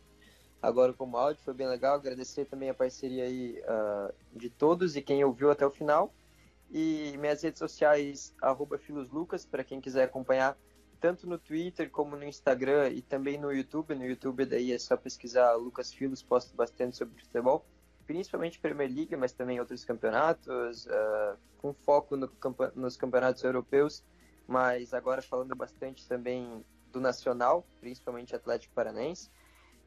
agora 0.62 0.92
como 0.92 1.16
áudio 1.16 1.42
foi 1.44 1.54
bem 1.54 1.68
legal. 1.68 1.96
Agradecer 1.96 2.46
também 2.46 2.70
a 2.70 2.74
parceria 2.74 3.24
aí 3.24 3.60
uh, 3.60 4.12
de 4.32 4.48
todos 4.48 4.96
e 4.96 5.02
quem 5.02 5.22
ouviu 5.22 5.50
até 5.50 5.66
o 5.66 5.70
final. 5.70 6.12
E 6.70 7.16
minhas 7.18 7.42
redes 7.42 7.58
sociais, 7.58 8.34
filoslucas, 8.80 9.46
para 9.46 9.64
quem 9.64 9.80
quiser 9.80 10.04
acompanhar 10.04 10.56
tanto 11.00 11.26
no 11.26 11.38
Twitter 11.38 11.90
como 11.90 12.16
no 12.16 12.24
Instagram 12.24 12.90
e 12.90 13.02
também 13.02 13.38
no 13.38 13.52
YouTube. 13.52 13.94
No 13.94 14.04
YouTube 14.04 14.44
daí 14.44 14.72
é 14.72 14.78
só 14.78 14.96
pesquisar 14.96 15.54
Lucas 15.54 15.92
Filos, 15.92 16.22
posto 16.22 16.56
bastante 16.56 16.96
sobre 16.96 17.22
futebol, 17.22 17.64
principalmente 18.06 18.58
Premier 18.58 18.90
League, 18.90 19.16
mas 19.16 19.32
também 19.32 19.60
outros 19.60 19.84
campeonatos, 19.84 20.86
uh, 20.86 21.36
com 21.58 21.72
foco 21.72 22.16
no, 22.16 22.30
nos 22.74 22.96
campeonatos 22.96 23.42
europeus. 23.44 24.02
mas 24.46 24.94
agora 24.94 25.20
falando 25.22 25.54
bastante 25.54 26.06
também 26.06 26.64
do 26.92 27.00
Nacional, 27.00 27.66
principalmente 27.80 28.34
Atlético 28.34 28.74
Paranaense. 28.74 29.30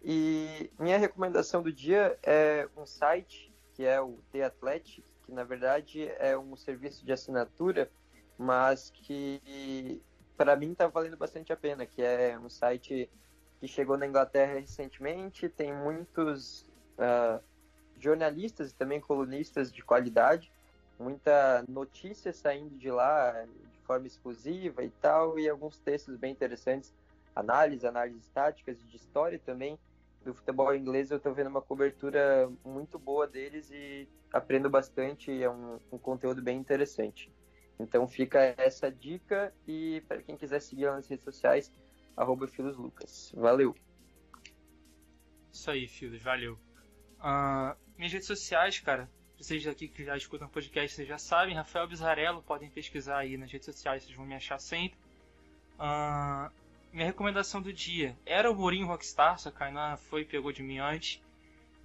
E 0.03 0.71
minha 0.79 0.97
recomendação 0.97 1.61
do 1.61 1.71
dia 1.71 2.17
é 2.23 2.67
um 2.77 2.85
site 2.85 3.53
que 3.73 3.85
é 3.85 4.01
o 4.01 4.19
The 4.31 4.43
Athletic, 4.43 5.05
que 5.29 5.35
na 5.35 5.43
verdade 5.43 6.09
é 6.17 6.35
um 6.37 6.55
serviço 6.55 7.05
de 7.05 7.13
assinatura, 7.13 7.89
mas 8.37 8.89
que 8.89 10.01
para 10.35 10.55
mim 10.55 10.71
está 10.71 10.87
valendo 10.87 11.15
bastante 11.15 11.53
a 11.53 11.57
pena, 11.57 11.85
que 11.85 12.01
é 12.01 12.37
um 12.37 12.49
site 12.49 13.09
que 13.59 13.67
chegou 13.67 13.97
na 13.97 14.07
Inglaterra 14.07 14.59
recentemente, 14.59 15.47
tem 15.47 15.73
muitos 15.73 16.61
uh, 16.97 17.43
jornalistas 17.99 18.71
e 18.71 18.75
também 18.75 18.99
colunistas 18.99 19.71
de 19.71 19.83
qualidade, 19.83 20.51
muita 20.97 21.63
notícia 21.67 22.33
saindo 22.33 22.75
de 22.75 22.89
lá 22.89 23.31
de 23.43 23.79
forma 23.85 24.07
exclusiva 24.07 24.83
e 24.83 24.89
tal, 24.89 25.37
e 25.37 25.47
alguns 25.47 25.77
textos 25.77 26.15
bem 26.15 26.31
interessantes, 26.31 26.93
análise, 27.35 27.85
análises 27.85 28.27
táticas 28.29 28.81
de 28.83 28.95
história 28.95 29.39
também 29.45 29.77
do 30.29 30.35
futebol 30.35 30.73
inglês. 30.75 31.11
Eu 31.11 31.17
estou 31.17 31.33
vendo 31.33 31.47
uma 31.47 31.61
cobertura 31.61 32.49
muito 32.63 32.97
boa 32.99 33.27
deles 33.27 33.69
e 33.71 34.07
aprendo 34.31 34.69
bastante, 34.69 35.31
é 35.43 35.49
um, 35.49 35.79
um 35.91 35.97
conteúdo 35.97 36.41
bem 36.41 36.57
interessante. 36.57 37.31
Então 37.79 38.07
fica 38.07 38.53
essa 38.57 38.91
dica 38.91 39.53
e 39.67 40.01
para 40.07 40.21
quem 40.21 40.37
quiser 40.37 40.59
seguir 40.61 40.85
nas 40.85 41.07
redes 41.07 41.23
sociais, 41.23 41.73
arroba 42.15 42.47
Lucas. 42.77 43.31
Valeu! 43.35 43.75
Isso 45.51 45.71
aí, 45.71 45.87
Filos, 45.87 46.21
valeu. 46.21 46.59
Uh, 47.19 47.75
minhas 47.97 48.13
redes 48.13 48.27
sociais, 48.27 48.79
cara, 48.79 49.09
vocês 49.37 49.65
aqui 49.65 49.87
que 49.87 50.03
já 50.03 50.15
escutam 50.15 50.47
o 50.47 50.51
podcast, 50.51 50.95
vocês 50.95 51.07
já 51.07 51.17
sabem, 51.17 51.55
Rafael 51.55 51.87
Bizarello, 51.87 52.43
podem 52.43 52.69
pesquisar 52.69 53.19
aí 53.19 53.37
nas 53.37 53.51
redes 53.51 53.65
sociais, 53.65 54.03
vocês 54.03 54.15
vão 54.15 54.25
me 54.25 54.35
achar 54.35 54.59
sempre. 54.59 54.99
Uh, 55.79 56.51
minha 56.91 57.05
recomendação 57.05 57.61
do 57.61 57.71
dia 57.71 58.17
era 58.25 58.51
o 58.51 58.55
Mourinho 58.55 58.87
Rockstar, 58.87 59.37
só 59.39 59.51
que 59.51 59.63
a 59.63 59.97
foi 59.97 60.25
pegou 60.25 60.51
de 60.51 60.63
mim 60.63 60.79
antes. 60.79 61.21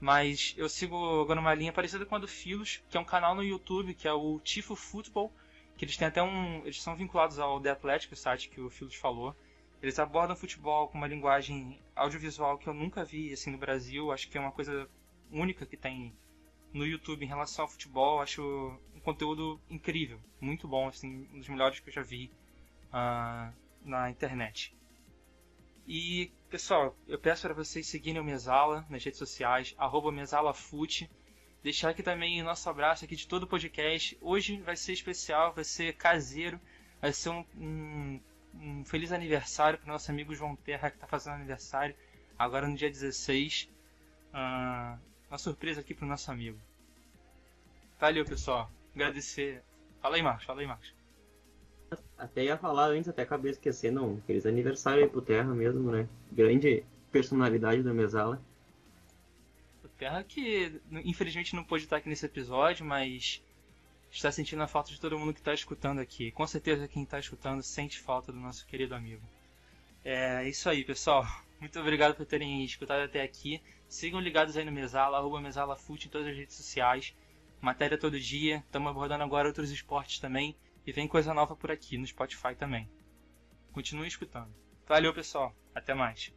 Mas 0.00 0.54
eu 0.56 0.68
sigo 0.68 1.22
agora 1.22 1.40
uma 1.40 1.54
linha 1.54 1.72
parecida 1.72 2.04
com 2.04 2.14
a 2.14 2.18
do 2.18 2.28
Filos, 2.28 2.82
que 2.90 2.96
é 2.96 3.00
um 3.00 3.04
canal 3.04 3.34
no 3.34 3.42
YouTube, 3.42 3.94
que 3.94 4.06
é 4.06 4.12
o 4.12 4.38
Tifo 4.40 4.74
Football, 4.74 5.32
que 5.76 5.84
eles 5.84 5.96
têm 5.96 6.08
até 6.08 6.22
um. 6.22 6.58
Eles 6.64 6.82
são 6.82 6.96
vinculados 6.96 7.38
ao 7.38 7.60
The 7.60 7.70
Athletic, 7.70 8.12
o 8.12 8.16
site 8.16 8.48
que 8.48 8.60
o 8.60 8.70
Filos 8.70 8.94
falou. 8.94 9.34
Eles 9.80 9.98
abordam 9.98 10.36
futebol 10.36 10.88
com 10.88 10.98
uma 10.98 11.06
linguagem 11.06 11.80
audiovisual 11.94 12.58
que 12.58 12.66
eu 12.66 12.74
nunca 12.74 13.04
vi 13.04 13.32
assim 13.32 13.50
no 13.50 13.58
Brasil. 13.58 14.10
Acho 14.12 14.28
que 14.28 14.36
é 14.36 14.40
uma 14.40 14.52
coisa 14.52 14.88
única 15.30 15.66
que 15.66 15.76
tem 15.76 16.14
no 16.72 16.86
YouTube 16.86 17.24
em 17.24 17.28
relação 17.28 17.64
ao 17.64 17.70
futebol. 17.70 18.20
Acho 18.20 18.42
um 18.94 19.00
conteúdo 19.00 19.60
incrível, 19.70 20.20
muito 20.40 20.66
bom, 20.66 20.88
assim, 20.88 21.28
um 21.32 21.38
dos 21.38 21.48
melhores 21.48 21.80
que 21.80 21.88
eu 21.88 21.94
já 21.94 22.02
vi 22.02 22.30
uh, 22.88 23.54
na 23.84 24.10
internet. 24.10 24.74
E, 25.86 26.32
pessoal, 26.48 26.96
eu 27.06 27.18
peço 27.18 27.42
para 27.42 27.54
vocês 27.54 27.86
seguirem 27.86 28.20
o 28.20 28.24
Mesala 28.24 28.86
nas 28.88 29.04
redes 29.04 29.18
sociais, 29.18 29.74
arroba 29.76 30.10
mesalafute. 30.10 31.10
Deixar 31.62 31.90
aqui 31.90 32.02
também 32.02 32.40
o 32.40 32.44
nosso 32.44 32.68
abraço 32.68 33.04
aqui 33.04 33.16
de 33.16 33.26
todo 33.26 33.42
o 33.42 33.46
podcast. 33.46 34.16
Hoje 34.20 34.60
vai 34.62 34.76
ser 34.76 34.92
especial, 34.92 35.52
vai 35.52 35.64
ser 35.64 35.94
caseiro, 35.94 36.60
vai 37.00 37.12
ser 37.12 37.30
um, 37.30 37.44
um, 37.56 38.20
um 38.54 38.84
feliz 38.84 39.12
aniversário 39.12 39.78
para 39.78 39.92
nosso 39.92 40.10
amigo 40.10 40.34
João 40.34 40.56
Terra, 40.56 40.90
que 40.90 40.96
está 40.96 41.06
fazendo 41.06 41.34
aniversário 41.34 41.94
agora 42.38 42.66
no 42.66 42.76
dia 42.76 42.90
16. 42.90 43.68
Uh, 44.32 44.98
uma 45.28 45.38
surpresa 45.38 45.80
aqui 45.80 45.94
para 45.94 46.04
o 46.04 46.08
nosso 46.08 46.30
amigo. 46.30 46.58
Valeu, 47.98 48.24
pessoal. 48.24 48.70
Agradecer. 48.94 49.62
Fala 50.00 50.16
aí, 50.16 50.22
Marcos. 50.22 50.44
Fala 50.44 50.60
aí, 50.60 50.66
Marcos. 50.66 51.03
Até 52.18 52.44
ia 52.44 52.56
falar 52.56 52.88
antes, 52.88 53.08
até 53.08 53.22
acabei 53.22 53.50
esquecendo, 53.50 54.04
um 54.04 54.20
feliz 54.22 54.46
aniversário 54.46 55.04
aí 55.04 55.08
pro 55.08 55.22
Terra 55.22 55.54
mesmo, 55.54 55.90
né? 55.90 56.08
Grande 56.30 56.84
personalidade 57.10 57.82
da 57.82 57.94
mesala. 57.94 58.40
O 59.84 59.88
Terra 59.88 60.22
que 60.24 60.80
infelizmente 61.04 61.54
não 61.54 61.64
pôde 61.64 61.84
estar 61.84 61.96
aqui 61.98 62.08
nesse 62.08 62.26
episódio, 62.26 62.84
mas 62.84 63.42
está 64.10 64.30
sentindo 64.30 64.62
a 64.62 64.68
falta 64.68 64.90
de 64.90 65.00
todo 65.00 65.18
mundo 65.18 65.34
que 65.34 65.40
está 65.40 65.52
escutando 65.52 65.98
aqui. 65.98 66.30
Com 66.30 66.46
certeza 66.46 66.88
quem 66.88 67.02
está 67.02 67.18
escutando 67.18 67.62
sente 67.62 67.98
falta 68.00 68.32
do 68.32 68.38
nosso 68.38 68.66
querido 68.66 68.94
amigo. 68.94 69.22
É 70.04 70.48
isso 70.48 70.68
aí, 70.68 70.84
pessoal. 70.84 71.26
Muito 71.58 71.80
obrigado 71.80 72.14
por 72.14 72.26
terem 72.26 72.64
escutado 72.64 73.02
até 73.02 73.22
aqui. 73.22 73.60
Sigam 73.88 74.20
ligados 74.20 74.56
aí 74.56 74.64
no 74.64 74.72
Mesala, 74.72 75.18
arroba 75.18 75.40
MesalaFute 75.40 76.08
em 76.08 76.10
todas 76.10 76.28
as 76.28 76.36
redes 76.36 76.56
sociais. 76.56 77.14
Matéria 77.60 77.96
todo 77.96 78.20
dia. 78.20 78.58
Estamos 78.66 78.90
abordando 78.90 79.24
agora 79.24 79.48
outros 79.48 79.70
esportes 79.70 80.18
também. 80.18 80.54
E 80.86 80.92
vem 80.92 81.08
coisa 81.08 81.32
nova 81.32 81.56
por 81.56 81.70
aqui 81.70 81.96
no 81.96 82.06
Spotify 82.06 82.54
também. 82.54 82.90
Continue 83.72 84.06
escutando. 84.06 84.54
Valeu, 84.86 85.14
pessoal. 85.14 85.54
Até 85.74 85.94
mais. 85.94 86.32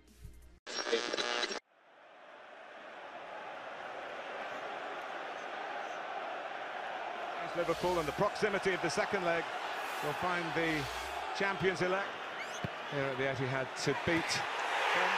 Liverpool 7.55 7.97
and 7.99 8.05
the 8.05 8.11
proximity 8.13 8.73
of 8.75 8.81
the 8.83 8.89
second 8.89 9.25
leg 9.25 9.43
will 10.03 10.13
find 10.21 10.45
the 10.53 10.77
champions 11.35 11.81
elect 11.81 12.07
here 12.93 13.01
at 13.01 13.17
the 13.17 13.23
Etihad 13.23 13.65
to 13.83 13.95
beat 14.05 14.29
them 14.93 15.11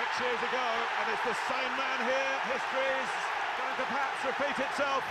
six 0.00 0.08
years 0.16 0.40
ago 0.40 0.68
and 0.96 1.12
it's 1.12 1.24
the 1.28 1.36
same 1.44 1.72
man 1.76 1.98
here 2.08 2.34
history 2.48 2.88
is 3.04 3.12
going 3.60 3.76
to 3.76 3.84
perhaps 3.92 4.24
repeat 4.24 4.56
itself 4.64 5.04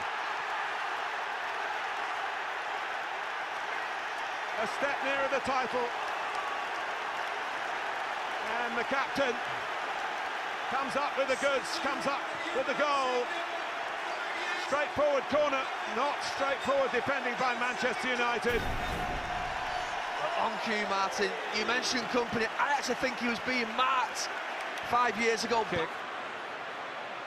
a 4.59 4.67
step 4.75 4.97
nearer 5.07 5.29
the 5.31 5.39
title. 5.47 5.87
And 8.59 8.77
the 8.77 8.83
captain 8.91 9.31
comes 10.69 10.95
up 10.97 11.15
with 11.17 11.29
the 11.31 11.39
goods, 11.39 11.79
comes 11.79 12.05
up 12.05 12.19
with 12.55 12.67
the 12.67 12.75
goal. 12.75 13.23
Straightforward 14.67 15.23
corner, 15.31 15.63
not 15.95 16.19
straightforward 16.35 16.91
defending 16.91 17.33
by 17.39 17.55
Manchester 17.55 18.09
United. 18.11 18.59
Well, 20.19 20.51
on 20.51 20.51
cue, 20.65 20.85
Martin, 20.89 21.31
you 21.57 21.65
mentioned 21.65 22.03
company. 22.09 22.45
I 22.59 22.73
actually 22.75 22.95
think 22.95 23.17
he 23.17 23.29
was 23.29 23.39
being 23.47 23.67
marked 23.77 24.27
five 24.91 25.15
years 25.21 25.45
ago. 25.45 25.63
Kick. 25.71 25.87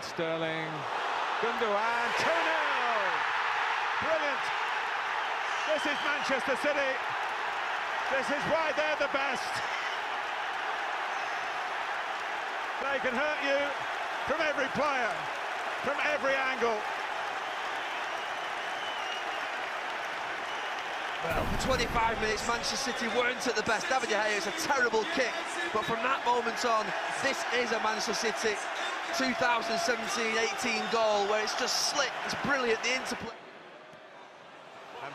Sterling, 0.03 0.69
Gundogan, 1.41 2.09
2 2.19 2.25
0. 2.25 2.37
Brilliant. 4.05 4.45
This 5.73 5.83
is 5.87 5.99
Manchester 6.05 6.57
City. 6.61 7.22
This 8.13 8.29
is 8.29 8.45
why 8.53 8.73
they're 8.77 9.01
the 9.01 9.13
best. 9.13 9.49
They 12.85 12.99
can 13.01 13.15
hurt 13.15 13.41
you 13.43 13.59
from 14.29 14.41
every 14.47 14.69
player, 14.77 15.11
from 15.83 15.97
every 16.13 16.35
angle. 16.35 16.77
Well, 21.25 21.45
for 21.45 21.67
25 21.67 22.21
minutes, 22.21 22.47
Manchester 22.47 22.77
City 22.77 23.07
weren't 23.17 23.47
at 23.47 23.57
the 23.57 23.63
best. 23.63 23.89
David 23.89 24.11
De 24.11 24.15
Gea 24.15 24.37
is 24.37 24.47
a 24.47 24.53
terrible 24.69 25.05
kick, 25.15 25.33
but 25.73 25.85
from 25.85 26.03
that 26.03 26.25
moment 26.27 26.65
on, 26.67 26.85
this 27.23 27.45
is 27.57 27.73
a 27.73 27.81
Manchester 27.83 28.15
City 28.15 28.57
2017-18 29.15 30.93
goal 30.93 31.27
where 31.29 31.43
it's 31.43 31.59
just 31.59 31.95
slick, 31.95 32.11
it's 32.27 32.35
brilliant, 32.45 32.83
the 32.83 32.95
interplay. 32.95 33.42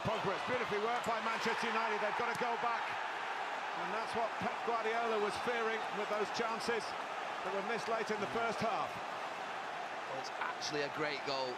Pogba, 0.05 0.35
it's 0.35 0.45
beautifully 0.45 0.81
worked 0.85 1.07
by 1.09 1.17
Manchester 1.25 1.69
United. 1.69 1.97
They've 2.03 2.21
got 2.21 2.29
to 2.29 2.39
go 2.41 2.53
back. 2.61 2.83
And 3.77 3.89
that's 3.93 4.13
what 4.17 4.29
Pep 4.41 4.57
Guardiola 4.65 5.21
was 5.21 5.33
fearing 5.45 5.77
with 5.97 6.09
those 6.09 6.29
chances 6.33 6.81
that 6.81 7.51
were 7.53 7.65
missed 7.69 7.89
late 7.89 8.09
in 8.09 8.17
the 8.17 8.31
first 8.33 8.57
half. 8.57 8.89
Well, 8.89 10.19
it's 10.21 10.33
actually 10.41 10.81
a 10.81 10.91
great 10.97 11.21
goal. 11.29 11.53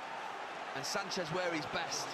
And 0.76 0.84
Sanchez 0.84 1.28
where 1.32 1.48
he's 1.56 1.66
best. 1.72 2.08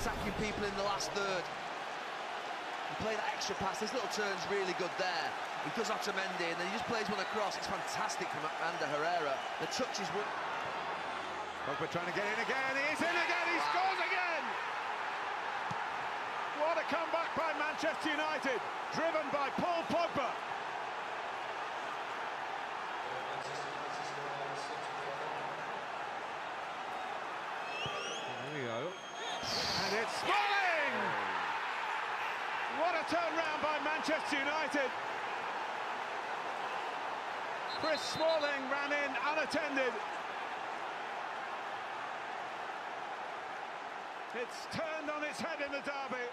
Attacking 0.00 0.32
people 0.40 0.64
in 0.64 0.74
the 0.80 0.88
last 0.88 1.12
third. 1.12 1.44
He 1.44 2.94
played 3.04 3.20
that 3.20 3.30
extra 3.36 3.54
pass. 3.60 3.78
This 3.80 3.92
little 3.92 4.10
turn's 4.12 4.44
really 4.48 4.74
good 4.80 4.92
there. 4.96 5.28
He 5.64 5.70
does 5.78 5.92
Otamendi 5.92 6.48
and 6.48 6.58
then 6.58 6.66
he 6.66 6.74
just 6.74 6.88
plays 6.88 7.06
one 7.06 7.20
across. 7.20 7.56
It's 7.56 7.68
fantastic 7.68 8.26
from 8.32 8.48
Ander 8.66 8.88
Herrera. 8.98 9.36
The 9.60 9.68
touch 9.70 10.00
is... 10.00 10.08
Pogba 11.68 11.86
trying 11.92 12.10
to 12.10 12.16
get 12.16 12.26
in 12.26 12.38
again. 12.42 12.72
He's 12.90 12.98
in 12.98 13.14
again. 13.14 13.46
He 13.52 13.58
scores 13.70 14.00
again. 14.02 14.31
What 16.62 16.78
a 16.78 16.86
comeback 16.86 17.34
by 17.34 17.50
Manchester 17.58 18.10
United, 18.10 18.60
driven 18.94 19.26
by 19.32 19.50
Paul 19.58 19.82
Pogba. 19.90 20.30
There 28.38 28.54
we 28.54 28.62
go. 28.62 28.78
And 28.78 29.92
it's 29.98 30.14
Smalling! 30.22 30.94
What 32.78 32.94
a 32.94 33.04
turnaround 33.10 33.60
by 33.60 33.82
Manchester 33.82 34.38
United. 34.38 34.90
Chris 37.80 38.00
Smalling 38.00 38.62
ran 38.70 38.92
in 38.92 39.10
unattended. 39.32 39.92
It's 44.40 44.66
turned 44.72 45.10
on 45.10 45.24
its 45.24 45.40
head 45.40 45.58
in 45.66 45.72
the 45.72 45.80
derby. 45.80 46.24